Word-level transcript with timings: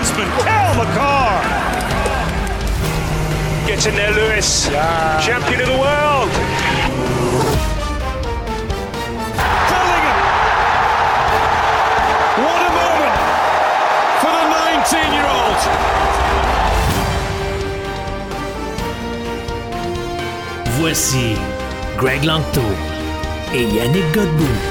Defenseman 0.00 0.28
Cal 0.44 0.74
McCarr. 0.74 1.42
Gets 3.66 3.86
in 3.86 3.94
there, 3.94 4.12
Lewis. 4.12 4.68
Champion 5.24 5.60
of 5.60 5.66
the 5.66 5.78
world. 5.78 6.30
Bellingham. 9.70 10.18
What 12.44 12.60
a 12.66 12.72
moment 12.80 13.14
for 14.20 14.32
the 14.38 14.44
19-year-old. 14.56 15.60
Voici 20.78 21.36
Greg 21.98 22.22
Langto 22.24 22.64
et 23.52 23.66
Yannick 23.74 24.12
Godbout. 24.14 24.69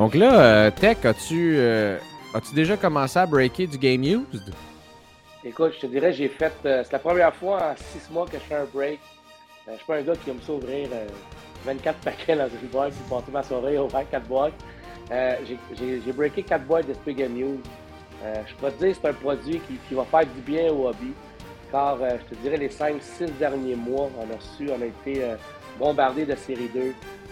Donc 0.00 0.14
là, 0.14 0.40
euh, 0.40 0.70
Tech, 0.70 1.04
as-tu 1.04 1.56
euh, 1.58 1.98
as-tu 2.32 2.54
déjà 2.54 2.74
commencé 2.78 3.18
à 3.18 3.26
breaker 3.26 3.66
du 3.66 3.76
game 3.76 4.02
used? 4.02 4.54
Écoute, 5.44 5.72
je 5.76 5.80
te 5.80 5.86
dirais, 5.88 6.10
j'ai 6.14 6.28
fait. 6.28 6.54
euh, 6.64 6.80
c'est 6.82 6.92
la 6.94 6.98
première 7.00 7.34
fois 7.34 7.72
en 7.72 7.76
six 7.76 8.10
mois 8.10 8.24
que 8.24 8.38
je 8.38 8.44
fais 8.44 8.54
un 8.54 8.64
break. 8.72 8.98
Je 9.70 9.76
suis 9.76 9.84
pas 9.84 9.96
un 9.96 10.00
gars 10.00 10.14
qui 10.16 10.30
aime 10.30 10.40
ça 10.40 10.54
ouvrir 10.54 10.88
euh, 10.90 11.06
24 11.66 11.98
paquets 12.02 12.34
dans 12.34 12.48
une 12.48 12.68
boîte 12.68 12.94
puis 12.94 13.02
passer 13.10 13.30
ma 13.30 13.42
soirée 13.42 13.76
à 13.76 13.84
ouvrir 13.84 14.08
4 14.10 14.26
boîtes. 14.26 14.54
J'ai- 15.10 16.12
breaké 16.14 16.44
4 16.44 16.64
boîtes 16.64 16.88
de 16.88 16.94
Spig 16.94 17.18
News. 17.28 17.60
Euh, 18.24 18.34
je 18.46 18.54
peux 18.54 18.70
te 18.70 18.82
dire 18.82 18.96
c'est 18.98 19.06
un 19.06 19.12
produit 19.12 19.60
qui, 19.68 19.74
qui 19.86 19.94
va 19.94 20.04
faire 20.04 20.24
du 20.24 20.40
bien 20.40 20.72
au 20.72 20.88
hobby. 20.88 21.12
Car 21.70 21.98
je 21.98 22.34
te 22.34 22.40
dirais, 22.40 22.56
les 22.56 22.70
5-6 22.70 23.36
derniers 23.38 23.76
mois, 23.76 24.08
on 24.18 24.22
a 24.32 24.36
reçu, 24.36 24.70
on 24.74 24.80
a 24.80 24.86
été 24.86 25.24
bombardé 25.78 26.24
de 26.24 26.34
série 26.36 26.70
2, 26.72 26.80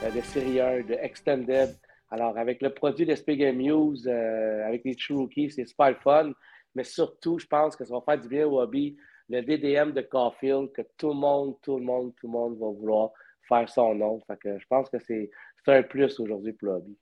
euh, 0.05 0.11
de 0.11 0.21
série 0.21 0.61
1, 0.61 0.81
de 0.87 0.99
Extended. 1.01 1.75
Alors, 2.11 2.39
avec 2.39 2.63
le 2.63 2.73
produit 2.73 3.05
de 3.05 3.15
Spig 3.15 3.43
News, 3.55 4.09
euh, 4.09 4.67
avec 4.67 4.85
les 4.85 4.95
True 4.95 5.17
Rookies, 5.17 5.51
c'est 5.51 5.67
super 5.67 5.97
fun. 6.01 6.33
Mais 6.75 6.85
surtout, 6.85 7.39
je 7.39 7.47
pense 7.47 7.77
que 7.77 7.85
ça 7.85 7.95
va 7.95 8.01
faire 8.01 8.21
du 8.21 8.29
bien 8.29 8.47
au 8.47 8.61
hobby. 8.61 8.97
Le 9.29 9.43
DDM 9.43 9.93
de 9.93 10.01
Caulfield, 10.01 10.73
que 10.73 10.83
tout 10.97 11.09
le 11.09 11.15
monde, 11.15 11.57
tout 11.63 11.77
le 11.77 11.85
monde, 11.85 12.15
tout 12.17 12.27
le 12.27 12.33
monde 12.33 12.59
va 12.59 12.67
vouloir 12.67 13.11
faire 13.47 13.69
son 13.69 13.95
nom. 13.95 14.21
Fait 14.27 14.39
que 14.39 14.59
je 14.59 14.67
pense 14.69 14.89
que 14.89 14.99
c'est 14.99 15.31
un 15.67 15.83
plus 15.83 16.19
aujourd'hui 16.19 16.53
pour 16.55 16.69
le 16.69 16.75
hobby. 16.75 16.97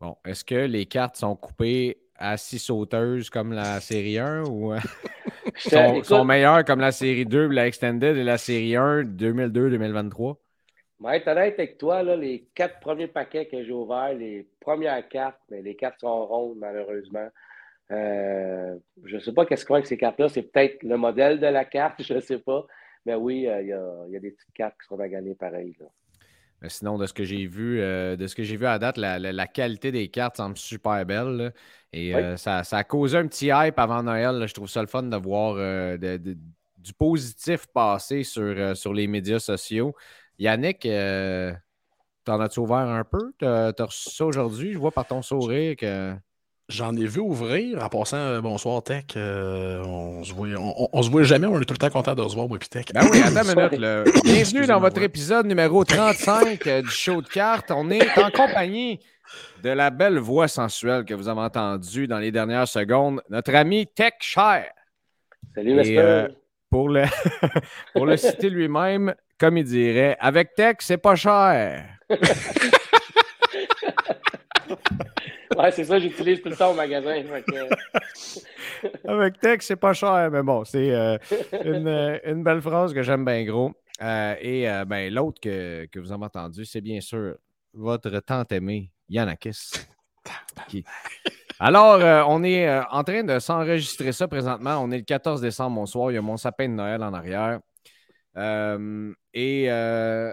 Bon, 0.00 0.16
est-ce 0.26 0.44
que 0.44 0.66
les 0.66 0.84
cartes 0.84 1.16
sont 1.16 1.34
coupées 1.34 1.98
à 2.16 2.36
six 2.36 2.58
sauteuses 2.58 3.30
comme 3.30 3.52
la 3.52 3.80
série 3.80 4.18
1 4.18 4.44
ou 4.44 4.72
euh, 4.72 4.78
écoute, 5.46 6.04
sont 6.04 6.24
meilleures 6.24 6.64
comme 6.64 6.80
la 6.80 6.92
série 6.92 7.24
2, 7.24 7.48
la 7.48 7.66
Extended 7.66 8.16
et 8.16 8.24
la 8.24 8.36
série 8.36 8.76
1 8.76 9.04
2002-2023? 9.04 10.36
Pour 10.98 11.10
être 11.12 11.28
honnête 11.28 11.54
avec 11.54 11.78
toi, 11.78 12.02
là, 12.02 12.16
les 12.16 12.48
quatre 12.54 12.80
premiers 12.80 13.06
paquets 13.06 13.46
que 13.46 13.62
j'ai 13.62 13.72
ouverts, 13.72 14.14
les 14.14 14.48
premières 14.60 15.08
cartes, 15.08 15.40
mais 15.50 15.62
les 15.62 15.76
cartes 15.76 16.00
sont 16.00 16.26
rondes, 16.26 16.58
malheureusement. 16.58 17.28
Euh, 17.90 18.76
je 19.04 19.14
ne 19.16 19.20
sais 19.20 19.32
pas 19.32 19.46
qu'est-ce 19.46 19.64
qu'on 19.64 19.74
a 19.74 19.76
avec 19.78 19.86
ces 19.86 19.96
cartes-là. 19.96 20.28
C'est 20.28 20.42
peut-être 20.42 20.82
le 20.82 20.96
modèle 20.96 21.40
de 21.40 21.46
la 21.46 21.64
carte, 21.64 22.02
je 22.02 22.14
ne 22.14 22.20
sais 22.20 22.38
pas. 22.38 22.66
Mais 23.06 23.14
oui, 23.14 23.46
euh, 23.46 23.62
il 23.62 23.66
y, 23.66 24.12
y 24.12 24.16
a 24.16 24.20
des 24.20 24.30
petites 24.32 24.52
cartes 24.54 24.74
qui 24.80 24.86
sont 24.88 25.00
à 25.00 25.08
gagner 25.08 25.34
pareil. 25.34 25.74
là. 25.80 25.86
Mais 26.60 26.68
sinon, 26.68 26.98
de 26.98 27.06
ce 27.06 27.12
que 27.12 27.22
j'ai 27.22 27.46
vu, 27.46 27.80
euh, 27.80 28.16
de 28.16 28.26
ce 28.26 28.34
que 28.34 28.42
j'ai 28.42 28.56
vu 28.56 28.66
à 28.66 28.78
date, 28.80 28.96
la, 28.96 29.20
la- 29.20 29.32
la 29.32 29.46
qualité 29.46 29.92
des 29.92 30.08
cartes 30.08 30.36
semble 30.38 30.58
super 30.58 31.06
belle. 31.06 31.36
là. 31.36 31.50
Et 31.92 32.14
Oui. 32.14 32.20
euh, 32.20 32.36
ça, 32.36 32.64
ça 32.64 32.78
a 32.78 32.84
causé 32.84 33.16
un 33.16 33.28
petit 33.28 33.50
hype 33.52 33.78
avant 33.78 34.02
Noël. 34.02 34.34
là. 34.36 34.46
Je 34.46 34.54
trouve 34.54 34.68
ça 34.68 34.80
le 34.80 34.88
fun 34.88 35.04
de 35.04 35.16
voir 35.16 35.54
euh, 35.56 35.96
de- 35.96 36.16
de- 36.16 36.36
du 36.78 36.92
positif 36.92 37.66
passer 37.72 38.24
sur, 38.24 38.76
sur 38.76 38.92
les 38.92 39.06
médias 39.06 39.38
sociaux. 39.38 39.94
Yannick, 40.38 40.86
euh, 40.86 41.52
t'en 42.24 42.40
as-tu 42.40 42.60
ouvert 42.60 42.76
un 42.78 43.04
peu? 43.04 43.32
T'as 43.38 43.72
as 43.78 43.84
reçu 43.84 44.10
ça 44.10 44.24
aujourd'hui? 44.26 44.72
Je 44.72 44.78
vois 44.78 44.92
par 44.92 45.06
ton 45.06 45.22
sourire 45.22 45.76
que. 45.76 46.14
J'en 46.70 46.94
ai 46.96 47.06
vu 47.06 47.20
ouvrir. 47.20 47.82
En 47.82 47.88
passant, 47.88 48.18
euh, 48.18 48.40
bonsoir 48.42 48.82
Tech. 48.82 49.04
Euh, 49.16 49.82
on, 49.84 50.22
se 50.22 50.34
voit, 50.34 50.48
on, 50.48 50.74
on- 50.84 50.88
on 50.92 51.02
se 51.02 51.08
voit 51.10 51.22
jamais, 51.22 51.46
on 51.46 51.58
est 51.58 51.64
tout 51.64 51.72
le 51.72 51.78
temps 51.78 51.88
content 51.88 52.14
de 52.14 52.28
se 52.28 52.34
voir, 52.34 52.46
moi 52.46 52.58
puis 52.58 52.68
Tech. 52.68 52.84
Ben 52.92 53.06
oui, 53.10 53.22
attends 53.22 53.48
une 53.48 53.56
minute. 53.70 53.78
là. 53.80 54.04
Bienvenue 54.22 54.66
dans 54.66 54.78
votre 54.78 54.98
ouais. 54.98 55.06
épisode 55.06 55.46
numéro 55.46 55.82
35 55.82 56.66
euh, 56.66 56.82
du 56.82 56.90
show 56.90 57.22
de 57.22 57.26
cartes. 57.28 57.70
On 57.70 57.88
est 57.90 58.06
en 58.18 58.30
compagnie 58.30 59.00
de 59.62 59.70
la 59.70 59.88
belle 59.88 60.18
voix 60.18 60.46
sensuelle 60.46 61.06
que 61.06 61.14
vous 61.14 61.28
avez 61.28 61.40
entendue 61.40 62.06
dans 62.06 62.18
les 62.18 62.30
dernières 62.32 62.68
secondes, 62.68 63.22
notre 63.30 63.54
ami 63.54 63.86
Tech 63.86 64.12
Cher. 64.20 64.66
Salut, 65.54 65.80
Et, 65.86 65.98
euh, 65.98 66.28
Pour 66.68 66.90
le, 66.90 67.04
pour 67.94 68.04
le 68.04 68.18
citer 68.18 68.50
lui-même, 68.50 69.14
comme 69.38 69.56
il 69.58 69.64
dirait, 69.64 70.16
avec 70.20 70.54
Tech, 70.54 70.76
c'est 70.80 70.98
pas 70.98 71.14
cher. 71.14 71.84
Ouais, 75.56 75.72
c'est 75.72 75.84
ça, 75.84 75.98
j'utilise 75.98 76.40
tout 76.40 76.50
le 76.50 76.56
temps 76.56 76.70
au 76.70 76.74
magasin. 76.74 77.20
que- 77.22 79.08
Avec 79.08 79.40
Tech, 79.40 79.58
c'est 79.62 79.76
pas 79.76 79.92
cher, 79.92 80.30
mais 80.30 80.42
bon, 80.42 80.62
c'est 80.64 80.90
euh, 80.94 81.16
une, 81.64 81.88
euh, 81.88 82.18
une 82.24 82.44
belle 82.44 82.60
phrase 82.60 82.92
que 82.94 83.02
j'aime 83.02 83.24
bien 83.24 83.42
gros. 83.44 83.72
Euh, 84.00 84.34
et 84.40 84.70
euh, 84.70 84.84
ben, 84.84 85.12
l'autre 85.12 85.40
que, 85.40 85.86
que 85.86 85.98
vous 85.98 86.12
avez 86.12 86.24
entendu, 86.26 86.64
c'est 86.64 86.80
bien 86.80 87.00
sûr 87.00 87.34
votre 87.72 88.20
tante 88.20 88.52
aimée, 88.52 88.92
Yanakis. 89.08 89.72
Qui- 90.68 90.84
Alors, 91.58 91.94
euh, 91.94 92.22
on 92.28 92.44
est 92.44 92.68
euh, 92.68 92.82
en 92.90 93.02
train 93.02 93.24
de 93.24 93.38
s'enregistrer 93.40 94.12
ça 94.12 94.28
présentement. 94.28 94.78
On 94.80 94.90
est 94.92 94.98
le 94.98 95.04
14 95.04 95.40
décembre, 95.40 95.74
bonsoir. 95.76 96.12
Il 96.12 96.14
y 96.14 96.18
a 96.18 96.22
mon 96.22 96.36
sapin 96.36 96.68
de 96.68 96.74
Noël 96.74 97.02
en 97.02 97.12
arrière. 97.14 97.58
Euh, 98.38 99.12
et. 99.34 99.66
euh, 99.70 100.32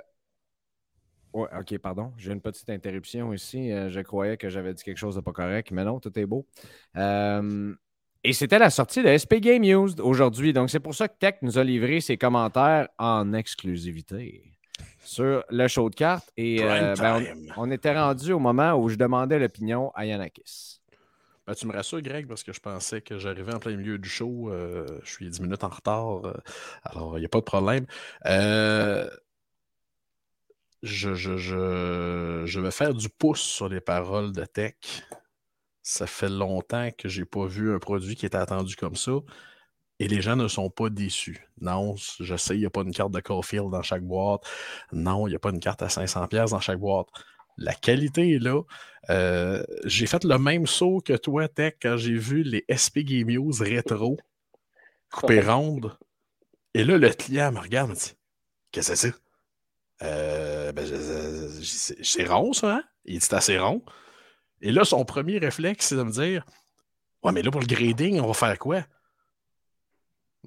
ouais, 1.33 1.47
ok, 1.59 1.77
pardon. 1.79 2.13
J'ai 2.17 2.31
une 2.31 2.41
petite 2.41 2.69
interruption 2.69 3.33
ici. 3.33 3.71
Euh, 3.71 3.89
je 3.89 3.99
croyais 4.01 4.38
que 4.38 4.49
j'avais 4.49 4.73
dit 4.73 4.83
quelque 4.83 4.97
chose 4.97 5.16
de 5.16 5.21
pas 5.21 5.31
correct, 5.33 5.71
mais 5.71 5.83
non, 5.83 5.99
tout 5.99 6.17
est 6.17 6.25
beau. 6.25 6.45
Euh, 6.95 7.73
et 8.23 8.33
c'était 8.33 8.57
la 8.57 8.69
sortie 8.71 9.03
de 9.03 9.15
SP 9.15 9.35
Game 9.35 9.63
Used 9.63 9.99
aujourd'hui. 9.99 10.51
Donc, 10.53 10.69
c'est 10.69 10.79
pour 10.79 10.95
ça 10.95 11.07
que 11.07 11.17
Tech 11.19 11.35
nous 11.41 11.59
a 11.59 11.63
livré 11.63 12.01
ses 12.01 12.17
commentaires 12.17 12.88
en 12.97 13.33
exclusivité 13.33 14.44
sur 15.03 15.44
le 15.49 15.67
show 15.67 15.89
de 15.89 15.95
cartes. 15.95 16.31
Et 16.35 16.57
euh, 16.61 16.95
ben, 16.95 17.23
on 17.57 17.69
était 17.69 17.94
rendu 17.94 18.33
au 18.33 18.39
moment 18.39 18.73
où 18.73 18.89
je 18.89 18.95
demandais 18.95 19.38
l'opinion 19.38 19.91
à 19.94 20.05
Yanakis. 20.05 20.81
Ben, 21.47 21.53
tu 21.53 21.67
me 21.67 21.73
rassures, 21.73 22.01
Greg, 22.01 22.28
parce 22.28 22.44
que 22.44 22.53
je 22.53 22.59
pensais 22.59 23.01
que 23.01 23.19
j'arrivais 23.19 23.53
en 23.53 23.59
plein 23.59 23.75
milieu 23.75 23.97
du 24.00 24.09
show. 24.09 24.50
euh, 24.51 25.00
je 25.03 25.09
suis 25.11 25.29
10 25.29 25.41
minutes 25.41 25.63
en 25.63 25.69
retard. 25.69 26.25
euh, 26.25 26.33
alors, 26.83 27.17
il 27.17 27.22
n'y 27.22 27.25
a 27.25 27.29
pas 27.29 27.39
de 27.39 27.44
problème. 27.44 27.85
Euh, 28.25 29.07
je, 30.83 31.13
je, 31.16 31.38
je, 31.38 32.44
je 32.45 32.59
vais 32.59 32.71
faire 32.71 32.94
du 32.94 33.09
pouce 33.09 33.42
sur 33.42 33.69
les 33.69 33.81
paroles 33.81 34.31
de 34.31 34.45
Tech. 34.45 34.75
Ça 35.83 36.07
fait 36.07 36.30
longtemps 36.30 36.89
que 36.97 37.07
j'ai 37.09 37.25
pas 37.25 37.45
vu 37.45 37.74
un 37.74 37.80
produit 37.80 38.15
qui 38.15 38.25
était 38.25 38.38
attendu 38.38 38.75
comme 38.75 38.95
ça. 38.95 39.12
Et 40.00 40.07
les 40.09 40.21
gens 40.21 40.36
ne 40.38 40.47
sont 40.47 40.69
pas 40.69 40.89
déçus. 40.89 41.47
Non, 41.62 41.95
je 42.19 42.38
sais, 42.38 42.56
il 42.56 42.62
n'y 42.62 42.65
a 42.68 42.71
pas 42.71 42.81
une 42.83 42.94
carte 42.94 43.12
de 43.13 43.19
Caulfield 43.21 43.71
dans 43.71 43.83
chaque 43.83 44.03
boîte. 44.03 44.44
Non, 44.94 45.27
il 45.27 45.31
n'y 45.31 45.36
a 45.38 45.39
pas 45.39 45.51
une 45.51 45.59
carte 45.62 45.81
à 45.83 45.89
500$ 45.89 46.51
dans 46.51 46.59
chaque 46.62 46.80
boîte. 46.80 47.07
La 47.57 47.74
qualité 47.74 48.36
est 48.36 48.40
là. 48.40 48.62
Euh, 49.10 49.63
j'ai 49.86 50.07
fait 50.07 50.24
le 50.24 50.38
même 50.38 50.66
saut 50.68 51.00
que 51.00 51.13
toi, 51.13 51.48
Tech, 51.48 51.75
quand 51.81 51.98
j'ai 51.98 52.18
vu 52.18 52.44
les 52.44 52.66
SP 52.68 53.00
Game 53.00 53.31
News 53.31 53.54
rétro 53.60 54.18
coupées 55.12 55.42
rondes. 55.42 55.98
Et 56.74 56.84
là, 56.84 56.98
le 56.98 57.10
client 57.10 57.52
me 57.52 57.60
regarde 57.60 57.90
et 57.90 57.94
me 57.94 57.98
dit 57.98 58.13
Qu'est-ce 58.72 58.90
que 58.92 58.96
c'est 58.96 59.12
ça 59.12 59.18
Euh, 60.04 60.72
ben, 60.72 60.86
C'est 62.04 62.25
rond, 62.25 62.54
ça, 62.54 62.75
hein? 62.75 62.84
Il 63.06 63.19
dit 63.19 63.25
C'est 63.25 63.36
assez 63.36 63.57
rond. 63.57 63.81
Et 64.62 64.72
là, 64.72 64.84
son 64.84 65.06
premier 65.06 65.38
réflexe, 65.38 65.88
c'est 65.88 65.96
de 65.96 66.04
me 66.04 66.12
dire 66.12 66.46
Ouais, 67.24 67.31
mais 67.31 67.42
là, 67.42 67.52
pour 67.52 67.62
le 67.62 67.68
grading, 67.68 68.19
on 68.19 68.28
va 68.28 68.34
faire 68.34 68.60
quoi 68.60 68.84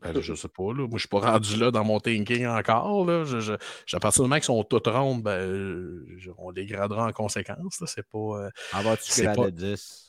Ben, 0.02 0.20
je 0.20 0.34
sais 0.34 0.48
pas, 0.48 0.72
là. 0.72 0.86
Moi, 0.86 0.90
je 0.94 0.98
suis 0.98 1.08
pas 1.08 1.20
rendu 1.20 1.56
là 1.56 1.70
dans 1.70 1.84
mon 1.84 2.00
thinking 2.00 2.46
encore. 2.46 3.04
Là. 3.04 3.24
Je, 3.24 3.40
je, 3.40 3.52
à 3.52 4.00
partir 4.00 4.22
du 4.22 4.28
moment 4.28 4.36
qu'ils 4.36 4.44
sont 4.44 4.64
toutes 4.64 4.86
rondes, 4.86 5.22
ben, 5.22 6.04
on 6.38 6.50
les 6.50 6.66
gradera 6.66 7.06
en 7.06 7.12
conséquence. 7.12 7.82
C'est 7.86 8.06
pas. 8.08 8.18
Euh, 8.18 8.50
en 8.72 8.82
vas-tu 8.82 9.22
grader 9.22 9.52
10? 9.52 10.08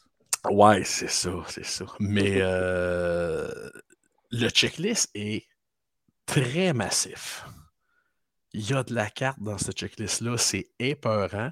Ouais, 0.49 0.83
c'est 0.83 1.09
ça, 1.09 1.31
c'est 1.47 1.65
ça. 1.65 1.85
Mais 1.99 2.37
euh, 2.37 3.69
le 4.31 4.49
checklist 4.49 5.09
est 5.13 5.45
très 6.25 6.73
massif. 6.73 7.45
Il 8.53 8.67
y 8.67 8.73
a 8.73 8.83
de 8.83 8.93
la 8.93 9.09
carte 9.09 9.41
dans 9.41 9.57
ce 9.57 9.71
checklist-là, 9.71 10.37
c'est 10.37 10.69
épeurant. 10.79 11.51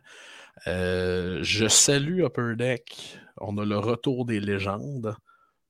Euh, 0.66 1.40
je 1.44 1.68
salue 1.68 2.24
Upper 2.24 2.56
Deck. 2.56 3.20
On 3.38 3.58
a 3.58 3.66
le 3.66 3.78
retour 3.78 4.26
des 4.26 4.40
légendes. 4.40 5.16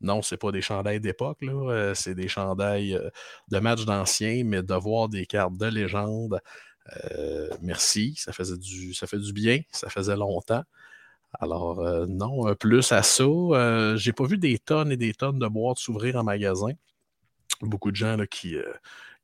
Non, 0.02 0.22
c'est 0.22 0.38
pas 0.38 0.52
des 0.52 0.62
chandails 0.62 1.00
d'époque, 1.00 1.40
euh, 1.44 1.94
c'est 1.96 2.14
des 2.14 2.28
chandails 2.28 2.94
euh, 2.96 3.10
de 3.50 3.60
matchs 3.60 3.86
d'anciens, 3.86 4.44
mais 4.46 4.62
de 4.62 4.74
voir 4.76 5.10
des 5.10 5.26
cartes 5.26 5.58
de 5.58 5.66
légende, 5.66 6.40
merci, 7.62 8.16
ça 8.16 8.32
faisait 8.32 8.58
du, 8.58 8.94
ça 8.94 9.08
fait 9.08 9.20
du 9.20 9.34
bien, 9.34 9.60
ça 9.72 9.90
faisait 9.90 10.16
longtemps. 10.16 10.64
Alors, 11.34 11.82
non, 12.08 12.56
plus 12.56 12.94
à 12.94 13.04
ça, 13.04 13.26
j'ai 13.98 14.14
pas 14.14 14.26
vu 14.26 14.38
des 14.38 14.58
tonnes 14.58 14.94
et 14.94 14.98
des 14.98 15.14
tonnes 15.14 15.38
de 15.38 15.48
boîtes 15.48 15.80
s'ouvrir 15.80 16.16
en 16.16 16.24
magasin. 16.24 16.72
Beaucoup 17.62 17.92
de 17.92 17.98
gens 17.98 18.18
qui, 18.32 18.56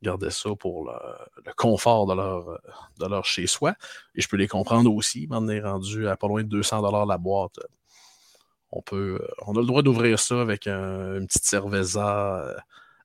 gardaient 0.04 0.30
ça 0.30 0.50
pour 0.54 0.84
le, 0.84 1.52
confort 1.56 2.06
de 2.06 3.06
leur, 3.08 3.24
chez-soi. 3.24 3.74
Et 4.14 4.20
je 4.20 4.28
peux 4.28 4.36
les 4.36 4.48
comprendre 4.48 4.94
aussi. 4.94 5.26
On 5.30 5.48
est 5.48 5.60
rendu 5.60 6.06
à 6.06 6.16
pas 6.16 6.28
loin 6.28 6.42
de 6.42 6.48
200 6.48 7.06
la 7.06 7.18
boîte. 7.18 7.58
On, 8.76 8.82
peut, 8.82 9.20
on 9.46 9.52
a 9.56 9.60
le 9.60 9.66
droit 9.66 9.82
d'ouvrir 9.82 10.18
ça 10.18 10.40
avec 10.40 10.66
une 10.66 11.26
petite 11.26 11.44
cerveza 11.44 12.40
euh, 12.40 12.56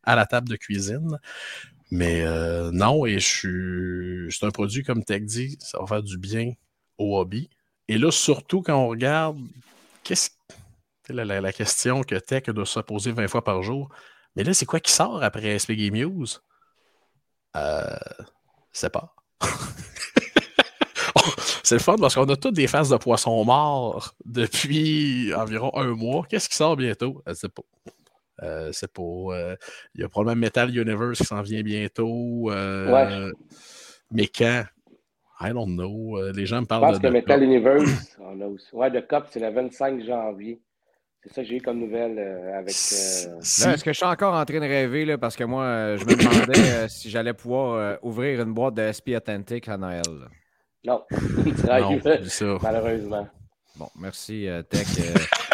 à 0.04 0.16
la 0.16 0.25
table 0.25 0.50
de 0.50 0.56
cuisine. 0.56 1.19
Mais 1.92 2.24
euh, 2.24 2.71
non, 2.71 3.06
et 3.06 3.19
je 3.19 3.27
suis. 3.27 4.31
C'est 4.31 4.45
un 4.45 4.51
produit, 4.51 4.83
comme 4.83 5.04
Tech 5.04 5.24
dit, 5.24 5.57
ça 5.62 5.80
va 5.80 5.86
faire 5.86 6.04
du 6.04 6.18
bien 6.18 6.54
au 6.98 7.19
hobby. 7.19 7.50
Et 7.88 7.98
là, 7.98 8.12
surtout 8.12 8.62
quand 8.62 8.75
on 8.75 8.88
regarde, 8.88 9.38
qu'est-ce 10.04 10.30
la, 11.13 11.42
la, 11.42 11.54
question 11.54 12.04
que 12.04 12.15
Tech 12.15 12.44
doit 12.45 12.65
se 12.65 12.80
poser 12.80 13.12
20 13.12 13.27
fois 13.27 13.44
par 13.44 13.63
jour. 13.63 13.89
Mais 14.36 14.44
là, 14.44 14.54
c'est 14.54 14.65
quoi 14.65 14.80
qui 14.80 14.92
sort 14.92 15.24
après 15.24 15.57
SP 15.57 15.74
Game 15.74 15.95
News? 15.95 16.27
Euh, 17.56 17.98
c'est 18.72 18.92
pas. 18.92 19.15
c'est 21.63 21.75
le 21.75 21.81
fun 21.81 21.95
parce 21.97 22.15
qu'on 22.15 22.25
a 22.25 22.35
toutes 22.35 22.56
des 22.56 22.67
faces 22.67 22.89
de 22.89 22.97
poissons 22.97 23.44
morts 23.44 24.13
depuis 24.25 25.33
environ 25.35 25.71
un 25.75 25.95
mois. 25.95 26.25
Qu'est-ce 26.29 26.50
qui 26.50 26.56
sort 26.56 26.75
bientôt? 26.75 27.21
Euh, 27.27 27.33
c'est 27.33 27.53
pas. 27.53 27.63
Euh, 28.44 28.69
c'est 28.71 28.91
pas. 28.91 29.01
Euh, 29.01 29.56
il 29.95 30.01
y 30.01 30.03
a 30.03 30.09
probablement 30.09 30.39
Metal 30.39 30.75
Universe 30.75 31.19
qui 31.19 31.25
s'en 31.25 31.41
vient 31.41 31.61
bientôt. 31.61 32.51
Ouais. 32.51 33.31
Mais 34.11 34.27
quand? 34.27 34.63
I 35.41 35.51
don't 35.53 35.73
know. 35.73 36.31
Les 36.31 36.45
gens 36.45 36.61
me 36.61 36.65
parlent 36.65 36.83
de. 36.83 36.95
Je 36.95 37.00
pense 37.00 37.09
que 37.09 37.13
Metal 37.13 37.44
Universe, 37.44 38.17
on 38.19 38.41
a 38.41 38.45
aussi. 38.45 38.67
Ouais, 38.73 38.91
de 38.91 39.00
Cop, 39.00 39.25
c'est 39.29 39.39
le 39.39 39.50
25 39.50 40.03
janvier. 40.03 40.62
C'est 41.23 41.33
ça 41.33 41.41
que 41.41 41.50
j'ai 41.50 41.57
eu 41.57 41.62
comme 41.62 41.79
nouvelle 41.79 42.17
euh, 42.17 42.57
avec. 42.57 42.69
Euh, 42.69 43.39
est-ce 43.39 43.83
que 43.83 43.91
je 43.91 43.97
suis 43.97 44.05
encore 44.05 44.33
en 44.33 44.45
train 44.45 44.59
de 44.59 44.65
rêver 44.65 45.03
là, 45.03 45.17
parce 45.17 45.35
que 45.35 45.44
moi, 45.44 45.63
euh, 45.63 45.97
je 45.97 46.05
me 46.05 46.15
demandais 46.15 46.88
si 46.88 47.09
j'allais 47.09 47.33
pouvoir 47.33 48.00
ouvrir 48.03 48.41
une 48.41 48.53
boîte 48.53 48.75
de 48.75 48.89
SP 48.89 49.12
Authentic 49.15 49.67
à 49.67 49.77
Noël. 49.77 50.01
Non, 50.85 51.03
non 51.11 52.59
malheureusement. 52.61 53.27
Bon, 53.75 53.89
merci 53.97 54.47
Tech 54.69 54.87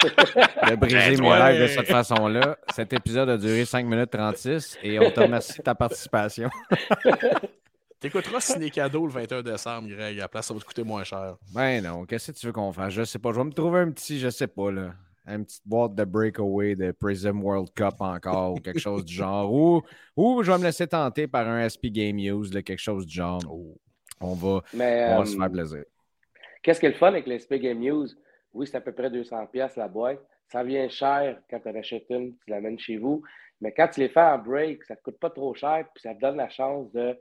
de 0.04 0.76
briser 0.80 1.22
mes 1.22 1.32
rêves 1.32 1.62
de 1.62 1.68
cette 1.68 1.88
façon-là. 1.88 2.58
Cet 2.74 2.94
épisode 2.94 3.30
a 3.30 3.38
duré 3.38 3.66
5 3.66 3.86
minutes 3.86 4.12
36 4.12 4.78
et 4.84 5.00
on 5.00 5.12
te 5.12 5.20
remercie 5.20 5.58
de 5.58 5.64
ta 5.64 5.76
participation. 5.76 6.50
T'écouteras 8.00 8.42
Ciné 8.42 8.70
Cadeau 8.70 9.08
le 9.08 9.14
21 9.14 9.42
décembre, 9.42 9.88
Greg. 9.88 10.18
À 10.18 10.22
la 10.24 10.28
place, 10.28 10.48
ça 10.48 10.54
va 10.54 10.60
te 10.60 10.66
coûter 10.66 10.84
moins 10.84 11.04
cher. 11.04 11.38
Ben 11.54 11.84
non, 11.84 12.06
qu'est-ce 12.06 12.32
que 12.32 12.38
tu 12.38 12.46
veux 12.48 12.54
qu'on 12.54 12.72
fasse? 12.72 12.94
Je 12.94 13.04
sais 13.04 13.20
pas. 13.20 13.32
Je 13.32 13.38
vais 13.38 13.46
me 13.46 13.52
trouver 13.52 13.80
un 13.80 13.92
petit, 13.92 14.20
je 14.20 14.30
sais 14.30 14.48
pas, 14.48 14.72
là 14.72 14.92
une 15.28 15.46
petite 15.46 15.64
boîte 15.66 15.96
de 15.96 16.04
breakaway 16.04 16.76
de 16.76 16.92
Prism 16.92 17.42
World 17.42 17.70
Cup 17.74 17.96
encore 18.00 18.54
ou 18.54 18.60
quelque 18.60 18.80
chose 18.80 19.04
du 19.06 19.14
genre. 19.14 19.52
Ou, 19.52 19.82
ou 20.16 20.44
je 20.44 20.52
vais 20.52 20.58
me 20.58 20.64
laisser 20.64 20.88
tenter 20.88 21.28
par 21.28 21.48
un 21.48 21.68
SP 21.68 21.90
Game 21.90 22.20
Use, 22.20 22.52
quelque 22.52 22.78
chose 22.78 23.06
du 23.06 23.16
genre. 23.16 23.42
Oh. 23.50 23.76
On 24.22 24.34
va, 24.34 24.62
on 24.74 24.78
va 24.78 25.26
se 25.26 25.36
faire 25.36 25.46
euh, 25.46 25.50
plaisir. 25.50 25.84
Qu'est-ce 26.64 26.80
qui 26.80 26.86
est 26.86 26.90
le 26.90 26.96
fun 26.96 27.10
avec 27.10 27.28
l'SP 27.28 27.56
Game 27.56 27.82
Use? 27.84 28.18
Oui, 28.54 28.68
c'est 28.68 28.78
à 28.78 28.82
peu 28.82 28.92
près 28.92 29.10
200$ 29.10 29.72
la 29.78 29.88
boîte. 29.88 30.20
Ça 30.48 30.64
vient 30.64 30.88
cher 30.90 31.40
quand 31.50 31.60
tu 31.60 31.70
achètes 31.70 32.06
une, 32.10 32.36
tu 32.38 32.50
l'amènes 32.50 32.80
chez 32.80 32.98
vous. 32.98 33.24
Mais 33.62 33.72
quand 33.72 33.88
tu 33.88 34.00
les 34.00 34.10
fais 34.10 34.22
en 34.22 34.38
break, 34.38 34.84
ça 34.84 34.94
ne 34.94 34.98
te 34.98 35.04
coûte 35.04 35.20
pas 35.20 35.30
trop 35.30 35.54
cher, 35.54 35.86
puis 35.94 36.02
ça 36.02 36.14
te 36.14 36.20
donne 36.20 36.38
la 36.38 36.50
chance 36.50 36.92
de 36.92 37.18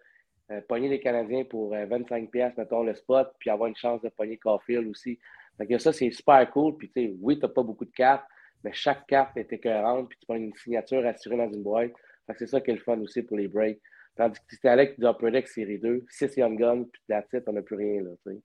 euh, 0.51 0.61
pogner 0.69 0.89
les 0.89 1.01
Canadiens 1.01 1.45
pour 1.45 1.73
25$, 1.73 2.29
euh, 2.37 2.51
mettons, 2.57 2.83
le 2.83 2.95
spot, 2.95 3.33
puis 3.39 3.51
avoir 3.51 3.69
une 3.69 3.77
chance 3.77 4.03
de 4.03 4.09
pogner 4.11 4.37
Caulfield 4.37 4.89
aussi. 4.89 5.19
Fait 5.57 5.67
que 5.67 5.79
ça, 5.79 5.93
c'est 5.93 6.11
super 6.11 6.51
cool. 6.51 6.77
Puis, 6.77 6.91
tu 6.91 7.03
sais, 7.03 7.15
oui, 7.21 7.37
tu 7.37 7.43
n'as 7.43 7.49
pas 7.49 7.63
beaucoup 7.63 7.85
de 7.85 7.93
cartes, 7.93 8.27
mais 8.63 8.73
chaque 8.73 9.07
carte 9.07 9.37
est 9.37 9.53
écœurante, 9.53 10.09
puis 10.09 10.19
tu 10.19 10.27
prends 10.27 10.37
une 10.37 10.55
signature 10.55 11.07
assurée 11.07 11.37
dans 11.37 11.51
une 11.51 11.63
boîte. 11.63 11.93
Fait 12.27 12.33
que 12.33 12.39
c'est 12.39 12.47
ça 12.47 12.61
qui 12.61 12.71
est 12.71 12.75
le 12.75 12.81
fun 12.81 12.99
aussi 13.01 13.23
pour 13.23 13.37
les 13.37 13.49
breaks. 13.49 13.81
Tandis 14.17 14.39
que 14.39 14.45
c'était 14.51 14.69
Alex 14.69 14.95
qui 14.95 15.05
Upper 15.05 15.31
Deck 15.31 15.49
série 15.49 15.79
2, 15.79 16.05
6 16.09 16.37
Young 16.37 16.59
Guns, 16.59 16.85
puis 16.85 17.03
la 17.09 17.23
titre, 17.23 17.45
on 17.49 17.53
n'a 17.53 17.63
plus 17.63 17.77
rien, 17.77 18.03
là, 18.03 18.11
tu 18.27 18.33
sais. 18.33 18.41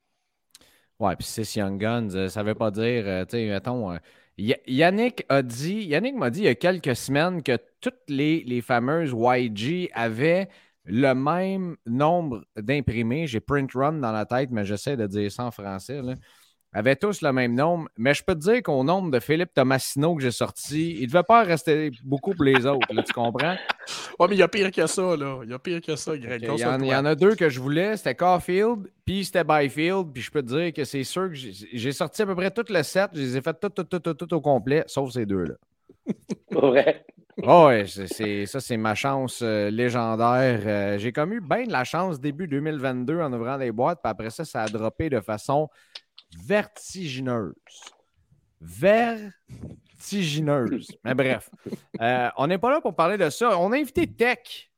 Ouais, 0.99 1.15
puis 1.15 1.25
6 1.25 1.55
Young 1.55 1.79
Guns, 1.79 2.09
euh, 2.15 2.27
ça 2.27 2.43
veut 2.43 2.55
pas 2.55 2.71
dire, 2.71 3.03
euh, 3.05 3.23
tu 3.25 3.37
sais, 3.37 3.47
mettons. 3.47 3.91
Euh, 3.91 3.97
Yannick 4.37 5.25
a 5.29 5.41
dit, 5.41 5.83
Yannick 5.83 6.15
m'a 6.15 6.29
dit 6.29 6.39
il 6.39 6.45
y 6.45 6.49
a 6.49 6.55
quelques 6.55 6.95
semaines 6.95 7.43
que 7.43 7.57
toutes 7.81 8.01
les, 8.07 8.43
les 8.45 8.61
fameuses 8.61 9.13
YG 9.13 9.89
avaient 9.93 10.47
le 10.85 11.13
même 11.13 11.75
nombre 11.85 12.45
d'imprimés. 12.55 13.27
J'ai 13.27 13.41
print 13.41 13.71
run 13.73 13.93
dans 13.93 14.13
la 14.13 14.25
tête, 14.25 14.49
mais 14.51 14.63
j'essaie 14.63 14.95
de 14.95 15.07
dire 15.07 15.29
ça 15.29 15.45
en 15.45 15.51
français. 15.51 16.01
Là 16.01 16.15
avaient 16.71 16.95
tous 16.95 17.21
le 17.21 17.33
même 17.33 17.55
nombre, 17.55 17.89
mais 17.97 18.13
je 18.13 18.23
peux 18.23 18.35
te 18.35 18.39
dire 18.39 18.61
qu'au 18.61 18.83
nombre 18.83 19.09
de 19.09 19.19
Philippe 19.19 19.53
Tomassino 19.53 20.15
que 20.15 20.21
j'ai 20.21 20.31
sorti, 20.31 20.95
il 20.95 21.01
ne 21.01 21.07
devait 21.07 21.23
pas 21.23 21.43
rester 21.43 21.91
beaucoup 22.03 22.33
pour 22.33 22.45
les 22.45 22.65
autres, 22.65 22.87
tu 22.87 23.13
comprends? 23.13 23.55
Oui, 24.19 24.27
mais 24.29 24.35
il 24.35 24.39
y 24.39 24.43
a 24.43 24.47
pire 24.47 24.71
que 24.71 24.85
ça, 24.85 25.15
là. 25.15 25.39
Il 25.43 25.49
y 25.49 25.53
a 25.53 25.59
pire 25.59 25.81
que 25.81 25.95
ça, 25.95 26.15
Greg. 26.17 26.43
il, 26.43 26.85
y 26.85 26.95
en, 26.95 27.05
a 27.05 27.15
deux 27.15 27.35
que 27.35 27.49
je 27.49 27.59
voulais, 27.59 27.97
c'était 27.97 28.15
Caulfield, 28.15 28.87
puis 29.05 29.25
c'était 29.25 29.43
Byfield, 29.43 30.11
puis 30.13 30.21
je 30.21 30.31
peux 30.31 30.43
te 30.43 30.47
dire 30.47 30.73
que 30.73 30.83
c'est 30.83 31.03
sûr 31.03 31.29
que 31.29 31.35
j'ai 31.35 31.91
sorti 31.91 32.21
à 32.21 32.25
peu 32.27 32.35
près 32.35 32.51
tout 32.51 32.65
le 32.69 32.83
set, 32.83 33.09
je 33.13 33.19
les 33.19 33.37
ai 33.37 33.41
fait 33.41 33.59
tout, 33.59 33.69
tout, 33.69 33.83
tout, 33.83 33.99
tout, 33.99 34.13
tout 34.13 34.33
au 34.33 34.41
complet, 34.41 34.83
sauf 34.87 35.11
ces 35.11 35.25
deux-là. 35.25 35.55
Ouais. 36.51 37.05
Oh 37.43 37.67
ouais, 37.67 37.85
c'est, 37.85 38.45
ça, 38.45 38.59
c'est 38.59 38.75
ma 38.75 38.95
chance 38.95 39.39
euh, 39.41 39.69
légendaire. 39.69 40.61
Euh, 40.65 40.97
j'ai 40.97 41.13
comme 41.13 41.31
eu 41.31 41.39
bien 41.39 41.65
de 41.65 41.71
la 41.71 41.85
chance 41.85 42.19
début 42.19 42.47
2022 42.47 43.21
en 43.21 43.31
ouvrant 43.31 43.57
des 43.57 43.71
boîtes, 43.71 43.99
puis 44.03 44.09
après 44.09 44.29
ça, 44.29 44.43
ça 44.43 44.63
a 44.63 44.67
droppé 44.67 45.09
de 45.09 45.21
façon 45.21 45.69
vertigineuse. 46.37 47.55
Vertigineuse. 48.61 50.87
Mais 51.03 51.13
bref, 51.13 51.49
euh, 52.01 52.29
on 52.37 52.47
n'est 52.47 52.57
pas 52.57 52.71
là 52.71 52.79
pour 52.81 52.95
parler 52.95 53.17
de 53.17 53.29
ça. 53.29 53.59
On 53.59 53.71
a 53.71 53.77
invité 53.77 54.07
Tech 54.07 54.69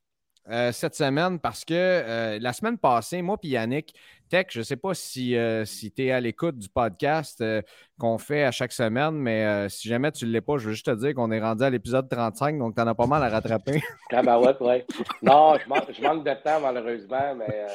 euh, 0.50 0.72
cette 0.72 0.96
semaine 0.96 1.40
parce 1.40 1.64
que 1.66 1.74
euh, 1.74 2.40
la 2.40 2.54
semaine 2.54 2.78
passée, 2.78 3.22
moi 3.22 3.38
et 3.44 3.50
Yannick, 3.50 3.94
Tech, 4.30 4.46
je 4.50 4.60
ne 4.60 4.64
sais 4.64 4.78
pas 4.78 4.94
si, 4.94 5.36
si 5.66 5.92
tu 5.92 6.06
es 6.06 6.12
à 6.12 6.22
l'écoute 6.22 6.58
du 6.58 6.70
podcast 6.70 7.44
qu'on 8.00 8.18
fait 8.18 8.46
à 8.46 8.52
chaque 8.52 8.72
semaine, 8.72 9.16
mais 9.16 9.68
si 9.68 9.90
jamais 9.90 10.10
tu 10.14 10.26
ne 10.26 10.32
l'es 10.32 10.40
pas, 10.40 10.58
je 10.58 10.68
veux 10.68 10.74
juste 10.74 10.86
te 10.86 10.96
dire 10.96 11.14
qu'on 11.14 11.32
est 11.32 11.42
rendu 11.42 11.66
à 11.66 11.70
l'épisode 11.70 12.08
35, 12.08 12.58
donc 12.58 12.76
tu 12.76 12.82
en 12.82 12.88
as 12.88 12.96
pas 12.96 13.08
mal 13.08 13.22
à 13.24 13.30
rattraper. 13.30 13.82
ah 14.14 14.24
ben 14.24 14.40
ouais, 14.40 14.56
ouais. 14.62 14.86
Non, 15.22 15.58
je 15.58 15.68
manque, 16.02 16.24
de 16.24 16.34
temps 16.42 16.62
malheureusement, 16.62 17.36
mais 17.36 17.68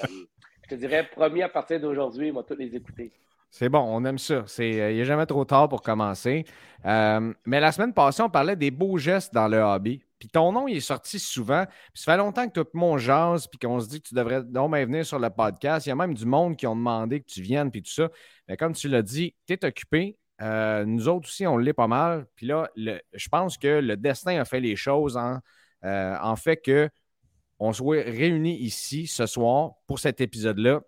je 0.65 0.71
te 0.71 0.77
dirais, 0.77 1.07
promis 1.15 1.43
à 1.43 1.51
partir 1.51 1.79
d'aujourd'hui, 1.79 2.33
moi, 2.33 2.43
tous 2.43 2.57
les 2.57 2.75
écouter. 2.75 3.13
C'est 3.51 3.69
bon, 3.69 3.81
on 3.81 4.05
aime 4.05 4.19
ça. 4.19 4.45
Euh, 4.59 4.91
il 4.91 4.97
n'est 4.97 5.05
jamais 5.05 5.27
trop 5.27 5.45
tard 5.45 5.69
pour 5.69 5.83
commencer. 5.83 6.45
Euh, 6.85 7.33
mais 7.47 7.61
la 7.61 7.73
semaine 7.73 7.95
passée, 7.95 8.23
on 8.23 8.29
parlait 8.29 8.57
des 8.57 8.71
beaux 8.71 8.99
gestes 8.99 9.33
dans 9.33 9.49
le 9.49 9.59
hobby. 9.59 10.03
Puis 10.19 10.29
ton 10.29 10.53
nom, 10.53 10.69
il 10.69 10.77
est 10.77 10.81
sorti 10.81 11.19
souvent. 11.19 11.65
Puis 11.93 12.03
ça 12.03 12.13
fait 12.13 12.19
longtemps 12.19 12.47
que 12.47 12.53
tu 12.53 12.61
as 12.61 12.65
mon 12.75 12.99
jase, 12.99 13.47
puis 13.47 13.59
qu'on 13.59 13.81
se 13.81 13.89
dit 13.89 14.01
que 14.01 14.09
tu 14.09 14.15
devrais 14.15 14.43
donc 14.43 14.75
venir 14.75 15.07
sur 15.07 15.19
le 15.19 15.31
podcast. 15.31 15.87
Il 15.87 15.91
y 15.91 15.93
a 15.93 15.97
même 15.97 16.15
du 16.15 16.27
monde 16.27 16.57
qui 16.57 16.67
ont 16.67 16.77
demandé 16.77 17.21
que 17.21 17.27
tu 17.27 17.41
viennes, 17.41 17.71
puis 17.71 17.83
tout 17.83 17.91
ça. 17.91 18.11
Mais 18.49 18.57
comme 18.57 18.75
tu 18.75 18.89
l'as 18.89 19.03
dit, 19.03 19.35
tu 19.47 19.55
es 19.55 19.65
occupé. 19.65 20.19
Euh, 20.43 20.85
nous 20.85 21.09
autres 21.09 21.29
aussi, 21.29 21.47
on 21.47 21.57
l'est 21.57 21.73
pas 21.73 21.87
mal. 21.87 22.27
Puis 22.35 22.47
là, 22.47 22.69
je 22.77 23.29
pense 23.29 23.57
que 23.57 23.81
le 23.81 23.97
destin 23.97 24.39
a 24.39 24.45
fait 24.45 24.61
les 24.61 24.77
choses 24.77 25.17
en, 25.17 25.39
en 25.83 26.37
fait 26.37 26.57
que 26.59 26.91
on 27.59 27.73
soit 27.73 28.03
réunis 28.03 28.59
ici 28.59 29.07
ce 29.07 29.25
soir 29.25 29.73
pour 29.87 29.99
cet 29.99 30.21
épisode-là. 30.21 30.83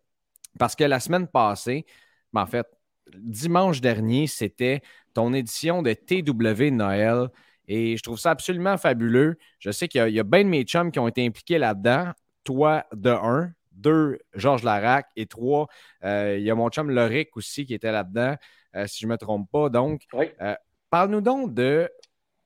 Parce 0.58 0.74
que 0.74 0.84
la 0.84 1.00
semaine 1.00 1.28
passée, 1.28 1.86
en 2.34 2.46
fait, 2.46 2.66
dimanche 3.14 3.80
dernier, 3.80 4.26
c'était 4.26 4.82
ton 5.14 5.32
édition 5.32 5.82
de 5.82 5.92
TW 5.92 6.70
Noël. 6.70 7.28
Et 7.66 7.96
je 7.96 8.02
trouve 8.02 8.18
ça 8.18 8.30
absolument 8.30 8.78
fabuleux. 8.78 9.36
Je 9.58 9.70
sais 9.70 9.88
qu'il 9.88 10.08
y, 10.08 10.20
a 10.20 10.24
bien 10.24 10.44
de 10.44 10.48
mes 10.48 10.62
chums 10.62 10.90
qui 10.90 10.98
ont 10.98 11.08
été 11.08 11.24
impliqués 11.24 11.58
là-dedans. 11.58 12.12
Toi, 12.44 12.84
de 12.94 13.10
un. 13.10 13.52
Deux, 13.72 14.18
Georges 14.34 14.64
Larac. 14.64 15.06
Et 15.16 15.26
trois, 15.26 15.68
euh, 16.04 16.36
il 16.38 16.44
y 16.44 16.50
a 16.50 16.54
mon 16.54 16.68
chum 16.70 16.90
Loric 16.90 17.36
aussi 17.36 17.66
qui 17.66 17.74
était 17.74 17.92
là-dedans, 17.92 18.36
euh, 18.74 18.86
si 18.86 19.00
je 19.00 19.06
ne 19.06 19.12
me 19.12 19.18
trompe 19.18 19.50
pas. 19.50 19.68
Donc, 19.68 20.02
euh, 20.14 20.54
parle-nous 20.90 21.20
donc 21.20 21.54
de 21.54 21.88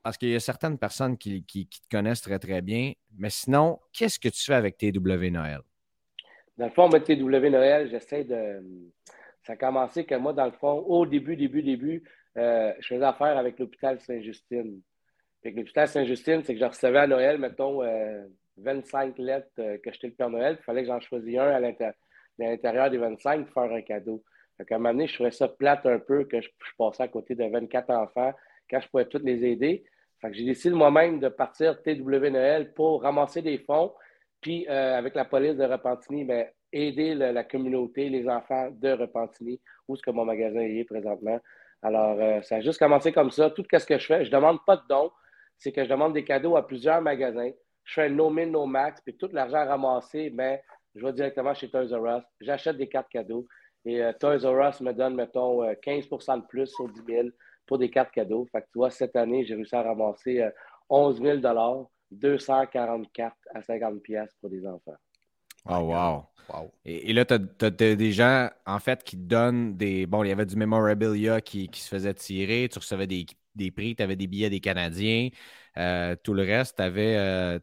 parce 0.03 0.17
qu'il 0.17 0.29
y 0.29 0.35
a 0.35 0.39
certaines 0.41 0.77
personnes 0.77 1.17
qui, 1.17 1.45
qui, 1.45 1.65
te 1.65 1.89
connaissent 1.89 2.21
très, 2.21 2.37
très 2.37 2.61
bien. 2.61 2.91
Mais 3.17 3.29
sinon, 3.29 3.79
qu'est-ce 3.93 4.19
que 4.19 4.27
tu 4.27 4.43
fais 4.43 4.53
avec 4.53 4.77
TW 4.77 5.29
Noël? 5.31 5.61
Dans 6.57 6.65
le 6.65 6.71
fond, 6.71 6.89
avec 6.89 7.05
TW 7.05 7.49
Noël, 7.49 7.89
j'essaie 7.89 8.25
de. 8.25 8.61
Ça 9.45 9.53
a 9.53 9.55
commencé 9.57 10.05
que 10.05 10.15
moi, 10.15 10.33
dans 10.33 10.45
le 10.45 10.51
fond, 10.51 10.79
au 10.87 11.05
début, 11.05 11.35
début, 11.35 11.63
début, 11.63 12.03
euh, 12.37 12.73
je 12.79 12.87
faisais 12.87 13.05
affaire 13.05 13.37
avec 13.37 13.59
l'hôpital 13.59 13.99
Saint-Justine. 13.99 14.81
L'hôpital 15.43 15.87
Saint-Justine, 15.87 16.41
c'est 16.43 16.53
que 16.53 16.59
je 16.59 16.65
recevais 16.65 16.99
à 16.99 17.07
Noël, 17.07 17.37
mettons, 17.37 17.81
25 18.57 19.19
euh, 19.19 19.23
lettres 19.23 19.51
euh, 19.59 19.77
que 19.83 19.91
j'étais 19.91 20.07
le 20.07 20.13
Père 20.13 20.29
Noël. 20.29 20.57
Il 20.59 20.63
fallait 20.63 20.81
que 20.81 20.87
j'en 20.87 21.01
choisisse 21.01 21.37
un 21.37 21.49
à 21.49 21.59
l'intérieur 22.39 22.89
des 22.89 22.97
25 22.97 23.45
pour 23.45 23.53
faire 23.53 23.73
un 23.73 23.81
cadeau. 23.81 24.23
à 24.59 24.63
un 24.63 24.77
moment 24.77 24.93
donné, 24.93 25.07
je 25.07 25.15
trouvais 25.15 25.31
ça 25.31 25.49
plate 25.49 25.85
un 25.85 25.99
peu 25.99 26.23
que 26.23 26.39
je, 26.39 26.49
passais 26.77 27.03
à 27.03 27.07
côté 27.09 27.35
de 27.35 27.43
24 27.43 27.89
enfants 27.89 28.33
quand 28.69 28.79
je 28.79 28.87
pouvais 28.87 29.05
tous 29.05 29.19
les 29.19 29.43
aider. 29.43 29.83
j'ai 30.31 30.45
décidé 30.45 30.73
moi-même 30.73 31.19
de 31.19 31.27
partir 31.27 31.81
TW 31.83 32.29
Noël 32.29 32.73
pour 32.73 33.01
ramasser 33.01 33.41
des 33.41 33.57
fonds, 33.57 33.93
puis 34.39 34.65
avec 34.67 35.15
la 35.15 35.25
police 35.25 35.55
de 35.55 35.65
Repentigny, 35.65 36.23
ben, 36.23 36.47
aider 36.73 37.15
la 37.15 37.43
communauté, 37.43 38.09
les 38.09 38.27
enfants 38.27 38.69
de 38.71 38.89
Repentigny, 38.89 39.61
où 39.87 39.93
est-ce 39.93 40.01
que 40.01 40.11
mon 40.11 40.25
magasin 40.25 40.59
est 40.59 40.83
présentement. 40.83 41.39
Alors, 41.81 42.17
euh, 42.19 42.41
ça 42.41 42.55
a 42.55 42.61
juste 42.61 42.79
commencé 42.79 43.11
comme 43.11 43.31
ça. 43.31 43.49
Tout 43.49 43.63
ce 43.71 43.85
que 43.85 43.97
je 43.97 44.05
fais, 44.05 44.25
je 44.25 44.31
ne 44.31 44.35
demande 44.35 44.63
pas 44.65 44.77
de 44.77 44.83
dons. 44.89 45.11
C'est 45.57 45.71
que 45.71 45.83
je 45.83 45.89
demande 45.89 46.13
des 46.13 46.23
cadeaux 46.23 46.55
à 46.55 46.65
plusieurs 46.65 47.01
magasins. 47.01 47.51
Je 47.83 47.93
fais 47.93 48.09
no 48.09 48.29
min, 48.29 48.47
no 48.47 48.65
max, 48.65 49.01
puis 49.01 49.15
tout 49.15 49.29
l'argent 49.33 49.65
ramassé, 49.65 50.29
ben, 50.29 50.57
je 50.95 51.05
vais 51.05 51.13
directement 51.13 51.53
chez 51.53 51.69
Toys 51.69 51.87
R 51.91 52.17
Us. 52.17 52.23
J'achète 52.39 52.77
des 52.77 52.87
cartes 52.87 53.09
cadeaux. 53.09 53.45
Et 53.85 54.01
euh, 54.01 54.13
Toys 54.13 54.39
R 54.45 54.69
Us 54.69 54.81
me 54.81 54.93
donne, 54.93 55.15
mettons, 55.15 55.63
15% 55.63 56.31
euh, 56.31 56.37
de 56.37 56.47
plus 56.47 56.67
sur 56.67 56.87
10 56.87 57.01
000 57.05 57.27
pour 57.67 57.77
des 57.77 57.89
cartes 57.89 58.11
cadeaux. 58.11 58.47
Fait 58.51 58.61
que 58.61 58.67
tu 58.71 58.79
vois, 58.79 58.89
cette 58.89 59.15
année, 59.15 59.45
j'ai 59.45 59.55
réussi 59.55 59.75
à 59.75 59.83
ramasser 59.83 60.49
11 60.89 61.21
000 61.21 61.37
240 62.11 63.11
cartes 63.11 63.37
à 63.53 63.61
50 63.61 64.01
pour 64.39 64.49
des 64.49 64.65
enfants. 64.65 64.95
Oh, 65.65 65.79
wow. 65.79 66.27
Et, 66.85 67.13
là, 67.13 67.25
tu 67.25 67.33
as, 67.33 67.69
des 67.71 68.11
gens, 68.11 68.49
en 68.65 68.79
fait, 68.79 69.03
qui 69.03 69.17
te 69.17 69.21
donnent 69.21 69.75
des. 69.75 70.05
Bon, 70.05 70.23
il 70.23 70.29
y 70.29 70.31
avait 70.31 70.45
du 70.45 70.55
memorabilia 70.55 71.41
qui, 71.41 71.69
se 71.73 71.87
faisait 71.87 72.13
tirer, 72.13 72.69
tu 72.71 72.79
recevais 72.79 73.07
des, 73.07 73.25
prix, 73.71 73.95
tu 73.95 74.03
avais 74.03 74.15
des 74.15 74.27
billets 74.27 74.49
des 74.49 74.59
Canadiens, 74.59 75.29
euh, 75.77 76.15
tout 76.21 76.33
le 76.33 76.43
reste, 76.43 76.77
tu 76.77 76.83
avais. 76.83 77.15
Euh, 77.17 77.59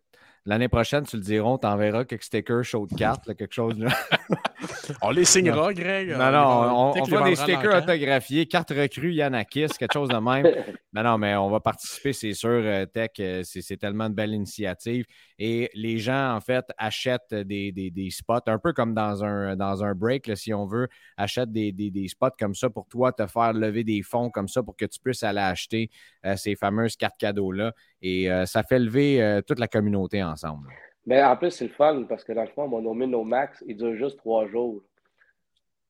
l'année 0.47 0.69
prochaine, 0.69 1.05
tu 1.05 1.17
le 1.17 1.23
diras, 1.23 1.49
on 1.49 1.59
t'enverra 1.59 2.05
quelques 2.05 2.25
stickers 2.25 2.65
show 2.65 2.87
de 2.87 2.95
cartes, 2.95 3.35
quelque 3.37 3.55
chose. 3.55 3.77
on 5.03 5.11
les 5.11 5.25
signera, 5.25 5.73
Greg. 5.73 6.11
Non, 6.11 6.31
non, 6.31 6.93
on, 6.97 7.03
on, 7.03 7.25
des 7.25 7.37
stickers 7.37 7.83
autographiés, 7.83 8.47
carte 8.47 8.71
recrue 8.71 9.13
Yanakis, 9.13 9.69
quelque 9.79 9.93
chose 9.93 10.09
de 10.09 10.17
même. 10.17 10.47
non, 10.93 11.03
non, 11.03 11.19
mais 11.19 11.37
on 11.37 11.51
va 11.51 11.61
participer, 11.61 12.13
c'est 12.13 12.35
sûr. 12.35 12.51
Euh, 12.51 12.87
Tech, 12.87 13.11
c'est 13.45 13.77
tellement 13.77 14.09
de 14.09 14.15
belles 14.15 14.33
initiatives. 14.33 15.05
Et 15.39 15.71
les 15.75 15.99
gens, 15.99 16.35
en 16.35 16.41
fait, 16.41 16.65
achètent 16.77 17.35
des, 17.35 18.09
spots, 18.11 18.41
un 18.47 18.59
peu 18.59 18.73
comme 18.73 18.95
dans 18.95 19.25
un, 19.25 19.57
dans 19.57 19.85
un 19.85 19.95
break, 19.95 20.37
si 20.37 20.53
on 20.53 20.67
veut, 20.67 20.89
achètent 21.17 21.53
des, 21.53 22.07
spots 22.09 22.37
comme 22.39 22.55
ça 22.55 22.71
pour 22.71 22.87
toi, 22.87 23.13
te 23.13 23.27
faire 23.27 23.53
lever 23.53 23.85
des 23.85 24.03
fonds 24.03 24.31
comme 24.31 24.49
ça 24.49 24.63
pour 24.63 24.77
que 24.77 24.85
tu 24.85 24.99
puisses 25.01 25.23
aller 25.23 25.41
acheter 25.41 25.91
euh, 26.27 26.37
ces 26.37 26.55
fameuses 26.57 26.97
cartes 26.97 27.19
cadeaux-là. 27.19 27.73
Et 28.03 28.31
euh, 28.31 28.47
ça 28.47 28.63
fait 28.63 28.79
lever 28.79 29.23
euh, 29.23 29.43
toute 29.43 29.59
la 29.59 29.69
communauté 29.69 30.23
ensemble. 30.23 30.69
Mais 31.07 31.23
en 31.23 31.37
plus, 31.37 31.51
c'est 31.51 31.67
le 31.67 31.73
fun 31.73 32.05
parce 32.09 32.25
que 32.25 32.33
dans 32.33 32.43
le 32.43 32.49
fond, 32.49 32.69
mon 32.69 32.83
No 32.83 33.25
Max, 33.25 33.63
il 33.67 33.77
dure 33.77 33.95
juste 33.97 34.19
trois 34.19 34.47
jours. 34.47 34.83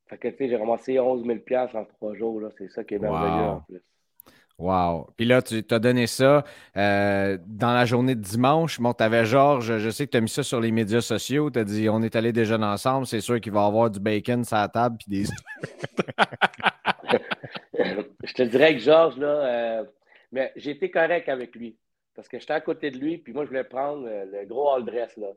Fait 0.08 0.18
que, 0.18 0.28
tu 0.28 0.36
sais, 0.38 0.48
j'ai 0.48 0.56
ramassé 0.56 0.98
11 0.98 1.24
000 1.24 1.38
en 1.74 1.84
trois 1.84 2.14
jours. 2.14 2.42
C'est 2.58 2.68
ça 2.70 2.82
qui 2.82 2.94
est 2.94 2.98
merveilleux 2.98 3.48
en 3.48 3.60
plus. 3.60 3.80
Wow. 4.60 5.08
Puis 5.16 5.24
là, 5.24 5.40
tu 5.40 5.62
t'as 5.62 5.78
donné 5.78 6.06
ça 6.06 6.44
euh, 6.76 7.38
dans 7.46 7.72
la 7.72 7.86
journée 7.86 8.14
de 8.14 8.20
dimanche. 8.20 8.78
Bon, 8.78 8.92
tu 8.92 9.02
avais 9.02 9.24
Georges, 9.24 9.78
je 9.78 9.88
sais 9.88 10.04
que 10.04 10.10
tu 10.10 10.18
as 10.18 10.20
mis 10.20 10.28
ça 10.28 10.42
sur 10.42 10.60
les 10.60 10.70
médias 10.70 11.00
sociaux. 11.00 11.50
Tu 11.50 11.58
as 11.58 11.64
dit 11.64 11.88
on 11.88 12.02
est 12.02 12.14
allé 12.14 12.30
déjeuner 12.30 12.66
ensemble, 12.66 13.06
c'est 13.06 13.22
sûr 13.22 13.40
qu'il 13.40 13.52
va 13.52 13.62
y 13.62 13.66
avoir 13.66 13.88
du 13.88 14.00
bacon 14.00 14.44
sur 14.44 14.58
la 14.58 14.68
table. 14.68 14.98
Puis 14.98 15.08
des... 15.08 15.24
je 18.24 18.34
te 18.34 18.42
dirais 18.42 18.74
que 18.74 18.80
Georges, 18.80 19.16
là, 19.16 19.28
euh, 19.28 19.84
mais 20.30 20.52
j'ai 20.56 20.72
été 20.72 20.90
correct 20.90 21.30
avec 21.30 21.54
lui. 21.56 21.78
Parce 22.20 22.28
que 22.28 22.38
j'étais 22.38 22.52
à 22.52 22.60
côté 22.60 22.90
de 22.90 22.98
lui, 22.98 23.16
puis 23.16 23.32
moi, 23.32 23.44
je 23.44 23.48
voulais 23.48 23.64
prendre 23.64 24.06
euh, 24.06 24.26
le 24.26 24.46
gros 24.46 24.70
all 24.70 24.84
dress. 24.84 25.16
Là. 25.16 25.28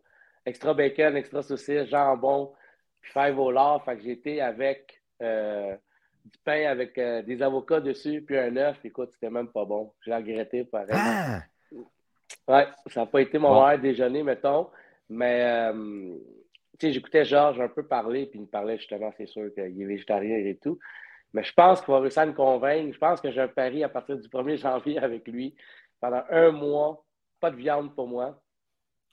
Extra 0.46 0.74
bacon, 0.74 1.16
extra 1.16 1.42
saucisse, 1.42 1.86
jambon, 1.86 2.52
puis 3.00 3.12
five 3.14 3.40
au 3.40 3.52
lard. 3.52 3.84
Fait 3.86 3.96
que 3.96 4.04
j'étais 4.04 4.42
avec 4.42 5.02
du 6.26 6.38
pain 6.44 6.66
avec 6.68 6.98
euh, 6.98 7.22
des 7.22 7.42
avocats 7.42 7.80
dessus, 7.80 8.22
puis 8.22 8.38
un 8.38 8.56
œuf. 8.58 8.84
Écoute, 8.84 9.12
c'était 9.14 9.30
même 9.30 9.48
pas 9.48 9.66
bon. 9.66 9.94
J'ai 10.02 10.14
regretté 10.14 10.64
pareil. 10.64 10.90
Ah! 10.92 11.44
Ouais, 12.48 12.68
ça 12.88 13.02
n'a 13.02 13.06
pas 13.06 13.22
été 13.22 13.38
mon 13.38 13.54
bon. 13.54 13.78
déjeuner, 13.78 14.24
mettons. 14.24 14.70
Mais, 15.10 15.72
euh, 15.72 16.16
tu 16.80 16.88
sais, 16.88 16.94
j'écoutais 16.94 17.26
Georges 17.26 17.62
un 17.62 17.70
peu 17.70 17.86
parler, 17.86 18.26
puis 18.26 18.40
il 18.40 18.44
me 18.44 18.48
parlait 18.48 18.78
justement, 18.78 19.12
c'est 19.18 19.28
sûr 19.28 19.54
qu'il 19.54 19.82
est 19.82 19.86
végétarien 19.86 20.38
et 20.38 20.58
tout. 20.62 20.80
Mais 21.34 21.44
je 21.44 21.54
pense 21.54 21.82
qu'il 21.82 21.94
va 21.94 22.00
réussir 22.00 22.22
à 22.22 22.26
me 22.26 22.34
convaincre. 22.34 22.94
Je 22.94 23.00
pense 23.00 23.20
que 23.20 23.32
j'ai 23.32 23.42
un 23.42 23.48
pari 23.48 23.84
à 23.84 23.90
partir 23.90 24.18
du 24.18 24.28
1er 24.28 24.58
janvier 24.62 25.00
avec 25.00 25.28
lui. 25.28 25.56
Pendant 26.04 26.26
un 26.32 26.52
mois, 26.52 27.06
pas 27.40 27.50
de 27.50 27.56
viande 27.56 27.96
pour 27.96 28.10
moi. 28.10 28.38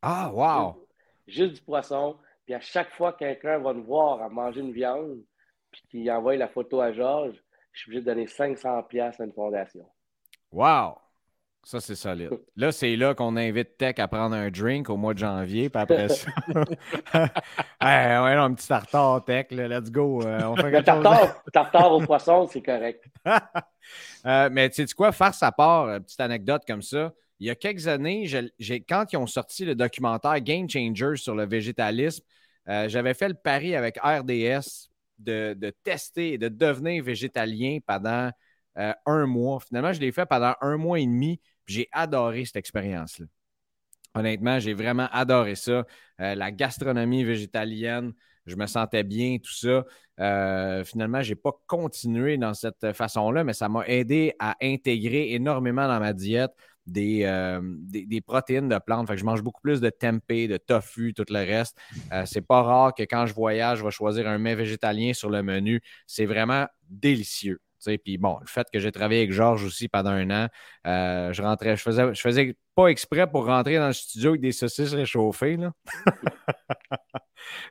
Ah, 0.03 0.29
wow! 0.35 0.89
Juste, 1.29 1.55
du 1.55 1.63
poisson. 1.63 2.19
Puis 2.45 2.53
à 2.53 2.59
chaque 2.59 2.91
fois 2.91 3.13
que 3.13 3.21
quelqu'un 3.21 3.61
va 3.61 3.73
me 3.73 3.83
voir 3.83 4.21
à 4.21 4.29
manger 4.29 4.61
une 4.61 4.73
viande, 4.73 5.23
puis 5.71 5.83
qu'il 5.89 6.11
envoie 6.11 6.35
la 6.35 6.49
photo 6.49 6.81
à 6.81 6.93
Georges, 6.93 7.41
je 7.71 7.79
suis 7.79 7.91
obligé 7.91 8.01
de 8.01 8.07
donner 8.07 8.27
500 8.27 8.83
pièces 8.83 9.21
à 9.21 9.25
une 9.25 9.33
fondation. 9.33 9.89
Wow! 10.51 10.97
Ça, 11.63 11.79
c'est 11.81 11.95
solide. 11.95 12.31
Là, 12.57 12.73
c'est 12.73 12.97
là 12.97 13.15
qu'on 13.15 13.37
invite 13.37 13.77
Tech 13.77 13.95
à 13.99 14.09
prendre 14.09 14.35
un 14.35 14.51
drink 14.51 14.89
au 14.89 14.97
mois 14.97 15.13
de 15.13 15.19
janvier, 15.19 15.69
puis 15.69 15.81
après 15.81 16.09
ça. 16.09 16.31
ouais, 17.15 17.21
ouais, 17.83 18.35
un 18.35 18.55
petit 18.55 18.67
tartare, 18.67 19.25
Tech, 19.25 19.47
let's 19.51 19.91
go. 19.91 20.23
Euh, 20.23 20.41
on 20.45 20.57
fait 20.57 20.83
tartare, 20.83 21.43
tartare 21.53 21.93
au 21.93 22.01
poisson, 22.01 22.49
c'est 22.51 22.63
correct. 22.63 23.05
euh, 24.27 24.49
mais 24.51 24.71
tu 24.71 24.87
sais 24.87 24.95
quoi, 24.95 25.13
faire 25.13 25.35
sa 25.35 25.53
part, 25.53 25.85
euh, 25.85 26.01
petite 26.01 26.21
anecdote 26.21 26.63
comme 26.67 26.83
ça. 26.83 27.13
Il 27.39 27.47
y 27.47 27.51
a 27.51 27.55
quelques 27.55 27.89
années, 27.89 28.29
quand 28.89 29.07
ils 29.13 29.17
ont 29.17 29.27
sorti 29.27 29.65
le 29.65 29.75
documentaire 29.75 30.39
Game 30.41 30.69
Changers 30.69 31.17
sur 31.17 31.35
le 31.35 31.47
végétalisme, 31.47 32.25
euh, 32.69 32.89
j'avais 32.89 33.15
fait 33.15 33.29
le 33.29 33.35
pari 33.35 33.75
avec 33.75 33.99
RDS 33.99 34.91
de, 35.19 35.73
tester 35.83 36.35
et 36.35 36.39
de 36.39 36.49
devenir 36.49 37.03
végétalien 37.03 37.79
pendant 37.87 38.31
euh, 38.81 38.93
un 39.07 39.27
mois. 39.27 39.61
Finalement, 39.61 39.93
je 39.93 40.01
l'ai 40.01 40.13
fait 40.13 40.27
pendant 40.27 40.55
un 40.61 40.77
mois 40.77 40.99
et 40.99 41.07
demi. 41.07 41.41
J'ai 41.67 41.89
adoré 41.93 42.45
cette 42.45 42.57
expérience-là. 42.57 43.27
Honnêtement, 44.15 44.59
j'ai 44.59 44.75
vraiment 44.75 45.09
adoré 45.13 45.55
ça. 45.55 45.85
Euh, 46.21 46.35
la 46.35 46.51
gastronomie 46.51 47.23
végétalienne, 47.23 48.13
je 48.47 48.57
me 48.57 48.67
sentais 48.67 49.05
bien, 49.05 49.39
tout 49.39 49.55
ça. 49.55 49.85
Euh, 50.19 50.83
finalement, 50.85 51.23
je 51.23 51.31
n'ai 51.31 51.37
pas 51.37 51.53
continué 51.67 52.37
dans 52.37 52.55
cette 52.55 52.93
façon-là, 52.93 53.45
mais 53.45 53.53
ça 53.53 53.69
m'a 53.69 53.87
aidé 53.87 54.35
à 54.41 54.57
intégrer 54.61 55.33
énormément 55.33 55.87
dans 55.87 56.01
ma 56.01 56.13
diète 56.13 56.51
des, 56.87 57.61
des, 57.87 58.21
protéines 58.21 58.69
de 58.69 58.79
plantes. 58.79 59.07
Fait 59.07 59.17
je 59.17 59.25
mange 59.25 59.43
beaucoup 59.43 59.61
plus 59.61 59.81
de 59.81 59.91
tempeh, 59.91 60.49
de 60.49 60.57
tofu, 60.57 61.15
tout 61.15 61.25
le 61.29 61.39
reste. 61.39 61.79
Euh, 62.13 62.25
c'est 62.27 62.41
pas 62.41 62.63
rare 62.63 62.95
que 62.95 63.03
quand 63.05 63.27
je 63.27 63.35
voyage, 63.35 63.79
je 63.79 63.85
vais 63.85 63.91
choisir 63.91 64.27
un 64.27 64.39
mets 64.39 64.55
végétalien 64.55 65.13
sur 65.13 65.31
le 65.31 65.43
menu. 65.43 65.81
C'est 66.07 66.27
vraiment 66.27 66.67
délicieux. 66.89 67.61
Puis 68.05 68.19
bon, 68.19 68.39
le 68.41 68.47
fait 68.47 68.67
que 68.73 68.79
j'ai 68.79 68.93
travaillé 68.93 69.23
avec 69.23 69.33
Georges 69.33 69.65
aussi 69.65 69.89
pendant 69.89 70.11
un 70.11 70.31
an, 70.31 70.49
euh, 70.87 71.33
je 71.33 71.43
rentrais, 71.43 71.77
je 71.77 71.83
faisais, 71.83 72.15
je 72.15 72.21
faisais 72.21 72.57
pas 72.75 72.89
exprès 72.89 73.31
pour 73.31 73.47
rentrer 73.47 73.77
dans 73.77 73.89
le 73.89 73.93
studio 73.93 74.31
avec 74.31 74.41
des 74.41 74.53
saucisses 74.53 74.93
réchauffées. 74.93 75.57
Là. 75.57 75.73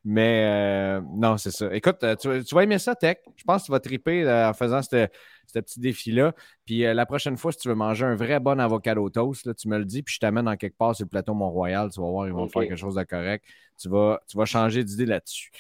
Mais 0.04 0.46
euh, 0.46 1.02
non, 1.14 1.38
c'est 1.38 1.52
ça. 1.52 1.74
Écoute, 1.74 2.04
euh, 2.04 2.16
tu, 2.16 2.56
vas 2.56 2.64
aimer 2.64 2.80
ça, 2.80 2.96
Tech. 2.96 3.18
Je 3.36 3.44
pense 3.44 3.62
que 3.62 3.66
tu 3.68 3.72
vas 3.72 3.80
triper 3.80 4.30
en 4.30 4.54
faisant 4.54 4.82
ce 4.82 5.08
petit 5.54 5.80
défi-là. 5.80 6.34
Puis 6.66 6.82
la 6.82 7.06
prochaine 7.06 7.38
fois, 7.38 7.52
si 7.52 7.60
tu 7.60 7.70
veux 7.70 7.76
manger 7.76 8.06
un 8.06 8.16
vrai 8.16 8.40
bon 8.40 8.60
avocado 8.60 9.10
toast, 9.10 9.46
là, 9.46 9.54
tu 9.54 9.68
me 9.68 9.78
le 9.78 9.86
dis, 9.86 10.02
puis 10.04 10.16
je 10.16 10.20
t'amène 10.20 10.46
dans 10.46 10.58
quelque 10.58 10.78
part 10.78 10.96
sur 10.96 11.06
le 11.06 11.10
plateau 11.10 11.34
Mont-Royal. 11.34 11.90
Tu 11.92 12.02
vas 12.02 12.08
voir, 12.08 12.28
ils 12.28 12.34
vont 12.34 12.48
faire 12.48 12.64
quelque 12.64 12.76
chose 12.76 12.96
de 12.96 13.04
correct. 13.04 13.46
Tu 13.80 13.90
vas, 13.90 14.20
tu 14.28 14.38
vas 14.38 14.46
changer 14.46 14.84
d'idée 14.84 15.06
là-dessus. 15.06 15.52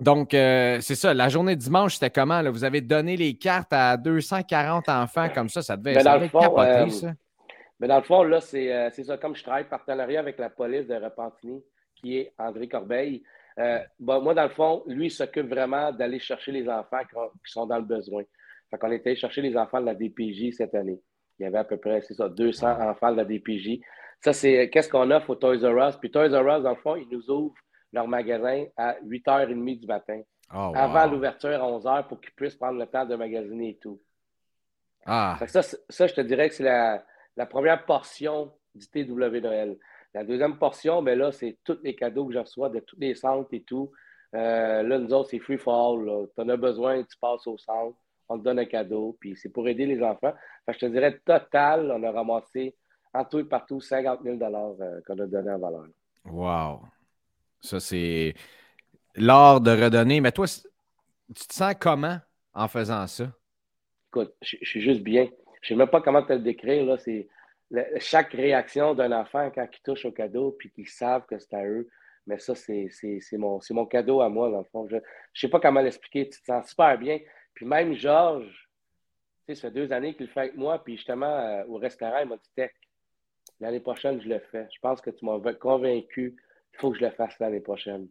Donc, 0.00 0.32
euh, 0.32 0.78
c'est 0.80 0.94
ça. 0.94 1.12
La 1.12 1.28
journée 1.28 1.56
de 1.56 1.60
dimanche, 1.60 1.94
c'était 1.94 2.10
comment? 2.10 2.42
Vous 2.50 2.64
avez 2.64 2.80
donné 2.80 3.16
les 3.16 3.34
cartes 3.34 3.72
à 3.72 3.96
240 3.96 4.88
enfants 4.88 5.28
comme 5.34 5.48
ça. 5.48 5.62
Ça 5.62 5.76
devait, 5.76 6.00
ça 6.00 6.18
devait 6.18 6.30
euh, 6.34 6.88
ça. 6.88 7.12
Mais 7.78 7.88
dans 7.88 7.96
le 7.96 8.02
fond, 8.02 8.22
là, 8.22 8.38
euh, 8.54 8.90
c'est 8.92 9.04
ça. 9.04 9.18
Comme 9.18 9.36
je 9.36 9.42
travaille 9.42 9.68
partenariat 9.68 10.20
avec 10.20 10.38
la 10.38 10.50
police 10.50 10.86
de 10.86 10.94
Repentigny, 10.94 11.62
qui 11.94 12.16
est 12.18 12.32
André 12.38 12.68
Corbeil, 12.68 13.22
moi, 13.98 14.34
dans 14.34 14.44
le 14.44 14.48
fond, 14.48 14.82
lui, 14.86 15.06
il 15.06 15.10
s'occupe 15.10 15.48
vraiment 15.48 15.92
d'aller 15.92 16.18
chercher 16.18 16.52
les 16.52 16.68
enfants 16.68 17.00
qui, 17.08 17.52
sont 17.52 17.66
dans 17.66 17.76
le 17.76 17.84
besoin. 17.84 18.22
Fait 18.70 18.78
qu'on 18.78 18.90
était 18.92 19.14
chercher 19.16 19.42
les 19.42 19.56
enfants 19.56 19.80
de 19.80 19.86
la 19.86 19.94
DPJ 19.94 20.52
cette 20.52 20.74
année. 20.74 21.00
Il 21.38 21.42
y 21.42 21.46
avait 21.46 21.58
à 21.58 21.64
peu 21.64 21.76
près, 21.76 22.00
c'est 22.02 22.14
ça, 22.14 22.28
200 22.28 22.80
enfants 22.88 23.12
de 23.12 23.16
la 23.16 23.24
DPJ. 23.24 23.80
Ça, 24.22 24.32
c'est 24.32 24.70
qu'est-ce 24.70 24.88
qu'on 24.88 25.10
offre 25.10 25.30
au 25.30 25.34
Toys 25.34 25.58
R 25.62 25.88
Us? 25.88 25.96
Puis 25.96 26.10
Toys 26.10 26.28
R 26.28 26.56
Us, 26.56 26.62
dans 26.62 26.70
le 26.70 26.76
fond, 26.76 26.96
il 26.96 27.08
nous 27.10 27.30
ouvre 27.30 27.54
leur 27.92 28.08
magasin 28.08 28.66
à 28.76 28.94
8h30 29.04 29.80
du 29.80 29.86
matin. 29.86 30.22
Oh, 30.52 30.72
avant 30.74 31.06
l'ouverture 31.06 31.50
à 31.50 31.68
11h 31.68 32.08
pour 32.08 32.20
qu'ils 32.20 32.32
puissent 32.32 32.56
prendre 32.56 32.78
le 32.78 32.86
temps 32.86 33.06
de 33.06 33.14
magasiner 33.14 33.70
et 33.70 33.76
tout. 33.76 34.00
Ah, 35.06 35.38
ça, 35.46 36.06
je 36.06 36.14
te 36.14 36.20
dirais 36.20 36.48
que 36.48 36.54
c'est 36.54 36.64
la, 36.64 37.04
la 37.36 37.46
première 37.46 37.84
portion 37.84 38.52
du 38.74 38.86
TW 38.88 39.40
Noël. 39.40 39.78
La 40.12 40.24
deuxième 40.24 40.58
portion, 40.58 41.02
ben 41.02 41.16
là, 41.18 41.30
c'est 41.30 41.58
tous 41.64 41.78
les 41.82 41.94
cadeaux 41.94 42.26
que 42.26 42.34
je 42.34 42.38
reçois 42.38 42.68
de 42.68 42.80
tous 42.80 42.98
les 42.98 43.14
centres 43.14 43.48
et 43.52 43.62
tout. 43.62 43.92
Euh, 44.34 44.82
là, 44.82 44.98
nous 44.98 45.12
autres, 45.12 45.30
c'est 45.30 45.38
free 45.38 45.58
fall. 45.58 46.28
Tu 46.34 46.42
en 46.42 46.48
as 46.48 46.56
besoin, 46.56 47.02
tu 47.02 47.16
passes 47.20 47.46
au 47.46 47.56
centre, 47.58 47.96
on 48.28 48.38
te 48.38 48.44
donne 48.44 48.58
un 48.58 48.64
cadeau, 48.64 49.16
puis 49.20 49.36
c'est 49.36 49.48
pour 49.48 49.68
aider 49.68 49.86
les 49.86 50.02
enfants. 50.02 50.34
Que 50.66 50.72
je 50.72 50.78
te 50.78 50.86
dirais, 50.86 51.18
total, 51.24 51.92
on 51.92 52.02
a 52.02 52.10
ramassé 52.10 52.76
en 53.12 53.24
tout 53.24 53.38
et 53.38 53.44
partout 53.44 53.80
50 53.80 54.20
000 54.22 54.36
euh, 54.40 55.00
qu'on 55.06 55.18
a 55.18 55.26
donné 55.26 55.50
en 55.50 55.58
valeur. 55.58 55.86
wow. 56.26 56.80
Ça, 57.60 57.80
c'est 57.80 58.34
l'art 59.14 59.60
de 59.60 59.70
redonner. 59.70 60.20
Mais 60.20 60.32
toi, 60.32 60.46
tu 60.46 61.46
te 61.46 61.54
sens 61.54 61.74
comment 61.78 62.18
en 62.54 62.68
faisant 62.68 63.06
ça? 63.06 63.32
Écoute, 64.08 64.34
je, 64.42 64.56
suis 64.62 64.80
juste 64.80 65.02
bien. 65.02 65.28
Je 65.62 65.68
sais 65.68 65.74
même 65.74 65.88
pas 65.88 66.00
comment 66.00 66.22
te 66.22 66.32
le 66.32 66.40
décrire. 66.40 66.84
Là. 66.84 66.98
C'est 66.98 67.28
chaque 67.98 68.32
réaction 68.32 68.94
d'un 68.94 69.12
enfant 69.12 69.50
quand 69.54 69.66
il 69.72 69.82
touche 69.82 70.04
au 70.04 70.12
cadeau 70.12 70.56
puis 70.58 70.70
qu'ils 70.70 70.88
savent 70.88 71.26
que 71.26 71.38
c'est 71.38 71.54
à 71.54 71.64
eux. 71.64 71.88
Mais 72.26 72.38
ça, 72.38 72.54
c'est 72.54 72.88
c'est- 72.90 73.20
c'est 73.20 73.38
mon, 73.38 73.60
c'est 73.60 73.74
mon 73.74 73.86
cadeau 73.86 74.20
à 74.20 74.28
moi, 74.28 74.50
dans 74.50 74.58
le 74.58 74.64
fond. 74.64 74.86
Je 74.88 74.96
ne 74.96 75.00
sais 75.34 75.48
pas 75.48 75.60
comment 75.60 75.80
l'expliquer. 75.80 76.28
Tu 76.28 76.40
te 76.40 76.46
sens 76.46 76.68
super 76.68 76.98
bien. 76.98 77.18
Puis 77.54 77.66
même 77.66 77.94
Georges, 77.94 78.68
tu 79.46 79.54
sais, 79.54 79.60
ça 79.60 79.68
fait 79.68 79.74
deux 79.74 79.92
années 79.92 80.14
qu'il 80.14 80.26
le 80.26 80.32
fait 80.32 80.40
avec 80.40 80.56
moi. 80.56 80.82
Puis 80.82 80.96
justement, 80.96 81.26
euh, 81.26 81.64
au 81.68 81.76
restaurant, 81.76 82.18
il 82.20 82.28
m'a 82.28 82.36
dit 82.36 82.50
Tech, 82.54 82.72
l'année 83.60 83.80
prochaine, 83.80 84.20
je 84.20 84.28
le 84.28 84.38
fais. 84.38 84.66
Je 84.74 84.80
pense 84.80 85.00
que 85.00 85.10
tu 85.10 85.24
m'as 85.24 85.38
convaincu 85.54 86.36
faut 86.80 86.90
que 86.90 86.98
je 86.98 87.04
le 87.04 87.10
fasse 87.10 87.38
l'année 87.38 87.60
prochaine. 87.60 88.08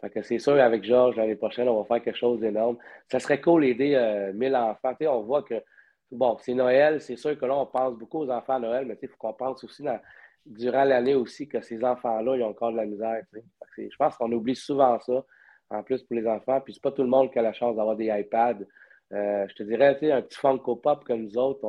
Fait 0.00 0.10
que 0.10 0.22
c'est 0.22 0.38
sûr, 0.38 0.54
avec 0.54 0.82
Georges, 0.84 1.16
l'année 1.16 1.36
prochaine, 1.36 1.68
on 1.68 1.82
va 1.82 1.84
faire 1.84 2.02
quelque 2.02 2.16
chose 2.16 2.40
d'énorme. 2.40 2.78
Ça 3.10 3.18
serait 3.18 3.40
cool 3.40 3.62
d'aider 3.62 3.94
euh, 3.94 4.32
1000 4.32 4.56
enfants. 4.56 4.94
On 5.00 5.22
voit 5.22 5.42
que, 5.42 5.62
bon, 6.10 6.38
c'est 6.40 6.54
Noël, 6.54 7.00
c'est 7.00 7.16
sûr 7.16 7.38
que 7.38 7.44
là, 7.44 7.54
on 7.56 7.66
pense 7.66 7.96
beaucoup 7.96 8.20
aux 8.20 8.30
enfants 8.30 8.54
à 8.54 8.58
Noël, 8.60 8.86
mais 8.86 8.96
il 9.00 9.08
faut 9.08 9.16
qu'on 9.18 9.34
pense 9.34 9.62
aussi 9.62 9.84
durant 10.46 10.84
l'année 10.84 11.14
aussi 11.14 11.48
que 11.48 11.60
ces 11.60 11.84
enfants-là, 11.84 12.36
ils 12.36 12.42
ont 12.42 12.48
encore 12.48 12.72
de 12.72 12.78
la 12.78 12.86
misère. 12.86 13.22
Je 13.76 13.96
pense 13.98 14.16
qu'on 14.16 14.32
oublie 14.32 14.56
souvent 14.56 14.98
ça, 15.00 15.24
en 15.68 15.82
plus 15.82 16.02
pour 16.02 16.16
les 16.16 16.26
enfants. 16.26 16.60
Puis 16.62 16.74
c'est 16.74 16.82
pas 16.82 16.92
tout 16.92 17.02
le 17.02 17.08
monde 17.08 17.30
qui 17.30 17.38
a 17.38 17.42
la 17.42 17.52
chance 17.52 17.76
d'avoir 17.76 17.96
des 17.96 18.06
iPads. 18.06 18.64
Euh, 19.12 19.46
je 19.48 19.54
te 19.54 19.62
dirais, 19.62 19.98
un 20.12 20.22
petit 20.22 20.38
Funko 20.38 20.76
Pop 20.76 21.04
comme 21.04 21.24
nous 21.24 21.36
autres, 21.36 21.60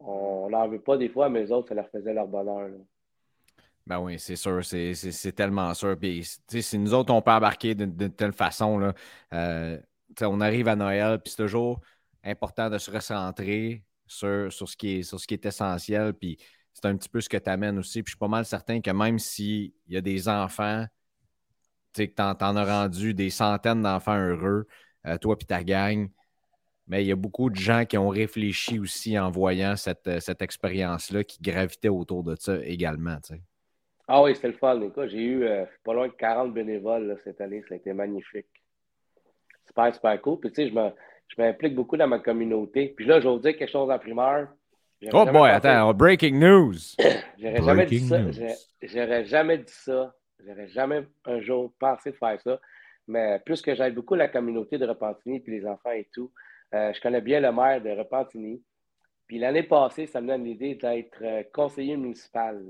on 0.00 0.48
n'en 0.48 0.68
veut 0.68 0.80
pas 0.80 0.96
des 0.96 1.10
fois, 1.10 1.28
mais 1.28 1.40
les 1.40 1.52
autres, 1.52 1.68
ça 1.68 1.74
leur 1.74 1.88
faisait 1.90 2.14
leur 2.14 2.26
bonheur. 2.26 2.70
Ben 3.86 4.00
oui, 4.00 4.18
c'est 4.18 4.36
sûr, 4.36 4.64
c'est 4.64 5.32
tellement 5.32 5.74
sûr. 5.74 5.98
Puis, 5.98 6.26
si 6.48 6.78
nous 6.78 6.94
autres, 6.94 7.12
on 7.12 7.20
peut 7.20 7.32
embarquer 7.32 7.74
d'une 7.74 8.12
telle 8.14 8.32
façon, 8.32 8.78
là, 8.78 8.94
euh, 9.34 9.78
on 10.22 10.40
arrive 10.40 10.68
à 10.68 10.76
Noël, 10.76 11.20
puis 11.22 11.32
c'est 11.32 11.42
toujours 11.42 11.80
important 12.22 12.70
de 12.70 12.78
se 12.78 12.90
recentrer 12.90 13.84
sur, 14.06 14.50
sur, 14.50 14.68
ce 14.68 14.76
qui 14.76 14.96
est, 14.96 15.02
sur 15.02 15.20
ce 15.20 15.26
qui 15.26 15.34
est 15.34 15.44
essentiel. 15.44 16.14
Puis 16.14 16.38
c'est 16.72 16.86
un 16.86 16.96
petit 16.96 17.08
peu 17.10 17.20
ce 17.20 17.28
que 17.28 17.36
tu 17.36 17.50
amènes 17.50 17.78
aussi. 17.78 18.02
Puis 18.02 18.12
je 18.12 18.14
suis 18.14 18.18
pas 18.18 18.28
mal 18.28 18.46
certain 18.46 18.80
que 18.80 18.90
même 18.90 19.18
s'il 19.18 19.72
y 19.88 19.96
a 19.96 20.00
des 20.00 20.28
enfants, 20.28 20.86
tu 21.92 22.02
sais, 22.02 22.08
que 22.08 22.14
tu 22.14 22.22
en, 22.22 22.56
as 22.56 22.64
rendu 22.64 23.14
des 23.14 23.30
centaines 23.30 23.82
d'enfants 23.82 24.18
heureux, 24.18 24.66
euh, 25.06 25.18
toi 25.18 25.36
puis 25.36 25.46
ta 25.46 25.62
gang, 25.62 26.08
mais 26.86 27.04
il 27.04 27.08
y 27.08 27.12
a 27.12 27.16
beaucoup 27.16 27.50
de 27.50 27.56
gens 27.56 27.84
qui 27.84 27.98
ont 27.98 28.08
réfléchi 28.08 28.78
aussi 28.78 29.18
en 29.18 29.30
voyant 29.30 29.76
cette, 29.76 30.06
euh, 30.06 30.20
cette 30.20 30.42
expérience-là 30.42 31.24
qui 31.24 31.38
gravitait 31.40 31.88
autour 31.88 32.24
de 32.24 32.36
ça 32.38 32.56
également. 32.64 33.16
tu 33.20 33.34
sais. 33.34 33.42
Ah 34.06 34.22
oui, 34.22 34.34
c'était 34.34 34.48
le 34.48 34.54
fun. 34.54 34.80
Écoute, 34.82 35.08
j'ai 35.08 35.22
eu 35.22 35.44
euh, 35.44 35.64
pas 35.82 35.94
loin 35.94 36.08
de 36.08 36.12
40 36.12 36.52
bénévoles 36.52 37.06
là, 37.06 37.14
cette 37.24 37.40
année. 37.40 37.62
Ça 37.68 37.74
a 37.74 37.78
été 37.78 37.92
magnifique. 37.92 38.46
Super, 39.66 39.94
super 39.94 40.20
cool. 40.20 40.40
Puis 40.40 40.50
tu 40.52 40.56
sais, 40.62 40.68
je 40.68 40.74
me- 40.74 40.90
je 41.28 41.40
m'implique 41.40 41.74
beaucoup 41.74 41.96
dans 41.96 42.06
ma 42.06 42.18
communauté. 42.18 42.88
Puis 42.96 43.06
là, 43.06 43.18
je 43.20 43.26
vais 43.26 43.32
vous 43.34 43.40
dire 43.40 43.56
quelque 43.56 43.70
chose 43.70 43.90
en 43.90 43.98
primeur. 43.98 44.48
J'aurais 45.00 45.28
Oh 45.28 45.32
boy, 45.32 45.50
pensé- 45.50 45.68
attends, 45.68 45.94
breaking 45.94 46.38
news! 46.38 46.74
J'aurais 47.38 47.62
jamais 47.62 47.86
dit 47.86 47.98
ça. 48.08 48.16
J'aurais- 48.32 48.56
J'aurais 48.82 49.24
jamais 49.24 49.58
dit 49.58 49.72
ça. 49.72 50.14
J'aurais 50.46 50.68
jamais 50.68 51.06
un 51.24 51.40
jour 51.40 51.72
pensé 51.78 52.10
de 52.12 52.16
faire 52.16 52.38
ça. 52.42 52.60
Mais 53.06 53.38
plus 53.44 53.60
que 53.62 53.74
j'aide 53.74 53.94
beaucoup 53.94 54.14
la 54.14 54.28
communauté 54.28 54.78
de 54.78 54.86
Repentigny 54.86 55.40
puis 55.40 55.52
les 55.58 55.66
enfants 55.66 55.90
et 55.90 56.08
tout, 56.12 56.30
euh, 56.74 56.92
je 56.92 57.00
connais 57.00 57.20
bien 57.20 57.40
le 57.40 57.52
maire 57.52 57.82
de 57.82 57.90
Repentigny. 57.90 58.62
Puis 59.26 59.38
l'année 59.38 59.62
passée, 59.62 60.06
ça 60.06 60.20
me 60.20 60.28
donne 60.28 60.44
l'idée 60.44 60.74
d'être 60.74 61.18
euh, 61.22 61.42
conseiller 61.52 61.96
municipal. 61.96 62.62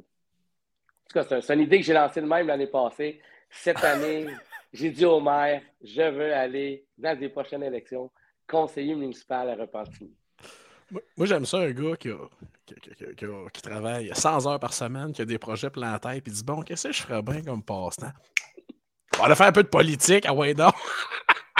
En 1.04 1.08
tout 1.08 1.14
cas, 1.14 1.24
c'est 1.28 1.34
un- 1.36 1.40
c'est 1.40 1.54
une 1.54 1.60
idée 1.60 1.78
que 1.78 1.84
j'ai 1.84 1.92
lancée 1.92 2.20
de 2.20 2.26
même 2.26 2.46
l'année 2.46 2.66
passée. 2.66 3.20
Cette 3.50 3.82
année, 3.84 4.26
j'ai 4.72 4.90
dit 4.90 5.04
au 5.04 5.20
maire, 5.20 5.62
je 5.82 6.02
veux 6.02 6.34
aller 6.34 6.84
dans 6.98 7.18
les 7.18 7.28
prochaines 7.28 7.62
élections 7.62 8.10
conseiller 8.48 8.94
municipal 8.94 9.48
à 9.50 9.54
Repentigny. 9.54 10.12
Moi, 11.16 11.26
j'aime 11.26 11.46
ça, 11.46 11.58
un 11.58 11.70
gars 11.70 11.96
qui, 11.96 12.10
a- 12.10 12.28
qui, 12.66 12.74
qui- 12.74 12.90
qui- 12.94 13.14
qui 13.16 13.24
a- 13.24 13.50
qui 13.52 13.62
travaille 13.62 14.10
100 14.14 14.46
heures 14.46 14.60
par 14.60 14.72
semaine, 14.74 15.12
qui 15.12 15.22
a 15.22 15.24
des 15.24 15.38
projets 15.38 15.70
plein 15.70 15.92
la 15.92 15.98
tête, 15.98 16.22
puis 16.22 16.32
dit 16.32 16.44
Bon, 16.44 16.62
qu'est-ce 16.62 16.88
que 16.88 16.94
je 16.94 17.02
ferais 17.02 17.22
bien 17.22 17.42
comme 17.42 17.62
passe-temps? 17.62 18.12
On 19.14 19.18
va 19.18 19.24
aller 19.26 19.34
faire 19.34 19.46
un 19.46 19.52
peu 19.52 19.62
de 19.62 19.68
politique, 19.68 20.24
ah 20.26 20.34
ouais, 20.34 20.54
donc. 20.54 20.74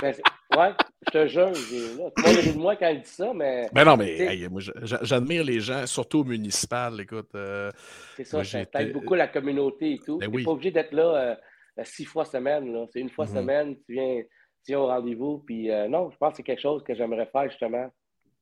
Ben, 0.03 0.15
ouais, 0.57 0.73
je 1.07 1.11
te 1.11 1.27
jure, 1.29 1.53
j'ai- 1.55 1.95
là, 1.95 2.11
monde 2.17 2.37
rit 2.37 2.53
de 2.53 2.59
moi 2.59 2.77
quand 2.77 2.89
il 2.89 3.01
dit 3.01 3.09
ça, 3.09 3.33
mais 3.35 3.69
Ben 3.73 3.85
non, 3.85 3.97
mais 3.97 4.19
hey, 4.19 4.49
moi, 4.49 4.61
j'a- 4.61 4.73
j'a- 4.83 5.01
j'admire 5.03 5.45
les 5.45 5.61
gens, 5.61 5.87
surtout 5.87 6.21
au 6.21 6.25
municipal. 6.25 7.01
Écoute, 7.01 7.31
euh, 7.35 7.71
c'est 8.17 8.25
ça, 8.25 8.37
moi, 8.39 8.45
ça 8.45 8.59
j'ai 8.61 8.67
t'aide 8.67 8.83
été- 8.83 8.93
beaucoup 8.93 9.15
la 9.15 9.29
communauté 9.29 9.95
et 9.95 9.99
tout. 9.99 10.19
Ben 10.19 10.27
tu 10.27 10.31
n'es 10.31 10.37
oui. 10.37 10.45
pas 10.45 10.51
obligé 10.53 10.71
d'être 10.71 10.93
là 10.93 11.03
euh, 11.05 11.35
euh, 11.79 11.85
six 11.85 12.05
fois 12.05 12.25
semaine. 12.25 12.73
là. 12.73 12.87
C'est 12.93 13.01
une 13.01 13.11
fois 13.11 13.27
Mhm. 13.27 13.35
semaine, 13.35 13.77
tu 13.85 13.93
viens, 13.93 14.23
tu 14.23 14.73
viens 14.73 14.79
au 14.81 14.87
rendez-vous. 14.87 15.39
Puis 15.47 15.71
euh, 15.71 15.89
non, 15.89 16.11
je 16.11 16.17
pense 16.17 16.31
que 16.33 16.37
c'est 16.39 16.43
quelque 16.43 16.63
chose 16.63 16.83
que 16.85 16.95
j'aimerais 16.95 17.27
faire 17.27 17.49
justement 17.51 17.91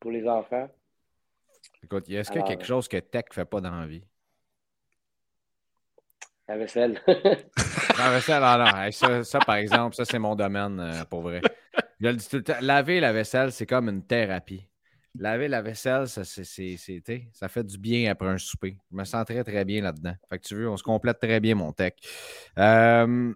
pour 0.01 0.11
les 0.11 0.27
enfants. 0.29 0.69
Écoute, 1.83 2.09
est-ce 2.09 2.31
qu'il 2.31 2.41
y 2.41 2.43
a 2.43 2.45
Alors, 2.45 2.49
quelque 2.49 2.65
chose 2.67 2.89
que 2.89 2.97
Tech 2.99 3.25
ne 3.31 3.35
fait 3.35 3.45
pas 3.45 3.61
dans 3.61 3.71
la 3.75 3.87
vie? 3.87 4.05
La 6.49 6.57
vaisselle. 6.57 7.01
La 7.99 8.11
vaisselle, 8.11 8.43
ah 8.43 8.59
non, 8.73 8.83
hey, 8.83 8.93
ça, 8.93 9.23
ça, 9.23 9.39
par 9.39 9.57
exemple, 9.57 9.95
ça, 9.95 10.05
c'est 10.05 10.19
mon 10.19 10.35
domaine 10.35 10.81
euh, 10.81 11.05
pour 11.05 11.21
vrai. 11.23 11.41
Tout 12.03 12.37
le 12.37 12.43
temps. 12.43 12.55
Laver 12.61 13.01
la 13.01 13.13
vaisselle, 13.13 13.53
c'est 13.53 13.67
comme 13.67 13.89
une 13.89 14.05
thérapie. 14.05 14.69
Laver 15.19 15.47
la 15.47 15.63
vaisselle, 15.63 16.09
ça, 16.09 16.25
c'est, 16.25 16.45
c'est- 16.45 16.77
c'est, 16.77 17.29
ça 17.33 17.49
fait 17.49 17.65
du 17.65 17.79
bien 17.79 18.11
après 18.11 18.29
un 18.29 18.39
souper. 18.39 18.77
Je 18.91 18.97
me 18.97 19.05
sens 19.05 19.25
très, 19.27 19.45
très 19.45 19.65
bien 19.65 19.83
là-dedans. 19.83 20.15
Fait 20.29 20.39
que 20.39 20.45
tu 20.45 20.55
veux, 20.57 20.69
on 20.69 20.77
se 20.77 20.83
complète 20.83 21.21
très 21.21 21.39
bien, 21.39 21.55
mon 21.55 21.73
tech. 21.73 21.93
Euh, 22.59 23.33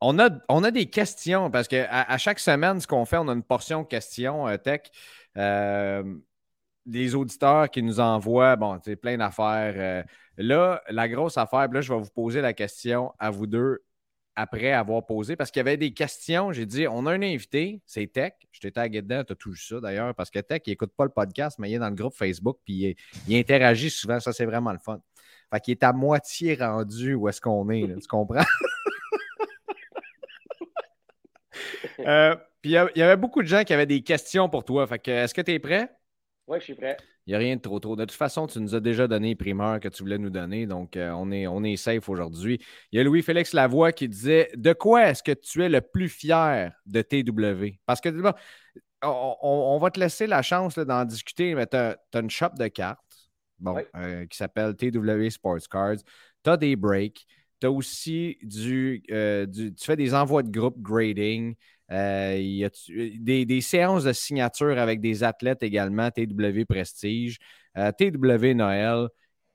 on, 0.00 0.18
a, 0.18 0.30
on 0.48 0.64
a 0.64 0.70
des 0.70 0.86
questions 0.88 1.50
parce 1.50 1.68
qu'à 1.68 1.88
à, 1.90 2.16
chaque 2.16 2.38
semaine, 2.38 2.80
ce 2.80 2.86
qu'on 2.86 3.04
fait, 3.04 3.18
on 3.18 3.28
a 3.28 3.32
une 3.32 3.42
portion 3.42 3.84
questions 3.84 4.48
euh, 4.48 4.56
tech. 4.56 4.82
Euh, 5.36 6.04
des 6.86 7.14
auditeurs 7.14 7.68
qui 7.68 7.82
nous 7.82 8.00
envoient, 8.00 8.56
bon, 8.56 8.80
sais, 8.82 8.96
plein 8.96 9.18
d'affaires. 9.18 10.04
Là, 10.38 10.80
la 10.88 11.08
grosse 11.08 11.36
affaire, 11.36 11.68
là, 11.68 11.80
je 11.82 11.92
vais 11.92 12.00
vous 12.00 12.10
poser 12.14 12.40
la 12.40 12.54
question 12.54 13.12
à 13.18 13.30
vous 13.30 13.46
deux 13.46 13.82
après 14.38 14.70
avoir 14.70 15.04
posé, 15.04 15.34
parce 15.34 15.50
qu'il 15.50 15.58
y 15.58 15.62
avait 15.66 15.76
des 15.76 15.92
questions. 15.92 16.52
J'ai 16.52 16.64
dit, 16.64 16.86
on 16.86 17.06
a 17.06 17.12
un 17.12 17.22
invité, 17.22 17.82
c'est 17.86 18.06
Tech. 18.06 18.34
Je 18.52 18.60
t'ai 18.60 18.70
tagué 18.70 19.02
dedans, 19.02 19.24
tu 19.24 19.32
as 19.32 19.36
tout 19.36 19.52
ça 19.56 19.80
d'ailleurs, 19.80 20.14
parce 20.14 20.30
que 20.30 20.38
Tech, 20.38 20.62
il 20.66 20.70
n'écoute 20.70 20.92
pas 20.96 21.02
le 21.02 21.10
podcast, 21.10 21.58
mais 21.58 21.68
il 21.68 21.74
est 21.74 21.78
dans 21.80 21.88
le 21.88 21.96
groupe 21.96 22.14
Facebook, 22.14 22.58
puis 22.64 22.96
il, 23.26 23.36
interagit 23.36 23.90
souvent. 23.90 24.20
Ça, 24.20 24.32
c'est 24.32 24.44
vraiment 24.44 24.70
le 24.70 24.78
fun. 24.78 25.00
Fait 25.52 25.60
qu'il 25.60 25.72
est 25.72 25.82
à 25.82 25.92
moitié 25.92 26.54
rendu 26.54 27.14
où 27.14 27.28
est-ce 27.28 27.40
qu'on 27.40 27.68
est, 27.70 27.84
là, 27.86 27.96
tu 28.00 28.06
comprends? 28.06 28.44
Euh, 32.00 32.36
puis 32.62 32.70
il 32.70 32.92
y 32.94 33.02
avait 33.02 33.16
beaucoup 33.16 33.42
de 33.42 33.48
gens 33.48 33.64
qui 33.64 33.74
avaient 33.74 33.84
des 33.84 34.02
questions 34.02 34.48
pour 34.48 34.64
toi. 34.64 34.86
Fait 34.86 35.00
que, 35.00 35.10
est-ce 35.10 35.34
que 35.34 35.40
tu 35.40 35.52
es 35.52 35.58
prêt? 35.58 35.90
Oui, 36.48 36.58
je 36.60 36.64
suis 36.64 36.74
prêt. 36.74 36.96
Il 37.26 37.30
n'y 37.30 37.34
a 37.34 37.38
rien 37.38 37.56
de 37.56 37.60
trop 37.60 37.78
tôt. 37.78 37.94
De 37.94 38.04
toute 38.04 38.16
façon, 38.16 38.46
tu 38.46 38.58
nous 38.58 38.74
as 38.74 38.80
déjà 38.80 39.06
donné 39.06 39.28
les 39.28 39.34
primeurs 39.34 39.80
que 39.80 39.88
tu 39.88 40.02
voulais 40.02 40.16
nous 40.18 40.30
donner, 40.30 40.66
donc 40.66 40.96
euh, 40.96 41.10
on, 41.10 41.30
est, 41.30 41.46
on 41.46 41.62
est 41.62 41.76
safe 41.76 42.08
aujourd'hui. 42.08 42.58
Il 42.90 42.96
y 42.96 43.00
a 43.00 43.04
Louis-Félix 43.04 43.52
Lavoie 43.52 43.92
qui 43.92 44.08
disait 44.08 44.48
De 44.56 44.72
quoi 44.72 45.08
est-ce 45.10 45.22
que 45.22 45.32
tu 45.32 45.62
es 45.62 45.68
le 45.68 45.82
plus 45.82 46.08
fier 46.08 46.72
de 46.86 47.02
TW 47.02 47.78
Parce 47.84 48.00
que 48.00 48.08
bon, 48.08 48.32
on, 49.02 49.36
on- 49.42 49.78
va 49.78 49.90
te 49.90 50.00
laisser 50.00 50.26
la 50.26 50.42
chance 50.42 50.78
d'en 50.78 51.04
discuter, 51.04 51.54
mais 51.54 51.66
tu 51.66 51.76
as, 51.76 51.96
une 52.14 52.30
shop 52.30 52.50
de 52.58 52.68
cartes 52.68 52.98
bon, 53.58 53.74
Oui. 53.76 53.82
euh, 53.96 54.26
qui 54.26 54.36
s'appelle 54.36 54.74
TW 54.74 55.28
Sports 55.28 55.68
Cards. 55.70 55.98
Tu 56.42 56.50
as 56.50 56.56
des 56.56 56.76
breaks. 56.76 57.26
Tu 57.60 57.66
as 57.66 57.70
aussi 57.70 58.38
du, 58.42 59.02
euh, 59.10 59.44
du- 59.46 59.74
Tu 59.74 59.84
fais 59.84 59.96
des 59.96 60.14
envois 60.14 60.42
de 60.42 60.50
groupe 60.50 60.80
grading. 60.80 61.54
Euh, 61.90 62.36
y 62.38 62.64
a 62.64 62.70
tu- 62.70 63.18
des, 63.18 63.60
séances 63.60 64.04
de 64.04 64.12
signature 64.12 64.78
avec 64.78 65.00
des 65.00 65.24
athlètes 65.24 65.62
également, 65.62 66.10
TW 66.10 66.64
Prestige, 66.68 67.38
euh, 67.76 67.90
TW 67.92 68.54
Noël. 68.54 69.08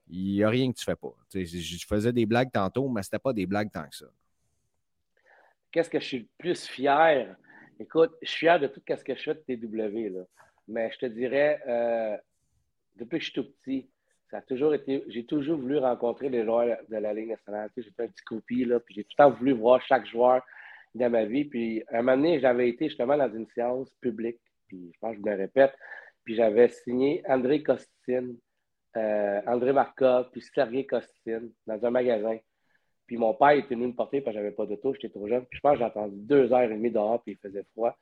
Il 0.07 0.33
n'y 0.33 0.43
a 0.43 0.49
rien 0.49 0.71
que 0.71 0.77
tu 0.77 0.83
fais 0.83 0.95
pas. 0.95 1.13
Tu 1.29 1.45
sais, 1.45 1.59
je 1.59 1.85
faisais 1.87 2.11
des 2.11 2.25
blagues 2.25 2.51
tantôt, 2.51 2.89
mais 2.89 3.03
c'était 3.03 3.19
pas 3.19 3.33
des 3.33 3.45
blagues 3.45 3.71
tant 3.71 3.87
que 3.87 3.95
ça. 3.95 4.05
Qu'est-ce 5.71 5.89
que 5.89 5.99
je 5.99 6.05
suis 6.05 6.19
le 6.19 6.27
plus 6.37 6.67
fier? 6.67 7.35
Écoute, 7.79 8.11
je 8.21 8.29
suis 8.29 8.39
fier 8.39 8.59
de 8.59 8.67
tout 8.67 8.81
ce 8.87 9.03
que 9.03 9.15
je 9.15 9.23
fais 9.23 9.33
de 9.35 9.55
TW. 9.55 10.09
Là. 10.13 10.23
Mais 10.67 10.91
je 10.91 10.99
te 10.99 11.05
dirais, 11.05 11.59
euh, 11.67 12.17
depuis 12.95 13.19
que 13.19 13.25
je 13.25 13.31
suis 13.31 13.41
tout 13.41 13.49
petit, 13.61 13.87
ça 14.29 14.37
a 14.37 14.41
toujours 14.41 14.73
été. 14.73 15.03
J'ai 15.07 15.25
toujours 15.25 15.57
voulu 15.59 15.77
rencontrer 15.77 16.29
les 16.29 16.43
joueurs 16.43 16.77
de 16.89 16.97
la 16.97 17.13
Ligue 17.13 17.29
nationale. 17.29 17.69
Sais, 17.75 17.83
J'étais 17.83 18.03
un 18.03 18.07
petit 18.07 18.23
croupier, 18.23 18.65
là, 18.65 18.79
puis 18.79 18.95
j'ai 18.95 19.03
tout 19.03 19.11
le 19.17 19.23
temps 19.23 19.31
voulu 19.31 19.53
voir 19.53 19.81
chaque 19.81 20.05
joueur 20.07 20.43
dans 20.95 21.10
ma 21.10 21.25
vie. 21.25 21.45
Puis 21.45 21.84
un 21.91 22.01
moment 22.01 22.17
donné, 22.17 22.39
j'avais 22.39 22.69
été 22.69 22.89
justement 22.89 23.17
dans 23.17 23.34
une 23.34 23.47
séance 23.47 23.89
publique, 24.01 24.39
puis 24.67 24.91
je 24.93 24.99
pense 24.99 25.15
que 25.15 25.21
je 25.21 25.29
me 25.29 25.36
répète. 25.36 25.73
puis 26.23 26.36
j'avais 26.36 26.69
signé 26.69 27.23
André 27.27 27.63
Costin, 27.63 28.29
euh, 28.95 29.41
André 29.47 29.73
Markov, 29.73 30.29
puis 30.32 30.41
Sergei 30.41 30.86
Costin 30.86 31.43
dans 31.67 31.86
un 31.86 31.89
magasin. 31.89 32.38
Puis 33.08 33.17
mon 33.17 33.34
père 33.34 33.51
était 33.51 33.75
venu 33.75 33.88
me 33.88 33.93
porter 33.93 34.21
parce 34.21 34.36
que 34.36 34.41
j'avais 34.41 34.56
pas 34.56 34.65
d'auto, 34.65 34.93
j'étais 34.93 35.10
trop 35.10 35.27
jeune. 35.27 35.45
Puis 35.45 35.58
je 35.58 35.62
pense 35.62 35.73
que 35.73 35.79
j'ai 35.79 35.86
attendu 35.86 36.15
deux 36.17 36.53
heures 36.53 36.62
et 36.62 36.69
demie 36.69 36.91
dehors, 36.91 37.21
puis 37.21 37.34
il 37.34 37.38
faisait 37.38 37.65
froid. 37.73 37.97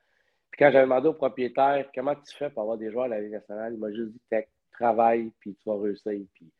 Puis 0.51 0.59
quand 0.59 0.71
j'avais 0.71 0.83
demandé 0.83 1.07
au 1.07 1.13
propriétaire 1.13 1.89
comment 1.95 2.15
tu 2.15 2.35
fais 2.37 2.49
pour 2.49 2.61
avoir 2.61 2.77
des 2.77 2.91
joueurs 2.91 3.05
à 3.05 3.09
la 3.09 3.21
Ligue 3.21 3.31
nationale, 3.31 3.73
il 3.73 3.79
m'a 3.79 3.91
juste 3.91 4.11
dit 4.11 4.21
travaille, 4.81 5.31
puis 5.39 5.55
tu 5.55 5.69
vas 5.69 5.79
réussir. 5.79 6.25
Puis, 6.33 6.51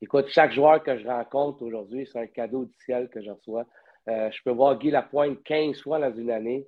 écoute, 0.00 0.28
chaque 0.28 0.52
joueur 0.52 0.82
que 0.82 0.96
je 0.98 1.06
rencontre 1.06 1.62
aujourd'hui, 1.62 2.08
c'est 2.10 2.18
un 2.18 2.26
cadeau 2.26 2.64
du 2.64 2.74
ciel 2.84 3.08
que 3.08 3.20
je 3.20 3.30
reçois. 3.30 3.66
Euh, 4.08 4.30
je 4.30 4.42
peux 4.44 4.50
voir 4.50 4.78
Guy 4.78 4.90
Lapointe 4.90 5.42
15 5.42 5.82
fois 5.82 5.98
dans 5.98 6.14
une 6.14 6.30
année, 6.30 6.66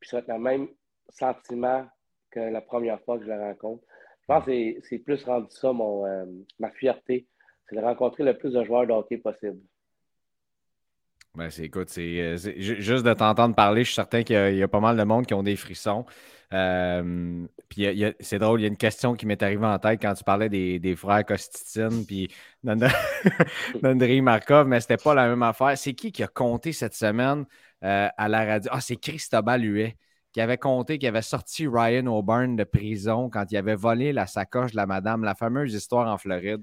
puis 0.00 0.08
ça 0.08 0.16
va 0.16 0.20
être 0.22 0.28
le 0.28 0.38
même 0.38 0.68
sentiment 1.10 1.86
que 2.30 2.40
la 2.40 2.60
première 2.60 3.00
fois 3.02 3.18
que 3.18 3.24
je 3.24 3.30
le 3.30 3.38
rencontre. 3.38 3.84
Je 4.22 4.26
pense 4.26 4.44
que 4.46 4.80
c'est 4.88 4.98
plus 4.98 5.22
rendu 5.24 5.50
ça 5.50 5.72
mon, 5.72 6.06
euh, 6.06 6.24
ma 6.58 6.70
fierté, 6.70 7.26
c'est 7.68 7.76
de 7.76 7.80
rencontrer 7.80 8.24
le 8.24 8.36
plus 8.36 8.52
de 8.52 8.64
joueurs 8.64 8.86
de 8.86 8.92
hockey 8.92 9.18
possible. 9.18 9.60
Ben, 11.34 11.48
écoute, 11.58 11.88
c'est, 11.88 12.20
euh, 12.20 12.36
juste 12.36 13.04
de 13.04 13.14
t'entendre 13.14 13.54
parler, 13.54 13.84
je 13.84 13.86
suis 13.86 13.94
certain 13.94 14.22
qu'il 14.22 14.36
y, 14.54 14.62
a, 14.62 14.68
pas 14.68 14.80
mal 14.80 14.98
de 14.98 15.02
monde 15.02 15.24
qui 15.24 15.32
ont 15.32 15.42
des 15.42 15.56
frissons. 15.56 16.04
Euh, 16.52 17.46
puis 17.70 17.86
c'est 18.20 18.38
drôle, 18.38 18.60
il 18.60 18.64
y 18.64 18.66
a 18.66 18.68
une 18.68 18.76
question 18.76 19.14
qui 19.14 19.24
m'est 19.24 19.42
arrivée 19.42 19.64
en 19.64 19.78
tête 19.78 20.02
quand 20.02 20.12
tu 20.12 20.24
parlais 20.24 20.50
des, 20.50 20.94
frères 20.96 21.24
Kostitine 21.24 22.04
puis 22.04 22.28
d'André 22.62 22.90
Markov, 24.20 24.68
mais 24.68 24.80
c'était 24.80 24.98
pas 24.98 25.14
la 25.14 25.26
même 25.26 25.42
affaire. 25.42 25.78
C'est 25.78 25.94
qui 25.94 26.12
qui 26.12 26.22
a 26.22 26.28
compté 26.28 26.72
cette 26.72 26.94
semaine 26.94 27.46
à 27.80 28.28
la 28.28 28.44
radio? 28.44 28.70
Ah, 28.74 28.82
c'est 28.82 28.96
Christobal 28.96 29.64
Huet 29.64 29.96
qui 30.32 30.40
avait 30.40 30.58
compté 30.58 30.98
qu'il 30.98 31.08
avait 31.08 31.22
sorti 31.22 31.66
Ryan 31.66 32.06
O'Byrne 32.06 32.56
de 32.56 32.64
prison 32.64 33.30
quand 33.30 33.50
il 33.50 33.56
avait 33.56 33.74
volé 33.74 34.12
la 34.12 34.26
sacoche 34.26 34.72
de 34.72 34.76
la 34.76 34.86
madame, 34.86 35.24
la 35.24 35.34
fameuse 35.34 35.74
histoire 35.74 36.08
en 36.08 36.18
Floride. 36.18 36.62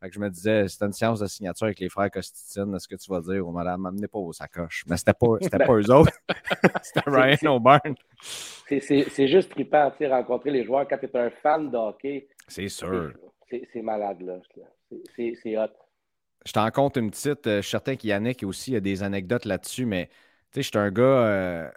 Fait 0.00 0.08
que 0.08 0.14
je 0.14 0.20
me 0.20 0.28
disais, 0.28 0.68
c'était 0.68 0.84
une 0.84 0.92
séance 0.92 1.20
de 1.20 1.26
signature 1.26 1.66
avec 1.66 1.80
les 1.80 1.88
frères 1.88 2.10
Costitine. 2.10 2.74
Est-ce 2.74 2.86
que 2.86 2.96
tu 2.96 3.10
vas 3.10 3.20
dire, 3.20 3.46
oh, 3.46 3.50
madame, 3.50 3.80
m'amenez 3.80 4.08
pas 4.08 4.18
vos 4.18 4.32
sacoches? 4.32 4.84
Mais 4.88 4.98
c'était 4.98 5.14
pas, 5.14 5.36
c'était 5.40 5.64
pas 5.64 5.74
eux 5.74 5.90
autres. 5.90 6.12
c'était 6.82 7.02
Ryan 7.06 7.56
O'Byrne. 7.56 7.94
C'est 8.68 9.28
juste 9.28 9.50
trippant, 9.50 9.90
tu 9.92 9.98
sais, 9.98 10.08
rencontrer 10.08 10.50
les 10.50 10.64
joueurs 10.64 10.86
quand 10.86 10.98
tu 10.98 11.06
es 11.06 11.16
un 11.16 11.30
fan 11.30 11.70
de 11.70 11.76
hockey. 11.76 12.28
C'est 12.46 12.68
sûr. 12.68 13.14
C'est 13.48 13.82
malade, 13.82 14.20
là. 14.20 14.38
C'est 15.16 15.56
hot. 15.56 15.68
Je 16.44 16.52
t'en 16.52 16.70
compte 16.70 16.96
une 16.96 17.10
petite. 17.10 17.46
Euh, 17.46 17.56
je 17.56 17.62
suis 17.62 17.70
certain 17.70 17.96
qu'Yannick 17.96 18.42
aussi 18.44 18.76
a 18.76 18.80
des 18.80 19.02
anecdotes 19.02 19.44
là-dessus, 19.46 19.84
mais 19.84 20.06
tu 20.52 20.56
sais, 20.56 20.62
je 20.62 20.68
suis 20.68 20.78
un 20.78 20.90
gars. 20.92 21.02
Euh, 21.02 21.70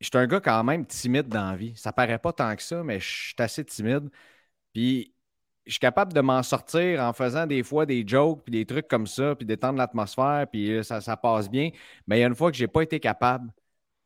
je 0.00 0.06
suis 0.06 0.16
un 0.16 0.26
gars 0.26 0.40
quand 0.40 0.62
même 0.62 0.86
timide 0.86 1.28
dans 1.28 1.50
la 1.50 1.56
vie. 1.56 1.74
Ça 1.76 1.92
paraît 1.92 2.18
pas 2.18 2.32
tant 2.32 2.54
que 2.54 2.62
ça, 2.62 2.84
mais 2.84 3.00
je 3.00 3.08
suis 3.08 3.34
assez 3.38 3.64
timide. 3.64 4.08
Puis 4.72 5.14
je 5.66 5.72
suis 5.72 5.80
capable 5.80 6.12
de 6.12 6.20
m'en 6.20 6.42
sortir 6.42 7.00
en 7.00 7.12
faisant 7.12 7.46
des 7.46 7.62
fois 7.62 7.86
des 7.86 8.04
jokes, 8.06 8.42
puis 8.44 8.52
des 8.52 8.66
trucs 8.66 8.88
comme 8.88 9.06
ça, 9.06 9.34
puis 9.36 9.46
d'étendre 9.46 9.78
l'atmosphère, 9.78 10.46
puis 10.50 10.82
ça, 10.84 11.00
ça 11.00 11.16
passe 11.16 11.50
bien. 11.50 11.70
Mais 12.06 12.18
il 12.18 12.20
y 12.22 12.24
a 12.24 12.26
une 12.26 12.34
fois 12.34 12.50
que 12.50 12.56
je 12.56 12.64
n'ai 12.64 12.68
pas 12.68 12.82
été 12.82 13.00
capable, 13.00 13.50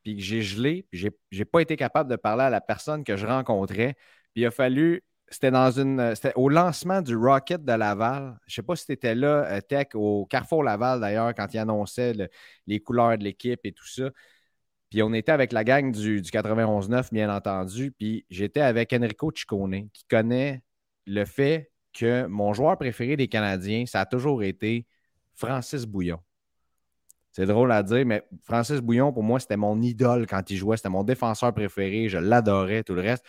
puis 0.02 0.16
que 0.16 0.22
j'ai 0.22 0.42
gelé, 0.42 0.86
puis 0.90 1.00
je 1.00 1.08
n'ai 1.38 1.44
pas 1.44 1.60
été 1.60 1.76
capable 1.76 2.10
de 2.10 2.16
parler 2.16 2.44
à 2.44 2.50
la 2.50 2.60
personne 2.60 3.04
que 3.04 3.16
je 3.16 3.26
rencontrais. 3.26 3.94
Puis 4.34 4.42
il 4.42 4.46
a 4.46 4.50
fallu, 4.50 5.02
c'était 5.28 5.50
dans 5.50 5.70
une, 5.70 6.14
c'était 6.14 6.34
au 6.36 6.48
lancement 6.48 7.02
du 7.02 7.16
Rocket 7.16 7.64
de 7.64 7.72
Laval. 7.72 8.38
Je 8.46 8.52
ne 8.52 8.54
sais 8.56 8.62
pas 8.62 8.76
si 8.76 8.86
tu 8.86 8.92
étais 8.92 9.14
là, 9.14 9.44
euh, 9.46 9.60
Tech, 9.60 9.88
au 9.94 10.26
Carrefour 10.26 10.62
Laval 10.62 11.00
d'ailleurs, 11.00 11.34
quand 11.34 11.52
il 11.54 11.58
annonçait 11.58 12.12
les 12.66 12.80
couleurs 12.80 13.16
de 13.18 13.24
l'équipe 13.24 13.60
et 13.64 13.72
tout 13.72 13.86
ça. 13.86 14.10
Puis 14.90 15.02
on 15.02 15.12
était 15.12 15.32
avec 15.32 15.52
la 15.52 15.64
gang 15.64 15.90
du, 15.90 16.20
91-9, 16.22 17.12
bien 17.12 17.34
entendu. 17.34 17.92
Puis 17.92 18.26
j'étais 18.30 18.60
avec 18.60 18.92
Enrico 18.92 19.32
Ciccone, 19.34 19.90
qui 19.92 20.04
connaît 20.08 20.62
le 21.06 21.24
fait 21.24 21.70
que 21.92 22.26
mon 22.26 22.52
joueur 22.52 22.76
préféré 22.76 23.16
des 23.16 23.28
Canadiens, 23.28 23.86
ça 23.86 24.00
a 24.00 24.06
toujours 24.06 24.42
été 24.42 24.86
Francis 25.34 25.86
Bouillon. 25.86 26.20
C'est 27.32 27.46
drôle 27.46 27.72
à 27.72 27.82
dire, 27.82 28.06
mais 28.06 28.22
Francis 28.42 28.80
Bouillon, 28.80 29.12
pour 29.12 29.24
moi, 29.24 29.40
c'était 29.40 29.56
mon 29.56 29.82
idole 29.82 30.26
quand 30.26 30.48
il 30.50 30.56
jouait. 30.56 30.76
C'était 30.76 30.88
mon 30.88 31.02
défenseur 31.02 31.52
préféré. 31.52 32.08
Je 32.08 32.18
l'adorais, 32.18 32.84
tout 32.84 32.94
le 32.94 33.00
reste. 33.00 33.24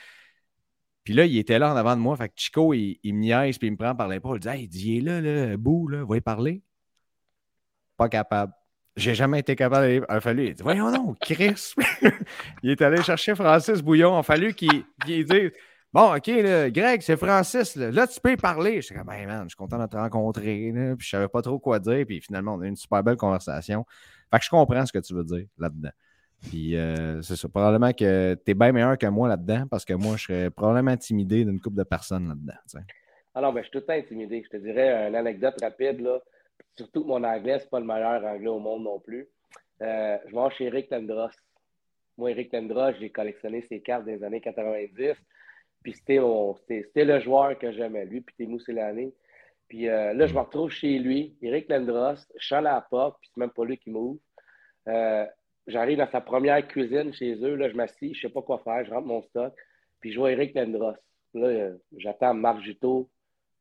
Puis 1.03 1.15
là, 1.15 1.25
il 1.25 1.35
était 1.39 1.57
là 1.57 1.73
en 1.73 1.75
avant 1.75 1.95
de 1.95 2.01
moi. 2.01 2.15
Fait 2.15 2.29
que 2.29 2.35
Chico, 2.35 2.73
il, 2.75 2.99
me 3.03 3.19
niaise, 3.19 3.57
puis 3.57 3.67
il 3.67 3.71
me 3.71 3.77
prend 3.77 3.95
par 3.95 4.07
l'épaule. 4.07 4.37
Il 4.37 4.41
dit 4.41 4.49
Hey, 4.49 4.97
il 4.97 4.97
est 4.97 5.01
là, 5.01 5.21
là, 5.21 5.57
Bou, 5.57 5.87
là, 5.87 6.05
va 6.05 6.21
parler. 6.21 6.61
Pas 7.97 8.07
capable. 8.07 8.53
J'ai 8.95 9.15
jamais 9.15 9.39
été 9.39 9.55
capable 9.55 9.87
d'aller. 9.87 10.01
Il 10.07 10.15
a 10.15 10.21
fallu. 10.21 10.47
Il 10.49 10.53
dit, 10.53 10.61
Voyons 10.61 10.91
non, 10.91 11.15
Chris. 11.19 11.73
il 12.63 12.69
est 12.69 12.81
allé 12.83 13.01
chercher 13.01 13.33
Francis 13.33 13.81
Bouillon. 13.81 14.15
Il 14.15 14.19
a 14.19 14.23
fallu 14.23 14.53
qu'il 14.53 14.85
dise 15.03 15.51
Bon, 15.95 16.13
OK, 16.13 16.27
là, 16.27 16.69
Greg, 16.69 17.01
c'est 17.01 17.15
Francis. 17.15 17.77
Là. 17.77 18.05
tu 18.05 18.19
peux 18.19 18.35
parler. 18.35 18.81
Je 18.81 18.87
suis 18.87 18.95
comme, 18.95 19.05
man, 19.05 19.43
je 19.43 19.47
suis 19.47 19.55
content 19.55 19.81
de 19.81 19.87
te 19.87 19.95
rencontrer. 19.95 20.73
Là. 20.73 20.93
Puis 20.97 21.05
je 21.05 21.11
savais 21.11 21.29
pas 21.29 21.41
trop 21.41 21.57
quoi 21.57 21.79
dire. 21.79 22.05
Puis 22.05 22.19
finalement, 22.19 22.55
on 22.55 22.59
a 22.59 22.65
eu 22.65 22.67
une 22.67 22.75
super 22.75 23.01
belle 23.01 23.15
conversation. 23.15 23.85
Fait 24.29 24.39
que 24.39 24.43
je 24.43 24.49
comprends 24.49 24.85
ce 24.85 24.91
que 24.91 24.99
tu 24.99 25.13
veux 25.13 25.23
dire 25.23 25.45
là-dedans. 25.57 25.91
Puis 26.41 26.75
euh, 26.75 27.21
c'est 27.21 27.37
ça. 27.37 27.47
Probablement 27.47 27.93
que 27.93 28.33
tu 28.33 28.51
es 28.51 28.53
bien 28.53 28.73
meilleur 28.73 28.97
que 28.97 29.05
moi 29.05 29.29
là-dedans 29.29 29.67
parce 29.71 29.85
que 29.85 29.93
moi, 29.93 30.17
je 30.17 30.25
serais 30.25 30.49
probablement 30.49 30.91
intimidé 30.91 31.45
d'une 31.45 31.61
couple 31.61 31.77
de 31.77 31.83
personnes 31.83 32.27
là-dedans. 32.27 32.83
Alors, 33.33 33.53
ben, 33.53 33.61
je 33.61 33.69
suis 33.69 33.71
tout 33.71 33.77
le 33.77 33.85
temps 33.85 33.93
intimidé. 33.93 34.43
Je 34.43 34.49
te 34.49 34.61
dirais 34.61 35.07
une 35.07 35.15
anecdote 35.15 35.55
rapide. 35.61 36.01
Là. 36.01 36.19
Surtout 36.75 37.03
que 37.03 37.07
mon 37.07 37.23
anglais, 37.23 37.59
c'est 37.59 37.69
pas 37.69 37.79
le 37.79 37.85
meilleur 37.85 38.21
anglais 38.21 38.49
au 38.49 38.59
monde 38.59 38.83
non 38.83 38.99
plus. 38.99 39.29
Euh, 39.81 40.17
je 40.27 40.35
mange 40.35 40.55
chez 40.55 40.65
Eric 40.65 40.89
Tendros. 40.89 41.29
Moi, 42.17 42.31
Eric 42.31 42.51
Tendros, 42.51 42.91
j'ai 42.99 43.11
collectionné 43.11 43.61
ses 43.61 43.79
cartes 43.79 44.03
des 44.03 44.21
années 44.25 44.41
90. 44.41 45.15
Puis 45.85 45.93
c'était, 45.93 47.05
le 47.05 47.19
joueur 47.19 47.59
que 47.59 47.71
j'aimais, 47.71 48.05
lui, 48.05 48.21
puis 48.21 48.33
Témou 48.35 48.57
l'année. 48.69 49.13
Puis 49.67 49.87
euh, 49.87 50.15
là, 50.15 50.25
je 50.25 50.33
me 50.33 50.39
retrouve 50.39 50.71
chez 50.71 50.97
lui, 50.97 51.37
Eric 51.43 51.69
Lendros, 51.69 52.15
je 52.35 52.43
suis 52.43 52.55
à 52.55 52.61
la 52.61 52.81
porte, 52.81 53.19
puis 53.21 53.29
c'est 53.31 53.39
même 53.39 53.51
pas 53.51 53.65
lui 53.65 53.77
qui 53.77 53.91
m'ouvre. 53.91 54.17
Euh, 54.87 55.27
j'arrive 55.67 55.99
dans 55.99 56.09
sa 56.09 56.21
première 56.21 56.67
cuisine 56.67 57.13
chez 57.13 57.35
eux, 57.35 57.53
là, 57.53 57.69
je 57.69 57.75
m'assis, 57.75 58.15
je 58.15 58.21
sais 58.21 58.33
pas 58.33 58.41
quoi 58.41 58.57
faire, 58.63 58.83
je 58.83 58.89
rentre 58.89 59.05
mon 59.05 59.21
stock, 59.21 59.53
puis 59.99 60.11
je 60.11 60.17
vois 60.17 60.31
Eric 60.31 60.55
Lendros. 60.55 60.95
Là, 61.35 61.69
j'attends 61.97 62.33
Marc 62.33 62.61
Juteau 62.63 63.11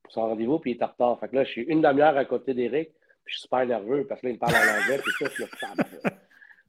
pour 0.02 0.12
son 0.14 0.22
rendez-vous, 0.22 0.58
puis 0.60 0.70
il 0.70 0.78
est 0.78 0.82
en 0.82 0.86
retard. 0.86 1.20
Fait 1.20 1.28
que 1.28 1.36
là, 1.36 1.44
je 1.44 1.50
suis 1.50 1.62
une 1.64 1.82
demi-heure 1.82 2.16
à 2.16 2.24
côté 2.24 2.54
d'Éric, 2.54 2.88
puis 2.88 3.34
je 3.34 3.38
suis 3.38 3.42
super 3.42 3.66
nerveux 3.66 4.06
parce 4.06 4.22
que 4.22 4.28
là, 4.28 4.30
il 4.30 4.36
me 4.36 4.38
parle 4.38 4.54
en 4.54 4.82
anglais, 4.82 4.98
puis 4.98 5.12
ça, 5.18 5.30
je 5.30 6.10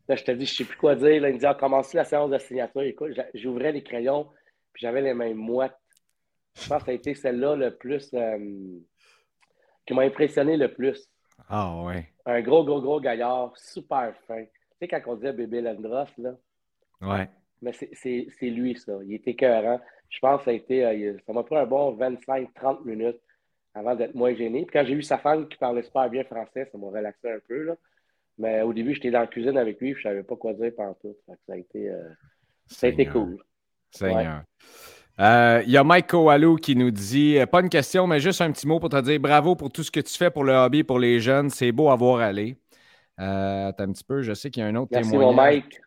Là, 0.07 0.15
je 0.15 0.23
te 0.23 0.31
dis, 0.31 0.45
je 0.45 0.53
sais 0.53 0.63
plus 0.65 0.77
quoi 0.77 0.95
dire. 0.95 1.21
Là, 1.21 1.29
il 1.29 1.35
me 1.35 1.39
dit, 1.39 1.45
ah, 1.45 1.55
commencez 1.55 1.97
la 1.97 2.03
séance 2.03 2.29
de 2.29 2.37
signature? 2.37 2.81
Écoute, 2.81 3.13
j'ouvrais 3.33 3.71
les 3.71 3.81
crayons, 3.81 4.27
puis 4.75 4.81
j'avais 4.81 5.01
les 5.01 5.13
mains 5.13 5.33
moites. 5.33 5.79
Je 6.61 6.67
pense 6.67 6.79
que 6.79 6.85
ça 6.85 6.91
a 6.91 6.95
été 6.95 7.15
celle-là 7.15 7.55
le 7.55 7.75
plus. 7.75 8.09
Euh, 8.13 8.37
qui 9.85 9.93
m'a 9.93 10.01
impressionné 10.01 10.57
le 10.57 10.73
plus. 10.73 11.09
Ah 11.47 11.81
ouais. 11.83 12.09
Un 12.25 12.41
gros, 12.41 12.65
gros, 12.65 12.81
gros 12.81 12.99
gaillard, 12.99 13.55
super 13.57 14.13
fin. 14.27 14.43
Tu 14.43 14.49
sais, 14.79 14.87
quand 14.87 14.99
on 15.07 15.15
disait 15.15 15.31
bébé 15.31 15.61
Landros, 15.61 16.07
là. 16.17 16.35
Ouais. 17.01 17.29
Mais 17.61 17.71
c'est 17.71 18.49
lui, 18.49 18.77
ça. 18.77 18.93
Il 19.05 19.13
était 19.13 19.31
écœurant. 19.31 19.79
Je 20.09 20.19
pense 20.19 20.39
que 20.39 20.45
ça 20.45 20.51
a 20.51 20.53
été. 20.53 20.85
Euh, 20.85 21.17
ça 21.25 21.31
m'a 21.31 21.43
pris 21.43 21.55
un 21.55 21.65
bon 21.65 21.95
25-30 21.95 22.83
minutes 22.83 23.21
avant 23.73 23.95
d'être 23.95 24.15
moins 24.15 24.33
gêné. 24.33 24.65
Puis 24.65 24.73
quand 24.73 24.85
j'ai 24.85 24.95
vu 24.95 25.03
sa 25.03 25.17
femme 25.17 25.47
qui 25.47 25.57
parlait 25.57 25.83
super 25.83 26.09
bien 26.09 26.25
français, 26.25 26.67
ça 26.69 26.77
m'a 26.77 26.87
relaxé 26.87 27.31
un 27.31 27.39
peu. 27.47 27.63
Là. 27.63 27.75
Mais 28.37 28.61
au 28.61 28.73
début, 28.73 28.93
j'étais 28.93 29.11
dans 29.11 29.21
la 29.21 29.27
cuisine 29.27 29.57
avec 29.57 29.79
lui, 29.79 29.93
je 29.93 29.99
ne 29.99 30.03
savais 30.03 30.23
pas 30.23 30.35
quoi 30.35 30.53
dire 30.53 30.73
pendant 30.75 30.95
tout. 30.95 31.15
Ça 31.25 31.53
a 31.53 31.57
été, 31.57 31.89
euh, 31.89 32.09
ça 32.67 32.87
a 32.87 32.89
été 32.89 33.05
cool. 33.05 33.41
Seigneur. 33.97 34.43
Euh, 35.19 35.63
il 35.65 35.71
y 35.71 35.77
a 35.77 35.83
Mike 35.83 36.07
Koalou 36.07 36.57
qui 36.57 36.75
nous 36.75 36.91
dit 36.91 37.37
pas 37.51 37.61
une 37.61 37.69
question, 37.69 38.05
mais 38.05 38.19
juste 38.19 38.41
un 38.41 38.51
petit 38.51 38.67
mot 38.67 38.79
pour 38.79 38.89
te 38.89 38.99
dire 39.01 39.19
bravo 39.19 39.55
pour 39.55 39.71
tout 39.71 39.83
ce 39.83 39.91
que 39.91 40.01
tu 40.01 40.13
fais 40.15 40.29
pour 40.29 40.43
le 40.43 40.53
hobby, 40.53 40.83
pour 40.83 40.99
les 40.99 41.19
jeunes. 41.19 41.49
C'est 41.49 41.71
beau 41.71 41.89
à 41.89 41.95
voir 41.95 42.19
aller. 42.19 42.57
Euh, 43.19 43.69
attends 43.69 43.85
un 43.85 43.91
petit 43.93 44.03
peu, 44.03 44.21
je 44.21 44.33
sais 44.33 44.49
qu'il 44.49 44.61
y 44.61 44.65
a 44.65 44.69
un 44.69 44.75
autre 44.75 44.89
Merci 44.91 45.11
témoignage. 45.11 45.35
Mon 45.35 45.41
Mike. 45.41 45.81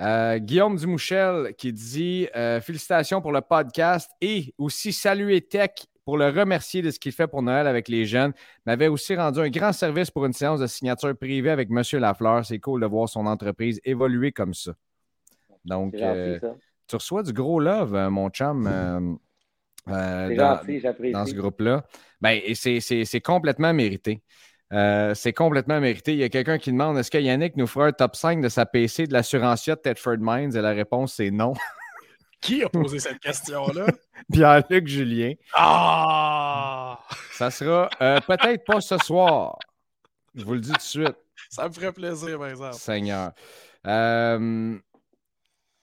Euh, 0.00 0.38
Guillaume 0.38 0.76
Dumouchel 0.76 1.54
qui 1.56 1.72
dit 1.72 2.28
euh, 2.36 2.60
félicitations 2.60 3.20
pour 3.20 3.32
le 3.32 3.40
podcast 3.40 4.10
et 4.20 4.54
aussi 4.56 4.92
saluer 4.92 5.40
Tech 5.40 5.70
pour 6.04 6.16
le 6.16 6.28
remercier 6.28 6.82
de 6.82 6.90
ce 6.90 6.98
qu'il 7.00 7.12
fait 7.12 7.26
pour 7.26 7.42
Noël 7.42 7.66
avec 7.66 7.88
les 7.88 8.06
jeunes. 8.06 8.32
M'avait 8.64 8.86
aussi 8.86 9.16
rendu 9.16 9.40
un 9.40 9.50
grand 9.50 9.72
service 9.72 10.10
pour 10.10 10.24
une 10.24 10.32
séance 10.32 10.60
de 10.60 10.66
signature 10.66 11.14
privée 11.16 11.50
avec 11.50 11.68
M. 11.70 11.82
Lafleur. 12.00 12.46
C'est 12.46 12.60
cool 12.60 12.80
de 12.80 12.86
voir 12.86 13.08
son 13.08 13.26
entreprise 13.26 13.80
évoluer 13.84 14.32
comme 14.32 14.54
ça. 14.54 14.72
Donc, 15.64 15.94
euh, 15.94 16.38
tu 16.88 16.96
reçois 16.96 17.22
du 17.22 17.32
gros 17.32 17.60
love, 17.60 17.94
mon 18.10 18.30
chum. 18.30 18.64
c'est 19.86 20.36
gentil, 20.36 20.80
j'apprécie. 20.80 21.12
Dans 21.12 21.26
ce 21.26 21.34
groupe-là. 21.34 21.84
Ben, 22.20 22.40
c'est 22.54 23.20
complètement 23.20 23.72
mérité. 23.72 24.22
Euh, 24.72 25.14
c'est 25.14 25.32
complètement 25.32 25.80
mérité. 25.80 26.12
Il 26.12 26.18
y 26.18 26.24
a 26.24 26.28
quelqu'un 26.28 26.58
qui 26.58 26.72
demande 26.72 26.98
est-ce 26.98 27.10
que 27.10 27.18
Yannick 27.18 27.56
nous 27.56 27.66
fera 27.66 27.86
un 27.86 27.92
top 27.92 28.16
5 28.16 28.40
de 28.40 28.48
sa 28.48 28.66
PC 28.66 29.06
de 29.06 29.12
l'assurantia 29.12 29.76
de 29.76 29.80
Tedford 29.80 30.18
Mines? 30.20 30.54
Et 30.56 30.60
la 30.60 30.72
réponse, 30.72 31.14
c'est 31.14 31.30
non. 31.30 31.54
Qui 32.40 32.62
a 32.62 32.68
posé 32.68 33.00
cette 33.00 33.18
question-là? 33.18 33.86
Pierre-Luc 34.32 34.86
Julien. 34.86 35.32
Ah! 35.54 36.98
Ça 37.32 37.50
sera 37.50 37.88
euh, 38.00 38.20
peut-être 38.20 38.64
pas 38.64 38.80
ce 38.80 38.98
soir. 38.98 39.58
Je 40.34 40.44
vous 40.44 40.54
le 40.54 40.60
dis 40.60 40.70
tout 40.70 40.76
de 40.76 40.82
suite. 40.82 41.16
Ça 41.50 41.66
me 41.66 41.72
ferait 41.72 41.92
plaisir, 41.92 42.38
par 42.38 42.48
exemple. 42.48 42.74
Seigneur. 42.74 43.32
Euh, 43.86 44.78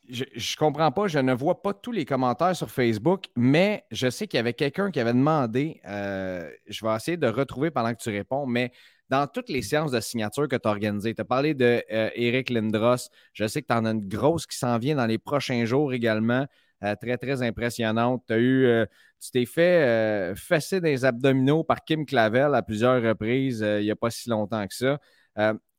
je, 0.09 0.23
je 0.35 0.55
comprends 0.55 0.91
pas, 0.91 1.07
je 1.07 1.19
ne 1.19 1.33
vois 1.33 1.61
pas 1.61 1.73
tous 1.73 1.91
les 1.91 2.05
commentaires 2.05 2.55
sur 2.55 2.69
Facebook, 2.69 3.25
mais 3.35 3.85
je 3.91 4.09
sais 4.09 4.27
qu'il 4.27 4.37
y 4.37 4.39
avait 4.39 4.53
quelqu'un 4.53 4.91
qui 4.91 4.99
avait 4.99 5.13
demandé, 5.13 5.81
euh, 5.85 6.49
je 6.67 6.85
vais 6.85 6.95
essayer 6.95 7.17
de 7.17 7.27
retrouver 7.27 7.71
pendant 7.71 7.93
que 7.93 8.01
tu 8.01 8.09
réponds, 8.09 8.45
mais 8.45 8.71
dans 9.09 9.27
toutes 9.27 9.49
les 9.49 9.61
séances 9.61 9.91
de 9.91 9.99
signature 9.99 10.47
que 10.47 10.55
tu 10.55 10.67
as 10.67 10.71
organisées, 10.71 11.13
tu 11.13 11.21
as 11.21 11.25
parlé 11.25 11.53
de 11.53 11.83
euh, 11.91 12.41
Lindros, 12.49 13.09
je 13.33 13.47
sais 13.47 13.61
que 13.61 13.67
tu 13.67 13.73
en 13.73 13.85
as 13.85 13.91
une 13.91 14.07
grosse 14.07 14.45
qui 14.45 14.57
s'en 14.57 14.77
vient 14.77 14.95
dans 14.95 15.05
les 15.05 15.17
prochains 15.17 15.65
jours 15.65 15.93
également, 15.93 16.45
euh, 16.83 16.95
très, 17.01 17.17
très 17.17 17.41
impressionnante. 17.41 18.23
Tu 18.27 18.33
as 18.33 18.39
eu, 18.39 18.85
tu 19.21 19.31
t'es 19.31 19.45
fait 19.45 20.35
fesser 20.35 20.81
des 20.81 21.05
abdominaux 21.05 21.63
par 21.63 21.83
Kim 21.83 22.05
Clavel 22.05 22.53
à 22.53 22.61
plusieurs 22.61 23.01
reprises 23.01 23.65
il 23.79 23.83
n'y 23.83 23.91
a 23.91 23.95
pas 23.95 24.09
si 24.09 24.29
longtemps 24.29 24.65
que 24.67 24.75
ça. 24.75 24.99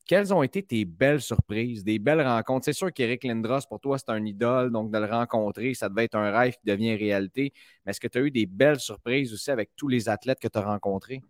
Quelles 0.07 0.33
ont 0.33 0.45
été 0.45 0.63
tes 0.63 0.85
belles 0.85 1.21
surprises, 1.21 1.83
des 1.83 1.99
belles 1.99 2.23
rencontres? 2.23 2.67
C'est 2.67 2.73
sûr 2.73 2.93
qu'Éric 2.93 3.25
Lindros, 3.25 3.67
pour 3.69 3.81
toi, 3.81 3.99
c'est 3.99 4.11
un 4.11 4.25
idole, 4.25 4.71
donc 4.71 4.93
de 4.93 4.99
le 4.99 5.07
rencontrer, 5.07 5.75
ça 5.75 5.89
devait 5.89 6.05
être 6.05 6.15
un 6.15 6.31
rêve 6.31 6.53
qui 6.53 6.65
devient 6.65 6.95
réalité. 6.95 7.53
Mais 7.85 7.91
est-ce 7.91 7.99
que 7.99 8.07
tu 8.07 8.19
as 8.19 8.21
eu 8.21 8.31
des 8.31 8.47
belles 8.47 8.79
surprises 8.79 9.33
aussi 9.33 9.51
avec 9.51 9.71
tous 9.75 9.89
les 9.89 10.09
athlètes 10.09 10.39
que 10.39 10.47
tu 10.47 10.59
as 10.59 10.63
rencontrés? 10.63 11.21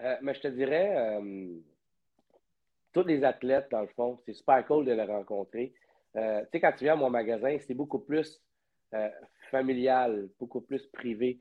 Euh, 0.00 0.16
mais 0.22 0.34
je 0.34 0.40
te 0.40 0.48
dirais, 0.48 0.92
euh, 0.96 1.56
tous 2.92 3.04
les 3.04 3.22
athlètes, 3.22 3.68
dans 3.70 3.82
le 3.82 3.88
fond, 3.94 4.18
c'est 4.26 4.32
super 4.32 4.66
cool 4.66 4.86
de 4.86 4.92
les 4.92 5.04
rencontrer. 5.04 5.72
Euh, 6.16 6.40
tu 6.40 6.48
sais, 6.52 6.60
quand 6.60 6.72
tu 6.72 6.84
viens 6.84 6.94
à 6.94 6.96
mon 6.96 7.10
magasin, 7.10 7.56
c'est 7.60 7.74
beaucoup 7.74 8.00
plus 8.00 8.40
familial, 9.52 10.28
beaucoup 10.40 10.62
plus 10.62 10.84
privé. 10.88 11.38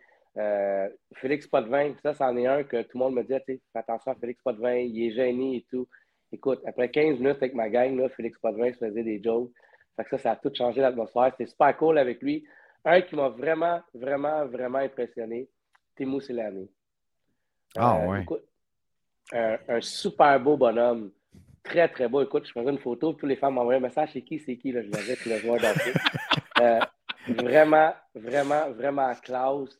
Félix 1.15 1.47
Potvin, 1.47 1.95
ça, 2.03 2.13
c'en 2.13 2.37
est 2.37 2.45
un 2.45 2.63
que 2.63 2.83
tout 2.83 2.95
le 2.95 2.99
monde 2.99 3.15
me 3.15 3.23
sais, 3.23 3.43
fais 3.43 3.59
attention 3.73 4.11
à 4.11 4.15
Félix 4.15 4.39
Potvin, 4.43 4.75
il 4.75 5.07
est 5.07 5.11
gêné 5.11 5.55
et 5.55 5.65
tout. 5.67 5.87
Écoute, 6.31 6.61
après 6.65 6.89
15 6.89 7.17
minutes 7.19 7.37
avec 7.37 7.53
ma 7.55 7.69
gang, 7.69 7.97
là, 7.97 8.09
Félix 8.09 8.37
Potvin 8.39 8.71
se 8.73 8.77
faisait 8.77 9.03
des 9.03 9.21
jokes. 9.21 9.51
Fait 9.95 10.03
que 10.03 10.09
ça, 10.11 10.17
ça 10.17 10.31
a 10.31 10.35
tout 10.35 10.51
changé 10.55 10.79
l'atmosphère. 10.81 11.31
C'était 11.37 11.49
super 11.49 11.75
cool 11.77 11.97
avec 11.97 12.21
lui. 12.21 12.45
Un 12.85 13.01
qui 13.01 13.15
m'a 13.15 13.29
vraiment, 13.29 13.81
vraiment, 13.93 14.45
vraiment 14.45 14.77
impressionné, 14.79 15.49
Timo 15.95 16.19
Silani. 16.21 16.69
Ah, 17.75 17.99
Euh, 18.01 18.07
ouais. 18.07 18.21
écoute, 18.21 18.43
un, 19.33 19.57
un 19.67 19.81
super 19.81 20.39
beau 20.39 20.55
bonhomme. 20.55 21.11
Très, 21.63 21.87
très 21.89 22.07
beau. 22.07 22.21
Écoute, 22.21 22.47
je 22.47 22.51
faisais 22.53 22.69
une 22.69 22.79
photo, 22.79 23.13
tous 23.13 23.25
les 23.25 23.35
femmes 23.35 23.55
m'envoyaient 23.55 23.79
un 23.79 23.81
message. 23.83 24.11
C'est 24.13 24.21
qui, 24.21 24.39
c'est 24.39 24.55
qui? 24.57 24.71
Là, 24.71 24.81
je 24.81 24.89
l'avais, 24.89 25.15
puis 25.15 25.29
le 25.29 25.37
joueur 25.37 25.59
danser. 25.59 25.93
Euh, 26.61 26.79
vraiment, 27.29 27.93
vraiment, 28.13 28.69
vraiment 28.71 29.13
classe. 29.23 29.79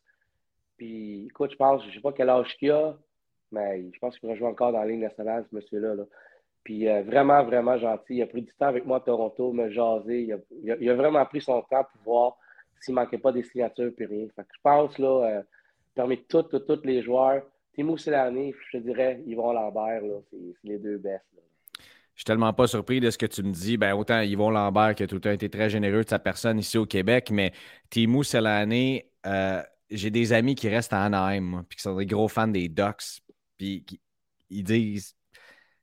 Puis, 0.78 1.26
écoute, 1.26 1.52
je 1.52 1.58
pense, 1.58 1.86
je 1.86 1.94
sais 1.94 2.00
pas 2.00 2.14
quel 2.14 2.30
âge 2.30 2.56
qu'il 2.58 2.72
a, 2.72 2.96
mais 3.52 3.84
je 3.92 4.00
pense 4.00 4.18
qu'il 4.18 4.30
va 4.30 4.36
jouer 4.36 4.48
encore 4.48 4.72
dans 4.72 4.80
la 4.80 4.86
Ligue 4.86 5.02
nationale, 5.02 5.46
ce 5.50 5.54
monsieur-là. 5.54 5.96
là. 5.96 6.04
Puis, 6.70 6.88
euh, 6.88 7.02
vraiment, 7.02 7.44
vraiment 7.44 7.80
gentil. 7.80 8.18
Il 8.18 8.22
a 8.22 8.28
pris 8.28 8.44
du 8.44 8.54
temps 8.54 8.68
avec 8.68 8.86
moi 8.86 8.98
à 8.98 9.00
Toronto, 9.00 9.52
me 9.52 9.72
jaser. 9.72 10.30
Il 10.62 10.90
a, 10.92 10.94
vraiment 10.94 11.26
pris 11.26 11.42
son 11.42 11.64
temps 11.64 11.84
pour 11.92 12.02
voir 12.04 12.38
s'il 12.80 12.94
manquait 12.94 13.18
pas 13.18 13.32
des 13.32 13.42
signatures, 13.42 13.92
puis 13.98 14.06
rien. 14.06 14.28
Fait 14.36 14.44
que 14.44 14.50
je 14.54 14.60
pense, 14.62 15.00
là, 15.00 15.26
euh, 15.26 15.42
parmi 15.96 16.24
tous, 16.26 16.46
les 16.84 17.02
joueurs, 17.02 17.42
Timo 17.74 17.98
Silani, 17.98 18.54
je 18.68 18.78
te 18.78 18.84
dirais, 18.84 19.20
Yvon 19.26 19.52
Lambert, 19.52 20.04
c'est 20.30 20.38
les 20.64 20.78
deux 20.78 21.00
best. 21.00 21.26
là. 21.36 21.42
Je 22.14 22.20
suis 22.20 22.26
tellement 22.26 22.54
pas 22.54 22.68
surpris 22.68 23.00
de 23.00 23.10
ce 23.10 23.18
que 23.18 23.26
tu 23.26 23.42
me 23.42 23.52
dis. 23.52 23.76
Ben, 23.76 23.96
autant 23.96 24.22
Yvon 24.22 24.52
Lambert 24.52 24.94
qui 24.94 25.02
a 25.02 25.08
tout 25.08 25.16
le 25.16 25.22
temps 25.22 25.32
été 25.32 25.50
très 25.50 25.72
généreux 25.72 26.04
de 26.04 26.10
sa 26.10 26.20
personne 26.20 26.60
ici 26.60 26.78
au 26.78 26.86
Québec, 26.86 27.32
mais 27.32 27.52
Timou 27.90 28.22
Selane, 28.22 29.00
euh, 29.26 29.64
j'ai 29.90 30.12
des 30.12 30.34
amis 30.34 30.54
qui 30.54 30.70
restent 30.70 30.94
à 30.94 31.02
Anaheim, 31.02 31.64
puis 31.68 31.78
qui 31.78 31.82
sont 31.82 31.96
des 31.96 32.06
gros 32.06 32.28
fans 32.28 32.48
des 32.48 32.70
Ducks. 32.70 33.24
Puis 33.58 33.84
ils 34.52 34.64
disent 34.64 35.16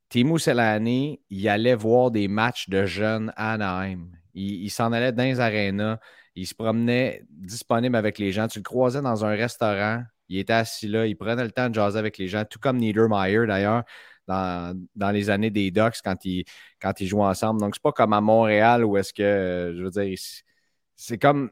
Timou 0.09 0.38
Selane, 0.38 1.16
il 1.31 1.49
allait 1.49 1.75
voir 1.75 2.11
des 2.11 2.29
matchs 2.29 2.69
de 2.69 2.87
jeunes 2.87 3.33
à 3.37 3.53
Anaheim. 3.55 4.11
Il, 4.35 4.71
s'en 4.71 4.92
allait 4.92 5.12
dans 5.12 5.23
les 5.25 5.40
arénas. 5.40 5.99
Il 6.35 6.47
se 6.47 6.55
promenait 6.55 7.25
disponible 7.31 7.97
avec 7.97 8.19
les 8.19 8.33
gens. 8.33 8.47
Tu 8.49 8.59
le 8.59 8.62
croisais 8.62 9.01
dans 9.01 9.25
un 9.25 9.31
restaurant. 9.31 10.03
Il 10.29 10.38
était 10.38 10.53
assis 10.53 10.88
là. 10.88 11.07
Il 11.07 11.16
prenait 11.16 11.42
le 11.42 11.51
temps 11.51 11.69
de 11.71 11.75
jaser 11.75 11.99
avec 11.99 12.19
les 12.19 12.29
gens, 12.29 12.45
tout 12.45 12.59
comme 12.59 12.77
Niedermeyer 12.77 13.47
d'ailleurs 13.47 13.85
dans, 14.27 15.11
les 15.12 15.31
années 15.31 15.51
des 15.51 15.71
Ducks 15.71 16.01
quand 16.05 16.25
ils, 16.25 16.45
quand 16.81 16.92
ensemble. 17.14 17.61
Donc, 17.61 17.75
c'est 17.75 17.83
pas 17.83 17.92
comme 17.92 18.12
à 18.12 18.21
Montréal 18.21 18.85
où 18.85 18.97
est-ce 18.97 19.12
que, 19.12 19.75
je 19.77 19.83
veux 19.83 19.90
dire, 19.90 20.19
c'est 20.97 21.19
comme. 21.19 21.51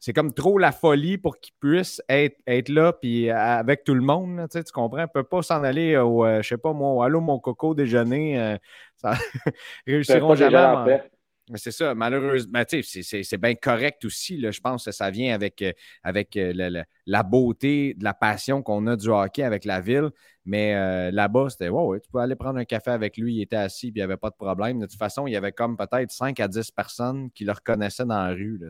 C'est 0.00 0.14
comme 0.14 0.32
trop 0.32 0.56
la 0.58 0.72
folie 0.72 1.18
pour 1.18 1.38
qu'ils 1.38 1.52
puissent 1.60 2.02
être, 2.08 2.38
être 2.46 2.70
là 2.70 2.94
puis 2.94 3.28
euh, 3.28 3.36
avec 3.36 3.84
tout 3.84 3.94
le 3.94 4.00
monde. 4.00 4.38
là, 4.38 4.48
tu 4.48 4.62
comprends? 4.72 4.98
Ils 4.98 5.02
ne 5.02 5.06
peuvent 5.06 5.24
pas 5.24 5.42
s'en 5.42 5.62
aller 5.62 5.96
au, 5.98 6.24
euh, 6.24 6.40
je 6.42 6.48
sais 6.48 6.56
pas, 6.56 6.72
moi, 6.72 6.90
au 6.90 7.02
Allô, 7.02 7.20
mon 7.20 7.38
coco 7.38 7.74
déjeuner. 7.74 8.40
euh, 8.40 8.56
ça 8.96 9.12
réussiront 9.86 10.34
jamais. 10.34 11.02
Mais 11.50 11.58
c'est 11.58 11.72
ça, 11.72 11.94
malheureusement. 11.94 12.62
C'est- 12.68 13.36
bien 13.36 13.54
correct 13.54 14.04
aussi. 14.04 14.36
Là, 14.36 14.50
je 14.50 14.60
pense 14.60 14.84
que 14.84 14.92
ça 14.92 15.10
vient 15.10 15.34
avec, 15.34 15.60
euh, 15.62 15.72
avec 16.02 16.36
euh, 16.36 16.84
la 17.06 17.22
beauté, 17.22 17.94
de 17.94 18.04
la 18.04 18.14
passion 18.14 18.62
qu'on 18.62 18.86
a 18.86 18.96
du 18.96 19.08
hockey 19.08 19.42
avec 19.42 19.64
la 19.64 19.80
ville. 19.80 20.10
Mais 20.44 20.74
euh, 20.74 21.10
là-bas, 21.10 21.50
c'était 21.50 21.68
ouais, 21.68 22.00
tu 22.00 22.10
peux 22.10 22.18
aller 22.18 22.34
prendre 22.36 22.58
un 22.58 22.64
café 22.64 22.90
avec 22.90 23.16
lui, 23.16 23.36
il 23.36 23.42
était 23.42 23.56
assis, 23.56 23.92
puis 23.92 24.00
il 24.00 24.02
n'y 24.02 24.04
avait 24.04 24.16
pas 24.16 24.30
de 24.30 24.36
problème. 24.36 24.80
De 24.80 24.86
toute 24.86 24.98
façon, 24.98 25.26
il 25.26 25.32
y 25.32 25.36
avait 25.36 25.52
comme 25.52 25.76
peut-être 25.76 26.10
5 26.10 26.38
à 26.40 26.48
10 26.48 26.70
personnes 26.70 27.30
qui 27.32 27.44
le 27.44 27.52
reconnaissaient 27.52 28.06
dans 28.06 28.22
la 28.22 28.30
rue. 28.30 28.60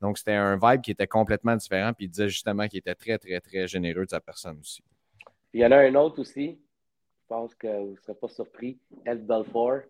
Donc, 0.00 0.18
c'était 0.18 0.34
un 0.34 0.58
vibe 0.60 0.82
qui 0.82 0.90
était 0.90 1.06
complètement 1.06 1.56
différent. 1.56 1.92
Puis 1.94 2.06
il 2.06 2.08
disait 2.10 2.28
justement 2.28 2.68
qu'il 2.68 2.80
était 2.80 2.94
très, 2.94 3.18
très, 3.18 3.40
très 3.40 3.66
généreux 3.66 4.04
de 4.04 4.10
sa 4.10 4.20
personne 4.20 4.58
aussi. 4.60 4.82
Il 5.54 5.60
y 5.60 5.66
en 5.66 5.72
a 5.72 5.78
un 5.78 5.94
autre 5.94 6.20
aussi, 6.20 6.58
je 7.22 7.26
pense 7.26 7.54
que 7.54 7.66
vous 7.66 7.92
ne 7.92 7.96
serez 7.96 8.14
pas 8.14 8.28
surpris, 8.28 8.78
Ed 9.06 9.26
Belfort. 9.26 9.82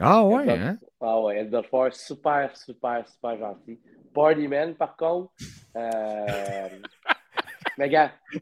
Ah 0.00 0.24
ouais, 0.24 0.44
Bel- 0.46 0.60
hein? 0.62 0.78
Ah 1.00 1.20
ouais, 1.20 1.40
Ed 1.40 1.50
Belfort, 1.50 1.92
super, 1.94 2.56
super, 2.56 3.06
super 3.08 3.38
gentil. 3.38 3.80
Partyman, 4.14 4.74
par 4.74 4.96
contre. 4.96 5.32
Euh... 5.76 6.68
Mais 7.78 7.88
gars, 7.88 8.12
tout 8.32 8.40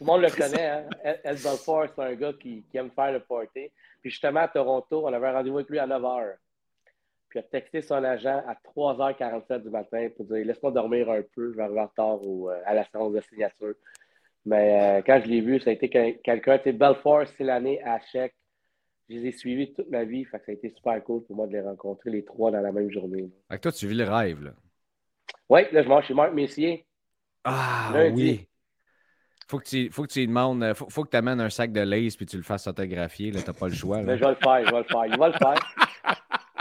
le 0.00 0.06
monde 0.06 0.22
le 0.22 0.30
connaît, 0.30 0.68
hein? 0.68 0.88
Belfort, 1.24 1.86
c'est 1.94 2.02
un 2.02 2.14
gars 2.14 2.32
qui, 2.32 2.64
qui 2.70 2.76
aime 2.76 2.90
faire 2.90 3.12
le 3.12 3.20
party. 3.20 3.70
Puis 4.00 4.10
justement, 4.10 4.40
à 4.40 4.48
Toronto, 4.48 5.04
on 5.06 5.12
avait 5.12 5.28
un 5.28 5.32
rendez-vous 5.32 5.58
avec 5.58 5.70
lui 5.70 5.78
à 5.78 5.86
9 5.86 6.02
h. 6.02 6.34
Puis 7.28 7.38
il 7.38 7.40
a 7.40 7.42
texté 7.44 7.82
son 7.82 8.02
agent 8.02 8.42
à 8.46 8.54
3h47 8.76 9.62
du 9.62 9.70
matin 9.70 10.08
pour 10.16 10.26
dire 10.26 10.44
Laisse-moi 10.44 10.72
dormir 10.72 11.08
un 11.10 11.22
peu, 11.34 11.52
je 11.52 11.56
vais 11.56 11.62
arriver 11.62 11.80
en 11.80 11.86
retard 11.86 12.22
au- 12.22 12.50
euh, 12.50 12.60
à 12.66 12.74
la 12.74 12.84
séance 12.84 13.12
de 13.12 13.20
signature. 13.20 13.74
Mais 14.44 14.98
euh, 14.98 15.02
quand 15.06 15.20
je 15.24 15.28
l'ai 15.28 15.40
vu, 15.40 15.60
ça 15.60 15.70
a 15.70 15.72
été 15.72 15.88
quel- 15.88 16.18
quelqu'un, 16.20 16.58
Belfort, 16.72 17.26
c'est 17.36 17.44
l'année 17.44 17.80
à 17.84 18.00
chèque. 18.00 18.34
Je 19.08 19.16
les 19.16 19.26
ai 19.28 19.32
suivis 19.32 19.72
toute 19.74 19.90
ma 19.90 20.04
vie, 20.04 20.24
fait 20.24 20.38
que 20.38 20.46
ça 20.46 20.52
a 20.52 20.54
été 20.54 20.70
super 20.70 21.02
cool 21.04 21.24
pour 21.24 21.36
moi 21.36 21.46
de 21.46 21.52
les 21.52 21.60
rencontrer 21.60 22.10
les 22.10 22.24
trois 22.24 22.50
dans 22.50 22.60
la 22.60 22.72
même 22.72 22.90
journée. 22.90 23.30
Fait 23.50 23.56
que 23.56 23.62
toi, 23.62 23.72
tu 23.72 23.86
vis 23.86 23.94
le 23.96 24.04
rêve, 24.04 24.42
là. 24.42 24.52
Oui, 25.48 25.62
là, 25.72 25.82
je 25.82 25.88
mange 25.88 26.06
chez 26.06 26.14
Marc 26.14 26.32
Messier. 26.32 26.86
Ah 27.44 27.90
Lundi. 27.92 28.22
oui. 28.22 28.48
Faut 29.48 29.58
que 29.58 29.64
tu, 29.68 29.90
faut 29.90 30.04
que 30.04 30.08
tu 30.12 30.20
lui 30.20 30.28
demandes, 30.28 30.72
faut, 30.74 30.88
faut 30.88 31.04
que 31.04 31.10
tu 31.10 31.16
amènes 31.16 31.40
un 31.40 31.50
sac 31.50 31.72
de 31.72 31.80
lace 31.80 32.16
puis 32.16 32.24
tu 32.24 32.36
le 32.38 32.42
fasses 32.42 32.66
autographier. 32.66 33.30
Là, 33.32 33.42
t'as 33.44 33.52
pas 33.52 33.68
le 33.68 33.74
choix. 33.74 33.98
là. 33.98 34.04
Mais 34.04 34.16
je 34.16 34.22
vais 34.24 34.30
le 34.30 34.36
faire, 34.36 34.64
je 34.64 34.70
vais 34.70 34.78
le 34.78 34.84
faire. 34.84 35.06
Il 35.06 35.18
va 35.18 35.28
le 35.28 35.34
faire. 35.34 35.74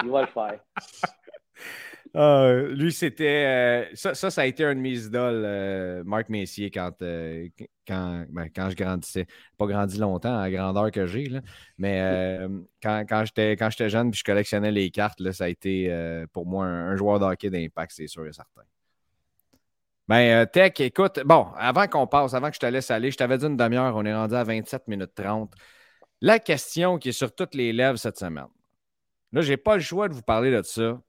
Il 0.04 0.10
va 0.10 0.22
le 0.22 0.28
faire. 0.28 0.60
Ah, 2.14 2.52
lui, 2.70 2.92
c'était. 2.92 3.46
euh, 3.46 3.96
ça, 3.96 4.14
ça, 4.14 4.30
ça 4.30 4.42
a 4.42 4.46
été 4.46 4.66
un 4.66 4.76
de 4.76 4.82
mes 4.82 5.06
idoles, 5.06 5.44
euh, 5.46 6.04
Marc 6.04 6.28
Messier, 6.28 6.70
quand, 6.70 6.92
euh, 7.04 7.48
quand, 7.88 8.26
ben, 8.30 8.50
quand 8.54 8.70
je 8.70 8.76
grandissais. 8.76 9.28
Pas 9.58 9.66
grandi 9.66 9.98
longtemps 9.98 10.38
à 10.38 10.50
la 10.50 10.52
grandeur 10.52 10.92
que 10.92 11.06
j'ai, 11.06 11.28
là, 11.28 11.40
mais 11.78 12.48
quand, 12.84 13.06
quand 13.08 13.24
j'étais 13.26 13.90
jeune 13.90 14.12
puis 14.12 14.20
je 14.20 14.24
collectionnais 14.26 14.72
les 14.72 14.92
cartes, 14.92 15.22
là, 15.22 15.32
ça 15.32 15.46
a 15.46 15.48
été 15.48 15.90
pour 16.34 16.46
moi 16.46 16.66
un, 16.66 16.90
un 16.92 16.96
joueur 16.98 17.20
de 17.20 17.26
hockey 17.26 17.50
d'impact, 17.50 17.94
c'est 17.96 18.08
sûr 18.08 18.28
et 18.28 18.34
certain. 18.34 18.64
Ben, 20.10 20.46
Tech, 20.48 20.74
écoute, 20.80 21.22
bon, 21.24 21.48
avant 21.56 21.88
qu'on 21.88 22.08
passe, 22.08 22.34
avant 22.34 22.50
que 22.50 22.56
je 22.56 22.60
te 22.60 22.66
laisse 22.66 22.92
aller, 22.92 23.12
je 23.12 23.18
t'avais 23.18 23.38
dit 23.38 23.46
une 23.46 23.56
demi-heure, 23.56 23.96
on 23.96 24.04
est 24.04 24.14
rendu 24.14 24.36
à 24.36 24.44
27 24.44 24.90
minutes 24.90 25.16
30. 25.16 25.54
La 26.20 26.40
question 26.40 26.98
qui 26.98 27.10
est 27.10 27.14
sur 27.14 27.34
toutes 27.34 27.56
les 27.56 27.72
lèvres 27.72 27.98
cette 27.98 28.18
semaine. 28.20 28.48
Là, 29.32 29.42
je 29.42 29.52
n'ai 29.52 29.58
pas 29.58 29.76
le 29.76 29.82
choix 29.82 30.10
de 30.10 30.14
vous 30.14 30.22
parler 30.22 30.52
de 30.52 30.62
ça 30.64 31.02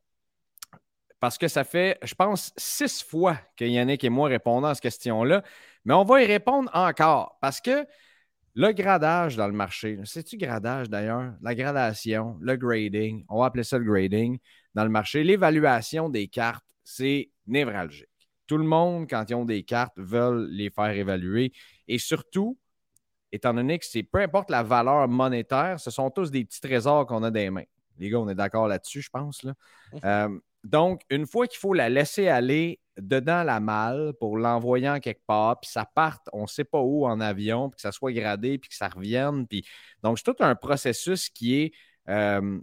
parce 1.23 1.39
que 1.39 1.47
ça 1.47 1.63
fait, 1.63 2.01
je 2.03 2.17
pense, 2.17 2.53
six 2.57 3.01
fois 3.01 3.39
que 3.57 3.65
Yannick 3.65 4.03
et 4.03 4.11
moi 4.11 4.29
répondons 4.29 4.67
à 4.67 4.75
cette 4.75 4.83
question-là, 4.83 5.45
mais 5.85 5.95
on 5.95 6.03
va 6.03 6.21
y 6.21 6.27
répondre 6.27 6.69
encore 6.75 7.39
parce 7.41 7.61
que 7.61 7.87
le 8.55 8.73
gradage 8.73 9.37
dans 9.37 9.47
le 9.47 9.53
marché, 9.53 10.01
c'est-tu 10.03 10.37
gradage 10.37 10.91
d'ailleurs? 10.91 11.33
La 11.41 11.55
gradation, 11.55 12.37
le 12.41 12.57
grading, 12.57 13.25
on 13.29 13.39
va 13.39 13.47
appeler 13.47 13.63
ça 13.63 13.79
le 13.79 13.85
grading 13.85 14.41
dans 14.75 14.83
le 14.83 14.91
marché. 14.91 15.23
L'évaluation 15.23 16.09
des 16.09 16.27
cartes, 16.27 16.67
c'est 16.83 17.31
névralgique. 17.47 18.09
Tout 18.49 18.59
le 18.59 18.65
monde, 18.65 19.09
quand 19.09 19.25
ils 19.29 19.35
ont 19.37 19.45
des 19.45 19.63
cartes, 19.63 19.97
veulent 19.99 20.49
les 20.51 20.71
faire 20.71 20.91
évaluer 20.91 21.53
et 21.87 21.99
surtout, 21.99 22.59
étant 23.31 23.55
donné 23.55 23.79
que 23.79 23.87
c'est 23.87 24.03
peu 24.03 24.19
importe 24.19 24.51
la 24.51 24.65
valeur 24.65 25.07
monétaire, 25.07 25.79
ce 25.79 25.93
sont 25.93 26.11
tous 26.11 26.33
des 26.33 26.45
petits 26.45 26.61
trésors 26.61 27.07
qu'on 27.07 27.23
a 27.23 27.31
des 27.31 27.49
mains. 27.49 27.63
Les 27.99 28.11
gars, 28.11 28.19
on 28.19 28.29
est 28.29 28.35
d'accord 28.35 28.67
là-dessus, 28.67 29.03
je 29.03 29.11
pense. 29.11 29.45
Là. 29.45 29.55
Euh, 30.05 30.29
donc, 30.65 31.03
une 31.11 31.27
fois 31.27 31.47
qu'il 31.47 31.59
faut 31.59 31.75
la 31.75 31.89
laisser 31.89 32.29
aller 32.29 32.81
dedans 32.97 33.43
la 33.43 33.59
malle 33.59 34.13
pour 34.21 34.37
l'envoyer 34.37 34.89
en 34.89 35.01
quelque 35.01 35.25
part, 35.27 35.59
puis 35.61 35.71
ça 35.71 35.85
parte, 35.85 36.29
on 36.33 36.43
ne 36.43 36.47
sait 36.47 36.65
pas 36.65 36.81
où 36.81 37.07
en 37.07 37.21
avion, 37.21 37.71
puis 37.71 37.77
que 37.77 37.83
ça 37.83 37.93
soit 37.93 38.13
gradé, 38.13 38.59
puis 38.59 38.69
que 38.71 38.77
ça 38.77 38.89
revienne. 38.89 39.47
Puis... 39.47 39.65
Donc, 40.03 40.19
c'est 40.19 40.25
tout 40.25 40.37
un 40.41 40.55
processus 40.55 41.31
qui 41.31 41.61
est 41.61 41.73
euh, 42.09 42.61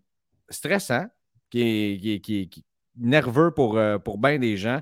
stressant, 0.49 1.07
qui 1.49 1.62
est, 1.62 2.65
nerveux 2.95 3.51
pour, 3.51 3.77
euh, 3.77 3.97
pour 3.97 4.17
bien 4.17 4.39
des 4.39 4.57
gens. 4.57 4.81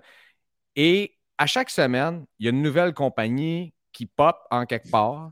Et 0.75 1.17
à 1.37 1.45
chaque 1.47 1.69
semaine, 1.69 2.25
il 2.39 2.45
y 2.45 2.49
a 2.49 2.51
une 2.51 2.61
nouvelle 2.61 2.93
compagnie 2.93 3.73
qui 3.91 4.05
pop 4.05 4.37
en 4.51 4.65
quelque 4.65 4.89
part. 4.89 5.31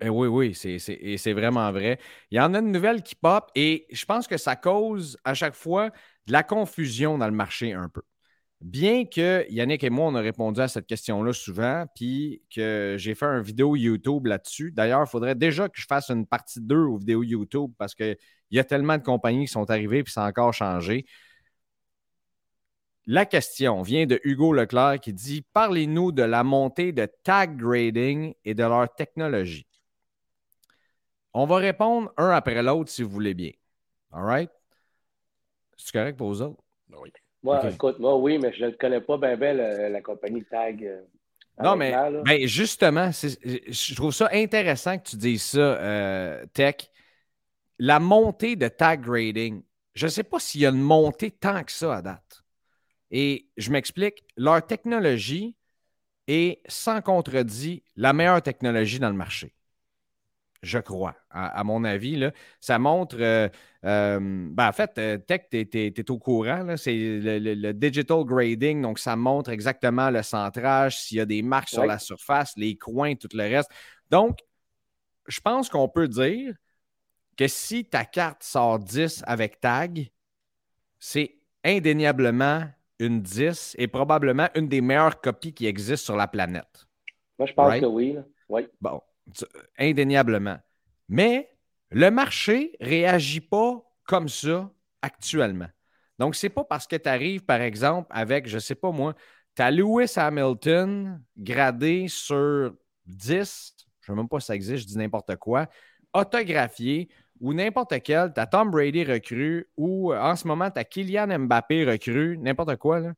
Et 0.00 0.08
oui, 0.08 0.28
oui, 0.28 0.58
et 0.64 1.18
c'est 1.18 1.32
vraiment 1.32 1.70
vrai. 1.72 1.98
Il 2.30 2.36
y 2.36 2.40
en 2.40 2.54
a 2.54 2.60
une 2.60 2.70
nouvelle 2.70 3.02
qui 3.02 3.14
pop 3.16 3.50
et 3.54 3.86
je 3.90 4.04
pense 4.04 4.28
que 4.28 4.36
ça 4.36 4.54
cause 4.54 5.18
à 5.24 5.34
chaque 5.34 5.54
fois 5.54 5.90
de 6.26 6.32
la 6.32 6.42
confusion 6.42 7.18
dans 7.18 7.26
le 7.26 7.32
marché 7.32 7.72
un 7.72 7.88
peu. 7.88 8.02
Bien 8.62 9.04
que 9.06 9.44
Yannick 9.50 9.82
et 9.82 9.90
moi, 9.90 10.06
on 10.06 10.14
a 10.14 10.20
répondu 10.20 10.60
à 10.60 10.68
cette 10.68 10.86
question-là 10.86 11.32
souvent, 11.32 11.84
puis 11.96 12.42
que 12.54 12.94
j'ai 12.96 13.16
fait 13.16 13.26
une 13.26 13.42
vidéo 13.42 13.74
YouTube 13.74 14.26
là-dessus. 14.26 14.70
D'ailleurs, 14.70 15.02
il 15.04 15.10
faudrait 15.10 15.34
déjà 15.34 15.68
que 15.68 15.80
je 15.80 15.86
fasse 15.86 16.10
une 16.10 16.26
partie 16.26 16.60
2 16.60 16.76
aux 16.76 16.96
vidéos 16.96 17.24
YouTube 17.24 17.72
parce 17.76 17.96
qu'il 17.96 18.16
y 18.52 18.60
a 18.60 18.64
tellement 18.64 18.98
de 18.98 19.02
compagnies 19.02 19.46
qui 19.46 19.52
sont 19.52 19.68
arrivées 19.68 20.04
puis 20.04 20.12
ça 20.12 20.24
a 20.24 20.28
encore 20.28 20.54
changé. 20.54 21.06
La 23.06 23.26
question 23.26 23.82
vient 23.82 24.06
de 24.06 24.20
Hugo 24.22 24.52
Leclerc 24.52 25.00
qui 25.00 25.12
dit 25.12 25.44
Parlez-nous 25.52 26.12
de 26.12 26.22
la 26.22 26.44
montée 26.44 26.92
de 26.92 27.08
tag 27.24 27.56
grading 27.56 28.32
et 28.44 28.54
de 28.54 28.62
leur 28.62 28.94
technologie. 28.94 29.66
On 31.34 31.46
va 31.46 31.56
répondre 31.56 32.12
un 32.16 32.30
après 32.30 32.62
l'autre 32.62 32.90
si 32.90 33.02
vous 33.02 33.10
voulez 33.10 33.34
bien. 33.34 33.50
All 34.12 34.22
right? 34.22 34.50
C'est 35.76 35.92
correct 35.92 36.16
pour 36.16 36.28
vous 36.28 36.42
autres? 36.42 36.62
Oui. 36.90 37.10
Moi, 37.42 37.70
écoute, 37.70 37.98
moi, 37.98 38.16
oui, 38.16 38.38
mais 38.38 38.52
je 38.52 38.66
ne 38.66 38.70
connais 38.70 39.00
pas 39.00 39.18
bien 39.18 39.36
ben, 39.36 39.56
la, 39.56 39.88
la 39.88 40.00
compagnie 40.00 40.44
Tag. 40.44 40.84
euh, 40.84 41.00
Non, 41.62 41.76
mais 41.76 41.90
là. 41.90 42.10
ben, 42.24 42.46
justement, 42.46 43.10
je 43.12 43.94
trouve 43.94 44.12
ça 44.12 44.28
intéressant 44.32 44.98
que 44.98 45.08
tu 45.08 45.16
dises 45.16 45.42
ça, 45.42 45.58
euh, 45.58 46.44
Tech. 46.54 46.76
La 47.78 47.98
montée 47.98 48.54
de 48.54 48.68
tag 48.68 49.00
grading, 49.02 49.62
je 49.94 50.06
ne 50.06 50.10
sais 50.10 50.22
pas 50.22 50.38
s'il 50.38 50.60
y 50.60 50.66
a 50.66 50.70
une 50.70 50.80
montée 50.80 51.32
tant 51.32 51.64
que 51.64 51.72
ça 51.72 51.96
à 51.96 52.02
date. 52.02 52.44
Et 53.10 53.48
je 53.56 53.72
m'explique, 53.72 54.24
leur 54.36 54.64
technologie 54.64 55.56
est 56.28 56.60
sans 56.68 57.02
contredit 57.02 57.82
la 57.96 58.12
meilleure 58.12 58.42
technologie 58.42 59.00
dans 59.00 59.10
le 59.10 59.16
marché. 59.16 59.52
Je 60.62 60.78
crois, 60.78 61.16
à, 61.30 61.58
à 61.58 61.64
mon 61.64 61.82
avis. 61.82 62.16
Là, 62.16 62.30
ça 62.60 62.78
montre. 62.78 63.16
euh, 63.18 63.48
euh, 63.84 64.18
ben, 64.20 64.68
en 64.68 64.72
fait, 64.72 64.96
euh, 64.98 65.18
Tech, 65.18 65.42
tu 65.50 65.58
es, 65.58 66.10
au 66.10 66.18
courant. 66.18 66.76
C'est 66.76 66.94
le, 66.94 67.38
le- 67.40 67.54
le 67.54 67.74
digital 67.74 68.22
grading. 68.24 68.80
Donc, 68.80 69.00
ça 69.00 69.16
montre 69.16 69.50
exactement 69.50 70.10
le 70.10 70.22
centrage, 70.22 71.00
s'il 71.00 71.16
y 71.18 71.20
a 71.20 71.26
des 71.26 71.42
marques 71.42 71.68
sur 71.68 71.84
la 71.84 71.98
surface, 71.98 72.52
les 72.56 72.76
coins, 72.76 73.16
tout 73.16 73.28
le 73.34 73.42
reste. 73.42 73.70
Donc, 74.10 74.38
je 75.26 75.40
pense 75.40 75.68
qu'on 75.68 75.88
peut 75.88 76.06
dire 76.08 76.54
que 77.36 77.48
si 77.48 77.84
ta 77.84 78.04
carte 78.04 78.42
sort 78.44 78.78
10 78.78 79.22
avec 79.26 79.58
tag, 79.60 80.10
c'est 81.00 81.36
indéniablement 81.64 82.64
une 83.00 83.20
10 83.20 83.74
et 83.78 83.88
probablement 83.88 84.48
une 84.54 84.68
des 84.68 84.80
meilleures 84.80 85.20
copies 85.20 85.52
qui 85.54 85.66
existent 85.66 86.04
sur 86.04 86.16
la 86.16 86.28
planète. 86.28 86.86
Moi, 87.38 87.46
je 87.46 87.52
pense 87.54 87.68
right? 87.68 87.82
que 87.82 87.86
oui. 87.86 88.12
là. 88.12 88.24
Oui. 88.48 88.68
Bon, 88.80 89.00
indéniablement. 89.78 90.58
Mais 91.08 91.50
le 91.90 92.10
marché 92.10 92.76
ne 92.80 92.86
réagit 92.86 93.40
pas 93.40 93.82
comme 94.04 94.28
ça 94.28 94.70
actuellement. 95.02 95.68
Donc, 96.18 96.34
c'est 96.34 96.48
pas 96.48 96.64
parce 96.64 96.86
que 96.86 96.96
tu 96.96 97.08
arrives, 97.08 97.44
par 97.44 97.60
exemple, 97.60 98.08
avec, 98.10 98.48
je 98.48 98.58
sais 98.58 98.74
pas 98.74 98.90
moi, 98.90 99.14
tu 99.56 99.62
as 99.62 99.70
Lewis 99.70 100.12
Hamilton 100.16 101.22
gradé 101.36 102.06
sur 102.08 102.72
10, 103.06 103.74
je 104.00 104.12
ne 104.12 104.16
sais 104.16 104.20
même 104.20 104.28
pas 104.28 104.40
si 104.40 104.46
ça 104.46 104.54
existe, 104.54 104.82
je 104.82 104.86
dis 104.86 104.98
n'importe 104.98 105.36
quoi, 105.36 105.68
autographié, 106.12 107.08
ou 107.40 107.52
n'importe 107.52 108.00
quel, 108.02 108.32
tu 108.32 108.40
as 108.40 108.46
Tom 108.46 108.70
Brady 108.70 109.04
recru, 109.04 109.68
ou 109.76 110.12
euh, 110.12 110.20
en 110.20 110.36
ce 110.36 110.46
moment, 110.46 110.70
tu 110.70 110.78
as 110.78 110.84
Kylian 110.84 111.38
Mbappé 111.40 111.84
recru, 111.84 112.38
n'importe 112.38 112.76
quoi, 112.76 113.00
là. 113.00 113.12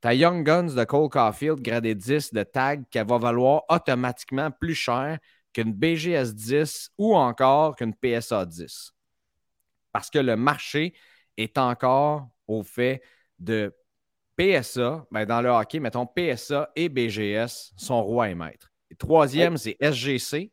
Ta 0.00 0.14
Young 0.14 0.44
Guns 0.44 0.74
de 0.74 0.84
Cole 0.84 1.08
Caulfield 1.08 1.60
gradé 1.60 1.94
10 1.94 2.32
de 2.32 2.42
tag 2.44 2.84
qui 2.90 2.98
va 2.98 3.18
valoir 3.18 3.64
automatiquement 3.68 4.50
plus 4.50 4.74
cher 4.74 5.18
qu'une 5.52 5.72
BGS 5.72 6.34
10 6.34 6.90
ou 6.98 7.16
encore 7.16 7.74
qu'une 7.74 7.94
PSA 7.94 8.46
10. 8.46 8.92
Parce 9.92 10.10
que 10.10 10.18
le 10.18 10.36
marché 10.36 10.94
est 11.36 11.58
encore 11.58 12.28
au 12.46 12.62
fait 12.62 13.02
de 13.38 13.74
PSA, 14.36 15.04
ben 15.10 15.24
dans 15.24 15.42
le 15.42 15.48
hockey, 15.48 15.80
mettons 15.80 16.06
PSA 16.06 16.70
et 16.76 16.88
BGS 16.88 17.72
sont 17.76 18.02
roi 18.02 18.28
et 18.28 18.34
maître. 18.36 18.70
Et 18.90 18.94
troisième, 18.94 19.56
c'est 19.56 19.76
SGC. 19.80 20.52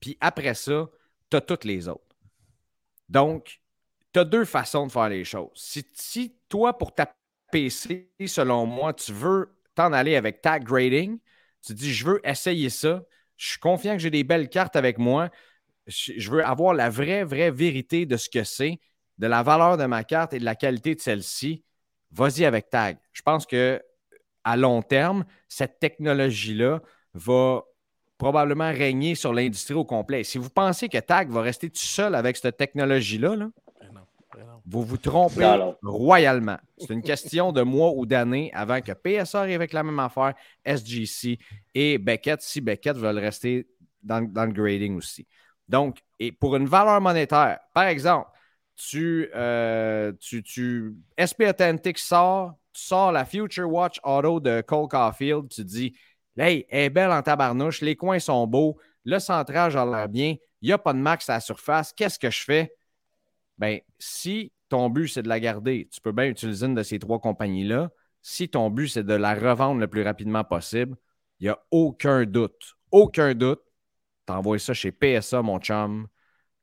Puis 0.00 0.16
après 0.20 0.54
ça, 0.54 0.88
tu 1.30 1.36
as 1.36 1.40
toutes 1.42 1.64
les 1.64 1.86
autres. 1.86 2.16
Donc, 3.08 3.60
tu 4.12 4.20
as 4.20 4.24
deux 4.24 4.46
façons 4.46 4.86
de 4.86 4.92
faire 4.92 5.10
les 5.10 5.24
choses. 5.24 5.50
Si, 5.54 5.86
si 5.92 6.34
toi, 6.48 6.76
pour 6.76 6.94
ta 6.94 7.14
PC, 7.52 8.10
selon 8.26 8.66
moi, 8.66 8.92
tu 8.94 9.12
veux 9.12 9.54
t'en 9.76 9.92
aller 9.92 10.16
avec 10.16 10.42
tag 10.42 10.64
grading, 10.64 11.18
tu 11.64 11.74
dis 11.74 11.94
je 11.94 12.06
veux 12.06 12.20
essayer 12.24 12.70
ça, 12.70 13.04
je 13.36 13.50
suis 13.50 13.60
confiant 13.60 13.92
que 13.92 14.00
j'ai 14.00 14.10
des 14.10 14.24
belles 14.24 14.48
cartes 14.48 14.76
avec 14.76 14.98
moi, 14.98 15.30
je, 15.86 16.14
je 16.16 16.30
veux 16.30 16.44
avoir 16.44 16.74
la 16.74 16.90
vraie, 16.90 17.24
vraie 17.24 17.50
vérité 17.52 18.06
de 18.06 18.16
ce 18.16 18.28
que 18.30 18.44
c'est, 18.44 18.80
de 19.18 19.26
la 19.28 19.42
valeur 19.44 19.76
de 19.76 19.84
ma 19.86 20.04
carte 20.04 20.32
et 20.32 20.40
de 20.40 20.44
la 20.44 20.56
qualité 20.56 20.94
de 20.94 21.00
celle-ci, 21.00 21.64
vas-y 22.10 22.44
avec 22.44 22.70
tag. 22.70 22.98
Je 23.12 23.22
pense 23.22 23.46
que 23.46 23.80
à 24.44 24.56
long 24.56 24.82
terme, 24.82 25.24
cette 25.48 25.78
technologie-là 25.78 26.82
va 27.14 27.62
probablement 28.18 28.72
régner 28.72 29.14
sur 29.14 29.32
l'industrie 29.32 29.74
au 29.74 29.84
complet. 29.84 30.24
Si 30.24 30.38
vous 30.38 30.50
pensez 30.50 30.88
que 30.88 30.98
tag 30.98 31.30
va 31.30 31.42
rester 31.42 31.70
tout 31.70 31.78
seul 31.78 32.14
avec 32.14 32.36
cette 32.36 32.56
technologie-là, 32.56 33.36
là, 33.36 33.50
Ben 33.80 33.92
non, 33.92 33.92
ben 33.92 33.92
non. 33.94 34.06
Vous 34.66 34.82
vous 34.82 34.96
trompez 34.96 35.40
Non, 35.40 35.58
non. 35.58 35.76
royalement. 35.82 36.58
C'est 36.78 36.92
une 36.92 37.02
question 37.02 37.52
de 37.52 37.62
mois 37.62 37.92
ou 37.94 38.06
d'années 38.06 38.50
avant 38.54 38.80
que 38.80 38.92
PSA 38.92 39.40
arrive 39.40 39.56
avec 39.56 39.72
la 39.72 39.82
même 39.82 39.98
affaire, 39.98 40.34
SGC 40.64 41.38
et 41.74 41.98
Beckett, 41.98 42.40
si 42.42 42.60
Beckett 42.60 42.96
veulent 42.96 43.18
rester 43.18 43.66
dans, 44.02 44.22
dans 44.22 44.44
le 44.44 44.52
grading 44.52 44.96
aussi. 44.96 45.26
Donc, 45.68 45.98
et 46.18 46.32
pour 46.32 46.56
une 46.56 46.66
valeur 46.66 47.00
monétaire, 47.00 47.58
par 47.74 47.84
exemple, 47.84 48.28
tu, 48.74 49.28
euh, 49.34 50.12
tu, 50.20 50.42
tu 50.42 50.94
SP 51.16 51.42
Authentic 51.48 51.98
sort, 51.98 52.54
tu 52.72 52.82
sors 52.82 53.12
la 53.12 53.24
Future 53.24 53.70
Watch 53.70 54.00
Auto 54.02 54.40
de 54.40 54.60
Cole 54.62 54.88
Caulfield, 54.88 55.48
tu 55.48 55.64
dis 55.64 55.94
Hey, 56.36 56.64
elle 56.70 56.84
est 56.84 56.90
belle 56.90 57.10
en 57.12 57.22
tabarnouche, 57.22 57.82
les 57.82 57.94
coins 57.94 58.18
sont 58.18 58.46
beaux, 58.46 58.78
le 59.04 59.18
centrage 59.18 59.76
a 59.76 59.84
l'air 59.84 60.08
bien, 60.08 60.36
il 60.62 60.66
n'y 60.66 60.72
a 60.72 60.78
pas 60.78 60.94
de 60.94 60.98
max 60.98 61.28
à 61.28 61.34
la 61.34 61.40
surface, 61.40 61.92
qu'est-ce 61.92 62.18
que 62.18 62.30
je 62.30 62.42
fais? 62.42 62.74
Ben, 63.62 63.78
si 64.00 64.50
ton 64.68 64.90
but 64.90 65.06
c'est 65.06 65.22
de 65.22 65.28
la 65.28 65.38
garder, 65.38 65.88
tu 65.92 66.00
peux 66.00 66.10
bien 66.10 66.24
utiliser 66.24 66.66
une 66.66 66.74
de 66.74 66.82
ces 66.82 66.98
trois 66.98 67.20
compagnies-là. 67.20 67.90
Si 68.20 68.48
ton 68.48 68.70
but 68.70 68.88
c'est 68.88 69.04
de 69.04 69.14
la 69.14 69.34
revendre 69.34 69.78
le 69.78 69.86
plus 69.86 70.02
rapidement 70.02 70.42
possible, 70.42 70.96
il 71.38 71.44
n'y 71.44 71.48
a 71.48 71.64
aucun 71.70 72.24
doute, 72.24 72.74
aucun 72.90 73.34
doute. 73.34 73.60
T'envoies 74.26 74.58
ça 74.58 74.74
chez 74.74 74.90
PSA, 74.90 75.42
mon 75.42 75.60
chum, 75.60 76.08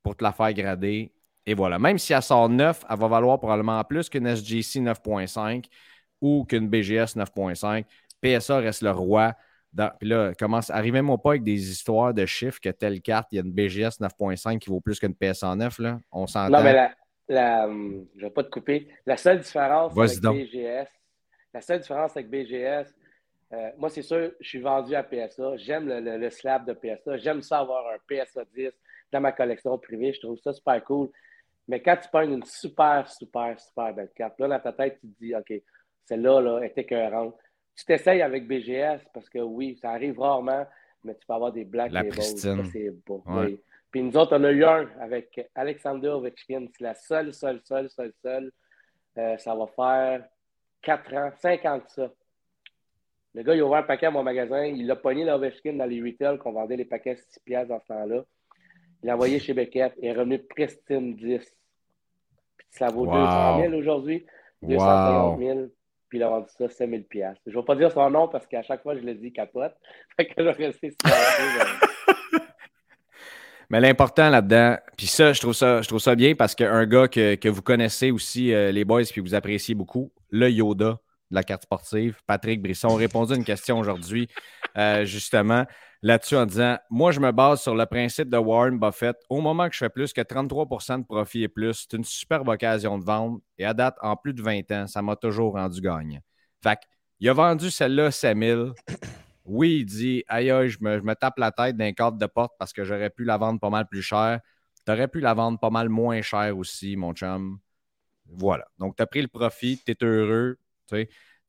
pour 0.03 0.17
te 0.17 0.25
la 0.25 0.33
faire 0.33 0.53
grader. 0.53 1.13
Et 1.45 1.53
voilà. 1.53 1.79
Même 1.79 1.97
si 1.97 2.11
elle 2.11 2.21
sort 2.21 2.49
9, 2.49 2.83
elle 2.89 2.99
va 2.99 3.07
valoir 3.07 3.39
probablement 3.39 3.81
plus 3.85 4.09
qu'une 4.09 4.27
SGC 4.27 4.81
9.5 4.81 5.63
ou 6.19 6.43
qu'une 6.43 6.67
BGS 6.67 7.15
9.5. 7.15 7.85
PSA 8.21 8.57
reste 8.57 8.81
le 8.81 8.91
roi. 8.91 9.35
Dans- 9.73 9.91
Puis 9.99 10.09
là, 10.09 10.33
commence, 10.33 10.69
arrivez-moi 10.69 11.17
pas 11.19 11.31
avec 11.31 11.43
des 11.43 11.69
histoires 11.71 12.13
de 12.13 12.25
chiffres 12.25 12.59
que 12.59 12.69
telle 12.69 13.01
carte, 13.01 13.27
il 13.31 13.35
y 13.35 13.39
a 13.39 13.43
une 13.43 13.51
BGS 13.53 13.99
9.5 13.99 14.59
qui 14.59 14.69
vaut 14.69 14.81
plus 14.81 14.99
qu'une 14.99 15.13
PSA 15.15 15.55
9. 15.55 15.79
Là. 15.79 15.99
On 16.11 16.25
s'entend. 16.27 16.57
Non, 16.57 16.63
mais 16.63 16.73
la, 16.73 16.91
la, 17.27 17.67
je 17.67 17.71
ne 17.73 18.21
vais 18.21 18.29
pas 18.31 18.43
te 18.43 18.49
couper. 18.49 18.87
La 19.05 19.15
seule 19.17 19.39
différence 19.39 19.93
avec 19.97 20.19
donc. 20.21 20.35
BGS, 20.37 20.87
la 21.53 21.61
seule 21.61 21.79
différence 21.81 22.17
avec 22.17 22.29
BGS, 22.29 22.93
euh, 23.53 23.69
moi, 23.77 23.89
c'est 23.89 24.01
sûr, 24.03 24.31
je 24.39 24.47
suis 24.47 24.59
vendu 24.61 24.93
à 24.95 25.03
PSA. 25.03 25.57
J'aime 25.57 25.87
le, 25.87 25.99
le- 25.99 26.17
le 26.17 26.29
slab 26.29 26.65
de 26.67 26.73
PSA. 26.73 27.17
J'aime 27.17 27.41
ça 27.41 27.59
avoir 27.59 27.83
un 27.87 27.97
PSA 28.07 28.43
10 28.55 28.69
dans 29.11 29.21
ma 29.21 29.31
collection 29.31 29.77
privée. 29.79 30.13
Je 30.13 30.19
trouve 30.19 30.37
ça 30.39 30.53
super 30.53 30.83
cool. 30.83 31.09
Mais 31.67 31.81
quand 31.81 31.97
tu 31.97 32.09
pognes 32.09 32.33
une 32.33 32.45
super, 32.45 33.07
super, 33.07 33.59
super 33.59 33.93
belle 33.93 34.09
carte, 34.15 34.39
là, 34.39 34.47
dans 34.47 34.59
ta 34.59 34.73
tête, 34.73 34.99
tu 34.99 35.07
te 35.07 35.19
dis, 35.19 35.35
OK, 35.35 35.53
celle-là, 36.05 36.41
là, 36.41 36.59
est 36.61 36.75
écœurante. 36.77 37.35
Tu 37.79 37.85
t'essayes 37.85 38.21
avec 38.21 38.45
BGS 38.45 39.05
parce 39.13 39.29
que 39.29 39.39
oui, 39.39 39.77
ça 39.81 39.91
arrive 39.91 40.19
rarement, 40.19 40.67
mais 41.05 41.15
tu 41.15 41.25
peux 41.25 41.33
avoir 41.33 41.53
des 41.53 41.63
Black 41.63 41.93
La 41.93 42.03
C'est 42.11 42.89
beau. 43.05 43.23
Ouais. 43.25 43.45
oui. 43.45 43.61
Puis 43.89 44.03
nous 44.03 44.17
autres, 44.17 44.37
on 44.37 44.43
a 44.43 44.51
eu 44.51 44.65
un 44.65 44.89
avec 44.99 45.49
Alexander 45.55 46.09
Ovechkin. 46.09 46.65
C'est 46.73 46.83
la 46.83 46.93
seule, 46.93 47.33
seule, 47.33 47.61
seule, 47.63 47.89
seule, 47.89 48.11
seule. 48.21 48.51
Euh, 49.17 49.37
ça 49.37 49.55
va 49.55 49.65
faire 49.67 50.25
4 50.81 51.13
ans, 51.13 51.31
5 51.37 51.65
ans 51.65 51.79
que 51.79 51.89
ça. 51.91 52.11
Le 53.33 53.43
gars, 53.43 53.55
il 53.55 53.61
a 53.61 53.65
ouvert 53.65 53.79
un 53.79 53.83
paquet 53.83 54.07
à 54.07 54.11
mon 54.11 54.23
magasin. 54.23 54.65
Il 54.65 54.91
a 54.91 54.97
pogné 54.97 55.23
l'Ovechkin 55.23 55.73
dans 55.73 55.85
les 55.85 56.01
retail 56.01 56.37
qu'on 56.37 56.51
vendait 56.51 56.75
les 56.75 56.85
paquets 56.85 57.11
à 57.11 57.15
6 57.15 57.39
piastres 57.45 57.69
dans 57.69 57.79
ce 57.79 57.85
temps-là. 57.87 58.25
Il 59.01 59.07
l'a 59.07 59.13
envoyé 59.15 59.39
chez 59.39 59.53
Beckett. 59.53 59.93
Il 60.01 60.05
est 60.09 60.11
revenu 60.13 60.39
pristine 60.39 61.15
10. 61.15 61.39
Puis 62.57 62.67
ça 62.71 62.87
vaut 62.89 63.05
Wow. 63.05 63.13
200 63.13 63.61
000 63.61 63.73
aujourd'hui. 63.75 64.25
250 64.63 65.39
000. 65.39 65.59
Puis 66.09 66.17
il 66.17 66.23
a 66.23 66.27
vendu 66.29 66.47
ça 66.57 66.67
5 66.67 66.89
000 66.89 67.03
piastres. 67.03 67.41
Je 67.45 67.51
ne 67.51 67.57
vais 67.57 67.65
pas 67.65 67.75
dire 67.75 67.91
son 67.91 68.09
nom 68.09 68.27
parce 68.27 68.47
qu'à 68.47 68.63
chaque 68.63 68.81
fois, 68.81 68.95
je 68.95 69.01
le 69.01 69.13
dis 69.13 69.31
capote. 69.31 69.73
Fait 70.17 70.25
que 70.25 70.33
je 70.37 70.43
vais 70.43 70.65
rester 70.67 70.93
mais- 71.05 71.11
Mais 73.71 73.79
l'important 73.79 74.29
là-dedans, 74.29 74.77
puis 74.97 75.05
ça, 75.05 75.31
je 75.31 75.39
trouve 75.39 75.53
ça, 75.53 75.83
je 75.83 75.87
trouve 75.87 75.99
ça 75.99 76.15
bien 76.15 76.33
parce 76.33 76.55
qu'un 76.55 76.87
gars 76.87 77.07
que, 77.07 77.35
que 77.35 77.47
vous 77.49 77.61
connaissez 77.61 78.09
aussi, 78.09 78.51
euh, 78.51 78.71
les 78.71 78.83
boys, 78.83 79.03
puis 79.03 79.21
vous 79.21 79.35
appréciez 79.35 79.75
beaucoup, 79.75 80.11
le 80.31 80.49
Yoda 80.49 80.97
de 81.29 81.35
la 81.35 81.43
carte 81.43 81.63
sportive, 81.63 82.19
Patrick 82.25 82.61
Brisson, 82.61 82.95
répondu 82.95 83.33
à 83.33 83.35
une 83.35 83.43
question 83.43 83.79
aujourd'hui, 83.79 84.27
euh, 84.77 85.05
justement, 85.05 85.65
là-dessus 86.01 86.35
en 86.35 86.45
disant 86.45 86.77
Moi, 86.89 87.11
je 87.11 87.19
me 87.19 87.31
base 87.31 87.61
sur 87.61 87.75
le 87.75 87.85
principe 87.85 88.29
de 88.29 88.37
Warren 88.37 88.79
Buffett. 88.79 89.17
Au 89.29 89.41
moment 89.41 89.67
que 89.67 89.73
je 89.73 89.79
fais 89.79 89.89
plus 89.89 90.13
que 90.13 90.21
33% 90.21 90.99
de 90.99 91.05
profit 91.05 91.43
et 91.43 91.47
plus, 91.47 91.87
c'est 91.89 91.97
une 91.97 92.03
superbe 92.03 92.47
occasion 92.47 92.97
de 92.97 93.03
vendre. 93.03 93.39
Et 93.57 93.65
à 93.65 93.73
date, 93.73 93.95
en 94.01 94.15
plus 94.15 94.33
de 94.33 94.41
20 94.41 94.71
ans, 94.71 94.87
ça 94.87 95.01
m'a 95.01 95.15
toujours 95.15 95.53
rendu 95.53 95.81
gagnant. 95.81 96.19
Fait 96.61 96.79
il 97.21 97.27
a 97.27 97.33
vendu 97.33 97.69
celle-là 97.69 98.11
7000. 98.11 98.71
Oui, 99.45 99.79
il 99.79 99.85
dit 99.85 100.23
Aïe, 100.27 100.51
aïe, 100.51 100.69
je 100.69 100.77
me, 100.79 101.13
tape 101.15 101.37
la 101.37 101.51
tête 101.51 101.75
d'un 101.75 101.91
cadre 101.91 102.17
de 102.17 102.25
porte 102.27 102.53
parce 102.59 102.71
que 102.71 102.83
j'aurais 102.83 103.09
pu 103.09 103.23
la 103.25 103.37
vendre 103.37 103.59
pas 103.59 103.69
mal 103.69 103.87
plus 103.87 104.01
cher. 104.01 104.39
Tu 104.85 104.91
aurais 104.91 105.07
pu 105.07 105.19
la 105.19 105.33
vendre 105.33 105.59
pas 105.59 105.69
mal 105.69 105.89
moins 105.89 106.21
cher 106.21 106.55
aussi, 106.57 106.95
mon 106.95 107.13
chum. 107.13 107.59
Voilà. 108.27 108.65
Donc, 108.77 108.95
tu 108.95 109.03
as 109.03 109.07
pris 109.07 109.21
le 109.21 109.27
profit, 109.27 109.81
tu 109.83 109.91
es 109.91 109.97
heureux. 110.05 110.57
Tu, 110.89 111.07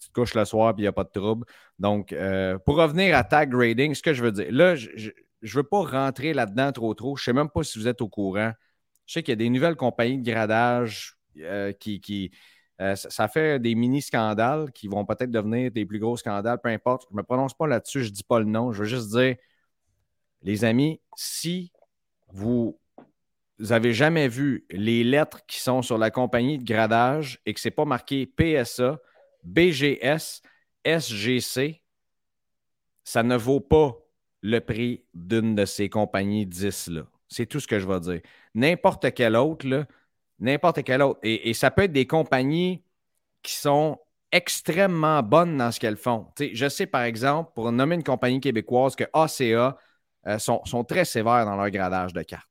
te 0.09 0.13
couches 0.15 0.35
le 0.35 0.45
soir 0.45 0.71
et 0.71 0.75
il 0.79 0.83
n'y 0.83 0.87
a 0.87 0.93
pas 0.93 1.05
de 1.05 1.11
trouble. 1.11 1.47
Donc, 1.79 2.13
euh, 2.13 2.59
pour 2.59 2.77
revenir 2.77 3.17
à 3.17 3.25
tag 3.25 3.51
grading, 3.51 3.95
ce 3.95 4.03
que 4.03 4.15
je 4.15 4.23
veux 4.23 4.33
dire, 4.33 4.47
là, 4.51 4.75
je 4.75 4.89
ne 4.89 5.51
veux 5.51 5.63
pas 5.63 5.83
rentrer 5.83 6.33
là-dedans 6.33 6.73
trop 6.73 6.95
trop. 6.95 7.17
Je 7.17 7.23
ne 7.23 7.25
sais 7.25 7.33
même 7.33 7.51
pas 7.51 7.63
si 7.63 7.79
vous 7.79 7.89
êtes 7.89 8.01
au 8.01 8.09
courant. 8.09 8.53
Je 9.07 9.15
sais 9.15 9.23
qu'il 9.23 9.33
y 9.33 9.35
a 9.35 9.37
des 9.37 9.51
nouvelles 9.51 9.77
compagnies 9.77 10.19
de 10.19 10.31
gradage 10.31 11.17
euh, 11.39 11.73
qui, 11.73 12.01
qui 12.01 12.31
euh, 12.81 12.97
ça 12.97 13.29
fait 13.29 13.59
des 13.59 13.75
mini-scandales 13.75 14.73
qui 14.73 14.89
vont 14.89 15.05
peut-être 15.05 15.31
devenir 15.31 15.71
des 15.71 15.85
plus 15.85 15.99
gros 15.99 16.17
scandales, 16.17 16.59
peu 16.63 16.71
importe. 16.71 17.07
Je 17.11 17.15
ne 17.15 17.19
me 17.19 17.23
prononce 17.23 17.53
pas 17.53 17.67
là-dessus, 17.67 18.05
je 18.05 18.09
ne 18.09 18.15
dis 18.15 18.25
pas 18.25 18.39
le 18.39 18.47
nom. 18.47 18.73
Je 18.73 18.79
veux 18.81 18.89
juste 18.89 19.11
dire, 19.11 19.37
les 20.43 20.65
amis, 20.65 21.01
si 21.15 21.73
vous 22.29 22.81
n'avez 23.59 23.93
jamais 23.93 24.29
vu 24.29 24.65
les 24.71 25.05
lettres 25.05 25.45
qui 25.47 25.61
sont 25.61 25.83
sur 25.83 25.99
la 25.99 26.11
compagnie 26.11 26.57
de 26.57 26.65
gradage 26.65 27.41
et 27.45 27.53
que 27.53 27.61
ce 27.61 27.69
n'est 27.69 27.73
pas 27.73 27.85
marqué 27.85 28.27
PSA, 28.27 28.99
BGS, 29.45 30.43
SGC, 30.85 31.83
ça 33.05 33.23
ne 33.23 33.37
vaut 33.37 33.61
pas 33.61 33.97
le 34.43 34.61
prix 34.61 35.05
d'une 35.15 35.55
de 35.55 35.65
ces 35.65 35.89
compagnies 35.89 36.47
10-là. 36.47 37.03
C'est 37.29 37.47
tout 37.47 37.61
ce 37.61 37.67
que 37.67 37.79
je 37.79 37.87
vais 37.87 38.01
dire. 38.01 38.21
N'importe 38.55 39.13
quelle 39.15 39.37
autre, 39.37 39.67
N'importe 40.39 40.83
quelle 40.83 41.03
autre. 41.03 41.21
Et, 41.23 41.53
ça 41.53 41.71
peut 41.71 41.83
être 41.83 41.93
des 41.93 42.07
compagnies 42.07 42.83
qui 43.43 43.53
sont 43.53 43.99
extrêmement 44.33 45.23
bonnes 45.23 45.59
dans 45.59 45.71
ce 45.71 45.79
qu'elles 45.79 45.97
font. 45.97 46.29
je 46.39 46.69
sais, 46.69 46.87
par 46.87 47.03
exemple, 47.03 47.53
pour 47.55 47.71
nommer 47.73 47.97
une 47.97 48.05
compagnie 48.05 48.41
québécoise, 48.41 48.97
que 48.97 49.05
ACA 49.13 49.77
euh, 50.27 50.39
sont, 50.39 50.85
très 50.85 51.05
sévères 51.05 51.45
dans 51.45 51.57
leur 51.57 51.71
gradage 51.71 52.13
de 52.13 52.23
cartes. 52.23 52.49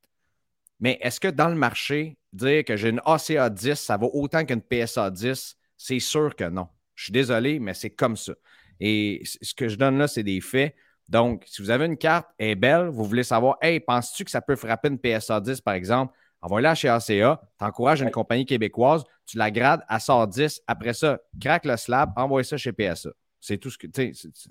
Mais 0.80 1.00
est-ce 1.02 1.20
que 1.20 1.28
dans 1.28 1.50
le 1.50 1.56
marché, 1.56 2.18
dire 2.32 2.64
que 2.64 2.76
j'ai 2.76 2.90
une 2.90 3.02
ACA 3.06 3.50
10, 3.50 3.76
ça 3.76 3.98
vaut 3.98 4.12
autant 4.14 4.46
qu'une 4.46 4.62
PSA 4.62 5.10
10? 5.10 5.58
C'est 5.76 6.00
sûr 6.00 6.36
que 6.36 6.46
non. 6.46 6.68
Je 7.00 7.06
suis 7.06 7.14
désolé, 7.14 7.60
mais 7.60 7.74
c'est 7.74 7.92
comme 7.92 8.18
ça. 8.18 8.34
Et 8.82 9.24
ce 9.24 9.54
que 9.54 9.70
je 9.70 9.78
donne 9.78 9.98
là, 9.98 10.10
c'est 10.10 10.24
des 10.24 10.42
faits. 10.42 10.76
Donc, 11.08 11.44
si 11.48 11.62
vous 11.62 11.70
avez 11.70 11.86
une 11.86 11.96
carte, 11.96 12.28
elle 12.38 12.50
est 12.50 12.56
belle, 12.56 12.88
vous 12.88 13.06
voulez 13.06 13.24
savoir, 13.24 13.58
hey, 13.62 13.80
penses-tu 13.80 14.26
que 14.26 14.32
ça 14.32 14.42
peut 14.42 14.58
frapper 14.58 14.90
une 14.90 15.00
PSA 15.00 15.40
10, 15.40 15.62
par 15.62 15.76
exemple? 15.76 16.14
envoie-la 16.42 16.76
chez 16.76 16.90
ACA, 16.90 17.42
tu 17.58 17.66
encourages 17.66 18.02
une 18.02 18.12
compagnie 18.12 18.46
québécoise, 18.46 19.04
tu 19.26 19.38
la 19.38 19.50
grades, 19.50 19.84
à 19.88 20.00
sort 20.00 20.28
10. 20.28 20.62
Après 20.68 20.94
ça, 20.94 21.20
craque 21.40 21.66
le 21.66 21.78
slab, 21.78 22.12
envoie 22.18 22.44
ça 22.44 22.58
chez 22.58 22.74
PSA. 22.74 23.12
C'est 23.40 23.58
tout 23.58 23.70
ce 23.70 23.78
que. 23.78 23.88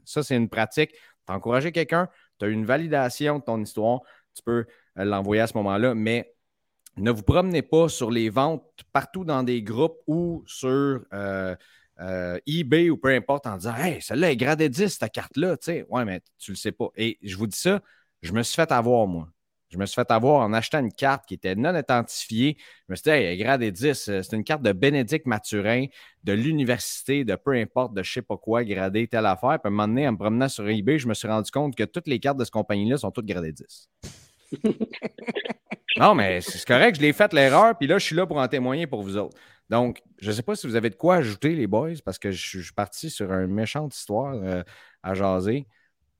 Ça, 0.05 0.23
c'est 0.23 0.37
une 0.37 0.49
pratique. 0.49 0.95
Encouragé 1.27 1.73
quelqu'un, 1.73 2.09
tu 2.39 2.47
as 2.47 2.49
une 2.49 2.65
validation 2.65 3.39
de 3.39 3.45
ton 3.45 3.61
histoire, 3.63 4.01
tu 4.35 4.43
peux 4.43 4.65
euh, 4.99 5.05
l'envoyer 5.05 5.43
à 5.43 5.47
ce 5.47 5.55
moment-là, 5.59 5.95
mais 5.95 6.35
ne 6.97 7.11
vous 7.11 7.23
promenez 7.23 7.63
pas 7.63 7.89
sur 7.89 8.11
les 8.11 8.31
ventes 8.31 8.65
partout 8.93 9.25
dans 9.25 9.43
des 9.43 9.63
groupes 9.63 9.99
ou 10.07 10.43
sur 10.47 11.05
euh, 11.13 11.55
euh, 12.01 12.39
eBay 12.47 12.91
ou 12.91 12.97
peu 12.97 13.09
importe 13.09 13.47
en 13.47 13.57
disant 13.57 13.75
Hey, 13.77 14.01
celle-là 14.01 14.31
est 14.33 14.37
gradée 14.37 14.69
10, 14.69 14.99
ta 14.99 15.09
carte-là. 15.09 15.57
Ouais, 15.89 16.05
mais 16.05 16.21
tu 16.39 16.53
le 16.53 16.57
sais 16.57 16.73
pas. 16.73 16.89
Et 16.97 17.19
je 17.23 17.37
vous 17.37 17.47
dis 17.47 17.59
ça, 17.59 17.81
je 18.23 18.33
me 18.33 18.43
suis 18.43 18.57
fait 18.57 18.73
avoir, 18.73 19.07
moi. 19.07 19.29
Je 19.69 19.77
me 19.77 19.85
suis 19.85 19.97
fait 19.97 20.11
avoir 20.11 20.41
en 20.41 20.53
achetant 20.55 20.81
une 20.81 20.93
carte 20.93 21.27
qui 21.27 21.35
était 21.35 21.55
non 21.55 21.77
identifiée. 21.77 22.57
Je 22.89 22.93
me 22.93 22.97
suis 22.97 23.03
dit, 23.03 23.11
hey, 23.11 23.37
gradé 23.37 23.71
10, 23.71 24.09
euh, 24.09 24.23
c'est 24.23 24.35
une 24.35 24.45
carte 24.45 24.63
de 24.63 24.73
Bénédicte 24.73 25.27
Mathurin, 25.27 25.87
de 26.25 26.33
l'université, 26.33 27.25
de 27.25 27.35
peu 27.37 27.53
importe, 27.53 27.93
de 27.93 28.03
je 28.03 28.11
sais 28.11 28.23
pas 28.23 28.39
quoi, 28.39 28.65
gradé 28.65 29.07
telle 29.09 29.27
affaire. 29.27 29.59
Puis 29.61 29.65
à 29.65 29.69
un 29.69 29.71
moment 29.71 29.89
donné, 29.89 30.09
en 30.09 30.13
me 30.13 30.17
promenant 30.17 30.49
sur 30.49 30.67
eBay, 30.69 30.99
je 30.99 31.07
me 31.07 31.15
suis 31.15 31.29
rendu 31.29 31.51
compte 31.51 31.77
que 31.77 31.85
toutes 31.85 32.07
les 32.07 32.19
cartes 32.19 32.39
de 32.39 32.45
cette 32.45 32.53
compagnie-là 32.53 32.97
sont 32.97 33.11
toutes 33.11 33.27
gradées 33.27 33.53
10. 33.53 33.91
non, 35.99 36.15
mais 36.15 36.41
c'est 36.41 36.65
correct, 36.65 36.97
je 36.97 37.01
l'ai 37.01 37.13
fait 37.13 37.33
l'erreur, 37.33 37.77
puis 37.77 37.87
là, 37.87 37.99
je 37.99 38.05
suis 38.05 38.17
là 38.17 38.27
pour 38.27 38.39
en 38.39 38.49
témoigner 38.49 38.87
pour 38.87 39.03
vous 39.03 39.17
autres. 39.17 39.37
Donc, 39.69 40.03
je 40.19 40.31
ne 40.31 40.35
sais 40.35 40.43
pas 40.43 40.55
si 40.55 40.67
vous 40.67 40.77
avez 40.77 40.91
de 40.91 40.95
quoi 40.95 41.17
ajouter, 41.17 41.55
les 41.55 41.67
boys, 41.67 42.01
parce 42.05 42.19
que 42.19 42.31
je 42.31 42.61
suis 42.61 42.73
parti 42.73 43.11
sur 43.11 43.33
une 43.33 43.53
méchante 43.53 43.95
histoire 43.95 44.35
euh, 44.35 44.63
à 45.03 45.15
jaser. 45.15 45.67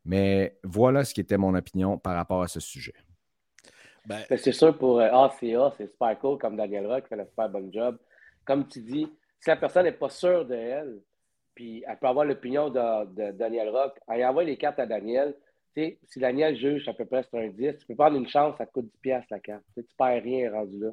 Mais 0.05 0.59
voilà 0.65 1.05
ce 1.05 1.15
qui 1.15 1.21
était 1.21 1.37
mon 1.37 1.55
opinion 1.55 1.99
par 1.99 2.15
rapport 2.15 2.43
à 2.43 2.49
ce 2.49 2.61
sujet. 2.61 2.95
Ben, 4.07 4.23
c'est 4.29 4.53
sûr, 4.53 4.77
pour 4.77 5.01
ACA, 5.01 5.45
euh, 5.45 5.71
c'est 5.77 5.91
super 5.91 6.19
cool 6.19 6.39
comme 6.39 6.57
Daniel 6.57 6.87
Rock 6.87 7.07
fait 7.09 7.21
un 7.21 7.27
super 7.27 7.49
bon 7.49 7.71
job. 7.73 7.99
Comme 8.45 8.67
tu 8.67 8.81
dis, 8.81 9.07
si 9.41 9.51
la 9.51 9.57
personne 9.57 9.85
n'est 9.85 9.93
pas 9.93 10.09
sûre 10.09 10.47
de 10.47 10.55
elle, 10.55 11.01
puis 11.55 11.85
elle 11.87 11.99
peut 11.99 12.07
avoir 12.07 12.25
l'opinion 12.25 12.71
de, 12.71 13.33
Daniel 13.33 13.69
Rock, 13.69 13.99
elle 14.09 14.25
envoie 14.25 14.45
les 14.45 14.57
cartes 14.57 14.79
à 14.79 14.87
Daniel. 14.87 15.35
Si 15.75 16.19
Daniel 16.19 16.57
juge 16.57 16.89
à 16.89 16.93
peu 16.93 17.05
près 17.05 17.23
c'est 17.23 17.39
un 17.39 17.49
10, 17.49 17.79
tu 17.79 17.87
peux 17.87 17.95
prendre 17.95 18.17
une 18.17 18.29
chance, 18.29 18.57
ça 18.59 18.67
coûte 18.67 18.91
10$ 19.05 19.23
la 19.31 19.39
carte. 19.41 19.63
tu 19.75 19.81
ne 19.81 19.85
perds 19.97 20.23
rien 20.23 20.53
rendu 20.53 20.79
là. 20.79 20.91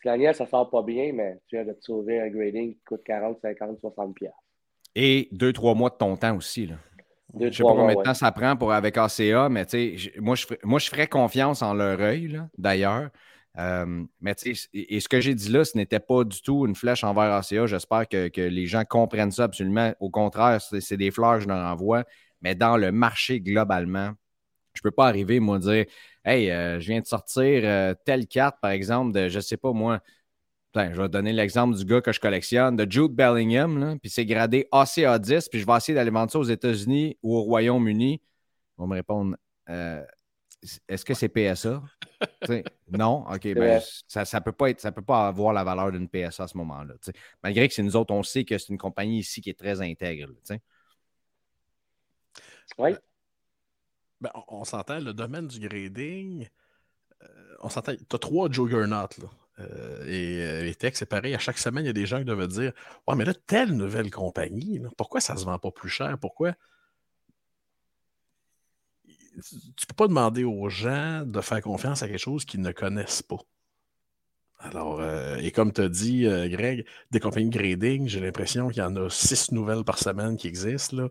Si 0.00 0.06
Daniel, 0.06 0.34
ça 0.34 0.44
ne 0.44 0.48
sort 0.48 0.70
pas 0.70 0.82
bien, 0.82 1.12
mais 1.12 1.40
tu 1.48 1.56
viens 1.56 1.64
de 1.64 1.72
te 1.72 1.82
sauver 1.82 2.20
un 2.20 2.28
grading 2.28 2.74
qui 2.74 2.84
coûte 2.84 3.02
40, 3.04 3.40
50, 3.40 3.80
60$. 3.80 4.30
Et 4.94 5.28
2-3 5.32 5.76
mois 5.76 5.90
de 5.90 5.96
ton 5.96 6.16
temps 6.16 6.36
aussi. 6.36 6.66
Là. 6.66 6.76
Je 7.38 7.46
ne 7.46 7.50
sais 7.50 7.62
pas 7.62 7.74
combien 7.74 7.96
de 7.96 8.02
temps 8.02 8.14
ça 8.14 8.32
prend 8.32 8.56
pour 8.56 8.72
avec 8.72 8.96
ACA, 8.96 9.48
mais 9.48 9.66
moi 10.18 10.34
je, 10.34 10.46
moi, 10.62 10.78
je 10.78 10.88
ferais 10.88 11.08
confiance 11.08 11.62
en 11.62 11.74
leur 11.74 12.00
œil, 12.00 12.40
d'ailleurs. 12.56 13.10
Euh, 13.58 14.04
mais 14.20 14.34
et, 14.44 14.96
et 14.96 15.00
ce 15.00 15.08
que 15.08 15.20
j'ai 15.20 15.34
dit 15.34 15.50
là, 15.50 15.64
ce 15.64 15.76
n'était 15.76 16.00
pas 16.00 16.22
du 16.22 16.40
tout 16.42 16.64
une 16.66 16.76
flèche 16.76 17.02
envers 17.02 17.32
ACA. 17.32 17.66
J'espère 17.66 18.08
que, 18.08 18.30
les 18.40 18.66
gens 18.66 18.84
comprennent 18.84 19.32
ça 19.32 19.44
absolument. 19.44 19.92
Au 20.00 20.10
contraire, 20.10 20.60
c'est 20.60 20.96
des 20.96 21.10
fleurs 21.10 21.36
que 21.36 21.40
je 21.40 21.48
leur 21.48 21.66
envoie. 21.66 22.04
Mais 22.42 22.54
dans 22.54 22.76
le 22.76 22.92
marché 22.92 23.40
globalement, 23.40 24.12
je 24.74 24.80
ne 24.80 24.82
peux 24.82 24.94
pas 24.94 25.08
arriver, 25.08 25.40
moi, 25.40 25.58
dire 25.58 25.86
Hey, 26.24 26.50
euh, 26.50 26.78
je 26.80 26.86
viens 26.88 27.00
de 27.00 27.06
sortir 27.06 27.62
euh, 27.64 27.94
telle 28.04 28.26
carte, 28.26 28.56
par 28.60 28.70
exemple, 28.70 29.12
de, 29.12 29.28
je 29.28 29.36
ne 29.36 29.40
sais 29.40 29.56
pas 29.56 29.72
moi, 29.72 30.00
je 30.74 31.00
vais 31.00 31.08
donner 31.08 31.32
l'exemple 31.32 31.76
du 31.76 31.84
gars 31.84 32.00
que 32.00 32.12
je 32.12 32.20
collectionne, 32.20 32.76
de 32.76 32.90
Jude 32.90 33.12
Bellingham, 33.12 33.98
puis 34.00 34.10
c'est 34.10 34.26
gradé 34.26 34.68
ACA 34.70 35.18
10, 35.18 35.48
puis 35.48 35.60
je 35.60 35.66
vais 35.66 35.76
essayer 35.76 35.94
d'aller 35.94 36.10
vendre 36.10 36.30
ça 36.30 36.38
aux 36.38 36.44
États-Unis 36.44 37.16
ou 37.22 37.36
au 37.36 37.42
Royaume-Uni. 37.42 38.20
Ils 38.22 38.80
vont 38.80 38.86
me 38.86 38.94
répondre 38.94 39.36
euh, 39.68 40.04
est-ce 40.88 41.04
que 41.04 41.14
c'est 41.14 41.28
PSA 41.28 41.82
Non? 42.90 43.24
OK, 43.30 43.54
ben, 43.54 43.80
ça 44.06 44.22
ne 44.22 44.40
peut, 44.40 44.52
pas 44.52 44.72
peut 44.74 45.02
pas 45.02 45.28
avoir 45.28 45.52
la 45.52 45.64
valeur 45.64 45.92
d'une 45.92 46.08
PSA 46.08 46.44
à 46.44 46.48
ce 46.48 46.56
moment-là. 46.58 46.94
Malgré 47.42 47.68
que 47.68 47.74
c'est 47.74 47.82
nous 47.82 47.96
autres, 47.96 48.12
on 48.12 48.22
sait 48.22 48.44
que 48.44 48.58
c'est 48.58 48.68
une 48.68 48.78
compagnie 48.78 49.20
ici 49.20 49.40
qui 49.40 49.50
est 49.50 49.58
très 49.58 49.80
intègre. 49.80 50.28
Oui. 52.76 52.90
Ben, 54.20 54.30
on, 54.48 54.64
s'entend, 54.64 54.98
le 54.98 55.14
domaine 55.14 55.46
du 55.46 55.60
grading, 55.60 56.48
euh, 57.22 57.56
on 57.60 57.68
s'entend, 57.68 57.94
tu 57.94 58.16
as 58.16 58.18
trois 58.18 58.50
juggernauts. 58.50 59.08
Là. 59.18 59.28
Euh, 59.60 60.04
et 60.06 60.42
euh, 60.42 60.62
les 60.62 60.74
textes, 60.74 61.00
c'est 61.00 61.06
pareil. 61.06 61.34
À 61.34 61.38
chaque 61.38 61.58
semaine, 61.58 61.84
il 61.84 61.88
y 61.88 61.90
a 61.90 61.94
des 61.94 62.06
gens 62.06 62.18
qui 62.18 62.24
doivent 62.24 62.46
dire 62.48 62.72
Ouais, 63.06 63.14
mais 63.16 63.24
là, 63.24 63.34
telle 63.34 63.72
nouvelle 63.72 64.10
compagnie, 64.10 64.80
pourquoi 64.96 65.20
ça 65.20 65.34
ne 65.34 65.38
se 65.38 65.44
vend 65.44 65.58
pas 65.58 65.70
plus 65.70 65.88
cher? 65.88 66.16
Pourquoi 66.20 66.54
Tu 69.34 69.54
ne 69.54 69.86
peux 69.88 69.94
pas 69.96 70.08
demander 70.08 70.44
aux 70.44 70.68
gens 70.68 71.24
de 71.24 71.40
faire 71.40 71.62
confiance 71.62 72.02
à 72.02 72.08
quelque 72.08 72.18
chose 72.18 72.44
qu'ils 72.44 72.60
ne 72.60 72.72
connaissent 72.72 73.22
pas. 73.22 73.38
Alors, 74.60 75.00
euh, 75.00 75.36
et 75.36 75.52
comme 75.52 75.72
tu 75.72 75.80
as 75.80 75.88
dit, 75.88 76.24
Greg, 76.24 76.84
des 77.12 77.20
compagnies 77.20 77.48
de 77.48 77.56
grading, 77.56 78.08
j'ai 78.08 78.20
l'impression 78.20 78.68
qu'il 78.68 78.82
y 78.82 78.84
en 78.84 78.96
a 78.96 79.08
six 79.08 79.52
nouvelles 79.52 79.84
par 79.84 79.98
semaine 79.98 80.36
qui 80.36 80.48
existent. 80.48 80.96
Là. 80.96 81.08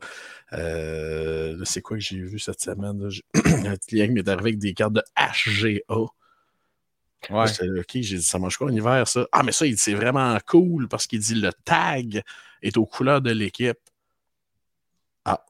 c'est 1.64 1.82
quoi 1.82 1.98
que 1.98 2.04
j'ai 2.04 2.20
vu 2.20 2.40
cette 2.40 2.60
semaine? 2.62 3.10
Un 3.36 3.78
client 3.78 4.08
qui 4.08 4.12
m'est 4.12 4.28
arrivé 4.28 4.50
avec 4.50 4.60
des 4.60 4.74
cartes 4.74 4.94
de 4.94 5.04
HGA. 5.16 6.08
Ouais. 7.30 7.46
OK, 7.80 7.92
j'ai 7.94 8.18
dit, 8.18 8.24
ça 8.24 8.40
marche 8.40 8.58
quoi 8.58 8.68
en 8.68 8.74
hiver, 8.74 9.08
ça? 9.08 9.28
Ah, 9.32 9.44
mais 9.44 9.52
ça, 9.52 9.66
c'est 9.76 9.94
vraiment 9.94 10.38
cool 10.46 10.88
parce 10.88 11.08
qu'il 11.08 11.20
dit 11.20 11.36
le 11.36 11.52
tag 11.66 12.22
est 12.62 12.78
aux 12.78 12.86
couleurs 12.86 13.22
de 13.22 13.32
l'équipe. 13.32 13.78
Ah. 15.26 15.44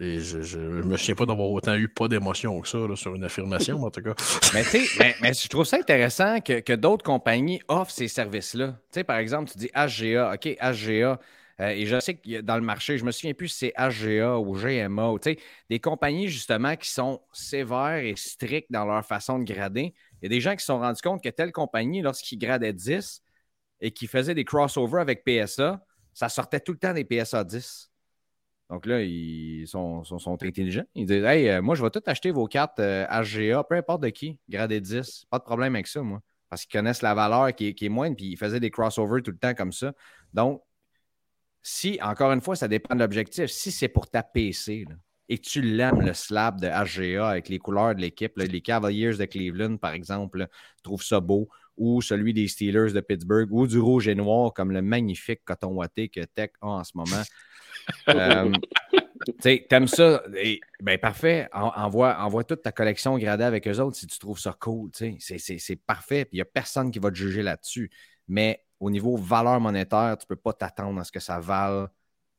Et 0.00 0.18
je, 0.18 0.40
je, 0.40 0.58
me 0.58 0.96
souviens 0.96 1.14
pas 1.14 1.26
d'avoir 1.26 1.50
autant 1.50 1.74
eu 1.74 1.86
pas 1.86 2.08
d'émotion 2.08 2.58
que 2.62 2.68
ça 2.68 2.78
sur 2.96 3.14
une 3.14 3.24
affirmation, 3.24 3.82
en 3.82 3.90
tout 3.90 4.00
cas. 4.00 4.14
mais 4.54 4.62
tu 4.64 4.86
sais, 4.86 5.14
mais, 5.20 5.34
je 5.34 5.46
trouve 5.48 5.66
ça 5.66 5.76
intéressant 5.76 6.40
que, 6.40 6.60
que 6.60 6.72
d'autres 6.72 7.04
compagnies 7.04 7.60
offrent 7.68 7.90
ces 7.90 8.08
services-là. 8.08 8.68
Tu 8.68 8.76
sais, 8.92 9.04
par 9.04 9.18
exemple, 9.18 9.50
tu 9.50 9.58
dis 9.58 9.70
HGA, 9.74 10.32
OK, 10.32 10.56
HGA. 10.58 11.20
Euh, 11.60 11.68
et 11.68 11.84
je 11.84 12.00
sais 12.00 12.14
que 12.14 12.40
dans 12.40 12.56
le 12.56 12.62
marché, 12.62 12.96
je 12.96 13.04
me 13.04 13.10
souviens 13.10 13.34
plus 13.34 13.48
si 13.48 13.58
c'est 13.58 13.74
HGA 13.76 14.38
ou 14.38 14.56
GMA, 14.56 15.12
des 15.68 15.78
compagnies 15.80 16.28
justement 16.28 16.74
qui 16.76 16.88
sont 16.88 17.20
sévères 17.34 18.02
et 18.02 18.14
strictes 18.16 18.72
dans 18.72 18.86
leur 18.86 19.04
façon 19.04 19.38
de 19.38 19.44
grader. 19.44 19.92
Il 20.22 20.24
y 20.24 20.26
a 20.26 20.28
des 20.30 20.40
gens 20.40 20.52
qui 20.52 20.60
se 20.60 20.66
sont 20.66 20.78
rendus 20.78 21.02
compte 21.02 21.22
que 21.22 21.28
telle 21.28 21.52
compagnie, 21.52 22.00
lorsqu'ils 22.00 22.38
gradaient 22.38 22.72
10 22.72 23.22
et 23.82 23.90
qu'ils 23.90 24.08
faisaient 24.08 24.34
des 24.34 24.46
crossovers 24.46 25.02
avec 25.02 25.24
PSA, 25.24 25.84
ça 26.14 26.30
sortait 26.30 26.60
tout 26.60 26.72
le 26.72 26.78
temps 26.78 26.94
des 26.94 27.04
PSA 27.04 27.44
10. 27.44 27.89
Donc 28.70 28.86
là, 28.86 29.02
ils 29.02 29.66
sont, 29.66 30.04
sont, 30.04 30.42
intelligents. 30.42 30.84
Ils 30.94 31.04
disent 31.04 31.24
Hey, 31.24 31.48
euh, 31.48 31.60
moi, 31.60 31.74
je 31.74 31.82
vais 31.82 31.90
tout 31.90 32.02
acheter 32.06 32.30
vos 32.30 32.46
cartes 32.46 32.80
HGA, 32.80 33.64
peu 33.64 33.74
importe 33.74 34.02
de 34.02 34.08
qui, 34.08 34.38
gradé 34.48 34.80
10. 34.80 35.26
Pas 35.28 35.38
de 35.38 35.44
problème 35.44 35.74
avec 35.74 35.88
ça, 35.88 36.02
moi. 36.02 36.20
Parce 36.48 36.64
qu'ils 36.64 36.78
connaissent 36.78 37.02
la 37.02 37.14
valeur 37.14 37.54
qui 37.54 37.68
est, 37.68 37.74
qui 37.74 37.86
est 37.86 37.88
moindre, 37.88 38.16
puis 38.16 38.26
ils 38.26 38.36
faisaient 38.36 38.60
des 38.60 38.70
crossovers 38.70 39.22
tout 39.22 39.32
le 39.32 39.38
temps 39.38 39.54
comme 39.54 39.72
ça. 39.72 39.92
Donc, 40.32 40.62
si, 41.62 41.98
encore 42.00 42.32
une 42.32 42.40
fois, 42.40 42.56
ça 42.56 42.68
dépend 42.68 42.94
de 42.94 43.00
l'objectif. 43.00 43.50
Si 43.50 43.70
c'est 43.70 43.88
pour 43.88 44.08
ta 44.08 44.22
PC 44.22 44.86
et 45.28 45.38
que 45.38 45.48
tu 45.48 45.62
l'aimes, 45.62 46.00
le 46.00 46.14
slab 46.14 46.60
de 46.60 46.68
HGA 46.68 47.28
avec 47.28 47.48
les 47.48 47.58
couleurs 47.58 47.94
de 47.94 48.00
l'équipe, 48.00 48.32
les 48.36 48.60
Cavaliers 48.60 49.16
de 49.16 49.24
Cleveland, 49.24 49.76
par 49.76 49.92
exemple, 49.92 50.46
tu 50.76 50.82
trouves 50.82 51.02
ça 51.02 51.20
beau, 51.20 51.48
ou 51.76 52.02
celui 52.02 52.34
des 52.34 52.48
Steelers 52.48 52.92
de 52.92 53.00
Pittsburgh, 53.00 53.48
ou 53.52 53.66
du 53.66 53.78
rouge 53.78 54.08
et 54.08 54.14
noir 54.14 54.52
comme 54.52 54.72
le 54.72 54.82
magnifique 54.82 55.40
coton 55.44 55.68
watté 55.68 56.08
que 56.08 56.20
Tech 56.20 56.50
a 56.60 56.66
en 56.66 56.84
ce 56.84 56.92
moment. 56.94 57.22
euh, 58.08 58.52
T'aimes 59.40 59.86
ça? 59.86 60.22
Et, 60.36 60.60
ben 60.80 60.98
parfait. 60.98 61.48
envoie, 61.52 62.18
envoie 62.18 62.44
toute 62.44 62.62
ta 62.62 62.72
collection 62.72 63.18
gradée 63.18 63.44
avec 63.44 63.68
eux 63.68 63.78
autres 63.78 63.96
si 63.96 64.06
tu 64.06 64.18
trouves 64.18 64.38
ça 64.38 64.56
cool. 64.58 64.90
C'est 65.18 65.76
parfait. 65.76 66.24
Puis 66.24 66.36
il 66.36 66.38
n'y 66.38 66.42
a 66.42 66.46
personne 66.46 66.90
qui 66.90 66.98
va 66.98 67.10
te 67.10 67.16
juger 67.16 67.42
là-dessus. 67.42 67.90
Mais 68.28 68.64
au 68.80 68.90
niveau 68.90 69.16
valeur 69.16 69.60
monétaire, 69.60 70.16
tu 70.18 70.24
ne 70.24 70.28
peux 70.28 70.40
pas 70.40 70.52
t'attendre 70.52 71.00
à 71.00 71.04
ce 71.04 71.12
que 71.12 71.20
ça 71.20 71.38
vale 71.38 71.88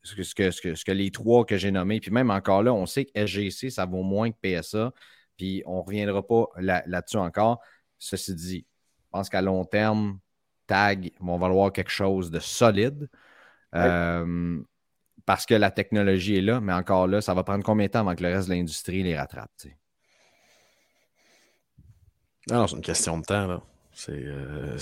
ce 0.03 0.15
que, 0.15 0.23
ce 0.23 0.61
que, 0.61 0.75
ce 0.75 0.85
que, 0.85 0.91
les 0.91 1.11
trois 1.11 1.45
que 1.45 1.57
j'ai 1.57 1.71
nommés. 1.71 1.99
Puis 1.99 2.11
même 2.11 2.31
encore 2.31 2.63
là, 2.63 2.73
on 2.73 2.85
sait 2.85 3.05
que 3.05 3.11
SGC, 3.25 3.69
ça 3.69 3.85
vaut 3.85 4.03
moins 4.03 4.31
que 4.31 4.37
PSA. 4.41 4.91
Puis 5.37 5.63
on 5.65 5.77
ne 5.77 5.81
reviendra 5.81 6.25
pas 6.25 6.47
là-dessus 6.57 7.17
encore. 7.17 7.59
Ceci 7.97 8.35
dit, 8.35 8.65
je 8.99 9.09
pense 9.11 9.29
qu'à 9.29 9.41
long 9.41 9.65
terme, 9.65 10.19
tag 10.67 11.11
vont 11.19 11.37
valoir 11.37 11.71
quelque 11.71 11.91
chose 11.91 12.31
de 12.31 12.39
solide. 12.39 13.09
Euh, 13.75 14.61
parce 15.25 15.45
que 15.45 15.53
la 15.53 15.71
technologie 15.71 16.37
est 16.37 16.41
là, 16.41 16.61
mais 16.61 16.73
encore 16.73 17.07
là, 17.07 17.21
ça 17.21 17.33
va 17.33 17.43
prendre 17.43 17.63
combien 17.63 17.87
de 17.87 17.91
temps 17.91 17.99
avant 17.99 18.15
que 18.15 18.23
le 18.23 18.29
reste 18.29 18.49
de 18.49 18.53
l'industrie 18.53 19.03
les 19.03 19.17
rattrape? 19.17 19.51
Non, 22.49 22.67
c'est 22.67 22.75
une 22.75 22.81
question 22.81 23.17
de 23.19 23.23
temps. 23.23 23.47
Là. 23.47 23.61
Euh, 24.09 24.77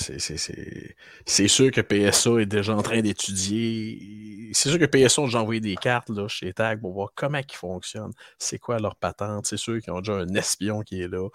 c'est 1.26 1.48
sûr 1.48 1.72
que 1.72 1.82
PSA 1.82 2.42
est 2.42 2.46
déjà 2.46 2.76
en 2.76 2.82
train 2.82 3.02
d'étudier. 3.02 4.50
C'est 4.54 4.70
sûr 4.70 4.80
que 4.80 4.86
PSA 4.86 5.22
ont 5.22 5.26
déjà 5.26 5.42
envoyé 5.42 5.60
des 5.60 5.76
cartes 5.76 6.10
là, 6.10 6.28
chez 6.28 6.54
TAG 6.54 6.80
pour 6.80 6.94
voir 6.94 7.10
comment 7.16 7.40
ils 7.40 7.56
fonctionnent, 7.56 8.14
c'est 8.38 8.60
quoi 8.60 8.80
leur 8.80 8.96
patente. 8.96 9.46
C'est 9.46 9.58
sûr 9.58 9.82
qu'ils 9.82 9.94
ont 9.94 10.00
déjà 10.00 10.14
un 10.14 10.34
espion 10.36 10.82
qui 10.82 11.02
est 11.02 11.08
là. 11.08 11.28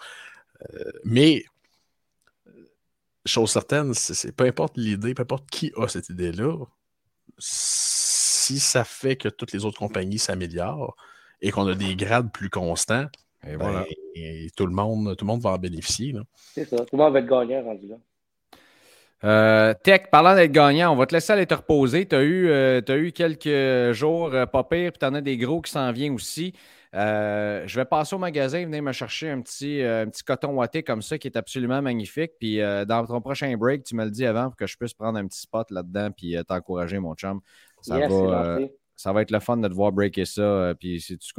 Euh, 0.73 0.91
mais, 1.03 1.45
chose 3.25 3.51
certaine, 3.51 3.93
peu 4.35 4.45
importe 4.45 4.77
l'idée, 4.77 5.13
peu 5.13 5.23
importe 5.23 5.49
qui 5.49 5.71
a 5.77 5.87
cette 5.87 6.09
idée-là, 6.09 6.57
si 8.45 8.59
ça 8.59 8.83
fait 8.83 9.15
que 9.15 9.27
toutes 9.27 9.51
les 9.53 9.65
autres 9.65 9.79
compagnies 9.79 10.19
s'améliorent 10.19 10.95
et 11.41 11.51
qu'on 11.51 11.67
a 11.67 11.73
des 11.73 11.95
grades 11.95 12.31
plus 12.31 12.49
constants, 12.49 13.07
et 13.43 13.57
ben, 13.57 13.57
voilà. 13.57 13.85
tout, 14.55 14.65
le 14.65 14.73
monde, 14.73 15.15
tout 15.15 15.25
le 15.25 15.27
monde 15.27 15.41
va 15.41 15.51
en 15.51 15.57
bénéficier. 15.57 16.15
C'est 16.53 16.65
ça. 16.65 16.77
Tout 16.77 16.95
le 16.95 16.97
monde 16.97 17.13
va 17.13 17.19
être 17.19 17.27
gagnant 17.27 17.63
rendu 17.63 17.87
là. 17.87 17.95
Euh, 19.23 19.73
Tech, 19.83 20.03
parlant 20.11 20.35
d'être 20.35 20.51
gagnant, 20.51 20.91
on 20.91 20.95
va 20.95 21.07
te 21.07 21.15
laisser 21.15 21.33
aller 21.33 21.47
te 21.47 21.53
reposer. 21.55 22.07
Tu 22.07 22.15
as, 22.15 22.21
eu, 22.21 22.47
euh, 22.49 22.81
eu 22.87 23.11
quelques 23.11 23.93
jours 23.93 24.33
euh, 24.33 24.45
pas 24.45 24.63
pire, 24.63 24.91
puis 24.91 24.99
tu 24.99 25.05
en 25.05 25.15
as 25.15 25.21
des 25.21 25.37
gros 25.37 25.61
qui 25.61 25.71
s'en 25.71 25.91
viennent 25.91 26.13
aussi. 26.13 26.53
je 26.93 27.75
vais 27.75 27.85
passer 27.85 28.15
au 28.15 28.19
magasin, 28.19 28.63
venir 28.65 28.83
me 28.83 28.91
chercher 28.91 29.31
un 29.31 29.41
petit, 29.41 29.81
un 29.81 30.07
petit 30.07 30.23
coton 30.23 30.53
ouaté 30.55 30.83
comme 30.83 31.01
ça 31.01 31.17
qui 31.17 31.27
est 31.27 31.37
absolument 31.37 31.81
magnifique. 31.81 32.33
Puis 32.39 32.59
dans 32.59 33.05
ton 33.07 33.19
prochain 33.21 33.55
break, 33.57 33.83
tu 33.83 33.95
me 33.95 34.05
le 34.05 34.11
dis 34.11 34.25
avant 34.25 34.49
pour 34.49 34.57
que 34.57 34.67
je 34.67 34.77
puisse 34.77 34.93
prendre 34.93 35.17
un 35.17 35.27
petit 35.27 35.41
spot 35.41 35.71
là-dedans 35.71 36.11
puis 36.11 36.35
t'encourager, 36.47 36.99
mon 36.99 37.15
chum. 37.15 37.41
Ça 37.85 37.99
va, 37.99 38.57
ça 38.95 39.11
va 39.11 39.21
être 39.21 39.31
le 39.31 39.39
fun 39.39 39.57
de 39.57 39.67
te 39.67 39.73
voir 39.73 39.91
breaker 39.91 40.25
ça. 40.25 40.41
Euh, 40.41 40.73
puis 40.73 41.01
si 41.01 41.17
tu 41.17 41.33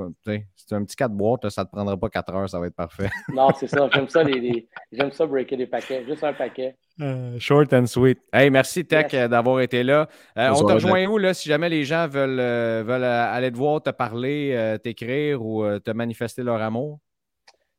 c'est 0.57 0.75
un 0.75 0.85
petit 0.85 0.97
4 0.97 1.13
boîtes, 1.13 1.49
ça 1.49 1.63
ne 1.63 1.67
te 1.67 1.73
prendra 1.73 1.97
pas 1.97 2.11
4 2.11 2.35
heures, 2.35 2.49
ça 2.49 2.61
va 2.61 2.67
être 2.67 2.77
parfait. 2.77 3.09
non, 3.35 3.49
c'est 3.55 3.67
ça. 3.67 3.89
J'aime 3.93 4.09
ça, 4.09 4.23
les, 4.23 4.69
j'aime 4.93 5.11
ça 5.13 5.27
breaker 5.27 5.57
des 5.57 5.67
paquets. 5.67 6.05
Juste 6.05 6.23
un 6.25 6.35
paquet. 6.35 6.77
Euh, 7.01 7.39
short 7.39 7.73
and 7.73 7.87
sweet. 7.87 8.19
Hey, 8.33 8.51
merci 8.51 8.85
Tech 8.85 9.13
euh, 9.15 9.29
d'avoir 9.29 9.61
été 9.61 9.83
là. 9.83 10.09
on 10.37 10.65
te 10.65 10.73
rejoint 10.73 11.07
où 11.07 11.19
là, 11.19 11.33
si 11.33 11.49
jamais 11.49 11.69
les 11.69 11.85
gens 11.85 12.07
veulent, 12.09 12.41
veulent 12.85 13.05
aller 13.05 13.51
te 13.51 13.57
voir, 13.57 13.83
te 13.83 13.91
parler, 13.91 14.77
t'écrire 14.83 15.45
ou 15.45 15.65
te 15.79 15.91
manifester 15.91 16.43
leur 16.43 16.61
amour? 16.61 17.01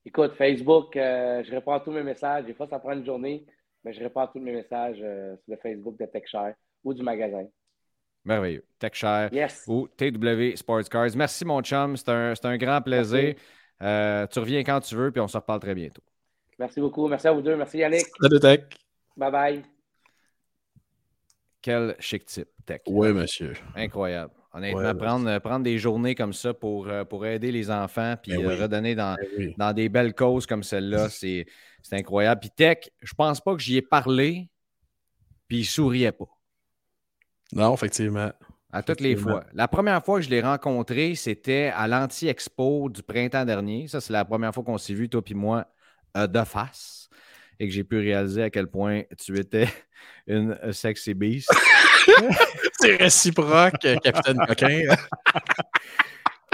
Écoute, 0.06 0.34
Facebook, 0.36 0.92
je 0.96 1.52
réponds 1.52 1.74
à 1.74 1.80
tous 1.82 1.92
mes 1.92 2.04
messages. 2.04 2.46
Des 2.46 2.54
fois, 2.54 2.68
ça 2.68 2.80
prend 2.80 2.94
une 2.94 3.06
journée, 3.06 3.46
mais 3.84 3.94
je 3.94 4.00
réponds 4.00 4.22
à 4.22 4.28
tous 4.28 4.40
mes 4.40 4.54
messages 4.54 4.98
sur 4.98 5.52
le 5.52 5.58
Facebook 5.62 6.00
de 6.00 6.06
TechShare 6.06 6.54
ou 6.84 6.94
du 6.94 7.04
magasin. 7.04 7.46
Merveilleux. 8.28 8.64
TechShare 8.78 9.30
ou 9.68 9.88
TW 9.88 10.56
Sports 10.56 10.90
Cars. 10.90 11.16
Merci, 11.16 11.46
mon 11.46 11.62
chum. 11.62 11.96
C'est 11.96 12.10
un, 12.10 12.34
un, 12.44 12.58
grand 12.58 12.82
plaisir. 12.82 13.36
Euh, 13.82 14.28
tu 14.28 14.40
reviens 14.40 14.64
quand 14.64 14.82
tu 14.82 14.96
veux, 14.96 15.12
puis 15.12 15.22
on 15.22 15.28
se 15.28 15.38
reparle 15.38 15.62
très 15.62 15.74
bientôt. 15.74 16.04
Merci 16.60 16.82
beaucoup. 16.82 17.08
Merci 17.08 17.28
à 17.28 17.32
vous 17.32 17.42
deux. 17.42 17.56
Merci, 17.56 17.78
Yannick. 17.78 18.06
Salut, 18.20 18.40
Tech. 18.40 18.62
Bye 19.16 19.32
bye. 19.32 19.64
Quel 21.62 21.96
chic 22.00 22.26
type, 22.26 22.50
Tech. 22.66 22.82
Oui, 22.88 23.14
monsieur. 23.14 23.54
Incroyable. 23.76 24.34
Honnêtement, 24.54 24.96
prendre, 24.96 25.40
prendre 25.40 25.64
des 25.64 25.78
journées 25.78 26.16
comme 26.16 26.34
ça 26.34 26.54
pour, 26.54 26.88
euh, 26.88 27.06
pour 27.06 27.26
aider 27.26 27.52
les 27.52 27.70
enfants 27.70 28.16
puis 28.22 28.32
ben 28.36 28.46
euh, 28.46 28.62
redonner 28.62 28.96
dans, 28.96 29.16
ben 29.38 29.54
dans 29.58 29.72
des 29.72 29.88
belles 29.88 30.16
causes 30.16 30.46
comme 30.46 30.64
celle-là, 30.64 31.10
c'est 31.10 31.46
incroyable. 31.92 32.42
Puis 32.42 32.50
Tech, 32.50 32.90
je 33.02 33.14
pense 33.14 33.40
pas 33.40 33.56
que 33.56 33.62
j'y 33.62 33.78
ai 33.78 33.82
parlé, 33.82 34.50
puis 35.48 35.60
il 35.60 35.66
souriait 35.66 36.12
pas. 36.12 36.37
Non, 37.54 37.74
effectivement. 37.74 38.32
À 38.72 38.84
toutes 38.84 39.02
les 39.02 39.16
fois. 39.16 39.46
La 39.54 39.68
première 39.68 40.04
fois 40.04 40.20
que 40.20 40.26
je 40.26 40.30
l'ai 40.30 40.42
rencontré, 40.42 41.16
c'était 41.16 41.72
à 41.74 41.88
l'Anti-Expo 41.88 42.90
du 42.90 43.02
printemps 43.02 43.46
dernier. 43.46 43.88
Ça, 43.88 44.02
c'est 44.02 44.14
la 44.14 44.26
première 44.26 44.54
fois 44.54 44.64
qu'on 44.64 44.78
s'est 44.78 44.94
vu, 44.94 45.10
toi 45.10 45.22
et 45.26 45.34
moi, 45.34 45.66
euh, 46.18 46.28
de 46.28 46.44
face. 46.44 47.10
Et 47.60 47.68
que 47.68 47.74
j'ai 47.74 47.84
pu 47.84 47.98
réaliser 47.98 48.44
à 48.44 48.50
quel 48.50 48.68
point 48.68 49.04
tu 49.18 49.38
étais 49.40 49.68
une 50.28 50.58
sexy 50.74 51.14
beast. 51.14 51.50
c'est 52.80 52.98
réciproque, 52.98 53.80
capitaine 53.80 54.38
coquin. 54.46 54.82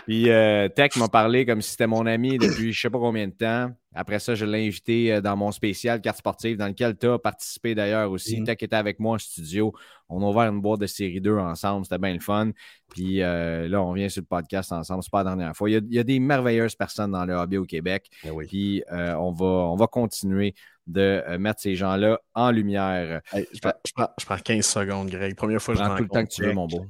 Puis 0.06 0.30
euh, 0.30 0.68
Tech 0.68 0.96
m'a 0.98 1.08
parlé 1.08 1.46
comme 1.46 1.62
si 1.62 1.72
c'était 1.72 1.88
mon 1.88 2.06
ami 2.06 2.38
depuis 2.38 2.74
je 2.74 2.80
ne 2.80 2.82
sais 2.82 2.90
pas 2.90 3.00
combien 3.00 3.28
de 3.28 3.34
temps. 3.34 3.72
Après 3.96 4.20
ça, 4.20 4.34
je 4.36 4.44
l'ai 4.44 4.66
invité 4.66 5.14
euh, 5.14 5.22
dans 5.22 5.38
mon 5.38 5.52
spécial 5.52 6.02
carte 6.02 6.18
sportive, 6.18 6.58
dans 6.58 6.68
lequel 6.68 6.98
tu 6.98 7.08
as 7.08 7.20
participé 7.20 7.76
d'ailleurs 7.76 8.12
aussi. 8.12 8.42
Mm. 8.42 8.46
Tech 8.46 8.58
était 8.62 8.76
avec 8.76 9.00
moi 9.00 9.16
en 9.16 9.18
studio. 9.18 9.72
On 10.10 10.22
a 10.22 10.30
ouvert 10.30 10.52
une 10.52 10.62
boîte 10.62 10.82
de 10.82 10.88
série 10.88 11.22
2 11.22 11.38
ensemble. 11.38 11.86
C'était 11.86 12.00
bien 12.00 12.14
le 12.14 12.20
fun. 12.20 12.52
Puis 12.90 13.22
euh, 13.22 13.68
là, 13.68 13.82
on 13.82 13.94
vient 13.94 14.10
sur 14.10 14.22
le 14.22 14.28
podcast 14.28 14.72
ensemble. 14.72 15.04
C'est 15.04 15.12
pas 15.12 15.24
la 15.24 15.36
dernière 15.36 15.56
fois. 15.56 15.70
Il 15.70 15.86
y, 15.90 16.00
a, 16.00 16.04
des 16.04 16.20
merveilleuses 16.20 16.76
personnes 16.76 17.12
dans 17.12 17.26
le 17.26 17.36
hobby 17.36 17.58
au 17.58 17.66
Québec. 17.66 18.10
Eh 18.24 18.30
Puis 18.48 18.84
on, 18.92 19.32
va, 19.32 19.46
on 19.46 19.76
va 19.76 19.88
continuer 19.88 20.54
de 20.86 21.24
mettre 21.38 21.62
ces 21.62 21.76
gens-là 21.76 22.20
en 22.34 22.52
lumière. 22.52 23.22
je, 23.34 23.60
prends, 23.94 24.38
15 24.38 24.66
secondes, 24.66 25.10
Greg. 25.10 25.36
Première 25.36 25.62
fois 25.62 25.76
que 25.76 25.80
je 25.80 25.86
prends 25.86 25.96
tout 25.96 26.04
le 26.04 26.10
temps 26.10 26.26
que 26.26 26.30
tu 26.30 26.44
veux, 26.44 26.54
mon 26.54 26.68
beau 26.68 26.86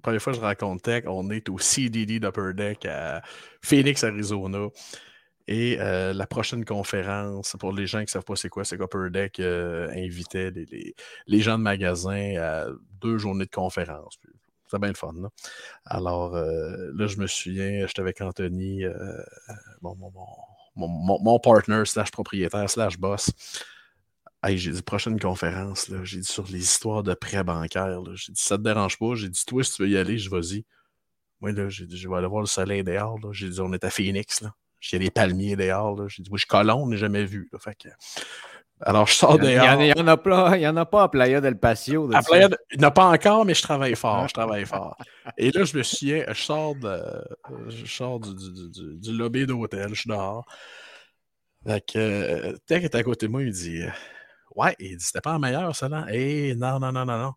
première 0.00 0.22
fois 0.22 0.32
que 0.32 0.38
je 0.38 0.42
raconte 0.42 0.82
Tech, 0.82 1.04
on 1.06 1.30
est 1.30 1.48
au 1.48 1.58
CDD 1.58 2.20
d'Upper 2.20 2.52
Deck 2.54 2.86
à 2.86 3.22
Phoenix, 3.62 4.04
Arizona. 4.04 4.68
Et 5.46 5.78
euh, 5.80 6.12
la 6.12 6.26
prochaine 6.26 6.64
conférence, 6.64 7.56
pour 7.58 7.72
les 7.72 7.86
gens 7.86 7.98
qui 7.98 8.04
ne 8.04 8.10
savent 8.10 8.24
pas 8.24 8.36
c'est 8.36 8.48
quoi, 8.48 8.64
c'est 8.64 8.78
qu'Upper 8.78 9.10
Deck 9.10 9.40
euh, 9.40 9.88
invitait 9.90 10.52
les, 11.26 11.40
gens 11.40 11.58
de 11.58 11.62
magasin 11.64 12.36
à 12.38 12.66
deux 13.00 13.18
journées 13.18 13.46
de 13.46 13.50
conférence. 13.50 14.18
C'est 14.70 14.78
bien 14.78 14.90
le 14.90 14.94
fun. 14.94 15.12
Alors 15.86 16.36
euh, 16.36 16.92
là, 16.94 17.08
je 17.08 17.16
me 17.16 17.26
souviens, 17.26 17.84
j'étais 17.86 18.00
avec 18.00 18.20
Anthony, 18.20 18.84
mon, 19.82 19.96
mon, 20.76 21.18
mon, 21.18 21.38
partner, 21.40 21.82
slash 21.84 22.12
propriétaire, 22.12 22.70
slash 22.70 22.96
boss. 22.96 23.30
Hey, 24.42 24.56
j'ai 24.56 24.70
dit 24.70 24.82
prochaine 24.82 25.20
conférence, 25.20 25.88
là, 25.88 25.98
j'ai 26.02 26.20
dit 26.20 26.26
sur 26.26 26.46
les 26.46 26.60
histoires 26.60 27.02
de 27.02 27.12
prêts 27.12 27.44
bancaires. 27.44 28.02
J'ai 28.14 28.32
dit 28.32 28.40
ça 28.40 28.56
te 28.56 28.62
dérange 28.62 28.98
pas? 28.98 29.14
J'ai 29.14 29.28
dit 29.28 29.44
toi, 29.44 29.62
si 29.62 29.74
tu 29.74 29.82
veux 29.82 29.88
y 29.90 29.98
aller, 29.98 30.16
je 30.16 30.30
vas-y. 30.30 30.64
Moi, 31.40 31.52
là, 31.52 31.68
j'ai 31.68 31.86
dit 31.86 31.98
je 31.98 32.08
vais 32.08 32.16
aller 32.16 32.26
voir 32.26 32.40
le 32.40 32.46
soleil 32.46 32.82
dehors. 32.82 33.18
J'ai 33.32 33.50
dit 33.50 33.60
on 33.60 33.72
est 33.74 33.84
à 33.84 33.90
Phoenix. 33.90 34.40
Là. 34.40 34.54
J'ai 34.80 34.98
des 34.98 35.10
palmiers 35.10 35.56
dehors. 35.56 36.08
J'ai 36.08 36.22
dit 36.22 36.30
moi, 36.30 36.38
je 36.38 36.42
suis 36.42 36.48
colon, 36.48 36.84
on 36.84 36.86
n'est 36.86 36.96
jamais 36.96 37.26
vu. 37.26 37.50
Fait 37.58 37.74
que... 37.74 37.88
Alors, 38.80 39.06
je 39.06 39.12
sors 39.12 39.38
dehors. 39.38 39.78
Il 39.78 39.92
n'y 39.92 40.00
en, 40.00 40.06
a 40.06 40.16
pas, 40.16 40.56
il 40.56 40.62
y 40.62 40.68
en 40.68 40.76
a 40.78 40.86
pas 40.86 41.02
à 41.02 41.08
Playa 41.10 41.42
del 41.42 41.58
Patio. 41.58 42.10
À 42.14 42.22
Playa 42.22 42.48
Il 42.72 42.78
n'y 42.78 42.84
en 42.86 42.88
a 42.88 42.90
pas 42.90 43.10
encore, 43.10 43.44
mais 43.44 43.52
je 43.52 43.60
travaille 43.60 43.94
fort. 43.94 44.26
Je 44.26 44.32
travaille 44.32 44.64
fort. 44.66 44.96
Et 45.36 45.50
là, 45.50 45.64
je 45.64 45.76
me 45.76 45.82
souviens, 45.82 46.24
je 46.28 46.42
sors, 46.42 46.74
de, 46.76 46.98
je 47.68 47.84
sors 47.84 48.18
du, 48.20 48.34
du, 48.34 48.70
du, 48.70 48.96
du 48.96 49.12
lobby 49.12 49.44
d'hôtel, 49.44 49.90
je 49.90 50.00
suis 50.00 50.08
dehors. 50.08 50.46
Fait 51.66 51.84
que, 51.86 51.98
euh, 51.98 52.56
est 52.70 52.94
à 52.94 53.02
côté 53.02 53.26
de 53.26 53.32
moi, 53.32 53.42
il 53.42 53.48
me 53.48 53.52
dit 53.52 53.82
Ouais, 54.54 54.74
il 54.78 54.96
dit, 54.96 55.04
c'était 55.04 55.20
pas 55.20 55.32
la 55.32 55.38
meilleure, 55.38 55.74
ça, 55.76 55.88
là. 55.88 56.06
Eh, 56.10 56.54
non, 56.56 56.78
non, 56.80 56.92
non, 56.92 57.04
non, 57.04 57.18
non. 57.18 57.32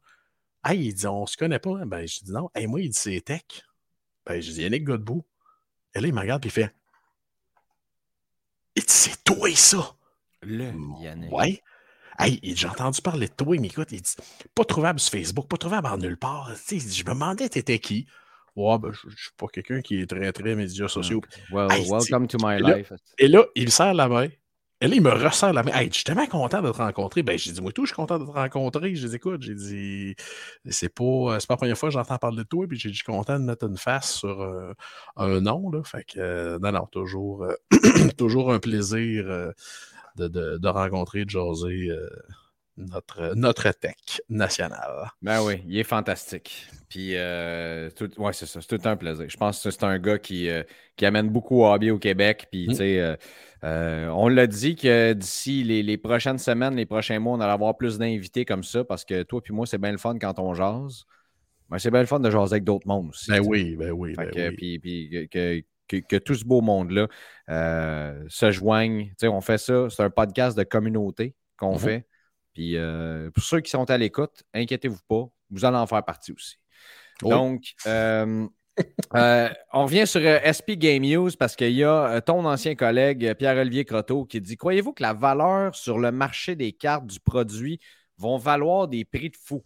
Hey, 0.66 0.88
il 0.88 0.93
dit, 0.93 1.07
on 1.07 1.26
se 1.26 1.38
connaît 1.38 1.59
pas. 1.59 1.86
Ben, 1.86 2.07
je 2.07 2.22
dis 2.24 2.32
non. 2.32 2.49
Hey, 2.55 2.68
moi, 2.68 2.82
il 2.82 2.89
dit, 2.89 2.97
c'est 2.99 3.22
Tech. 3.22 3.43
Ben, 4.26 4.41
je 4.41 4.51
dis, 4.51 4.61
Yannick 4.61 4.84
Godbout. 4.84 5.24
Et 5.93 5.99
là, 6.01 6.07
il 6.07 6.14
me 6.14 6.20
regarde, 6.22 6.41
puis 6.41 6.49
il 6.49 6.53
fait, 6.53 6.74
il 8.76 8.82
dit, 8.82 8.88
c'est 8.89 9.24
toi, 9.24 9.49
ça. 9.55 9.93
Le 10.41 10.72
Yannick. 11.01 11.32
Ouais. 11.32 11.61
Hey, 12.20 12.39
j'ai 12.43 12.68
entendu 12.68 13.01
parler 13.01 13.28
de 13.28 13.34
toi, 13.34 13.57
mais 13.59 13.68
écoute, 13.68 13.91
il 13.91 14.01
dit, 14.01 14.16
pas 14.55 14.66
trouvable 14.66 14.99
sur 14.99 15.11
Facebook, 15.11 15.47
pas 15.47 15.57
trouvable 15.57 15.88
en 15.88 15.97
nulle 15.97 16.18
part. 16.18 16.51
Je 16.70 16.76
me 17.03 17.09
demandais, 17.14 17.49
t'étais 17.49 17.80
qui? 17.80 18.07
Ouais, 18.55 18.78
ben, 18.78 18.91
je, 18.91 19.07
ne 19.07 19.11
suis 19.16 19.32
pas 19.36 19.47
quelqu'un 19.47 19.82
qui 19.82 19.99
est 19.99 20.05
très, 20.07 20.32
très 20.32 20.55
médias 20.55 20.88
sociaux. 20.88 21.22
Well, 21.51 21.72
Hey, 21.72 21.89
welcome 21.89 22.28
to 22.28 22.38
my 22.39 22.55
et 22.55 22.59
là- 22.59 22.78
life. 22.78 22.93
Et 23.18 23.28
là, 23.28 23.45
il 23.55 23.66
me 23.66 23.70
serre 23.72 23.95
la 23.95 24.07
main. 24.07 24.28
Et 24.84 24.88
là, 24.88 24.95
il 24.95 25.01
me 25.01 25.11
resserre 25.11 25.53
la 25.53 25.63
main. 25.63 25.71
Hey, 25.71 25.88
je 25.88 25.93
suis 25.93 26.03
tellement 26.03 26.27
content 26.27 26.61
de 26.61 26.69
te 26.69 26.75
rencontrer. 26.75 27.23
Ben, 27.23 27.38
j'ai 27.38 27.53
dit, 27.53 27.61
moi, 27.61 27.71
tout, 27.71 27.86
je 27.86 27.91
suis 27.91 27.95
content 27.95 28.19
de 28.19 28.25
te 28.25 28.31
rencontrer. 28.31 28.93
J'ai 28.95 29.07
dit, 29.07 29.15
écoute, 29.15 29.41
j'ai 29.41 29.55
dit, 29.55 30.13
c'est 30.69 30.93
pas, 30.93 31.03
euh, 31.05 31.39
c'est 31.39 31.47
pas 31.47 31.53
la 31.53 31.57
première 31.57 31.77
fois 31.77 31.88
que 31.88 31.93
j'entends 31.93 32.17
parler 32.17 32.39
de 32.39 32.43
toi. 32.43 32.67
Puis 32.67 32.77
j'ai 32.77 32.89
dit, 32.89 32.95
je 32.97 33.05
content 33.05 33.39
de 33.39 33.45
mettre 33.45 33.65
une 33.65 33.77
face 33.77 34.11
sur 34.13 34.41
euh, 34.41 34.73
un 35.15 35.39
nom. 35.39 35.71
Là. 35.71 35.84
Fait 35.86 36.03
que, 36.03 36.19
euh, 36.19 36.59
non, 36.59 36.73
non, 36.73 36.86
toujours, 36.88 37.47
toujours 38.17 38.51
un 38.51 38.59
plaisir 38.59 39.23
de, 40.17 40.27
de, 40.27 40.57
de 40.57 40.67
rencontrer, 40.67 41.23
de 41.23 41.29
jaser 41.29 41.88
notre, 42.78 43.34
notre 43.36 43.71
tech 43.71 44.21
national. 44.30 45.11
Ben 45.21 45.41
oui, 45.43 45.63
il 45.67 45.78
est 45.78 45.84
fantastique. 45.84 46.67
Puis, 46.89 47.15
euh, 47.15 47.89
tout, 47.91 48.09
ouais, 48.19 48.34
c'est 48.34 48.45
ça, 48.45 48.61
c'est 48.61 48.78
tout 48.78 48.88
un 48.88 48.95
plaisir. 48.95 49.26
Je 49.30 49.38
pense 49.38 49.61
que 49.63 49.69
c'est 49.71 49.84
un 49.84 49.99
gars 49.99 50.17
qui, 50.17 50.49
euh, 50.49 50.63
qui 50.95 51.05
amène 51.05 51.30
beaucoup 51.30 51.61
au 51.61 51.65
hobby 51.71 51.91
au 51.91 51.99
Québec. 51.99 52.47
Puis, 52.51 52.65
Mm. 52.67 52.69
tu 52.71 52.76
sais, 52.76 52.99
euh, 52.99 53.15
euh, 53.63 54.07
on 54.09 54.28
l'a 54.28 54.47
dit 54.47 54.76
que 54.76 55.13
d'ici 55.13 55.63
les, 55.63 55.84
les 55.84 55.97
prochaines 55.97 56.39
semaines, 56.39 56.76
les 56.76 56.86
prochains 56.86 57.19
mois, 57.19 57.38
on 57.38 57.39
allait 57.41 57.51
avoir 57.53 57.78
plus 57.78 57.97
d'invités 57.97 58.43
comme 58.45 58.63
ça 58.63 58.84
parce 58.84 59.05
que 59.05 59.24
toi 59.24 59.41
puis 59.41 59.53
moi, 59.53 59.65
c'est 59.65 59.78
bien 59.78 59.91
le 59.91 59.97
fun 59.97 60.17
quand 60.19 60.39
on 60.39 60.53
jase. 60.53 61.03
Mais 61.69 61.80
c'est 61.80 61.91
bien 61.91 62.01
le 62.01 62.05
fun 62.07 62.19
de 62.19 62.30
jaser 62.30 62.53
avec 62.53 62.63
d'autres 62.65 62.88
mondes 62.88 63.09
aussi. 63.09 63.32
Ben 63.32 63.39
oui, 63.39 63.76
ben 63.76 63.91
oui, 63.91 64.13
ben 64.15 64.30
que, 64.30 64.49
oui. 64.49 64.55
puis, 64.55 64.80
puis 64.80 65.28
que, 65.32 65.59
que- 65.88 65.99
que 66.07 66.15
tout 66.17 66.36
ce 66.36 66.43
beau 66.43 66.61
monde-là 66.61 67.07
euh, 67.49 68.24
se 68.28 68.51
joigne. 68.51 69.07
Tu 69.09 69.13
sais, 69.19 69.28
on 69.28 69.41
fait 69.41 69.57
ça, 69.57 69.88
c'est 69.89 70.03
un 70.03 70.09
podcast 70.09 70.57
de 70.57 70.63
communauté 70.63 71.36
qu'on 71.57 71.74
Mhm. 71.74 71.80
fait. 71.80 72.07
Puis 72.54 72.78
euh, 72.78 73.32
pour 73.32 73.43
ceux 73.43 73.62
qui 73.62 73.72
sont 73.72 73.89
à 73.89 73.97
l'écoute, 73.97 74.43
inquiétez-vous 74.54 75.01
pas, 75.08 75.26
vous 75.49 75.66
allez 75.66 75.78
en 75.78 75.88
faire 75.88 76.04
partie 76.04 76.32
aussi. 76.32 76.58
Oui. 77.24 77.30
Donc, 77.30 77.74
euh, 77.88 78.47
euh, 79.16 79.49
on 79.72 79.84
revient 79.86 80.08
sur 80.08 80.22
SP 80.22 80.72
Game 80.78 81.04
News 81.04 81.32
parce 81.38 81.56
qu'il 81.56 81.74
y 81.74 81.84
a 81.84 82.22
ton 82.22 82.45
ancien 82.45 82.76
collègue 82.76 83.34
Pierre-Olivier 83.36 83.86
Croteau 83.86 84.26
qui 84.26 84.41
dit 84.41 84.58
Croyez-vous 84.58 84.93
que 84.93 85.04
la 85.04 85.14
valeur 85.14 85.76
sur 85.76 85.99
le 85.99 86.12
marché 86.12 86.56
des 86.56 86.74
cartes 86.74 87.06
du 87.06 87.20
produit 87.20 87.80
vont 88.18 88.38
valoir 88.38 88.88
des 88.88 89.06
prix 89.06 89.30
de 89.30 89.38
fou? 89.38 89.64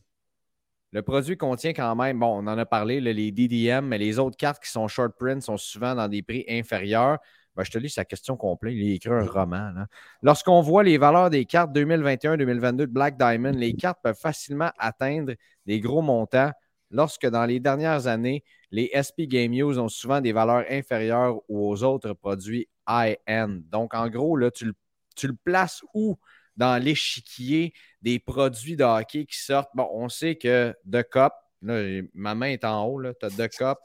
Le 0.94 1.02
produit 1.02 1.38
contient 1.38 1.74
quand 1.74 1.96
même, 1.96 2.20
bon, 2.20 2.38
on 2.42 2.48
en 2.48 2.58
a 2.58 2.66
parlé, 2.66 3.02
là, 3.02 3.12
les 3.12 3.32
DDM, 3.32 3.86
mais 3.86 3.98
les 3.98 4.20
autres 4.20 4.38
cartes 4.38 4.64
qui 4.64 4.72
sont 4.72 4.88
short 4.88 5.14
print 5.18 5.42
sont 5.42 5.58
souvent 5.58 5.96
dans 5.96 6.08
des 6.08 6.22
prix 6.22 6.46
inférieurs. 6.48 7.18
Ben, 7.58 7.64
je 7.64 7.72
te 7.72 7.78
lis 7.80 7.89
sa 7.89 8.05
question 8.05 8.38
complète. 8.38 8.76
Il 8.76 8.91
a 8.91 8.95
écrit 8.95 9.10
un 9.10 9.26
roman. 9.26 9.74
Lorsqu'on 10.22 10.62
voit 10.62 10.84
les 10.84 10.99
valeurs 10.99 11.32
des 11.32 11.45
cartes 11.45 11.72
2021-2022 11.76 12.76
de 12.78 12.86
Black 12.86 13.18
Diamond, 13.18 13.51
les 13.51 13.74
cartes 13.74 13.99
peuvent 14.03 14.18
facilement 14.18 14.72
atteindre 14.78 15.34
des 15.66 15.80
gros 15.80 16.03
montants, 16.03 16.51
lorsque 16.91 17.26
dans 17.26 17.45
les 17.45 17.60
dernières 17.60 18.05
années, 18.05 18.43
les 18.70 18.91
SP 18.93 19.22
Game 19.24 19.51
News 19.51 19.80
ont 19.80 19.89
souvent 19.89 20.22
des 20.22 20.34
valeurs 20.34 20.66
inférieures 20.70 21.38
aux 21.49 21.84
autres 21.84 22.14
produits 22.14 22.68
high-end. 22.88 23.60
Donc, 23.72 23.95
en 23.95 24.08
gros, 24.08 24.38
là, 24.38 24.51
tu, 24.51 24.66
le- 24.66 24.76
tu 25.16 25.28
le 25.28 25.36
places 25.43 25.82
où? 25.93 26.16
Dans 26.55 26.82
l'échiquier 26.82 27.72
des 28.01 28.18
produits 28.18 28.76
de 28.76 28.84
hockey 28.84 29.26
qui 29.26 29.38
sortent? 29.38 29.70
Bon, 29.76 29.88
on 29.93 30.10
sait 30.10 30.36
que 30.38 30.74
The 30.91 31.03
Cup, 31.08 31.32
là, 31.62 32.01
ma 32.16 32.34
main 32.34 32.47
est 32.47 32.66
en 32.66 32.84
haut, 32.86 32.99
tu 33.14 33.26
as 33.26 33.30
The 33.30 33.47
Cup, 33.47 33.78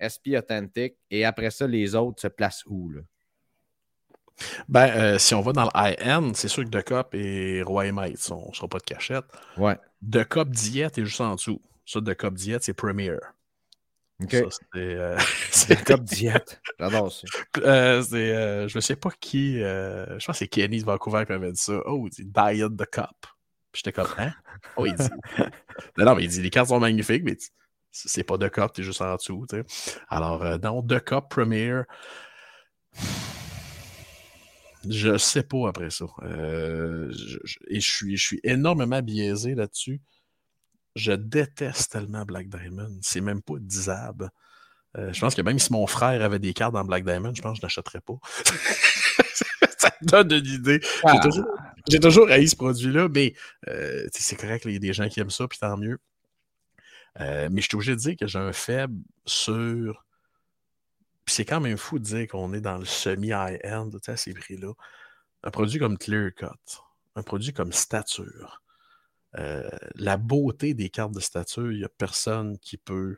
SP 0.00 0.36
Authentic, 0.36 0.96
et 1.10 1.24
après 1.24 1.50
ça, 1.50 1.66
les 1.66 1.94
autres 1.94 2.20
se 2.22 2.28
placent 2.28 2.64
où? 2.66 2.90
Là? 2.90 3.00
Ben, 4.68 4.88
euh, 4.88 5.18
si 5.18 5.34
on 5.34 5.40
va 5.40 5.52
dans 5.52 5.64
le 5.64 5.70
high-end, 5.74 6.32
c'est 6.34 6.48
sûr 6.48 6.64
que 6.64 6.68
The 6.68 6.82
Cup 6.82 7.14
et 7.14 7.62
Roy 7.62 7.90
Mates, 7.92 8.30
on 8.30 8.48
ne 8.50 8.54
sera 8.54 8.68
pas 8.68 8.78
de 8.78 8.84
cachette. 8.84 9.24
Ouais. 9.56 9.78
The 10.10 10.24
Cup 10.24 10.50
Diet 10.50 10.98
est 10.98 11.04
juste 11.04 11.20
en 11.22 11.34
dessous. 11.36 11.60
Ça, 11.86 12.00
The 12.00 12.14
Cup 12.14 12.34
Diet, 12.34 12.62
c'est 12.62 12.74
Premier. 12.74 13.16
OK. 14.22 14.32
Ça, 14.32 14.44
c'est, 14.72 14.76
euh, 14.76 15.16
Cup 15.86 16.02
Diet. 16.02 16.60
J'adore 16.78 17.12
ça. 17.12 17.26
euh, 17.58 18.02
c'est, 18.02 18.34
euh, 18.34 18.68
je 18.68 18.76
ne 18.76 18.80
sais 18.80 18.96
pas 18.96 19.10
qui. 19.20 19.62
euh, 19.62 20.06
je 20.18 20.26
pense 20.26 20.34
que 20.34 20.38
c'est 20.40 20.48
Kenny 20.48 20.80
de 20.80 20.84
Vancouver 20.84 21.24
qui 21.26 21.32
m'avait 21.32 21.52
dit 21.52 21.60
ça. 21.60 21.80
Oh, 21.86 22.06
il 22.06 22.10
dit 22.10 22.24
Diet 22.24 22.90
Cup. 22.90 23.06
Puis 23.72 23.82
j'étais 23.84 23.92
comme, 23.92 24.08
hein? 24.18 24.32
Oh, 24.76 24.84
il 24.86 24.94
dit. 24.94 25.08
non, 25.98 26.04
non, 26.06 26.14
mais 26.14 26.24
il 26.24 26.28
dit 26.28 26.42
les 26.42 26.50
cartes 26.50 26.68
sont 26.68 26.80
magnifiques, 26.80 27.22
mais 27.24 27.36
c'est 27.92 28.24
pas 28.24 28.36
The 28.38 28.50
Cup, 28.50 28.72
t'es 28.74 28.82
juste 28.82 29.00
en 29.00 29.14
dessous. 29.16 29.46
Alors, 30.08 30.42
euh, 30.42 30.58
non, 30.58 30.82
The 30.82 31.00
Cup 31.00 31.24
Premier. 31.30 31.82
Je 34.88 35.18
sais 35.18 35.42
pas 35.42 35.68
après 35.68 35.90
ça. 35.90 36.04
Euh, 36.22 37.10
je- 37.10 37.38
je- 37.44 37.58
et 37.68 37.80
je 37.80 37.90
suis, 37.90 38.16
je 38.16 38.24
suis 38.24 38.40
énormément 38.44 39.02
biaisé 39.02 39.54
là-dessus. 39.54 40.00
Je 40.94 41.12
déteste 41.12 41.92
tellement 41.92 42.24
Black 42.24 42.48
Diamond. 42.48 42.96
C'est 43.02 43.20
même 43.20 43.42
pas 43.42 43.54
disable. 43.58 44.30
Euh, 44.96 45.12
je 45.12 45.20
pense 45.20 45.34
que 45.34 45.42
même 45.42 45.58
si 45.58 45.72
mon 45.72 45.86
frère 45.86 46.22
avait 46.22 46.38
des 46.38 46.54
cartes 46.54 46.72
dans 46.72 46.84
Black 46.84 47.04
Diamond, 47.04 47.34
je 47.34 47.42
pense 47.42 47.54
que 47.54 47.60
je 47.62 47.66
n'achèterais 47.66 48.00
pas. 48.00 48.14
ça 49.78 49.90
te 49.90 50.04
donne 50.04 50.32
une 50.32 50.46
idée. 50.46 50.80
J'ai 50.82 50.88
Ah. 51.04 51.18
toujours, 51.20 51.46
j'ai 51.90 52.00
toujours 52.00 52.28
haï 52.30 52.48
ce 52.48 52.56
produit-là, 52.56 53.08
mais 53.12 53.34
euh, 53.68 54.06
c'est 54.12 54.36
correct, 54.36 54.64
il 54.66 54.72
y 54.72 54.76
a 54.76 54.78
des 54.78 54.92
gens 54.92 55.08
qui 55.08 55.20
aiment 55.20 55.30
ça, 55.30 55.46
puis 55.48 55.58
tant 55.58 55.76
mieux. 55.76 55.98
Euh, 57.20 57.48
mais 57.50 57.60
je 57.60 57.66
suis 57.68 57.76
obligé 57.76 57.92
de 57.92 58.00
dire 58.00 58.16
que 58.16 58.26
j'ai 58.26 58.38
un 58.38 58.52
faible 58.52 59.00
sur. 59.24 60.04
Puis 61.24 61.34
c'est 61.34 61.44
quand 61.44 61.60
même 61.60 61.76
fou 61.76 61.98
de 61.98 62.04
dire 62.04 62.28
qu'on 62.28 62.52
est 62.52 62.60
dans 62.60 62.78
le 62.78 62.84
semi-high-end 62.84 63.90
tu 63.90 63.98
sais, 64.02 64.12
à 64.12 64.16
ces 64.16 64.34
prix-là. 64.34 64.72
Un 65.42 65.50
produit 65.50 65.78
comme 65.78 65.98
Clear 65.98 66.32
Cut, 66.34 66.46
un 67.16 67.22
produit 67.22 67.52
comme 67.52 67.72
Stature, 67.72 68.62
euh, 69.38 69.68
la 69.94 70.16
beauté 70.16 70.74
des 70.74 70.88
cartes 70.88 71.12
de 71.12 71.20
Stature, 71.20 71.72
il 71.72 71.78
n'y 71.78 71.84
a 71.84 71.88
personne 71.88 72.58
qui 72.58 72.76
peut 72.76 73.16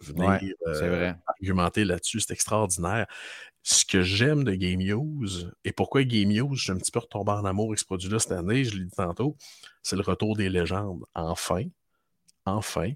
venir 0.00 0.28
Ouais, 0.28 0.54
euh, 0.66 0.88
vrai. 0.88 1.16
argumenter 1.26 1.84
là-dessus. 1.84 2.20
C'est 2.20 2.32
extraordinaire. 2.32 3.06
Ce 3.62 3.84
que 3.84 4.02
j'aime 4.02 4.44
de 4.44 4.54
Game 4.54 4.80
News, 4.80 5.28
et 5.64 5.72
pourquoi 5.72 6.04
Game 6.04 6.30
News, 6.30 6.54
j'ai 6.54 6.72
un 6.72 6.76
petit 6.76 6.90
peu 6.90 6.98
retombé 6.98 7.32
en 7.32 7.44
amour 7.44 7.68
avec 7.68 7.78
ce 7.78 7.84
produit-là 7.84 8.18
cette 8.18 8.32
année, 8.32 8.64
je 8.64 8.76
l'ai 8.76 8.84
dit 8.84 8.90
tantôt, 8.96 9.36
c'est 9.82 9.96
le 9.96 10.02
retour 10.02 10.36
des 10.36 10.48
légendes. 10.48 11.04
Enfin. 11.14 11.64
Enfin. 12.46 12.92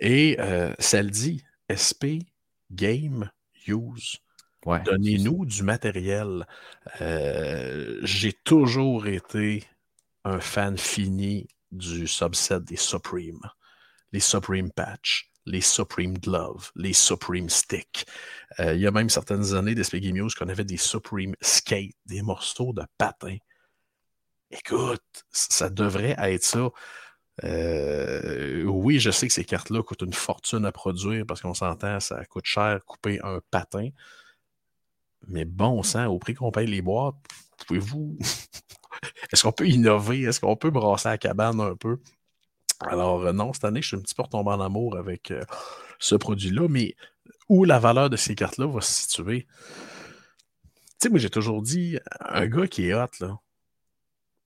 Et 0.00 0.36
euh, 0.38 0.74
ça 0.78 1.02
le 1.02 1.10
dit, 1.10 1.44
SP 1.68 2.28
Game 2.70 3.30
Use. 3.66 4.18
Ouais. 4.64 4.82
Donnez-nous 4.82 5.46
du 5.46 5.62
matériel. 5.62 6.46
Euh, 7.00 7.98
j'ai 8.02 8.32
toujours 8.32 9.06
été 9.06 9.64
un 10.24 10.40
fan 10.40 10.76
fini 10.76 11.48
du 11.70 12.06
subset 12.06 12.60
des 12.60 12.76
Supreme. 12.76 13.40
Les 14.12 14.20
Supreme 14.20 14.70
Patch, 14.70 15.30
les 15.46 15.60
Supreme 15.60 16.16
Glove, 16.18 16.70
les 16.76 16.92
Supreme 16.92 17.48
Stick. 17.48 18.06
Euh, 18.58 18.74
il 18.74 18.80
y 18.80 18.86
a 18.86 18.90
même 18.90 19.10
certaines 19.10 19.54
années 19.54 19.74
d'SP 19.74 19.96
Game 19.96 20.16
News 20.16 20.30
qu'on 20.36 20.48
avait 20.48 20.64
des 20.64 20.76
Supreme 20.76 21.34
Skate, 21.40 21.94
des 22.06 22.22
morceaux 22.22 22.72
de 22.72 22.82
patin. 22.96 23.36
Écoute, 24.50 25.02
ça 25.30 25.68
devrait 25.68 26.16
être 26.18 26.44
ça. 26.44 26.70
Euh, 27.44 28.64
oui, 28.64 28.98
je 28.98 29.10
sais 29.10 29.28
que 29.28 29.32
ces 29.32 29.44
cartes-là 29.44 29.82
coûtent 29.82 30.02
une 30.02 30.12
fortune 30.12 30.64
à 30.64 30.72
produire 30.72 31.24
parce 31.26 31.40
qu'on 31.40 31.54
s'entend, 31.54 32.00
ça 32.00 32.24
coûte 32.26 32.46
cher 32.46 32.80
couper 32.84 33.20
un 33.22 33.40
patin. 33.50 33.90
Mais 35.26 35.44
bon 35.44 35.82
sang, 35.82 36.06
au 36.06 36.18
prix 36.18 36.34
qu'on 36.34 36.50
paye 36.50 36.66
les 36.66 36.82
boîtes, 36.82 37.16
pouvez-vous. 37.66 38.18
Est-ce 39.32 39.42
qu'on 39.42 39.52
peut 39.52 39.68
innover? 39.68 40.22
Est-ce 40.22 40.40
qu'on 40.40 40.56
peut 40.56 40.70
brasser 40.70 41.08
la 41.08 41.18
cabane 41.18 41.60
un 41.60 41.76
peu? 41.76 41.98
Alors, 42.80 43.22
euh, 43.22 43.32
non, 43.32 43.52
cette 43.52 43.64
année, 43.64 43.82
je 43.82 43.88
suis 43.88 43.96
un 43.96 44.00
petit 44.00 44.14
peu 44.14 44.22
retombé 44.22 44.50
en 44.50 44.60
amour 44.60 44.96
avec 44.96 45.30
euh, 45.30 45.42
ce 45.98 46.14
produit-là, 46.14 46.68
mais 46.68 46.94
où 47.48 47.64
la 47.64 47.78
valeur 47.78 48.10
de 48.10 48.16
ces 48.16 48.34
cartes-là 48.34 48.66
va 48.66 48.80
se 48.80 49.02
situer? 49.02 49.46
Tu 51.00 51.04
sais, 51.04 51.08
moi, 51.10 51.18
j'ai 51.18 51.30
toujours 51.30 51.62
dit, 51.62 51.98
un 52.20 52.46
gars 52.46 52.66
qui 52.66 52.88
est 52.88 52.94
hot, 52.94 53.06
là, 53.20 53.38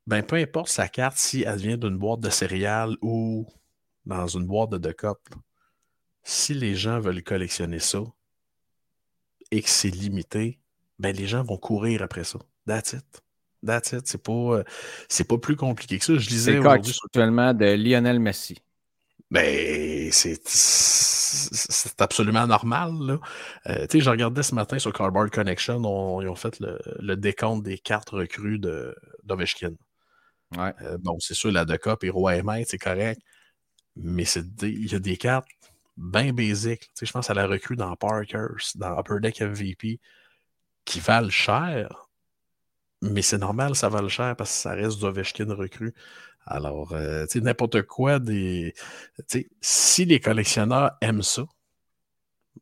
ben, 0.06 0.22
peu 0.22 0.36
importe 0.36 0.68
sa 0.68 0.88
carte, 0.88 1.16
si 1.16 1.42
elle 1.42 1.58
vient 1.58 1.76
d'une 1.76 1.96
boîte 1.96 2.20
de 2.20 2.30
céréales 2.30 2.96
ou 3.02 3.46
dans 4.04 4.26
une 4.26 4.46
boîte 4.46 4.70
de 4.70 4.78
là, 4.78 5.36
si 6.22 6.54
les 6.54 6.74
gens 6.74 7.00
veulent 7.00 7.22
collectionner 7.22 7.78
ça 7.78 8.02
et 9.50 9.62
que 9.62 9.68
c'est 9.70 9.90
limité, 9.90 10.58
ben, 10.98 11.14
les 11.14 11.26
gens 11.26 11.42
vont 11.42 11.58
courir 11.58 12.02
après 12.02 12.24
ça. 12.24 12.38
That's 12.66 12.92
it. 12.94 13.22
That's 13.64 13.92
it. 13.92 14.06
C'est 14.06 14.22
pas, 14.22 14.32
euh, 14.32 14.64
c'est 15.08 15.24
pas 15.26 15.38
plus 15.38 15.56
compliqué 15.56 15.98
que 15.98 16.04
ça. 16.04 16.16
Je 16.16 16.28
cas 16.28 16.58
aujourd'hui 16.60 16.94
actuellement 17.04 17.54
de 17.54 17.66
Lionel 17.66 18.18
Messi? 18.20 18.58
ben, 19.30 20.10
c'est 20.12 20.40
c'est 20.46 22.00
absolument 22.02 22.46
normal. 22.46 22.92
Là. 23.00 23.18
Euh, 23.68 23.86
tu 23.86 23.98
sais, 23.98 24.04
je 24.04 24.10
regardais 24.10 24.42
ce 24.42 24.54
matin 24.54 24.78
sur 24.78 24.92
Cardboard 24.92 25.30
Connection, 25.30 25.76
on- 25.84 26.20
ils 26.20 26.28
ont 26.28 26.34
fait 26.34 26.60
le, 26.60 26.78
le 26.98 27.16
décompte 27.16 27.62
des 27.62 27.78
cartes 27.78 28.10
recrues 28.10 28.58
de- 28.58 28.94
d'Ovechkin. 29.24 29.72
Euh, 30.58 30.98
bon, 30.98 31.18
c'est 31.20 31.34
sûr, 31.34 31.50
la 31.52 31.64
de 31.64 31.76
Cup 31.76 32.04
et 32.04 32.10
Roi 32.10 32.36
et 32.36 32.64
c'est 32.66 32.78
correct. 32.78 33.20
Mais 33.96 34.24
il 34.24 34.90
y 34.90 34.94
a 34.94 34.98
des 34.98 35.16
cartes 35.16 35.48
bien 35.96 36.32
basiques. 36.32 36.90
je 37.00 37.10
pense 37.12 37.30
à 37.30 37.34
la 37.34 37.46
recrue 37.46 37.76
dans 37.76 37.94
Parkers, 37.96 38.72
dans 38.76 38.98
Upper 38.98 39.20
Deck 39.20 39.40
MVP, 39.40 40.00
qui 40.84 41.00
valent 41.00 41.30
cher. 41.30 42.08
Mais 43.02 43.22
c'est 43.22 43.38
normal, 43.38 43.74
ça 43.74 43.88
vale 43.88 44.08
cher 44.08 44.36
parce 44.36 44.50
que 44.50 44.56
ça 44.62 44.74
reste 44.74 44.98
du 44.98 45.04
Ovechkin 45.04 45.52
recrue. 45.54 45.94
Alors, 46.46 46.92
euh, 46.92 47.24
tu 47.26 47.38
sais, 47.38 47.40
n'importe 47.40 47.82
quoi 47.82 48.18
des. 48.18 48.74
Si 49.60 50.04
les 50.04 50.20
collectionneurs 50.20 50.92
aiment 51.00 51.22
ça, 51.22 51.44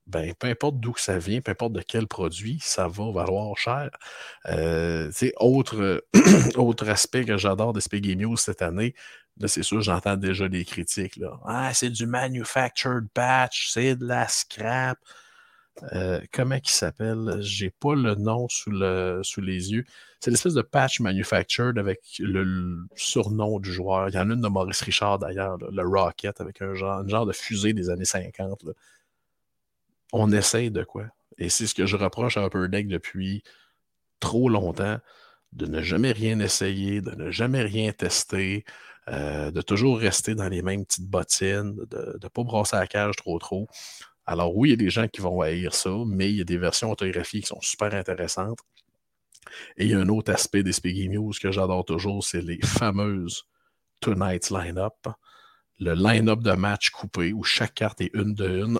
ben, 0.07 0.35
peu 0.35 0.49
importe 0.49 0.81
d'où 0.81 0.95
ça 0.97 1.19
vient, 1.19 1.41
peu 1.41 1.53
importe 1.53 1.73
de 1.73 1.83
quel 1.83 2.07
produit, 2.07 2.59
ça 2.61 2.89
va 2.89 3.11
valoir 3.13 3.57
cher. 3.57 3.91
Euh, 4.47 5.11
autre, 5.37 6.05
autre 6.57 6.89
aspect 6.89 7.25
que 7.25 7.37
j'adore 7.37 7.73
Game 7.73 8.21
News 8.21 8.37
cette 8.37 8.63
année, 8.63 8.95
c'est 9.47 9.63
sûr, 9.63 9.81
j'entends 9.81 10.17
déjà 10.17 10.49
des 10.49 10.65
critiques. 10.65 11.17
Là. 11.17 11.39
Ah, 11.47 11.73
c'est 11.75 11.91
du 11.91 12.07
manufactured 12.07 13.09
patch, 13.15 13.71
c'est 13.71 13.97
de 13.97 14.07
la 14.07 14.29
scrap. 14.29 14.99
Euh, 15.95 16.21
comment 16.33 16.57
il 16.57 16.69
s'appelle? 16.69 17.39
J'ai 17.41 17.71
pas 17.71 17.95
le 17.95 18.15
nom 18.15 18.49
sous, 18.49 18.71
le, 18.71 19.21
sous 19.23 19.41
les 19.41 19.73
yeux. 19.73 19.85
C'est 20.21 20.31
l'espèce 20.31 20.55
de 20.55 20.63
patch 20.63 21.01
manufactured 21.01 21.79
avec 21.79 22.01
le, 22.19 22.87
surnom 22.97 23.59
du 23.61 23.73
joueur. 23.73 24.09
Il 24.09 24.15
y 24.15 24.19
en 24.19 24.31
a 24.31 24.35
une 24.35 24.43
de 24.43 24.49
Maurice 24.49 24.83
Richard 24.83 25.19
d'ailleurs, 25.19 25.57
le 25.59 25.83
Rocket, 25.83 26.41
avec 26.41 26.61
un 26.61 26.75
genre, 26.75 27.09
genre 27.09 27.25
de 27.25 27.33
fusée 27.33 27.73
des 27.73 27.89
années 27.89 28.05
50. 28.05 28.65
On 30.13 30.33
essaye 30.33 30.71
de 30.71 30.85
quoi? 30.85 31.07
Et 31.39 31.49
c'est 31.49 31.67
ce 31.67 31.75
que 31.75 31.87
je 31.87 31.97
reproche 31.97 32.37
à 32.37 32.45
Upper 32.45 32.69
Deck 32.69 32.89
depuis 32.89 33.43
trop 34.21 34.49
longtemps, 34.49 34.99
de 35.53 35.67
ne 35.67 35.83
jamais 35.83 36.13
rien 36.13 36.39
essayer, 36.41 37.01
de 37.01 37.13
ne 37.13 37.31
jamais 37.31 37.63
rien 37.63 37.93
tester, 37.93 38.65
euh, 39.09 39.51
de 39.51 39.63
toujours 39.63 39.99
rester 39.99 40.35
dans 40.35 40.49
les 40.49 40.63
mêmes 40.63 40.85
petites 40.85 41.09
bottines, 41.09 41.75
de 41.91 42.19
ne 42.23 42.29
pas 42.29 42.45
brasser 42.45 42.77
la 42.77 42.87
cage 42.87 43.17
trop 43.17 43.39
trop. 43.39 43.67
Alors 44.27 44.57
oui, 44.57 44.69
il 44.69 44.73
y 44.73 44.75
a 44.75 44.77
des 44.77 44.91
gens 44.91 45.09
qui 45.09 45.21
vont 45.21 45.41
haïr 45.41 45.75
ça, 45.75 45.91
mais 46.07 46.31
il 46.31 46.37
y 46.37 46.41
a 46.41 46.45
des 46.45 46.59
versions 46.59 46.91
autographiées 46.91 47.41
qui 47.41 47.47
sont 47.47 47.61
super 47.61 47.93
intéressantes. 47.95 48.61
Et 49.77 49.87
il 49.87 49.91
y 49.91 49.95
a 49.95 49.99
un 49.99 50.09
autre 50.09 50.33
aspect 50.33 50.63
des 50.63 50.73
Spiggy 50.73 51.09
News 51.09 51.33
que 51.41 51.51
j'adore 51.51 51.85
toujours, 51.85 52.23
c'est 52.23 52.43
les 52.43 52.61
fameuses 52.63 53.45
Tonight's 54.01 54.51
Line-Up. 54.51 55.09
Le 55.79 55.95
line-up 55.95 56.41
de 56.41 56.53
match 56.53 56.91
coupé 56.91 57.33
où 57.33 57.43
chaque 57.43 57.75
carte 57.75 58.01
est 58.03 58.11
une 58.15 58.35
de 58.35 58.49
une. 58.49 58.79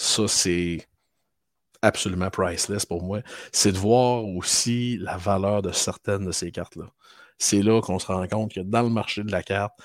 Ça, 0.00 0.26
c'est 0.28 0.88
absolument 1.82 2.30
priceless 2.30 2.86
pour 2.86 3.02
moi. 3.02 3.20
C'est 3.52 3.72
de 3.72 3.76
voir 3.76 4.24
aussi 4.24 4.96
la 4.96 5.18
valeur 5.18 5.60
de 5.60 5.72
certaines 5.72 6.24
de 6.24 6.32
ces 6.32 6.50
cartes-là. 6.50 6.86
C'est 7.36 7.60
là 7.60 7.82
qu'on 7.82 7.98
se 7.98 8.06
rend 8.06 8.26
compte 8.26 8.54
que 8.54 8.60
dans 8.60 8.80
le 8.80 8.88
marché 8.88 9.22
de 9.22 9.30
la 9.30 9.42
carte, 9.42 9.78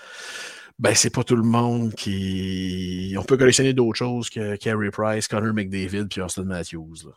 ben, 0.80 0.96
c'est 0.96 1.10
pas 1.10 1.26
tout 1.26 1.36
le 1.36 1.44
monde 1.44 1.94
qui. 1.96 3.14
On 3.20 3.24
peut 3.24 3.36
collectionner 3.36 3.74
d'autres 3.74 3.98
choses 3.98 4.30
que 4.30 4.56
Carey 4.56 4.90
Price, 4.90 5.28
Connor 5.28 5.54
McDavid 5.54 6.08
puis 6.08 6.22
Austin 6.22 6.46
Matthews. 6.46 6.96
Là. 7.08 7.12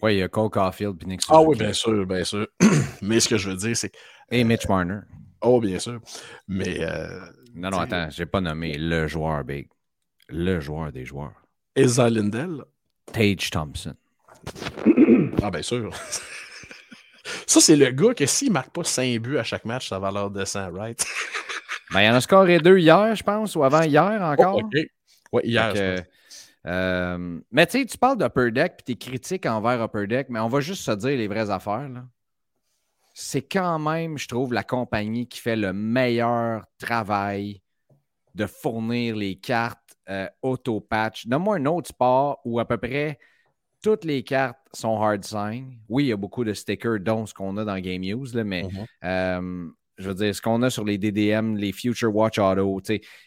Oui, 0.00 0.14
il 0.14 0.18
y 0.18 0.22
a 0.22 0.28
Cole 0.28 0.50
Caulfield 0.50 0.96
puis 0.96 1.08
Nick 1.08 1.22
Ah 1.28 1.42
oui, 1.42 1.58
bien 1.58 1.72
sûr, 1.72 2.06
bien 2.06 2.22
sûr. 2.22 2.46
Mais 3.02 3.18
ce 3.18 3.28
que 3.28 3.38
je 3.38 3.50
veux 3.50 3.56
dire, 3.56 3.76
c'est. 3.76 3.90
Et 4.30 4.44
Mitch 4.44 4.68
Marner. 4.68 5.00
Oh, 5.40 5.60
bien 5.60 5.80
sûr. 5.80 6.00
Mais. 6.46 6.78
Euh, 6.80 7.26
non, 7.56 7.70
non, 7.70 7.80
attends, 7.80 8.08
j'ai 8.10 8.26
pas 8.26 8.40
nommé 8.40 8.78
le 8.78 9.08
joueur 9.08 9.42
big. 9.42 9.68
Le 10.28 10.60
joueur 10.60 10.92
des 10.92 11.04
joueurs. 11.04 11.43
Esa 11.76 12.08
Lindell. 12.08 12.64
Tage 13.12 13.50
Thompson. 13.50 13.94
Ah, 15.42 15.50
bien 15.50 15.62
sûr. 15.62 15.90
ça, 17.46 17.60
c'est 17.60 17.76
le 17.76 17.90
gars 17.90 18.14
que 18.14 18.26
s'il 18.26 18.52
marque 18.52 18.70
pas 18.70 18.84
5 18.84 19.20
buts 19.20 19.38
à 19.38 19.42
chaque 19.44 19.64
match, 19.64 19.88
sa 19.88 19.98
valeur 19.98 20.30
descend, 20.30 20.74
right? 20.74 21.04
Ben, 21.92 22.00
il 22.00 22.06
y 22.06 22.08
en 22.08 22.14
a 22.14 22.20
scoré 22.20 22.58
deux 22.58 22.78
hier, 22.78 23.14
je 23.14 23.22
pense, 23.22 23.54
ou 23.54 23.62
avant 23.62 23.82
hier 23.82 24.20
encore. 24.22 24.56
Oh, 24.56 24.64
OK. 24.64 24.80
Oui, 25.32 25.42
hier. 25.44 26.02
Euh, 26.66 27.40
mais 27.52 27.66
tu 27.66 27.78
sais, 27.78 27.86
tu 27.86 27.98
parles 27.98 28.18
d'Upper 28.18 28.50
Deck 28.50 28.76
puis 28.78 28.84
tes 28.84 28.96
critiques 28.96 29.46
envers 29.46 29.80
Upper 29.82 30.06
Deck, 30.06 30.28
mais 30.30 30.40
on 30.40 30.48
va 30.48 30.60
juste 30.60 30.82
se 30.82 30.90
dire 30.92 31.16
les 31.16 31.28
vraies 31.28 31.50
affaires. 31.50 31.88
C'est 33.12 33.42
quand 33.42 33.78
même, 33.78 34.18
je 34.18 34.26
trouve, 34.26 34.52
la 34.52 34.64
compagnie 34.64 35.28
qui 35.28 35.40
fait 35.40 35.56
le 35.56 35.72
meilleur 35.72 36.64
travail 36.78 37.60
de 38.34 38.46
fournir 38.46 39.14
les 39.14 39.36
cartes 39.36 39.83
euh, 40.08 40.28
auto-patch. 40.42 41.26
Donne-moi 41.26 41.56
un 41.56 41.66
autre 41.66 41.88
sport 41.88 42.40
où 42.44 42.58
à 42.60 42.66
peu 42.66 42.76
près 42.76 43.18
toutes 43.82 44.04
les 44.04 44.22
cartes 44.22 44.58
sont 44.72 45.00
hard 45.00 45.24
sign. 45.24 45.78
Oui, 45.88 46.04
il 46.04 46.06
y 46.08 46.12
a 46.12 46.16
beaucoup 46.16 46.44
de 46.44 46.54
stickers, 46.54 47.00
dont 47.00 47.26
ce 47.26 47.34
qu'on 47.34 47.56
a 47.58 47.64
dans 47.64 47.78
Game 47.78 48.02
Use, 48.02 48.34
mais 48.34 48.62
mm-hmm. 48.62 48.86
euh, 49.04 49.68
je 49.98 50.08
veux 50.08 50.14
dire, 50.14 50.34
ce 50.34 50.40
qu'on 50.40 50.62
a 50.62 50.70
sur 50.70 50.84
les 50.84 50.98
DDM, 50.98 51.56
les 51.56 51.72
Future 51.72 52.14
Watch 52.14 52.38
Auto, 52.38 52.80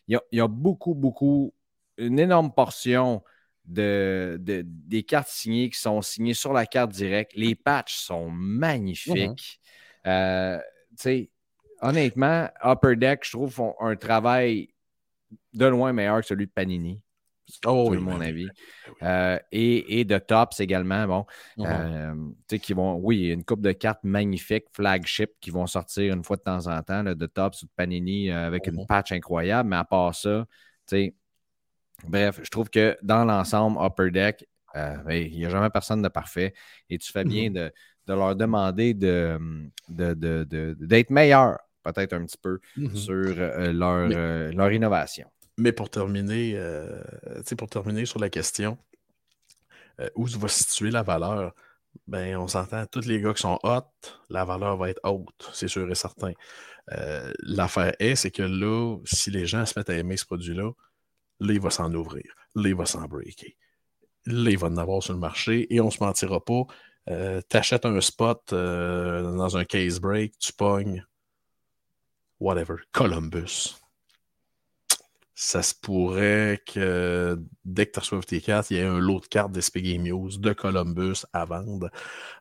il 0.07 0.19
y, 0.32 0.39
a, 0.39 0.47
beaucoup, 0.47 0.95
beaucoup, 0.95 1.53
une 1.97 2.19
énorme 2.19 2.51
portion 2.51 3.23
de, 3.65 4.38
des 4.39 5.03
cartes 5.03 5.30
signées 5.30 5.69
qui 5.69 5.80
sont 5.80 6.01
signées 6.01 6.34
sur 6.34 6.53
la 6.53 6.65
carte 6.65 6.91
directe. 6.91 7.34
Les 7.36 7.53
patchs 7.53 7.95
sont 7.95 8.30
magnifiques. 8.30 9.59
Mm-hmm. 10.05 10.59
Euh, 11.05 11.25
honnêtement, 11.82 12.49
Upper 12.63 12.95
Deck, 12.95 13.19
je 13.23 13.32
trouve, 13.32 13.51
font 13.51 13.75
un 13.80 13.95
travail 13.95 14.69
de 15.53 15.65
loin 15.65 15.93
meilleur 15.93 16.21
que 16.21 16.25
celui 16.25 16.47
de 16.47 16.51
Panini. 16.51 17.01
Oh, 17.65 17.88
oui, 17.89 17.97
mon 17.97 18.19
avis. 18.19 18.47
Euh, 19.03 19.39
et, 19.51 20.03
de 20.03 20.17
Tops 20.17 20.59
également, 20.59 21.07
bon, 21.07 21.25
mm-hmm. 21.57 22.34
euh, 22.51 22.57
qui 22.57 22.73
vont, 22.73 22.95
oui, 22.95 23.30
une 23.30 23.43
coupe 23.43 23.61
de 23.61 23.71
cartes 23.71 24.03
magnifiques, 24.03 24.65
flagship, 24.73 25.32
qui 25.39 25.49
vont 25.49 25.65
sortir 25.65 26.13
une 26.13 26.23
fois 26.23 26.36
de 26.36 26.41
temps 26.41 26.67
en 26.67 26.82
temps, 26.84 27.03
de 27.03 27.25
Tops 27.25 27.63
ou 27.63 27.65
de 27.65 27.71
Panini 27.75 28.30
euh, 28.30 28.47
avec 28.47 28.67
une 28.67 28.75
mm-hmm. 28.75 28.88
patch 28.88 29.11
incroyable, 29.13 29.69
mais 29.69 29.78
à 29.78 29.86
part 29.86 30.13
ça, 30.13 30.45
bref, 32.05 32.39
je 32.43 32.49
trouve 32.49 32.69
que 32.69 32.97
dans 33.01 33.23
l'ensemble, 33.23 33.78
Upper 33.82 34.11
Deck, 34.11 34.45
ben, 34.73 35.09
il 35.09 35.32
n'y 35.32 35.45
a 35.45 35.49
jamais 35.49 35.69
personne 35.69 36.01
de 36.01 36.07
parfait 36.07 36.53
et 36.89 36.97
tu 36.99 37.11
fais 37.11 37.23
bien 37.23 37.49
mm-hmm. 37.49 37.71
de, 38.07 38.13
leur 38.13 38.36
demander 38.36 38.93
d'être 38.93 39.39
de, 39.89 40.43
de, 40.43 41.05
meilleur, 41.13 41.57
peut-être 41.93 42.13
un 42.13 42.25
petit 42.25 42.38
peu, 42.41 42.59
sur 42.93 43.33
leur, 43.35 44.07
leur 44.07 44.71
innovation. 44.71 45.29
Mais 45.57 45.71
pour 45.71 45.89
terminer, 45.89 46.53
euh, 46.55 47.01
pour 47.57 47.67
terminer 47.67 48.05
sur 48.05 48.19
la 48.19 48.29
question, 48.29 48.77
euh, 49.99 50.09
où 50.15 50.27
se 50.27 50.38
va 50.38 50.47
situer 50.47 50.91
la 50.91 51.03
valeur? 51.03 51.53
Ben, 52.05 52.38
on 52.38 52.47
s'entend, 52.47 52.85
tous 52.85 53.05
les 53.05 53.19
gars 53.19 53.33
qui 53.33 53.41
sont 53.41 53.59
hot, 53.63 53.89
la 54.29 54.45
valeur 54.45 54.77
va 54.77 54.89
être 54.89 54.99
haute, 55.03 55.49
c'est 55.53 55.67
sûr 55.67 55.89
et 55.89 55.95
certain. 55.95 56.33
Euh, 56.91 57.33
l'affaire 57.39 57.95
est, 57.99 58.15
c'est 58.15 58.29
que 58.29 58.43
là, 58.43 58.97
si 59.03 59.31
les 59.31 59.47
gens 59.47 59.65
se 59.65 59.77
mettent 59.77 59.89
à 59.89 59.95
aimer 59.95 60.15
ce 60.15 60.25
produit-là, 60.25 60.71
là, 61.39 61.53
il 61.53 61.59
va 61.59 61.71
s'en 61.71 61.91
ouvrir, 61.93 62.31
là, 62.53 62.69
il 62.69 62.75
va 62.75 62.85
s'en 62.85 63.05
breaker. 63.05 63.57
Là, 64.27 64.51
il 64.51 64.59
va 64.59 64.67
en 64.67 64.77
avoir 64.77 65.01
sur 65.01 65.13
le 65.13 65.19
marché 65.19 65.73
et 65.73 65.81
on 65.81 65.89
se 65.89 66.03
mentira 66.03 66.43
pas. 66.43 66.63
tu 67.07 67.57
achètes 67.57 67.85
un 67.85 67.99
spot 67.99 68.43
dans 68.51 69.57
un 69.57 69.65
case 69.65 69.99
break, 69.99 70.38
tu 70.38 70.53
pognes 70.53 71.03
whatever, 72.39 72.75
Columbus 72.91 73.75
ça 75.39 75.61
se 75.61 75.75
pourrait 75.75 76.63
que 76.65 77.39
dès 77.63 77.85
que 77.85 77.91
tu 77.91 77.99
reçois 77.99 78.19
tes 78.23 78.41
cartes, 78.41 78.71
il 78.71 78.77
y 78.77 78.79
ait 78.79 78.85
un 78.85 78.97
lot 78.97 79.19
de 79.19 79.27
cartes 79.27 79.51
d'SP 79.51 79.77
News 79.99 80.31
de 80.39 80.51
Columbus 80.51 81.27
à 81.31 81.45
vendre. 81.45 81.91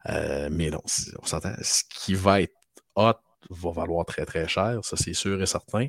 Euh, 0.09 0.49
mais 0.51 0.71
non, 0.71 0.81
on 1.21 1.27
s'entend, 1.27 1.53
ce 1.61 1.83
qui 1.91 2.15
va 2.15 2.41
être 2.41 2.55
hot 2.95 3.21
va 3.51 3.71
valoir 3.71 4.07
très 4.07 4.25
très 4.25 4.49
cher, 4.49 4.81
ça 4.83 4.97
c'est 4.97 5.13
sûr 5.13 5.43
et 5.43 5.47
certain. 5.47 5.89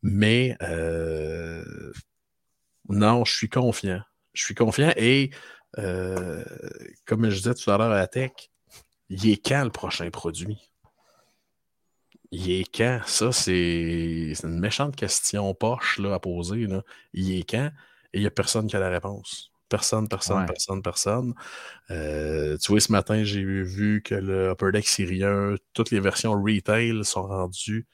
Mais 0.00 0.56
euh, 0.62 1.64
non, 2.88 3.24
je 3.24 3.34
suis 3.34 3.48
confiant. 3.48 4.02
Je 4.32 4.44
suis 4.44 4.54
confiant 4.54 4.92
et 4.96 5.30
euh, 5.78 6.44
comme 7.04 7.28
je 7.30 7.36
disais 7.36 7.54
tout 7.54 7.68
à 7.72 7.78
l'heure 7.78 7.90
à 7.90 7.96
la 7.96 8.06
tech, 8.06 8.30
il 9.08 9.28
est 9.28 9.44
quand 9.44 9.64
le 9.64 9.70
prochain 9.70 10.08
produit? 10.08 10.70
Il 12.34 12.50
est 12.50 12.64
quand? 12.64 13.00
Ça, 13.06 13.30
c'est 13.30 14.32
une 14.42 14.58
méchante 14.58 14.96
question 14.96 15.54
poche 15.54 16.00
là, 16.00 16.14
à 16.14 16.18
poser. 16.18 16.66
Là. 16.66 16.82
Il 17.12 17.32
est 17.38 17.48
quand? 17.48 17.70
Et 18.12 18.18
il 18.18 18.20
n'y 18.22 18.26
a 18.26 18.30
personne 18.30 18.66
qui 18.66 18.74
a 18.74 18.80
la 18.80 18.88
réponse. 18.88 19.52
Personne, 19.68 20.08
personne, 20.08 20.44
personne, 20.44 20.82
personne. 20.82 21.34
Euh, 21.90 22.56
tu 22.58 22.72
vois, 22.72 22.80
ce 22.80 22.90
matin, 22.90 23.22
j'ai 23.22 23.44
vu 23.44 24.02
que 24.02 24.16
le 24.16 24.50
Upper 24.50 24.72
Deck 24.72 24.88
syrien, 24.88 25.54
toutes 25.74 25.92
les 25.92 26.00
versions 26.00 26.32
retail 26.32 27.04
sont 27.04 27.22
rendues, 27.22 27.86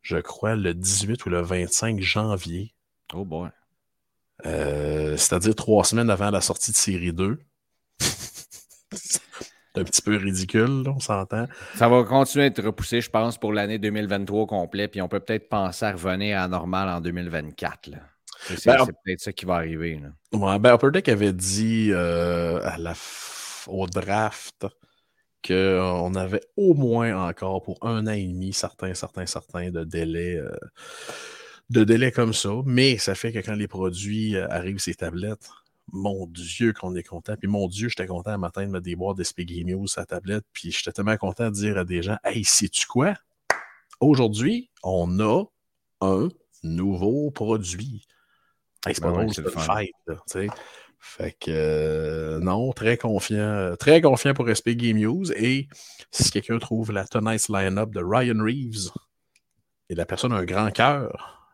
je 0.00 0.16
crois, 0.16 0.56
le 0.56 0.72
18 0.72 1.26
ou 1.26 1.28
le 1.28 1.42
25 1.42 2.00
janvier. 2.00 2.74
Oh 3.12 3.26
boy. 3.26 3.50
Euh, 4.46 5.18
c'est-à-dire 5.18 5.54
trois 5.54 5.84
semaines 5.84 6.08
avant 6.08 6.30
la 6.30 6.40
sortie 6.40 6.72
de 6.72 6.76
série 6.76 7.12
2. 7.12 7.38
un 9.78 9.84
petit 9.84 10.02
peu 10.02 10.16
ridicule, 10.16 10.84
on 10.86 11.00
s'entend. 11.00 11.46
Ça 11.74 11.88
va 11.88 12.02
continuer 12.04 12.44
à 12.44 12.48
être 12.48 12.62
repoussé, 12.62 13.00
je 13.00 13.10
pense, 13.10 13.38
pour 13.38 13.52
l'année 13.52 13.78
2023 13.78 14.46
complet, 14.46 14.88
puis 14.88 15.02
on 15.02 15.08
peut 15.08 15.20
peut-être 15.20 15.48
penser 15.48 15.84
à 15.84 15.92
revenir 15.92 16.40
à 16.40 16.48
normal 16.48 16.88
en 16.88 17.00
2024. 17.00 17.90
C'est 18.38 18.66
ben, 18.66 18.86
peut-être 18.86 19.20
ça 19.20 19.32
qui 19.32 19.44
va 19.44 19.54
arriver. 19.54 20.00
Là. 20.32 20.58
ben 20.58 20.74
Upper 20.74 20.90
Deck 20.92 21.08
avait 21.08 21.32
dit 21.32 21.90
euh, 21.90 22.60
à 22.62 22.78
la 22.78 22.94
au 23.66 23.86
draft 23.86 24.66
qu'on 25.46 26.14
avait 26.14 26.42
au 26.56 26.74
moins 26.74 27.28
encore 27.28 27.62
pour 27.62 27.78
un 27.82 28.06
an 28.06 28.12
et 28.12 28.26
demi 28.26 28.52
certains, 28.52 28.94
certains, 28.94 29.26
certains 29.26 29.70
de 29.70 29.84
délai. 29.84 30.36
Euh, 30.36 30.50
de 31.68 31.82
délai 31.82 32.12
comme 32.12 32.32
ça, 32.32 32.50
mais 32.64 32.96
ça 32.96 33.16
fait 33.16 33.32
que 33.32 33.40
quand 33.40 33.54
les 33.54 33.66
produits 33.66 34.36
euh, 34.36 34.46
arrivent 34.50 34.78
les 34.86 34.94
tablettes, 34.94 35.50
mon 35.92 36.26
Dieu 36.26 36.72
qu'on 36.72 36.94
est 36.94 37.02
content. 37.02 37.36
Puis 37.36 37.48
mon 37.48 37.68
Dieu, 37.68 37.88
j'étais 37.88 38.06
content 38.06 38.30
un 38.30 38.38
matin 38.38 38.66
de 38.66 38.70
mettre 38.70 38.84
des 38.84 38.96
d'SP 38.96 39.40
News 39.64 39.86
sur 39.86 40.00
la 40.00 40.06
tablette. 40.06 40.44
Puis 40.52 40.72
j'étais 40.72 40.92
tellement 40.92 41.16
content 41.16 41.46
de 41.46 41.54
dire 41.54 41.78
à 41.78 41.84
des 41.84 42.02
gens 42.02 42.16
Hey, 42.24 42.44
sais-tu 42.44 42.86
quoi? 42.86 43.14
Aujourd'hui, 44.00 44.70
on 44.82 45.20
a 45.20 45.44
un 46.00 46.28
nouveau 46.62 47.30
produit. 47.30 48.06
Hey, 48.86 48.94
c'est 48.94 49.00
pas 49.00 49.10
drôle, 49.10 49.32
c'est 49.32 49.42
une 49.42 49.50
fête. 49.50 49.90
là, 50.06 50.14
tu 50.14 50.20
sais. 50.26 50.48
Fait 50.98 51.36
que 51.38 51.50
euh, 51.50 52.40
non, 52.40 52.72
très 52.72 52.96
confiant, 52.96 53.74
très 53.78 54.00
confiant 54.00 54.34
pour 54.34 54.48
SP 54.48 54.70
Game 54.70 54.98
News. 54.98 55.30
Et 55.32 55.68
si 56.10 56.30
quelqu'un 56.30 56.58
trouve 56.58 56.90
la 56.90 57.06
tonight's 57.06 57.48
line-up 57.48 57.90
de 57.90 58.02
Ryan 58.02 58.42
Reeves 58.42 58.90
et 59.88 59.94
la 59.94 60.04
personne 60.04 60.32
a 60.32 60.36
un 60.36 60.44
grand 60.44 60.70
cœur, 60.70 61.45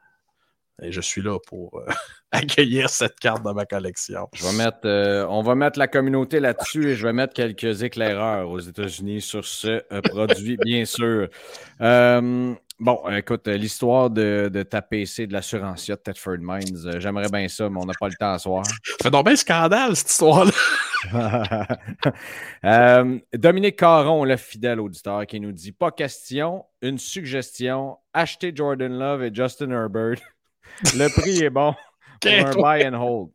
et 0.82 0.92
je 0.92 1.00
suis 1.00 1.22
là 1.22 1.38
pour 1.46 1.78
euh, 1.78 1.86
accueillir 2.32 2.90
cette 2.90 3.18
carte 3.18 3.42
dans 3.42 3.54
ma 3.54 3.64
collection. 3.64 4.28
Je 4.34 4.44
vais 4.44 4.52
mettre, 4.52 4.80
euh, 4.84 5.26
on 5.28 5.42
va 5.42 5.54
mettre 5.54 5.78
la 5.78 5.88
communauté 5.88 6.40
là-dessus 6.40 6.90
et 6.90 6.94
je 6.94 7.06
vais 7.06 7.12
mettre 7.12 7.34
quelques 7.34 7.82
éclaireurs 7.82 8.48
aux 8.48 8.60
États-Unis 8.60 9.20
sur 9.20 9.44
ce 9.44 9.82
euh, 9.92 10.00
produit, 10.02 10.56
bien 10.56 10.84
sûr. 10.84 11.28
Bon, 12.82 13.00
écoute, 13.10 13.46
l'histoire 13.46 14.10
de, 14.10 14.50
de 14.52 14.64
ta 14.64 14.82
PC 14.82 15.28
de 15.28 15.32
l'assuranciat 15.32 15.94
de 15.94 16.00
Thetford 16.00 16.38
Mines, 16.40 16.84
euh, 16.86 16.98
j'aimerais 16.98 17.28
bien 17.30 17.46
ça, 17.46 17.70
mais 17.70 17.78
on 17.80 17.86
n'a 17.86 17.92
pas 17.96 18.08
le 18.08 18.14
temps 18.18 18.32
à 18.32 18.40
soir. 18.40 18.64
Fait 19.00 19.08
donc 19.08 19.24
bien 19.24 19.36
scandale, 19.36 19.94
cette 19.94 20.10
histoire-là. 20.10 20.50
Euh, 22.64 23.18
Dominique 23.34 23.76
Caron, 23.76 24.24
le 24.24 24.36
fidèle 24.36 24.80
auditeur, 24.80 25.26
qui 25.26 25.40
nous 25.40 25.50
dit 25.50 25.72
Pas 25.72 25.90
question, 25.90 26.64
une 26.80 26.98
suggestion, 26.98 27.98
achetez 28.12 28.52
Jordan 28.54 28.96
Love 28.96 29.24
et 29.24 29.34
Justin 29.34 29.70
Herbert. 29.70 30.20
Le 30.94 31.08
prix 31.08 31.42
est 31.42 31.50
bon 31.50 31.74
pour 32.20 32.30
un 32.32 32.54
buy 32.54 32.86
and 32.86 32.94
hold. 32.94 33.30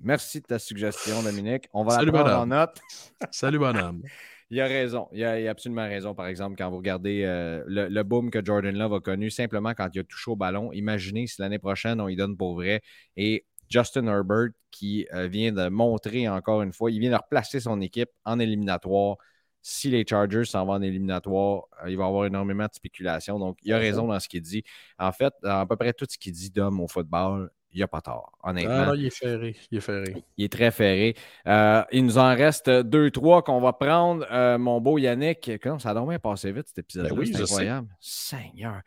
Merci 0.00 0.40
de 0.40 0.46
ta 0.46 0.58
suggestion, 0.58 1.22
Dominique. 1.22 1.68
On 1.72 1.84
va 1.84 1.92
Salut, 1.92 2.06
la 2.06 2.12
prendre 2.12 2.30
en 2.36 2.46
madame. 2.46 2.48
note. 2.48 2.80
Salut, 3.30 3.58
bonhomme. 3.58 4.02
Il 4.50 4.60
a 4.62 4.66
raison. 4.66 5.08
Il 5.12 5.22
a, 5.24 5.38
il 5.38 5.46
a 5.46 5.50
absolument 5.50 5.86
raison, 5.86 6.14
par 6.14 6.26
exemple, 6.26 6.56
quand 6.56 6.70
vous 6.70 6.78
regardez 6.78 7.22
euh, 7.24 7.62
le, 7.66 7.88
le 7.88 8.02
boom 8.02 8.30
que 8.30 8.42
Jordan 8.42 8.74
Love 8.74 8.94
a 8.94 9.00
connu, 9.00 9.30
simplement 9.30 9.74
quand 9.74 9.90
il 9.92 9.98
a 10.00 10.04
touché 10.04 10.30
au 10.30 10.36
ballon. 10.36 10.72
Imaginez 10.72 11.26
si 11.26 11.42
l'année 11.42 11.58
prochaine, 11.58 12.00
on 12.00 12.08
y 12.08 12.16
donne 12.16 12.34
pour 12.34 12.54
vrai. 12.54 12.80
Et 13.18 13.44
Justin 13.68 14.06
Herbert, 14.06 14.48
qui 14.70 15.06
euh, 15.12 15.26
vient 15.28 15.52
de 15.52 15.68
montrer 15.68 16.30
encore 16.30 16.62
une 16.62 16.72
fois, 16.72 16.90
il 16.90 16.98
vient 16.98 17.10
de 17.10 17.16
replacer 17.16 17.60
son 17.60 17.78
équipe 17.82 18.08
en 18.24 18.38
éliminatoire. 18.38 19.16
Si 19.62 19.90
les 19.90 20.04
Chargers 20.06 20.44
s'en 20.44 20.64
vont 20.64 20.72
en 20.72 20.82
éliminatoire, 20.82 21.64
euh, 21.82 21.90
il 21.90 21.96
va 21.96 22.04
y 22.04 22.06
avoir 22.06 22.26
énormément 22.26 22.64
de 22.64 22.74
spéculation. 22.74 23.38
Donc, 23.38 23.58
il 23.62 23.72
a 23.72 23.78
raison 23.78 24.06
dans 24.06 24.20
ce 24.20 24.28
qu'il 24.28 24.42
dit. 24.42 24.62
En 24.98 25.12
fait, 25.12 25.32
à 25.42 25.66
peu 25.66 25.76
près 25.76 25.92
tout 25.92 26.06
ce 26.08 26.18
qu'il 26.18 26.32
dit 26.32 26.50
d'homme 26.50 26.80
au 26.80 26.88
football, 26.88 27.50
il 27.72 27.76
n'y 27.78 27.82
a 27.82 27.88
pas 27.88 28.00
tort, 28.00 28.32
honnêtement. 28.42 28.72
Ah 28.72 28.86
non, 28.86 28.94
il 28.94 29.06
est 29.06 29.16
ferré. 29.16 29.54
Il 29.70 29.78
est 29.78 29.80
ferré. 29.82 30.24
Il 30.36 30.44
est 30.44 30.52
très 30.52 30.70
ferré. 30.70 31.14
Euh, 31.46 31.82
il 31.92 32.04
nous 32.04 32.16
en 32.16 32.34
reste 32.34 32.70
deux, 32.70 33.10
trois 33.10 33.42
qu'on 33.42 33.60
va 33.60 33.72
prendre. 33.74 34.26
Euh, 34.30 34.56
mon 34.56 34.80
beau 34.80 34.96
Yannick, 34.96 35.50
comment 35.62 35.78
ça 35.78 35.90
a 35.90 35.94
donc 35.94 36.08
bien 36.08 36.18
passé 36.18 36.50
vite 36.50 36.68
cet 36.68 36.78
épisode-là? 36.78 37.10
Ben 37.10 37.18
oui, 37.18 37.26
c'est 37.26 37.38
je 37.40 37.44
sais. 37.44 37.52
incroyable. 37.52 37.88
Seigneur. 38.00 38.80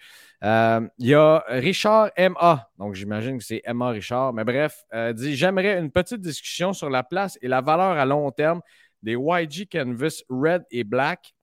Euh, 0.43 0.87
il 0.97 1.07
y 1.07 1.13
a 1.13 1.43
Richard 1.47 2.09
MA. 2.17 2.69
Donc, 2.79 2.95
j'imagine 2.95 3.37
que 3.37 3.43
c'est 3.43 3.61
MA 3.71 3.89
Richard. 3.89 4.33
Mais 4.33 4.43
bref, 4.43 4.83
dit 5.13 5.35
J'aimerais 5.35 5.77
une 5.77 5.91
petite 5.91 6.21
discussion 6.21 6.73
sur 6.73 6.89
la 6.89 7.03
place 7.03 7.37
et 7.41 7.47
la 7.47 7.61
valeur 7.61 7.97
à 7.97 8.05
long 8.05 8.31
terme 8.31 8.61
des 9.01 9.13
YG 9.13 9.67
Canvas 9.71 10.21
Red 10.29 10.63
et 10.71 10.83
Black 10.83 11.33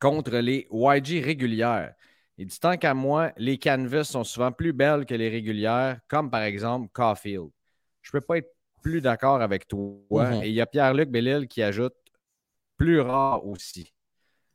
contre 0.00 0.36
les 0.38 0.66
YG 0.70 1.22
régulières. 1.24 1.94
Il 2.38 2.46
dit 2.46 2.60
tant 2.60 2.76
qu'à 2.76 2.92
moi, 2.92 3.32
les 3.36 3.58
canvas 3.58 4.04
sont 4.04 4.24
souvent 4.24 4.52
plus 4.52 4.72
belles 4.72 5.06
que 5.06 5.14
les 5.14 5.28
régulières, 5.30 6.00
comme 6.06 6.30
par 6.30 6.42
exemple 6.42 6.88
Caulfield. 6.92 7.48
Je 8.02 8.10
ne 8.12 8.20
peux 8.20 8.26
pas 8.26 8.38
être 8.38 8.52
plus 8.82 9.00
d'accord 9.00 9.40
avec 9.40 9.66
toi. 9.66 9.98
Mhm. 10.10 10.42
Et 10.42 10.48
il 10.48 10.54
y 10.54 10.60
a 10.60 10.66
Pierre-Luc 10.66 11.08
Bellil 11.08 11.48
qui 11.48 11.62
ajoute 11.62 11.94
plus 12.76 13.00
rare 13.00 13.44
aussi. 13.46 13.92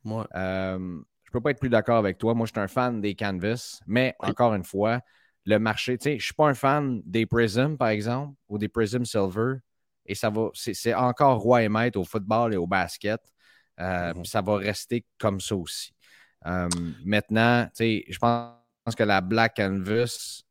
Ouais. 0.04 0.24
Euh, 0.34 0.78
je 0.78 1.30
ne 1.30 1.32
peux 1.32 1.40
pas 1.40 1.50
être 1.50 1.58
plus 1.60 1.68
d'accord 1.68 1.96
avec 1.96 2.18
toi. 2.18 2.34
Moi, 2.34 2.46
je 2.46 2.52
suis 2.52 2.60
un 2.60 2.68
fan 2.68 3.00
des 3.00 3.14
canvas, 3.14 3.80
mais 3.86 4.14
Oui. 4.20 4.28
encore 4.30 4.54
une 4.54 4.64
fois, 4.64 5.00
le 5.44 5.58
marché, 5.58 5.98
tu 5.98 6.04
sais, 6.04 6.10
je 6.12 6.16
ne 6.16 6.20
suis 6.20 6.34
pas 6.34 6.48
un 6.48 6.54
fan 6.54 7.02
des 7.04 7.26
Prism, 7.26 7.76
par 7.76 7.88
exemple, 7.88 8.34
ou 8.48 8.58
des 8.58 8.68
Prism 8.68 9.04
Silver. 9.04 9.56
Et 10.06 10.14
ça 10.14 10.30
va, 10.30 10.48
c'est 10.54 10.94
encore 10.94 11.38
roi 11.40 11.62
et 11.62 11.68
maître 11.68 11.98
au 11.98 12.04
football 12.04 12.54
et 12.54 12.56
au 12.56 12.66
basket. 12.66 13.20
Euh, 13.80 14.12
Mhm. 14.14 14.22
puis 14.22 14.28
Ça 14.28 14.40
va 14.42 14.56
rester 14.56 15.04
comme 15.18 15.40
ça 15.40 15.56
aussi. 15.56 15.92
Euh, 16.46 16.68
maintenant, 17.04 17.68
je 17.78 18.18
pense 18.18 18.94
que 18.96 19.02
la 19.04 19.20
Black 19.20 19.56
Canvas, 19.56 20.42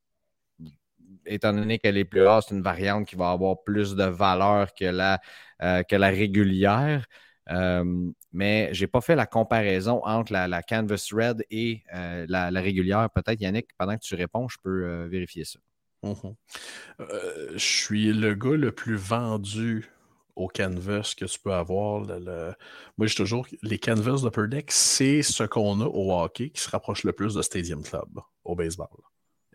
étant 1.25 1.53
donné 1.53 1.79
qu'elle 1.79 1.97
est 1.97 2.05
plus 2.05 2.23
rare, 2.23 2.43
c'est 2.43 2.55
une 2.55 2.61
variante 2.63 3.07
qui 3.07 3.15
va 3.15 3.31
avoir 3.31 3.63
plus 3.63 3.95
de 3.95 4.03
valeur 4.05 4.73
que 4.73 4.85
la, 4.85 5.19
euh, 5.61 5.83
que 5.83 5.95
la 5.95 6.09
régulière. 6.09 7.05
Euh, 7.49 8.11
mais 8.31 8.73
je 8.73 8.81
n'ai 8.83 8.87
pas 8.87 9.01
fait 9.01 9.15
la 9.15 9.25
comparaison 9.25 10.01
entre 10.05 10.31
la, 10.33 10.47
la 10.47 10.63
Canvas 10.63 11.09
Red 11.11 11.43
et 11.49 11.83
euh, 11.93 12.25
la, 12.29 12.51
la 12.51 12.61
régulière. 12.61 13.09
Peut-être, 13.13 13.41
Yannick, 13.41 13.67
pendant 13.77 13.95
que 13.97 14.01
tu 14.03 14.15
réponds, 14.15 14.47
je 14.47 14.57
peux 14.63 15.05
vérifier 15.07 15.43
ça. 15.45 15.59
Mhm. 16.03 16.35
Euh, 17.01 17.51
je 17.53 17.57
suis 17.57 18.11
le 18.13 18.33
gars 18.33 18.57
le 18.57 18.71
plus 18.71 18.95
vendu 18.95 19.89
au 20.35 20.47
canvas 20.47 21.13
que 21.15 21.25
tu 21.25 21.39
peux 21.39 21.53
avoir. 21.53 22.01
Moi, 22.97 23.07
je 23.07 23.15
toujours, 23.15 23.47
les 23.61 23.77
canvas 23.77 24.21
d'Upper 24.21 24.47
Deck, 24.47 24.71
c'est 24.71 25.21
ce 25.21 25.43
qu'on 25.43 25.81
a 25.81 25.85
au 25.85 26.13
hockey 26.13 26.49
qui 26.49 26.61
se 26.61 26.69
rapproche 26.69 27.03
le 27.03 27.13
plus 27.13 27.35
de 27.35 27.41
Stadium 27.41 27.83
Club, 27.83 28.19
au 28.43 28.55
baseball 28.55 28.87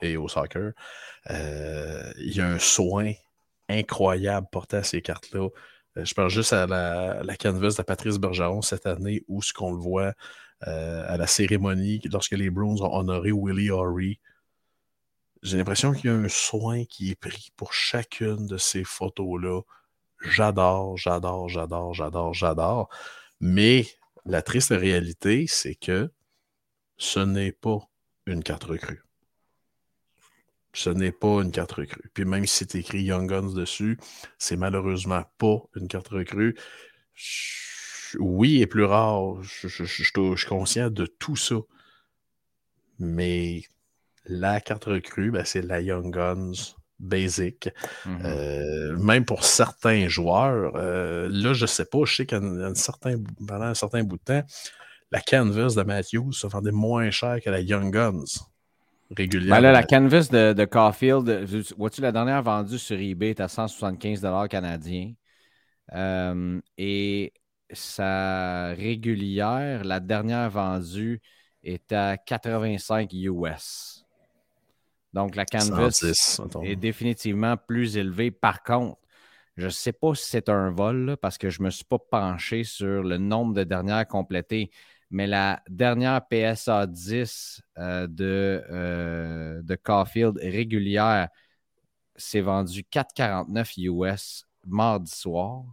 et 0.03 0.17
au 0.17 0.29
soccer. 0.29 0.73
Euh, 1.31 2.13
Il 2.19 2.37
y 2.37 2.41
a 2.41 2.47
un 2.49 2.59
soin 2.59 3.13
incroyable 3.69 4.47
porté 4.53 4.77
à 4.77 4.83
ces 4.85 5.03
cartes-là. 5.03 5.49
Euh, 5.99 6.05
Je 6.05 6.15
pense 6.15 6.33
juste 6.33 6.53
à 6.53 6.67
la, 6.67 7.37
canvas 7.37 7.77
de 7.79 7.83
Patrice 7.83 8.19
Bergeron 8.19 8.63
cette 8.63 8.87
année 8.87 9.25
où 9.29 9.43
ce 9.43 9.53
qu'on 9.53 9.73
le 9.73 9.79
voit 9.81 10.15
à 10.61 11.17
la 11.19 11.27
cérémonie 11.27 12.01
lorsque 12.11 12.33
les 12.33 12.51
Bruins 12.51 12.81
ont 12.81 12.95
honoré 12.97 13.31
Willie 13.33 13.71
Horry. 13.71 14.21
J'ai 15.43 15.57
l'impression 15.57 15.93
qu'il 15.93 16.11
y 16.11 16.13
a 16.13 16.17
un 16.17 16.29
soin 16.29 16.85
qui 16.85 17.11
est 17.11 17.15
pris 17.21 17.51
pour 17.57 17.73
chacune 17.73 18.47
de 18.47 18.59
ces 18.59 18.85
photos-là. 18.85 19.63
J'adore, 20.21 20.97
j'adore, 20.99 21.49
j'adore, 21.49 21.95
j'adore, 21.95 22.35
j'adore. 22.35 22.89
Mais 23.41 23.87
la 24.27 24.43
triste 24.43 24.71
réalité, 24.71 25.47
c'est 25.49 25.75
que 25.77 26.11
ce 26.99 27.21
n'est 27.21 27.53
pas 27.53 27.81
une 28.27 28.43
carte 28.45 28.65
recrue. 28.65 29.03
Ce 30.75 30.91
n'est 30.91 31.11
pas 31.11 31.43
une 31.43 31.51
carte 31.51 31.73
recrue. 31.73 32.09
Puis 32.15 32.25
même 32.25 32.47
si 32.47 32.59
c'est 32.59 32.75
écrit 32.77 33.03
Young 33.03 33.29
Guns 33.29 33.53
dessus, 33.53 33.99
c'est 34.39 34.57
malheureusement 34.57 35.25
pas 35.39 35.63
une 35.75 35.89
carte 35.89 36.09
recrue. 36.09 36.55
Oui, 38.19 38.63
est 38.63 38.67
plus 38.67 38.85
rare. 38.85 39.43
Je- 39.43 39.69
je 39.69 39.85
suis 39.85 40.47
conscient 40.49 40.91
de 40.91 41.07
tout 41.07 41.37
ça. 41.37 41.57
Mais 42.99 43.63
la 44.27 44.61
carte 44.61 44.85
recrue, 44.85 45.31
ben, 45.31 45.45
c'est 45.45 45.63
la 45.63 45.81
Young 45.81 46.13
Guns 46.13 46.75
basic. 46.99 47.69
Mhm. 48.07 48.23
Euh, 48.25 48.97
même 48.97 49.25
pour 49.25 49.45
certains 49.45 50.09
joueurs, 50.09 50.73
euh, 50.77 51.29
là, 51.31 51.53
je 51.53 51.67
sais 51.67 51.85
pas, 51.85 52.05
je 52.05 52.17
sais 52.17 52.27
qu'un 52.27 52.75
certain, 52.75 53.17
pendant 53.47 53.67
un 53.67 53.75
certain 53.75 54.03
bout 54.03 54.17
de 54.17 54.23
temps, 54.23 54.43
la 55.13 55.21
canvas 55.21 55.75
de 55.77 55.83
Matthews 55.83 56.33
se 56.33 56.47
vendait 56.47 56.73
moins 56.73 57.11
cher 57.11 57.41
que 57.43 57.51
la 57.51 57.61
Young 57.61 57.93
Guns 57.93 58.25
régulière. 59.17 59.57
Ben 59.57 59.61
là, 59.61 59.73
la 59.73 59.83
canvas 59.83 60.29
de, 60.31 60.53
de 60.53 60.65
Caulfield, 60.65 61.29
vois-tu, 61.77 62.01
la 62.01 62.13
dernière 62.13 62.43
vendue 62.43 62.79
sur 62.79 62.99
eBay 62.99 63.31
est 63.31 63.41
à 63.41 63.49
175 63.49 64.27
canadiens. 64.51 65.13
Euh, 65.95 66.61
et 66.77 67.33
sa 67.73 68.69
régulière, 68.75 69.85
la 69.85 70.01
dernière 70.01 70.51
vendue, 70.51 71.21
est 71.63 71.93
à 71.93 72.17
85 72.17 73.13
US. 73.13 73.96
Donc, 75.17 75.35
la 75.35 75.47
canvas 75.47 75.93
110, 75.93 76.41
mettons. 76.41 76.63
est 76.63 76.77
définitivement 76.77 77.57
plus 77.57 77.97
élevée. 77.97 78.31
Par 78.31 78.63
contre, 78.63 79.01
je 79.57 79.65
ne 79.65 79.71
sais 79.71 79.95
pas 79.95 80.15
si 80.15 80.27
c'est 80.27 80.51
un 80.51 80.71
vol, 80.71 81.07
là, 81.07 81.17
parce 81.17 81.39
que 81.39 81.49
je 81.49 81.63
ne 81.63 81.65
me 81.65 81.71
suis 81.71 81.87
pas 81.87 81.99
penché 81.99 82.65
sur 82.65 83.03
le 83.03 83.17
nombre 83.17 83.55
de 83.55 83.65
dernières 83.65 84.07
complétées, 84.07 84.71
mais 85.09 85.27
la 85.27 85.63
dernière 85.71 86.21
PSA 86.29 86.87
10 86.87 87.63
euh, 87.79 88.07
de, 88.07 88.63
euh, 88.71 89.63
de 89.63 89.75
Caulfield 89.75 90.37
régulière 90.37 91.31
s'est 92.15 92.43
vendue 92.43 92.83
4,49 92.83 93.73
US 93.79 94.45
mardi 94.67 95.11
soir. 95.11 95.65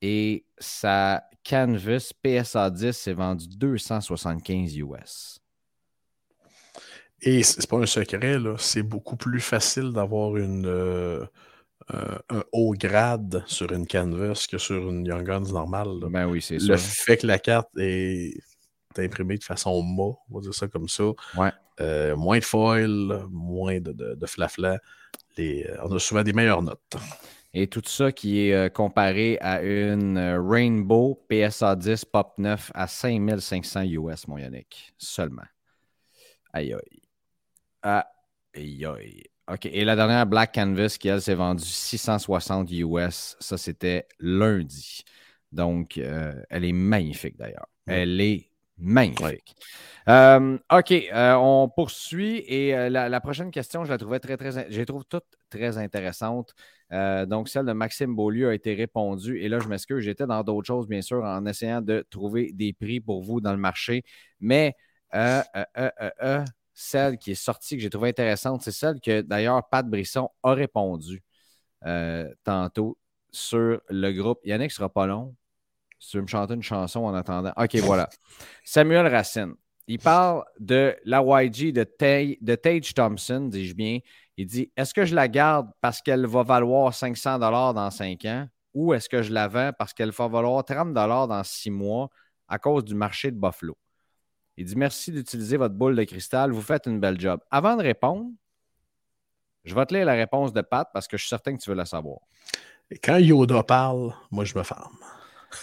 Et 0.00 0.46
sa 0.56 1.22
Canvas 1.46 2.12
PSA 2.22 2.70
10 2.70 2.92
s'est 2.96 3.12
vendue 3.12 3.46
275 3.46 4.74
US. 4.78 5.38
Et 7.22 7.42
c'est 7.42 7.68
pas 7.68 7.78
un 7.78 7.86
secret, 7.86 8.36
c'est 8.58 8.82
beaucoup 8.82 9.16
plus 9.16 9.40
facile 9.40 9.92
d'avoir 9.92 10.36
une, 10.36 10.66
euh, 10.66 11.24
un, 11.88 12.18
un 12.30 12.44
haut 12.52 12.72
grade 12.74 13.42
sur 13.46 13.72
une 13.72 13.86
canvas 13.86 14.46
que 14.48 14.58
sur 14.58 14.88
une 14.88 15.04
Young 15.04 15.24
Guns 15.26 15.52
normale. 15.52 15.88
là. 16.00 16.08
Ben 16.08 16.26
oui, 16.28 16.40
c'est 16.40 16.58
Le 16.58 16.76
ça. 16.76 16.78
fait 16.78 17.16
que 17.18 17.26
la 17.26 17.38
carte 17.38 17.70
est 17.78 18.34
imprimé 18.96 19.36
de 19.38 19.44
façon 19.44 19.82
ma, 19.82 20.02
on 20.02 20.34
va 20.34 20.40
dire 20.40 20.54
ça 20.54 20.68
comme 20.68 20.88
ça. 20.88 21.04
Ouais. 21.36 21.50
Euh, 21.80 22.16
moins 22.16 22.38
de 22.38 22.44
foil, 22.44 23.24
moins 23.30 23.80
de, 23.80 23.92
de, 23.92 24.14
de 24.14 24.26
flafla. 24.26 24.78
Les, 25.36 25.64
euh, 25.68 25.76
on 25.84 25.94
a 25.94 25.98
souvent 25.98 26.22
des 26.22 26.32
meilleures 26.32 26.62
notes. 26.62 26.96
Et 27.54 27.66
tout 27.66 27.82
ça 27.84 28.12
qui 28.12 28.40
est 28.50 28.72
comparé 28.74 29.38
à 29.40 29.62
une 29.62 30.18
Rainbow 30.18 31.24
PSA 31.28 31.76
10 31.76 32.04
Pop 32.06 32.34
9 32.38 32.70
à 32.74 32.86
5500 32.86 33.82
US, 33.84 34.28
mon 34.28 34.38
Yannick, 34.38 34.92
seulement. 34.98 35.46
Aïe 36.52 36.74
aïe. 36.74 37.02
Aïe 38.54 38.84
aïe. 38.84 39.22
OK. 39.50 39.66
Et 39.66 39.84
la 39.84 39.96
dernière 39.96 40.26
Black 40.26 40.54
Canvas 40.54 40.96
qui, 41.00 41.08
elle, 41.08 41.22
s'est 41.22 41.34
vendue 41.34 41.64
660 41.64 42.70
US. 42.72 43.36
Ça, 43.40 43.56
c'était 43.56 44.06
lundi. 44.18 45.04
Donc, 45.52 45.96
euh, 45.96 46.34
elle 46.50 46.64
est 46.64 46.72
magnifique 46.72 47.36
d'ailleurs. 47.38 47.66
Elle 47.86 48.20
est 48.20 48.50
magnifique. 48.76 49.56
Euh, 50.08 50.58
OK. 50.70 50.92
euh, 50.92 51.34
on 51.34 51.68
poursuit. 51.70 52.44
Et 52.46 52.74
euh, 52.76 52.90
la, 52.90 53.08
la 53.08 53.20
prochaine 53.20 53.50
question, 53.50 53.84
je 53.84 53.90
la 53.90 53.96
trouvais 53.98 54.20
très, 54.20 54.36
très. 54.36 54.70
Je 54.70 54.78
les 54.78 54.86
trouve 54.86 55.04
toutes 55.06 55.24
très 55.48 55.78
intéressantes. 55.78 56.52
Euh, 56.92 57.24
donc, 57.24 57.48
celle 57.48 57.64
de 57.64 57.72
Maxime 57.72 58.14
Beaulieu 58.14 58.50
a 58.50 58.54
été 58.54 58.74
répondue. 58.74 59.40
Et 59.40 59.48
là, 59.48 59.58
je 59.60 59.68
m'excuse, 59.68 60.00
j'étais 60.00 60.26
dans 60.26 60.42
d'autres 60.42 60.66
choses, 60.66 60.86
bien 60.86 61.02
sûr, 61.02 61.24
en 61.24 61.46
essayant 61.46 61.80
de 61.80 62.06
trouver 62.10 62.52
des 62.52 62.74
prix 62.74 63.00
pour 63.00 63.22
vous 63.22 63.40
dans 63.40 63.52
le 63.52 63.58
marché. 63.58 64.04
Mais 64.40 64.74
celle 66.78 67.18
qui 67.18 67.32
est 67.32 67.34
sortie, 67.34 67.76
que 67.76 67.82
j'ai 67.82 67.90
trouvée 67.90 68.10
intéressante, 68.10 68.62
c'est 68.62 68.70
celle 68.70 69.00
que 69.00 69.20
d'ailleurs 69.20 69.68
Pat 69.68 69.84
Brisson 69.84 70.30
a 70.44 70.54
répondu 70.54 71.24
euh, 71.84 72.32
tantôt 72.44 72.96
sur 73.32 73.80
le 73.88 74.12
groupe. 74.12 74.38
Yannick 74.44 74.70
sera 74.70 74.88
pas 74.88 75.06
long. 75.08 75.34
Si 75.98 76.10
tu 76.10 76.16
veux 76.18 76.22
me 76.22 76.28
chanter 76.28 76.54
une 76.54 76.62
chanson 76.62 77.00
en 77.00 77.14
attendant? 77.14 77.52
OK, 77.56 77.74
voilà. 77.76 78.08
Samuel 78.64 79.08
Racine. 79.08 79.54
Il 79.88 79.98
parle 79.98 80.44
de 80.60 80.94
la 81.04 81.20
YG 81.20 81.72
de, 81.72 81.82
Tay- 81.82 82.38
de 82.40 82.54
Tage 82.54 82.94
Thompson, 82.94 83.40
dis-je 83.40 83.74
bien. 83.74 83.98
Il 84.36 84.46
dit 84.46 84.70
Est-ce 84.76 84.94
que 84.94 85.04
je 85.04 85.16
la 85.16 85.26
garde 85.26 85.68
parce 85.80 86.00
qu'elle 86.00 86.26
va 86.26 86.44
valoir 86.44 86.94
500 86.94 87.40
dans 87.40 87.90
5 87.90 88.24
ans 88.26 88.46
ou 88.72 88.94
est-ce 88.94 89.08
que 89.08 89.22
je 89.22 89.32
la 89.32 89.48
vends 89.48 89.72
parce 89.76 89.92
qu'elle 89.92 90.12
va 90.12 90.28
valoir 90.28 90.64
30 90.64 90.94
dans 90.94 91.42
6 91.42 91.70
mois 91.70 92.08
à 92.46 92.60
cause 92.60 92.84
du 92.84 92.94
marché 92.94 93.32
de 93.32 93.36
Buffalo? 93.36 93.76
Il 94.58 94.64
dit 94.64 94.76
Merci 94.76 95.12
d'utiliser 95.12 95.56
votre 95.56 95.76
boule 95.76 95.94
de 95.94 96.02
cristal. 96.02 96.50
Vous 96.50 96.60
faites 96.60 96.86
une 96.86 96.98
belle 96.98 97.18
job. 97.18 97.40
Avant 97.48 97.76
de 97.76 97.82
répondre, 97.82 98.26
je 99.64 99.72
vais 99.72 99.86
te 99.86 99.94
lire 99.94 100.04
la 100.04 100.14
réponse 100.14 100.52
de 100.52 100.60
Pat 100.62 100.88
parce 100.92 101.06
que 101.06 101.16
je 101.16 101.22
suis 101.22 101.28
certain 101.28 101.56
que 101.56 101.62
tu 101.62 101.70
veux 101.70 101.76
la 101.76 101.86
savoir. 101.86 102.18
Et 102.90 102.98
quand 102.98 103.18
Yoda 103.18 103.62
parle, 103.62 104.12
moi, 104.32 104.44
je 104.44 104.58
me 104.58 104.64
ferme. 104.64 104.98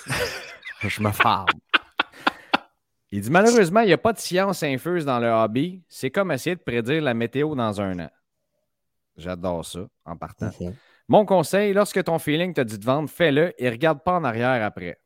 Je 0.81 1.01
me 1.01 1.11
farme. 1.11 1.47
Il 3.11 3.21
dit 3.21 3.31
malheureusement, 3.31 3.79
il 3.79 3.87
n'y 3.87 3.93
a 3.93 3.97
pas 3.97 4.13
de 4.13 4.19
science 4.19 4.61
infuse 4.61 5.03
dans 5.03 5.19
le 5.19 5.29
hobby. 5.29 5.81
C'est 5.87 6.11
comme 6.11 6.31
essayer 6.31 6.55
de 6.55 6.61
prédire 6.61 7.01
la 7.01 7.15
météo 7.15 7.55
dans 7.55 7.81
un 7.81 7.99
an. 7.99 8.09
J'adore 9.17 9.65
ça 9.65 9.79
en 10.05 10.15
partant. 10.15 10.51
Mhm. 10.59 10.75
Mon 11.07 11.25
conseil, 11.25 11.73
lorsque 11.73 12.03
ton 12.03 12.19
feeling 12.19 12.53
te 12.53 12.61
dit 12.61 12.77
de 12.77 12.85
vendre, 12.85 13.09
fais-le 13.09 13.53
et 13.57 13.69
regarde 13.69 14.03
pas 14.03 14.13
en 14.13 14.23
arrière 14.23 14.63
après. 14.63 14.99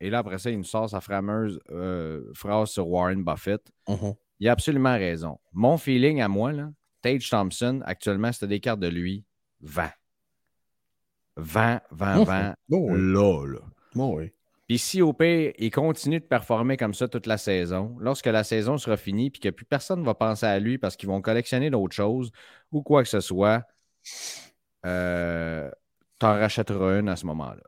Et 0.00 0.10
là, 0.10 0.18
après 0.18 0.38
ça, 0.38 0.50
il 0.50 0.58
nous 0.58 0.64
sort 0.64 0.90
sa 0.90 1.00
fameuse 1.00 1.60
euh, 1.70 2.30
phrase 2.34 2.70
sur 2.70 2.88
Warren 2.88 3.22
Buffett. 3.24 3.62
Mhm. 3.88 4.14
Il 4.40 4.48
a 4.48 4.52
absolument 4.52 4.94
raison. 4.94 5.38
Mon 5.52 5.76
feeling 5.78 6.20
à 6.20 6.28
moi, 6.28 6.52
là, 6.52 6.70
Tage 7.02 7.28
Thompson, 7.30 7.80
actuellement, 7.86 8.32
c'était 8.32 8.48
des 8.48 8.60
cartes 8.60 8.80
de 8.80 8.88
lui, 8.88 9.24
20. 9.60 9.90
20, 11.36 11.80
20, 11.90 12.16
Mhm. 12.18 12.24
20. 12.24 12.54
Oh 12.72 12.86
oui. 12.90 13.12
Là, 13.12 13.46
là. 13.46 13.58
Oh 13.96 14.14
oui. 14.18 14.32
Puis 14.66 14.78
si 14.78 15.02
au 15.02 15.12
pire, 15.12 15.52
il 15.58 15.70
continue 15.70 16.20
de 16.20 16.24
performer 16.24 16.76
comme 16.76 16.94
ça 16.94 17.06
toute 17.06 17.26
la 17.26 17.36
saison, 17.36 17.96
lorsque 18.00 18.26
la 18.26 18.44
saison 18.44 18.78
sera 18.78 18.96
finie 18.96 19.30
puis 19.30 19.40
que 19.40 19.50
plus 19.50 19.66
personne 19.66 20.00
ne 20.00 20.04
va 20.06 20.14
penser 20.14 20.46
à 20.46 20.58
lui 20.58 20.78
parce 20.78 20.96
qu'ils 20.96 21.08
vont 21.08 21.20
collectionner 21.20 21.68
d'autres 21.70 21.94
choses 21.94 22.30
ou 22.72 22.82
quoi 22.82 23.02
que 23.02 23.08
ce 23.08 23.20
soit, 23.20 23.62
euh, 24.86 25.70
t'en 26.18 26.32
rachèteras 26.32 26.98
une 27.00 27.08
à 27.08 27.16
ce 27.16 27.26
moment-là. 27.26 27.62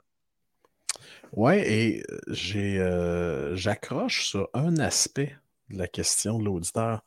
Ouais, 1.33 1.71
et 1.71 2.03
euh, 2.11 2.55
euh, 2.55 3.57
j'accroche 3.57 4.27
sur 4.27 4.49
un 4.55 4.79
aspect 4.79 5.37
de 5.71 5.79
la 5.79 5.89
question 5.89 6.39
de 6.39 6.45
l'auditeur, 6.45 7.05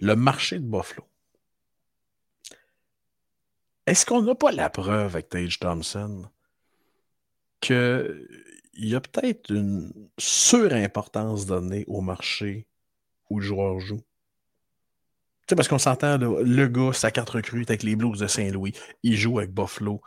le 0.00 0.14
marché 0.14 0.58
de 0.58 0.66
Buffalo. 0.66 1.04
Est-ce 3.86 4.06
qu'on 4.06 4.22
n'a 4.22 4.34
pas 4.34 4.52
la 4.52 4.70
preuve 4.70 5.14
avec 5.14 5.28
Tage 5.28 5.58
Thompson 5.58 6.28
qu'il 7.60 8.26
y 8.74 8.94
a 8.94 9.00
peut-être 9.00 9.50
une 9.50 9.92
surimportance 10.18 11.46
donnée 11.46 11.84
au 11.88 12.00
marché 12.00 12.66
où 13.30 13.40
le 13.40 13.46
joueur 13.46 13.80
joue? 13.80 14.02
Tu 15.42 15.46
sais, 15.48 15.56
parce 15.56 15.68
qu'on 15.68 15.78
s'entend, 15.78 16.18
là, 16.18 16.42
le 16.42 16.68
gars, 16.68 16.92
sa 16.92 17.10
carte 17.10 17.30
recrue 17.30 17.62
avec 17.62 17.82
les 17.82 17.96
Blues 17.96 18.18
de 18.18 18.26
Saint-Louis, 18.28 18.72
il 19.02 19.16
joue 19.16 19.38
avec 19.38 19.52
Buffalo. 19.52 20.00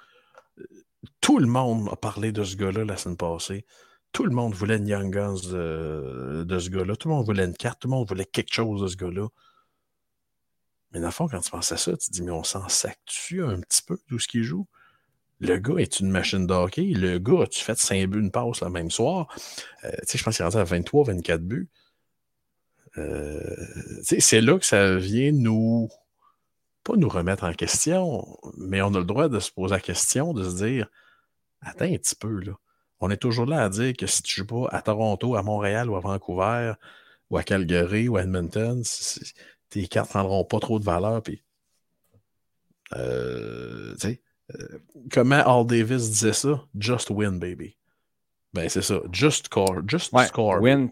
Tout 1.22 1.40
le 1.40 1.48
monde 1.48 1.90
a 1.92 1.96
parlé 1.96 2.32
de 2.32 2.44
ce 2.44 2.56
gars-là 2.56 2.86
la 2.86 2.98
semaine 2.98 3.18
passée. 3.18 3.66
Tout 4.12 4.26
le 4.26 4.32
monde 4.32 4.54
voulait 4.54 4.78
une 4.78 4.88
Young 4.88 5.14
Guns 5.14 5.50
de, 5.52 6.46
de 6.48 6.60
ce 6.60 6.70
gars-là. 6.70 6.96
Tout 6.96 7.10
le 7.10 7.16
monde 7.16 7.26
voulait 7.26 7.46
une 7.46 7.56
carte. 7.56 7.82
Tout 7.82 7.88
le 7.88 7.96
monde 7.96 8.08
voulait 8.08 8.26
quelque 8.26 8.54
chose 8.54 8.82
de 8.82 8.88
ce 8.88 8.96
gars-là. 8.96 9.28
Mais 10.92 11.02
dans 11.02 11.08
le 11.08 11.12
fond, 11.12 11.28
quand 11.28 11.42
tu 11.42 11.52
penses 11.52 11.72
à 11.74 11.78
ça, 11.78 11.92
tu 11.98 12.08
te 12.08 12.12
dis, 12.14 12.22
mais 12.22 12.32
on 12.32 12.44
s'en 12.44 12.70
sac-tu 12.70 13.44
un 13.44 13.60
petit 13.60 13.82
peu 13.82 13.98
d'où 14.08 14.18
ce 14.20 14.28
qu'il 14.28 14.44
joue? 14.44 14.68
Le 15.42 15.58
gars 15.58 15.78
est 15.78 16.00
une 16.00 16.10
machine 16.10 16.48
de 16.48 16.54
hockey. 16.54 16.94
Le 16.94 17.20
gars, 17.20 17.44
as-tu 17.44 17.62
fait 17.62 17.78
5 17.78 18.08
buts, 18.08 18.20
une 18.20 18.32
passe 18.32 18.62
le 18.62 18.70
même 18.70 18.90
soir? 18.90 19.28
Euh, 19.84 19.92
tu 20.04 20.12
sais, 20.12 20.18
je 20.18 20.24
pense 20.24 20.38
qu'il 20.38 20.44
est 20.44 20.46
rentré 20.46 20.62
à 20.62 20.64
23, 20.64 21.04
24 21.06 21.42
buts. 21.42 21.68
Euh, 22.98 23.42
tu 24.08 24.22
c'est 24.22 24.40
là 24.40 24.58
que 24.58 24.66
ça 24.66 24.96
vient 24.96 25.34
nous, 25.34 25.90
pas 26.86 26.96
nous 26.96 27.10
remettre 27.10 27.44
en 27.44 27.54
question, 27.54 28.26
mais 28.58 28.82
on 28.82 28.94
a 28.94 29.00
le 29.00 29.06
droit 29.06 29.28
de 29.28 29.40
se 29.40 29.52
poser 29.52 29.74
la 29.74 29.82
question, 29.82 30.34
de 30.34 30.48
se 30.48 30.56
dire, 30.56 30.88
attends 31.62 31.86
un 31.86 31.98
petit 31.98 32.16
peu, 32.16 32.40
là. 32.40 32.54
On 33.02 33.10
est 33.10 33.18
toujours 33.18 33.46
là 33.46 33.66
à 33.66 33.70
dire 33.70 33.94
que 33.98 34.08
si 34.08 34.24
tu 34.24 34.38
joues 34.38 34.46
pas 34.46 34.70
à 34.70 34.82
Toronto, 34.82 35.36
à 35.36 35.44
Montréal 35.44 35.90
ou 35.90 35.98
à 35.98 36.00
Vancouver, 36.00 36.74
ou 37.30 37.38
à 37.38 37.44
Calgary 37.44 38.08
ou 38.08 38.18
à 38.18 38.22
Edmonton, 38.22 38.84
tes 39.70 39.88
cartes 39.88 40.12
prendront 40.12 40.46
pas 40.46 40.60
trop 40.60 40.80
de 40.80 40.86
valeur. 40.86 41.22
Euh, 42.94 43.96
euh, 44.06 44.80
comment 45.12 45.60
Al 45.60 45.66
Davis 45.66 46.10
disait 46.10 46.34
ça? 46.34 46.64
Just 46.78 47.10
win, 47.10 47.40
baby. 47.40 47.76
Ben, 48.56 48.70
c'est 48.70 48.82
ça. 48.82 49.02
Just 49.12 49.48
score. 49.48 49.82
Just 49.86 50.14
Ouais, 50.14 50.28
score. 50.28 50.62
win, 50.62 50.90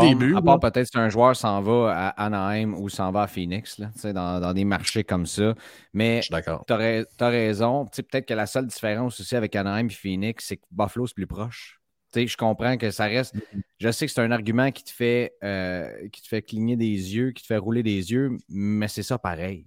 début, 0.00 0.34
à 0.34 0.42
part 0.42 0.58
peut-être 0.58 0.88
si 0.88 0.98
un 0.98 1.08
joueur 1.08 1.36
s'en 1.36 1.62
va 1.62 1.92
à 1.94 2.08
Anaheim 2.24 2.74
ou 2.74 2.88
s'en 2.88 3.12
va 3.12 3.22
à 3.22 3.26
Phoenix, 3.28 3.78
là, 3.78 3.90
dans, 4.12 4.40
dans 4.40 4.52
des 4.52 4.64
marchés 4.64 5.04
comme 5.04 5.24
ça. 5.24 5.54
Mais 5.92 6.20
tu 6.20 6.34
as, 6.34 7.28
raison. 7.28 7.86
Peut-être 7.86 8.26
que 8.26 8.34
la 8.34 8.46
seule 8.46 8.66
différence 8.66 9.20
aussi 9.20 9.36
avec 9.36 9.54
Anaheim 9.54 9.86
et 9.86 9.94
Phoenix, 9.94 10.46
c'est 10.48 10.56
que 10.56 10.66
Buffalo, 10.72 11.06
c'est 11.06 11.14
plus 11.14 11.28
proche. 11.28 11.80
Je 12.12 12.36
comprends 12.36 12.76
que 12.76 12.90
ça 12.90 13.04
reste. 13.04 13.36
Je 13.78 13.92
sais 13.92 14.06
que 14.06 14.12
c'est 14.12 14.20
un 14.20 14.32
argument 14.32 14.72
qui 14.72 14.82
te, 14.82 14.90
fait, 14.90 15.34
euh, 15.44 16.08
qui 16.08 16.22
te 16.22 16.26
fait 16.26 16.42
cligner 16.42 16.74
des 16.74 17.14
yeux, 17.14 17.30
qui 17.30 17.42
te 17.42 17.46
fait 17.46 17.56
rouler 17.56 17.84
des 17.84 18.10
yeux, 18.10 18.36
mais 18.48 18.88
c'est 18.88 19.04
ça 19.04 19.16
pareil. 19.16 19.64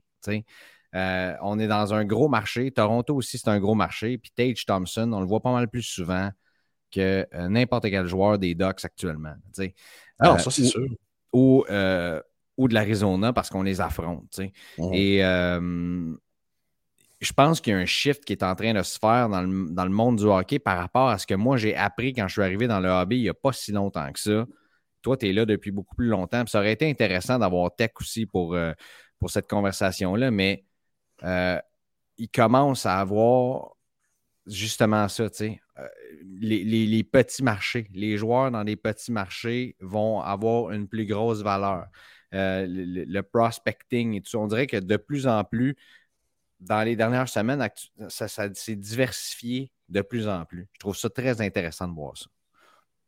Euh, 0.94 1.34
on 1.42 1.58
est 1.58 1.68
dans 1.68 1.94
un 1.94 2.04
gros 2.04 2.28
marché. 2.28 2.70
Toronto 2.70 3.16
aussi, 3.16 3.38
c'est 3.38 3.50
un 3.50 3.62
gros 3.62 3.76
marché. 3.76 4.18
Puis 4.18 4.32
Tage 4.36 4.66
Thompson, 4.66 5.10
on 5.14 5.22
le 5.22 5.26
voit 5.26 5.40
pas 5.40 5.54
mal 5.54 5.70
plus 5.70 5.84
souvent 5.84 6.30
que 6.94 7.26
euh, 7.34 7.48
n'importe 7.50 7.90
quel 7.90 8.06
joueur 8.08 8.38
des 8.38 8.54
Ducks 8.56 8.84
actuellement. 8.86 9.34
Non, 9.58 10.36
Euh, 10.36 10.38
ça, 10.38 10.52
c'est 10.52 10.62
ou- 10.64 10.66
sûr. 10.66 10.88
Ou, 11.34 11.66
euh, 11.70 12.22
ou 12.58 12.68
de 12.68 12.74
l'Arizona 12.76 13.34
parce 13.34 13.50
qu'on 13.50 13.64
les 13.64 13.82
affronte. 13.82 14.40
Mhm. 14.78 14.94
Et 14.94 15.26
euh, 15.26 16.14
je 17.20 17.34
pense 17.34 17.60
qu'il 17.62 17.74
y 17.74 17.76
a 17.76 17.80
un 17.80 17.86
shift 17.86 18.24
qui 18.26 18.34
est 18.34 18.44
en 18.44 18.54
train 18.54 18.74
de 18.74 18.82
se 18.84 19.00
faire 19.00 19.30
dans 19.30 19.42
le, 19.42 19.70
dans 19.72 19.86
le 19.86 19.90
monde 19.92 20.18
du 20.18 20.26
hockey 20.26 20.60
par 20.60 20.78
rapport 20.78 21.10
à 21.10 21.18
ce 21.18 21.26
que 21.26 21.34
moi 21.34 21.58
j'ai 21.58 21.76
appris 21.76 22.14
quand 22.14 22.28
je 22.28 22.34
suis 22.34 22.42
arrivé 22.44 22.68
dans 22.68 22.80
le 22.80 22.90
hobby 22.90 23.18
il 23.18 23.22
n'y 23.24 23.30
a 23.30 23.34
pas 23.34 23.52
si 23.54 23.72
longtemps 23.72 24.12
que 24.12 24.20
ça. 24.20 24.46
Toi, 25.02 25.18
tu 25.18 25.28
es 25.30 25.34
là 25.34 25.46
depuis 25.46 25.72
beaucoup 25.72 25.96
plus 25.96 26.08
longtemps. 26.08 26.44
Puis 26.44 26.52
ça 26.52 26.60
aurait 26.60 26.72
été 26.74 26.90
intéressant 26.90 27.40
d'avoir 27.40 27.76
Tech 27.76 27.92
aussi 28.00 28.26
pour, 28.26 28.56
pour 29.20 29.30
cette 29.30 29.50
conversation-là, 29.50 30.32
mais 30.32 30.64
il 32.18 32.30
commence 32.30 32.86
à 32.86 33.00
avoir 33.00 33.72
justement 34.48 35.08
ça, 35.08 35.30
tu 35.30 35.38
sais. 35.38 35.62
Euh, 35.80 35.88
les, 36.40 37.04
petits 37.04 37.44
marchés, 37.44 37.88
les 37.94 38.18
joueurs 38.18 38.52
dans 38.52 38.64
les 38.64 38.76
petits 38.76 39.12
marchés 39.12 39.76
vont 39.80 40.22
avoir 40.22 40.72
une 40.72 40.88
plus 40.88 41.06
grosse 41.06 41.42
valeur. 41.42 41.88
Euh, 42.34 42.66
le, 42.68 43.22
prospecting 43.22 44.16
et 44.16 44.22
tout 44.22 44.38
on 44.38 44.48
dirait 44.48 44.66
que 44.66 44.78
de 44.78 44.98
plus 44.98 45.28
en 45.28 45.44
plus, 45.44 45.76
dans 46.60 46.82
les 46.84 46.96
dernières 46.96 47.30
semaines, 47.30 47.68
ça 48.10 48.28
s'est 48.28 48.76
diversifié 48.76 49.72
de 49.90 50.02
plus 50.02 50.28
en 50.28 50.46
plus. 50.46 50.68
Je 50.74 50.80
trouve 50.80 50.96
ça 50.96 51.10
très 51.10 51.42
intéressant 51.42 51.88
de 51.88 51.94
voir 51.94 52.18
ça. 52.18 52.26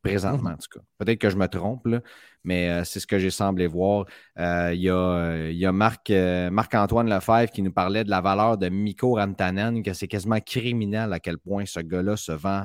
Présentement, 0.08 0.50
en 0.50 0.56
tout 0.56 0.78
cas. 0.78 0.80
Peut-être 0.98 1.18
que 1.18 1.30
je 1.30 1.36
me 1.36 1.46
trompe, 1.48 1.86
là, 1.86 2.00
mais 2.44 2.68
euh, 2.70 2.84
c'est 2.84 3.00
ce 3.00 3.06
que 3.06 3.18
j'ai 3.18 3.30
semblé 3.30 3.66
voir. 3.66 4.04
Euh, 4.38 4.72
Il 4.74 4.80
y 4.80 4.90
a, 4.90 4.94
euh, 4.94 5.50
y 5.52 5.64
a 5.66 5.72
Marc, 5.72 6.10
euh, 6.10 6.50
Marc-Antoine 6.50 7.08
Lefebvre 7.08 7.50
qui 7.50 7.62
nous 7.62 7.72
parlait 7.72 8.04
de 8.04 8.10
la 8.10 8.20
valeur 8.20 8.58
de 8.58 8.68
Mikko 8.68 9.16
Rantanen, 9.16 9.82
que 9.82 9.92
c'est 9.92 10.08
quasiment 10.08 10.40
criminel 10.40 11.12
à 11.12 11.20
quel 11.20 11.38
point 11.38 11.64
ce 11.66 11.80
gars-là 11.80 12.16
se 12.16 12.32
vend 12.32 12.64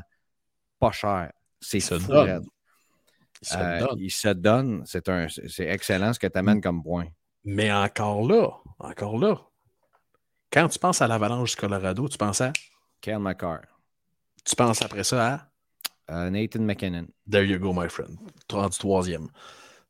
pas 0.79 0.91
cher. 0.91 1.31
C'est 1.59 1.79
fou. 1.79 2.11
Il 3.43 3.47
se 3.47 3.55
donne. 3.57 3.99
il 3.99 4.11
se 4.11 4.27
donne. 4.29 4.83
C'est 4.85 5.09
un- 5.09 5.27
c'est 5.27 5.65
excellent 5.67 6.13
ce 6.13 6.19
que 6.19 6.27
tu 6.27 6.37
amènes 6.37 6.61
comme 6.61 6.83
point. 6.83 7.07
Mais 7.43 7.71
encore 7.71 8.27
là, 8.27 8.49
encore 8.79 9.17
là, 9.17 9.35
quand 10.53 10.67
tu 10.67 10.77
penses 10.77 11.01
à 11.01 11.07
l'avalanche 11.07 11.51
du 11.51 11.55
Colorado, 11.55 12.07
tu 12.07 12.17
penses 12.17 12.41
à? 12.41 12.53
Kel 12.99 13.17
McCarr. 13.19 13.61
Tu 14.45 14.55
penses 14.55 14.81
après 14.81 15.03
ça 15.03 15.33
à? 15.33 15.50
Euh, 16.12 16.30
Nathan 16.30 16.62
McKinnon. 16.62 17.07
There 17.30 17.45
you 17.45 17.57
go, 17.59 17.74
my 17.74 17.88
friend. 17.89 18.18
Rendu 18.51 18.78
troisième. 18.78 19.28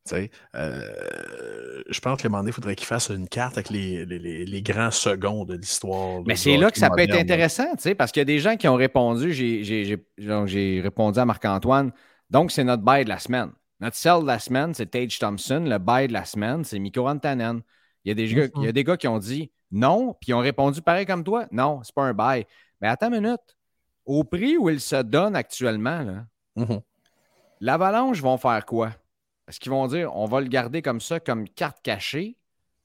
Tu 0.07 0.15
sais, 0.15 0.31
euh, 0.55 1.83
je 1.89 1.99
pense 1.99 2.19
qu'à 2.21 2.27
un 2.27 2.31
moment 2.31 2.39
donné, 2.41 2.49
il 2.49 2.53
faudrait 2.53 2.75
qu'il 2.75 2.87
fasse 2.87 3.09
une 3.09 3.27
carte 3.27 3.57
avec 3.57 3.69
les, 3.69 4.05
les- 4.05 4.17
les- 4.19 4.45
les 4.45 4.61
grands 4.63 4.89
seconds 4.91 5.45
de 5.45 5.55
l'histoire. 5.55 6.21
Mais 6.25 6.35
c'est 6.35 6.57
là 6.57 6.71
que 6.71 6.77
ça 6.79 6.89
peut 6.89 7.01
être 7.01 7.13
intéressant, 7.21 7.75
tu 7.75 7.81
sais, 7.83 7.95
parce 7.95 8.11
qu'il 8.11 8.19
y 8.19 8.21
a 8.21 8.25
des 8.25 8.39
gens 8.39 8.57
qui 8.57 8.67
ont 8.67 8.75
répondu. 8.75 9.31
J'ai- 9.33 9.63
J'ai 9.63 9.85
j'ai- 9.85 10.27
donc, 10.27 10.47
j'ai 10.47 10.81
répondu 10.81 11.19
à 11.19 11.25
Marc-Antoine. 11.25 11.91
Donc, 12.31 12.51
c'est 12.51 12.63
notre 12.63 12.81
bail 12.83 13.03
de 13.03 13.09
la 13.09 13.19
semaine. 13.19 13.51
Notre 13.79 13.95
sell 13.95 14.21
de 14.21 14.27
la 14.27 14.39
semaine, 14.39 14.73
c'est 14.73 14.87
Tage 14.87 15.19
Thompson. 15.19 15.63
Le 15.67 15.77
bail 15.77 16.07
de 16.07 16.13
la 16.13 16.25
semaine, 16.25 16.63
c'est 16.63 16.79
Mikko 16.79 17.03
Rantanen. 17.03 17.61
Il 18.03 18.09
y, 18.09 18.11
a 18.11 18.15
des 18.15 18.27
gars, 18.33 18.47
il 18.61 18.65
y 18.65 18.67
a 18.69 18.71
des 18.71 18.83
gars 18.83 18.97
qui 18.97 19.07
ont 19.07 19.19
dit 19.19 19.51
non, 19.71 20.15
puis 20.19 20.31
ils 20.31 20.33
ont 20.33 20.39
répondu 20.39 20.81
pareil 20.81 21.05
comme 21.05 21.23
toi. 21.23 21.45
Non, 21.51 21.81
c'est 21.83 21.93
pas 21.93 22.03
un 22.03 22.13
bail. 22.13 22.45
Mais 22.81 22.87
attends 22.87 23.11
une 23.13 23.21
minute. 23.21 23.39
Au 24.05 24.23
prix 24.23 24.57
où 24.57 24.69
il 24.69 24.79
se 24.79 25.01
donne 25.01 25.35
actuellement, 25.35 26.01
là, 26.01 26.25
Mhm. 26.55 26.81
l'Avalanche 27.59 28.21
vont 28.21 28.37
faire 28.37 28.65
quoi? 28.65 28.91
Est-ce 29.47 29.59
qu'ils 29.59 29.71
vont 29.71 29.87
dire 29.87 30.15
on 30.15 30.25
va 30.25 30.41
le 30.41 30.47
garder 30.47 30.81
comme 30.81 31.01
ça, 31.01 31.19
comme 31.19 31.47
carte 31.47 31.77
cachée, 31.83 32.37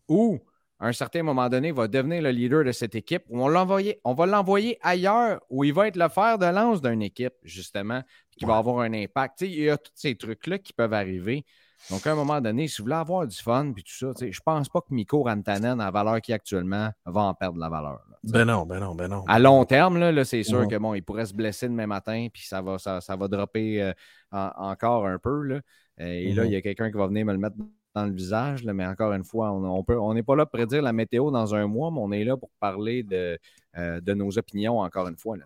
ou 0.09 0.39
à 0.79 0.89
un 0.89 0.93
certain 0.93 1.23
moment 1.23 1.49
donné, 1.49 1.69
il 1.69 1.75
va 1.75 1.89
devenir 1.89 2.21
le 2.21 2.31
leader 2.31 2.63
de 2.63 2.73
cette 2.73 2.95
équipe, 2.95 3.23
ou 3.31 3.43
on, 3.43 3.49
l'envoyer- 3.49 3.99
on 4.05 4.13
va 4.13 4.27
l'envoyer 4.27 4.79
ailleurs, 4.83 5.41
où 5.49 5.65
il 5.65 5.73
va 5.73 5.89
être 5.89 5.97
le 5.97 6.09
fer 6.09 6.39
de 6.39 6.47
lance 6.47 6.83
d'une 6.83 7.03
équipe, 7.03 7.35
justement, 7.43 8.03
qui 8.37 8.45
va 8.45 8.59
avoir 8.59 8.81
un 8.81 8.93
impact. 8.93 9.41
Il 9.41 9.55
y 9.55 9.71
a 9.71 9.79
tous 9.79 9.93
ces 9.95 10.15
trucs-là 10.17 10.59
qui 10.59 10.75
peuvent 10.75 10.93
arriver. 10.93 11.47
Donc, 11.91 12.07
à 12.07 12.13
un 12.13 12.15
moment 12.15 12.41
donné, 12.41 12.69
si 12.69 12.79
vous 12.79 12.85
voulez 12.85 12.97
avoir 12.97 13.27
du 13.27 13.37
fun, 13.37 13.73
puis 13.73 13.85
tout 13.85 13.93
ça, 13.95 14.13
je 14.29 14.41
pense 14.45 14.69
pas 14.69 14.81
que 14.81 14.87
Mikko 14.91 15.23
Rantanen, 15.23 15.81
à 15.81 15.85
la 15.87 15.91
valeur 15.91 16.21
qu'il 16.21 16.33
a 16.33 16.37
actuellement, 16.37 16.91
va 17.05 17.21
en 17.23 17.35
perdre 17.35 17.59
la 17.59 17.69
valeur. 17.69 18.01
là. 18.11 18.17
Ben 18.25 18.45
non, 18.45 18.67
ben 18.67 18.81
non, 18.81 18.95
ben 18.95 19.09
non. 19.09 19.25
À 19.29 19.39
long 19.39 19.65
terme, 19.65 19.99
là, 19.99 20.11
là, 20.11 20.25
c'est 20.25 20.43
sûr 20.43 20.63
Mhm. 20.63 20.69
que 20.69 20.77
bon, 20.77 20.95
il 20.95 21.03
pourrait 21.03 21.27
se 21.27 21.35
blesser 21.35 21.69
demain 21.69 21.87
matin, 21.87 22.27
puis 22.33 22.45
ça 22.47 22.61
va, 22.61 22.79
ça, 22.79 23.01
ça 23.01 23.15
va 23.15 23.29
dropper 23.29 23.83
euh, 23.83 23.93
en- 24.33 24.51
encore 24.71 25.07
un 25.07 25.19
peu. 25.19 25.43
Là. 25.43 25.61
Euh, 26.01 26.05
et 26.07 26.33
là, 26.33 26.43
Mhm. 26.43 26.49
il 26.49 26.53
y 26.55 26.57
a 26.57 26.61
quelqu'un 26.63 26.91
qui 26.91 26.97
va 26.99 27.07
venir 27.07 27.25
me 27.25 27.33
le 27.33 27.39
mettre 27.39 27.57
dans 27.95 28.05
le 28.05 28.13
visage, 28.13 28.63
là, 28.65 28.75
mais 28.75 28.85
encore 28.87 29.13
une 29.13 29.25
fois, 29.25 29.53
on 29.53 29.65
on 29.65 29.83
peut- 29.83 29.99
on 29.99 30.13
n'est 30.13 30.23
pas 30.23 30.37
là 30.37 30.45
pour 30.45 30.59
prédire 30.59 30.83
la 30.83 30.93
météo 30.93 31.31
dans 31.31 31.55
un 31.55 31.67
mois, 31.67 31.91
mais 31.91 32.01
on 32.01 32.13
est 32.13 32.25
là 32.25 32.37
pour 32.37 32.51
parler 32.61 33.03
de, 33.03 33.39
euh, 33.79 34.01
de 34.03 34.13
nos 34.13 34.37
opinions 34.39 34.81
encore 34.81 35.09
une 35.09 35.17
fois. 35.17 35.37
Là. 35.39 35.45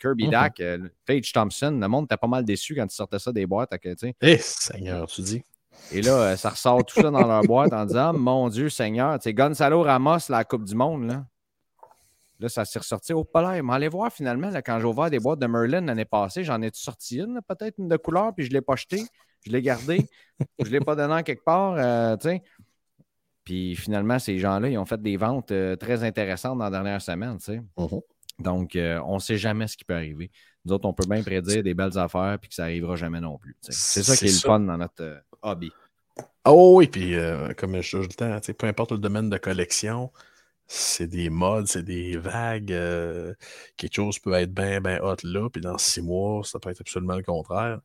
Kirby 0.00 0.24
Mhm. 0.24 0.30
Dack, 0.30 0.58
euh, 0.60 0.88
Tage 1.04 1.32
Thompson, 1.32 1.78
le 1.80 1.86
monde 1.86 2.06
était 2.06 2.16
pas 2.16 2.26
mal 2.26 2.44
déçu 2.44 2.74
quand 2.74 2.86
tu 2.86 2.94
sortais 2.96 3.18
ça 3.20 3.30
des 3.30 3.46
boîtes. 3.46 3.72
Eh, 4.22 4.36
Seigneur, 4.38 5.06
tu 5.06 5.20
dis. 5.20 5.42
Et 5.92 6.02
là, 6.02 6.12
euh, 6.12 6.36
ça 6.36 6.50
ressort 6.50 6.84
tout 6.84 7.00
ça 7.00 7.10
dans 7.10 7.26
leur 7.26 7.42
boîte 7.42 7.72
en 7.72 7.84
disant 7.84 8.12
Mon 8.12 8.48
Dieu, 8.48 8.68
Seigneur, 8.68 9.18
tu 9.18 9.24
sais, 9.24 9.34
Gonzalo 9.34 9.82
Ramos, 9.82 10.18
la 10.28 10.44
Coupe 10.44 10.64
du 10.64 10.74
Monde, 10.74 11.06
là. 11.06 11.24
Là, 12.38 12.48
ça 12.48 12.64
s'est 12.64 12.78
ressorti 12.78 13.12
au 13.12 13.24
polaire. 13.24 13.62
Mais 13.64 13.72
allez 13.74 13.88
voir 13.88 14.12
finalement, 14.12 14.50
là, 14.50 14.60
quand 14.60 14.78
j'ai 14.78 14.84
ouvert 14.84 15.08
des 15.10 15.18
boîtes 15.18 15.38
de 15.38 15.46
Merlin 15.46 15.80
l'année 15.80 16.04
passée, 16.04 16.44
j'en 16.44 16.60
ai 16.60 16.70
sorti 16.72 17.18
une, 17.18 17.40
peut-être 17.48 17.78
une 17.78 17.88
de 17.88 17.96
couleur, 17.96 18.34
puis 18.34 18.44
je 18.44 18.50
ne 18.50 18.54
l'ai 18.54 18.60
pas 18.60 18.76
jetée. 18.76 19.02
Je 19.46 19.50
l'ai 19.50 19.62
gardée. 19.62 20.06
je 20.58 20.66
ne 20.66 20.70
l'ai 20.70 20.80
pas 20.80 20.94
donné 20.94 21.14
en 21.14 21.22
quelque 21.22 21.44
part. 21.44 21.74
euh, 21.78 22.16
tu 22.16 22.28
sais. 22.28 22.42
Puis 23.44 23.76
finalement, 23.76 24.18
ces 24.18 24.38
gens-là, 24.38 24.68
ils 24.68 24.76
ont 24.76 24.84
fait 24.84 25.00
des 25.00 25.16
ventes 25.16 25.52
euh, 25.52 25.76
très 25.76 26.02
intéressantes 26.02 26.58
dans 26.58 26.64
la 26.64 26.70
dernière 26.70 27.00
semaine. 27.00 27.38
tu 27.38 27.44
sais. 27.44 27.62
Mhm. 27.78 28.00
Donc, 28.40 28.76
euh, 28.76 29.00
on 29.06 29.14
ne 29.14 29.18
sait 29.20 29.38
jamais 29.38 29.66
ce 29.66 29.76
qui 29.76 29.84
peut 29.84 29.94
arriver. 29.94 30.30
Nous 30.64 30.74
autres, 30.74 30.86
on 30.86 30.92
peut 30.92 31.06
bien 31.08 31.22
prédire 31.22 31.62
des 31.62 31.72
belles 31.72 31.96
affaires 31.96 32.36
puis 32.38 32.50
que 32.50 32.54
ça 32.54 32.64
n'arrivera 32.64 32.96
jamais 32.96 33.20
non 33.20 33.38
plus. 33.38 33.56
C'est 33.60 34.02
ça 34.02 34.14
qui 34.16 34.26
est 34.26 34.28
C'est 34.28 34.46
le 34.46 34.52
fun 34.52 34.60
dans 34.60 34.76
notre 34.76 35.22
hobby. 35.46 35.72
Oh 36.44 36.76
oui, 36.76 36.86
puis 36.86 37.14
euh, 37.14 37.52
comme 37.54 37.80
je 37.80 37.98
dis 37.98 38.02
tout 38.02 38.08
le 38.08 38.14
temps, 38.14 38.40
tu 38.40 38.46
sais, 38.46 38.54
peu 38.54 38.66
importe 38.66 38.92
le 38.92 38.98
domaine 38.98 39.28
de 39.30 39.36
collection, 39.38 40.12
c'est 40.66 41.06
des 41.06 41.28
modes, 41.30 41.66
c'est 41.66 41.82
des 41.82 42.16
vagues. 42.16 42.72
euh, 42.72 43.34
quelque 43.76 43.94
chose 43.94 44.18
peut 44.18 44.32
être 44.34 44.52
bien, 44.52 44.80
bien 44.80 45.00
hot 45.02 45.16
là, 45.24 45.48
puis 45.50 45.60
dans 45.60 45.78
six 45.78 46.02
mois, 46.02 46.42
ça 46.44 46.58
peut 46.58 46.70
être 46.70 46.80
absolument 46.80 47.16
le 47.16 47.22
contraire. 47.22 47.80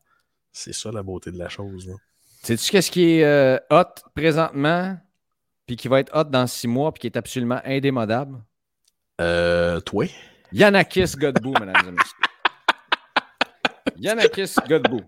C'est 0.52 0.72
ça 0.74 0.90
la 0.92 1.02
beauté 1.02 1.30
de 1.30 1.38
la 1.38 1.48
chose. 1.48 1.88
là. 1.88 1.94
Sais-tu 2.42 2.70
qu'est-ce 2.70 2.90
qui 2.90 3.18
est 3.18 3.24
euh, 3.24 3.58
hot 3.70 4.02
présentement, 4.14 4.98
puis 5.66 5.76
qui 5.76 5.88
va 5.88 6.00
être 6.00 6.14
hot 6.16 6.24
dans 6.24 6.46
six 6.46 6.68
mois, 6.68 6.92
puis 6.92 7.00
qui 7.02 7.06
est 7.06 7.16
absolument 7.16 7.60
indémodable? 7.64 8.42
Euh, 9.20 9.80
toi? 9.80 10.06
Yanakis 10.52 11.14
Godbout, 11.16 11.54
mesdames 11.60 11.88
et 11.88 11.92
messieurs. 11.92 12.16
Yanakis 13.96 14.54
Godbout. 14.68 15.04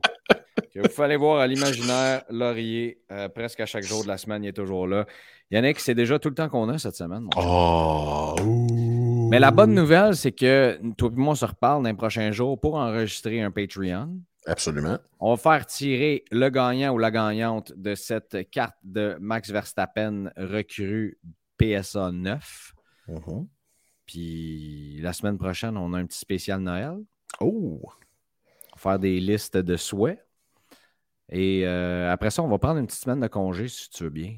Que 0.72 0.80
vous 0.80 0.88
fallait 0.88 1.16
voir 1.16 1.40
à 1.40 1.46
l'imaginaire 1.46 2.24
Laurier 2.30 3.00
euh, 3.10 3.28
presque 3.28 3.60
à 3.60 3.66
chaque 3.66 3.84
jour 3.84 4.02
de 4.02 4.08
la 4.08 4.18
semaine, 4.18 4.44
il 4.44 4.48
est 4.48 4.52
toujours 4.52 4.86
là. 4.86 5.06
Yannick, 5.50 5.80
c'est 5.80 5.94
déjà 5.94 6.18
tout 6.18 6.28
le 6.28 6.34
temps 6.34 6.48
qu'on 6.48 6.68
a 6.68 6.78
cette 6.78 6.96
semaine. 6.96 7.28
Oh! 7.36 8.34
Mais 9.30 9.38
la 9.38 9.50
bonne 9.50 9.74
nouvelle, 9.74 10.16
c'est 10.16 10.32
que 10.32 10.78
toi 10.96 11.10
et 11.12 11.16
moi, 11.16 11.32
on 11.32 11.34
se 11.34 11.44
reparle 11.44 11.82
dans 11.82 11.88
les 11.88 11.94
prochains 11.94 12.30
jours 12.30 12.60
pour 12.60 12.76
enregistrer 12.76 13.42
un 13.42 13.50
Patreon. 13.50 14.20
Absolument. 14.46 14.98
On 15.20 15.34
va 15.34 15.36
faire 15.36 15.66
tirer 15.66 16.24
le 16.30 16.48
gagnant 16.50 16.92
ou 16.92 16.98
la 16.98 17.10
gagnante 17.10 17.72
de 17.76 17.94
cette 17.94 18.50
carte 18.50 18.76
de 18.82 19.16
Max 19.20 19.50
Verstappen 19.50 20.30
recrue 20.36 21.18
PSA 21.58 22.12
9. 22.12 22.74
Mhm. 23.08 23.48
Puis 24.06 25.00
la 25.00 25.12
semaine 25.12 25.38
prochaine, 25.38 25.76
on 25.76 25.92
a 25.94 25.98
un 25.98 26.06
petit 26.06 26.18
spécial 26.18 26.60
Noël. 26.60 26.98
Oh! 27.40 27.80
On 27.82 28.76
va 28.76 28.92
faire 28.92 28.98
des 28.98 29.18
listes 29.20 29.56
de 29.56 29.76
souhaits. 29.76 30.23
Et 31.30 31.62
euh, 31.66 32.12
après 32.12 32.30
ça, 32.30 32.42
on 32.42 32.48
va 32.48 32.58
prendre 32.58 32.78
une 32.78 32.86
petite 32.86 33.02
semaine 33.02 33.20
de 33.20 33.26
congé 33.28 33.68
si 33.68 33.88
tu 33.90 34.04
veux 34.04 34.10
bien. 34.10 34.36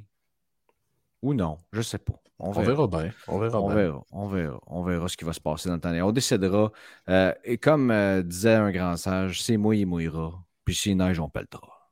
Ou 1.22 1.34
non, 1.34 1.58
je 1.72 1.82
sais 1.82 1.98
pas. 1.98 2.14
On 2.38 2.48
On 2.50 2.52
verra. 2.52 2.66
verra 2.66 2.86
bien. 2.86 3.12
On 3.28 3.38
verra 3.38 3.60
On 3.60 3.66
bien. 3.68 3.76
verra, 3.76 4.02
on 4.12 4.26
verra, 4.28 4.60
on 4.66 4.82
verra 4.82 5.08
ce 5.08 5.16
qui 5.16 5.24
va 5.24 5.32
se 5.32 5.40
passer 5.40 5.68
dans 5.68 5.76
le 5.76 5.80
temps. 5.80 5.90
On 5.90 6.12
décidera. 6.12 6.70
Euh, 7.08 7.32
et 7.44 7.58
comme 7.58 7.90
euh, 7.90 8.22
disait 8.22 8.54
un 8.54 8.70
grand 8.70 8.96
sage, 8.96 9.42
c'est 9.42 9.56
mouille, 9.56 9.80
il 9.80 9.86
mouillera. 9.86 10.32
Puis 10.64 10.74
s'il 10.74 10.96
neige, 10.96 11.18
on 11.18 11.28
pèlera. 11.28 11.90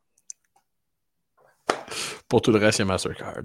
Pour 2.29 2.43
tout 2.43 2.53
le 2.53 2.59
reste, 2.59 2.81
a 2.81 2.85
Mastercard. 2.85 3.43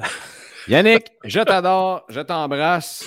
Yannick, 0.67 1.11
je 1.23 1.39
t'adore, 1.39 2.05
je 2.09 2.19
t'embrasse. 2.21 3.05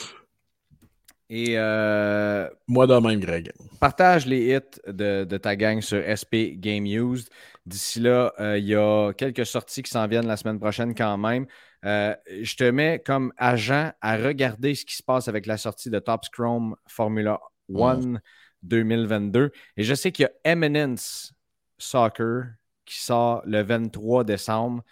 Et 1.35 1.55
euh, 1.57 2.47
Moi 2.69 2.87
de 2.87 2.95
même, 2.95 3.19
Greg. 3.19 3.53
partage 3.81 4.27
les 4.27 4.55
hits 4.55 4.81
de, 4.87 5.25
de 5.25 5.37
ta 5.39 5.57
gang 5.57 5.81
sur 5.81 5.97
SP 5.97 6.61
Game 6.61 6.85
Used. 6.85 7.31
D'ici 7.65 8.01
là, 8.01 8.35
euh, 8.39 8.59
il 8.59 8.67
y 8.67 8.75
a 8.75 9.15
quelques 9.15 9.47
sorties 9.47 9.83
qui 9.83 9.91
s'en 9.91 10.07
viennent 10.07 10.27
la 10.27 10.37
semaine 10.37 10.61
prochaine 10.61 10.95
quand 10.95 11.17
même. 11.17 11.47
Euh, 11.87 12.15
je 12.43 12.55
te 12.55 12.65
mets 12.65 12.99
comme 12.99 13.33
agent 13.39 13.93
à 14.03 14.19
regarder 14.19 14.75
ce 14.75 14.85
qui 14.85 14.95
se 14.95 15.03
passe 15.03 15.27
avec 15.27 15.47
la 15.47 15.57
sortie 15.57 15.89
de 15.89 15.99
Top 16.01 16.21
Chrome 16.33 16.77
Formula 16.87 17.41
One 17.73 18.21
2022. 18.63 19.53
Et 19.79 19.85
je 19.85 19.95
sais 19.95 20.13
qu'il 20.13 20.25
y 20.25 20.27
a 20.27 20.53
Eminence 20.53 21.33
Soccer 21.79 22.43
qui 22.85 23.01
sort 23.03 23.41
le 23.47 23.63
23 23.63 24.25
décembre. 24.25 24.83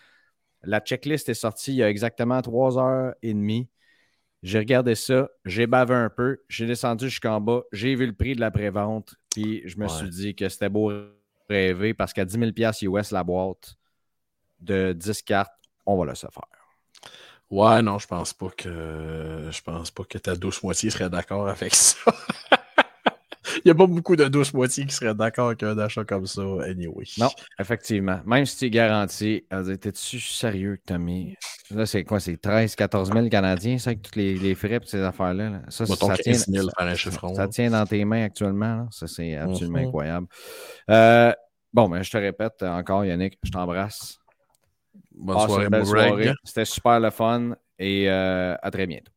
La 0.63 0.81
checklist 0.81 1.29
est 1.29 1.35
sortie 1.35 1.73
il 1.73 1.77
y 1.77 1.83
a 1.83 1.91
exactement 1.91 2.41
trois 2.41 2.79
heures 2.79 3.15
et 3.21 3.35
demie. 3.35 3.69
J'ai 4.43 4.59
regardé 4.59 4.95
ça, 4.95 5.29
j'ai 5.45 5.67
bavé 5.67 5.95
un 5.95 6.09
peu, 6.11 6.39
j'ai 6.49 6.67
descendu 6.67 7.09
jusqu'en 7.11 7.41
bas, 7.41 7.63
j'ai 7.73 7.95
vu 7.95 8.07
le 8.07 8.15
prix 8.15 8.35
de 8.35 8.41
la 8.41 8.51
prévente, 8.51 9.15
puis 9.31 9.63
je 9.67 9.79
me 9.79 9.87
Ouais. 9.87 9.89
suis 9.89 10.09
dit 10.09 10.35
que 10.35 10.49
c'était 10.49 10.71
beau 10.71 10.91
rêver 11.49 11.93
parce 11.95 12.13
qu'à 12.15 12.25
10 12.25 12.39
000 12.39 12.53
US 12.83 13.11
la 13.11 13.23
boîte 13.25 13.77
de 14.61 14.93
10 14.95 15.23
cartes, 15.23 15.53
on 15.87 15.99
va 15.99 16.07
le 16.07 16.15
se 16.17 16.27
faire. 16.29 16.49
Ouais, 17.51 17.83
non, 17.83 17.99
je 17.99 18.07
pense 18.07 18.33
pas 18.33 18.49
que 18.51 19.49
je 19.51 19.63
pense 19.63 19.91
pas 19.91 20.05
que 20.05 20.19
ta 20.19 20.37
douce 20.37 20.63
moitié 20.63 20.91
serait 20.91 21.11
d'accord 21.11 21.49
avec 21.49 21.75
ça. 21.75 21.97
Il 23.65 23.69
n'y 23.69 23.71
a 23.71 23.75
pas 23.75 23.87
beaucoup 23.87 24.17
de 24.17 24.27
douce 24.29 24.53
moitié 24.55 24.87
qui 24.87 24.95
seraient 24.95 25.15
d'accord 25.15 25.49
avec 25.49 25.63
un 25.63 25.77
achat 25.79 26.05
comme 26.05 26.27
ça, 26.27 26.43
anyway. 26.67 27.05
Non, 27.19 27.29
effectivement. 27.59 28.21
Même 28.27 28.47
si 28.47 28.57
tu 28.57 28.65
es 28.67 28.71
garanti, 28.71 29.45
t'es-tu 29.81 30.21
sérieux, 30.21 30.79
Tommy? 30.87 31.35
Là, 31.71 31.87
c'est 31.87 32.03
quoi? 32.05 32.19
C'est 32.21 32.37
13, 32.37 32.75
14 32.75 33.13
000 33.13 33.29
Canadiens, 33.29 33.79
ça, 33.79 33.91
avec 33.91 34.03
tous 34.03 34.19
les, 34.19 34.35
les 34.37 34.55
frais 34.55 34.77
et 34.77 34.81
ces 34.87 35.01
affaires-là. 35.01 35.51
là? 35.51 35.63
Ça, 35.69 35.85
Mettons 35.89 36.09
ça, 36.09 36.17
15 36.17 36.45
tient, 36.47 36.55
000 36.55 36.67
ça- 36.69 36.73
faire 36.79 36.87
un 36.89 36.95
chiffron. 36.95 37.35
ça 37.35 37.49
tient 37.49 37.71
dans 37.71 37.87
tes 37.87 38.05
mains 38.05 38.25
actuellement. 38.25 38.77
là. 38.77 38.87
Ça, 38.91 39.07
c'est 39.07 39.37
absolument 39.37 39.79
Mhm. 39.79 39.87
incroyable. 39.87 40.27
Euh, 40.91 41.33
bon, 41.73 41.89
ben, 41.89 42.03
je 42.03 42.11
te 42.11 42.17
répète 42.17 42.63
encore, 42.63 43.05
Yannick, 43.05 43.39
je 43.45 43.51
t'embrasse. 43.51 44.19
Bonne 45.13 45.37
Greg. 45.37 45.87
soirée. 45.87 46.33
C'était 46.45 46.65
super 46.65 46.99
le 46.99 47.11
fun 47.11 47.53
et 47.79 48.11
euh, 48.11 48.57
à 48.63 48.71
très 48.71 48.87
bientôt. 48.87 49.13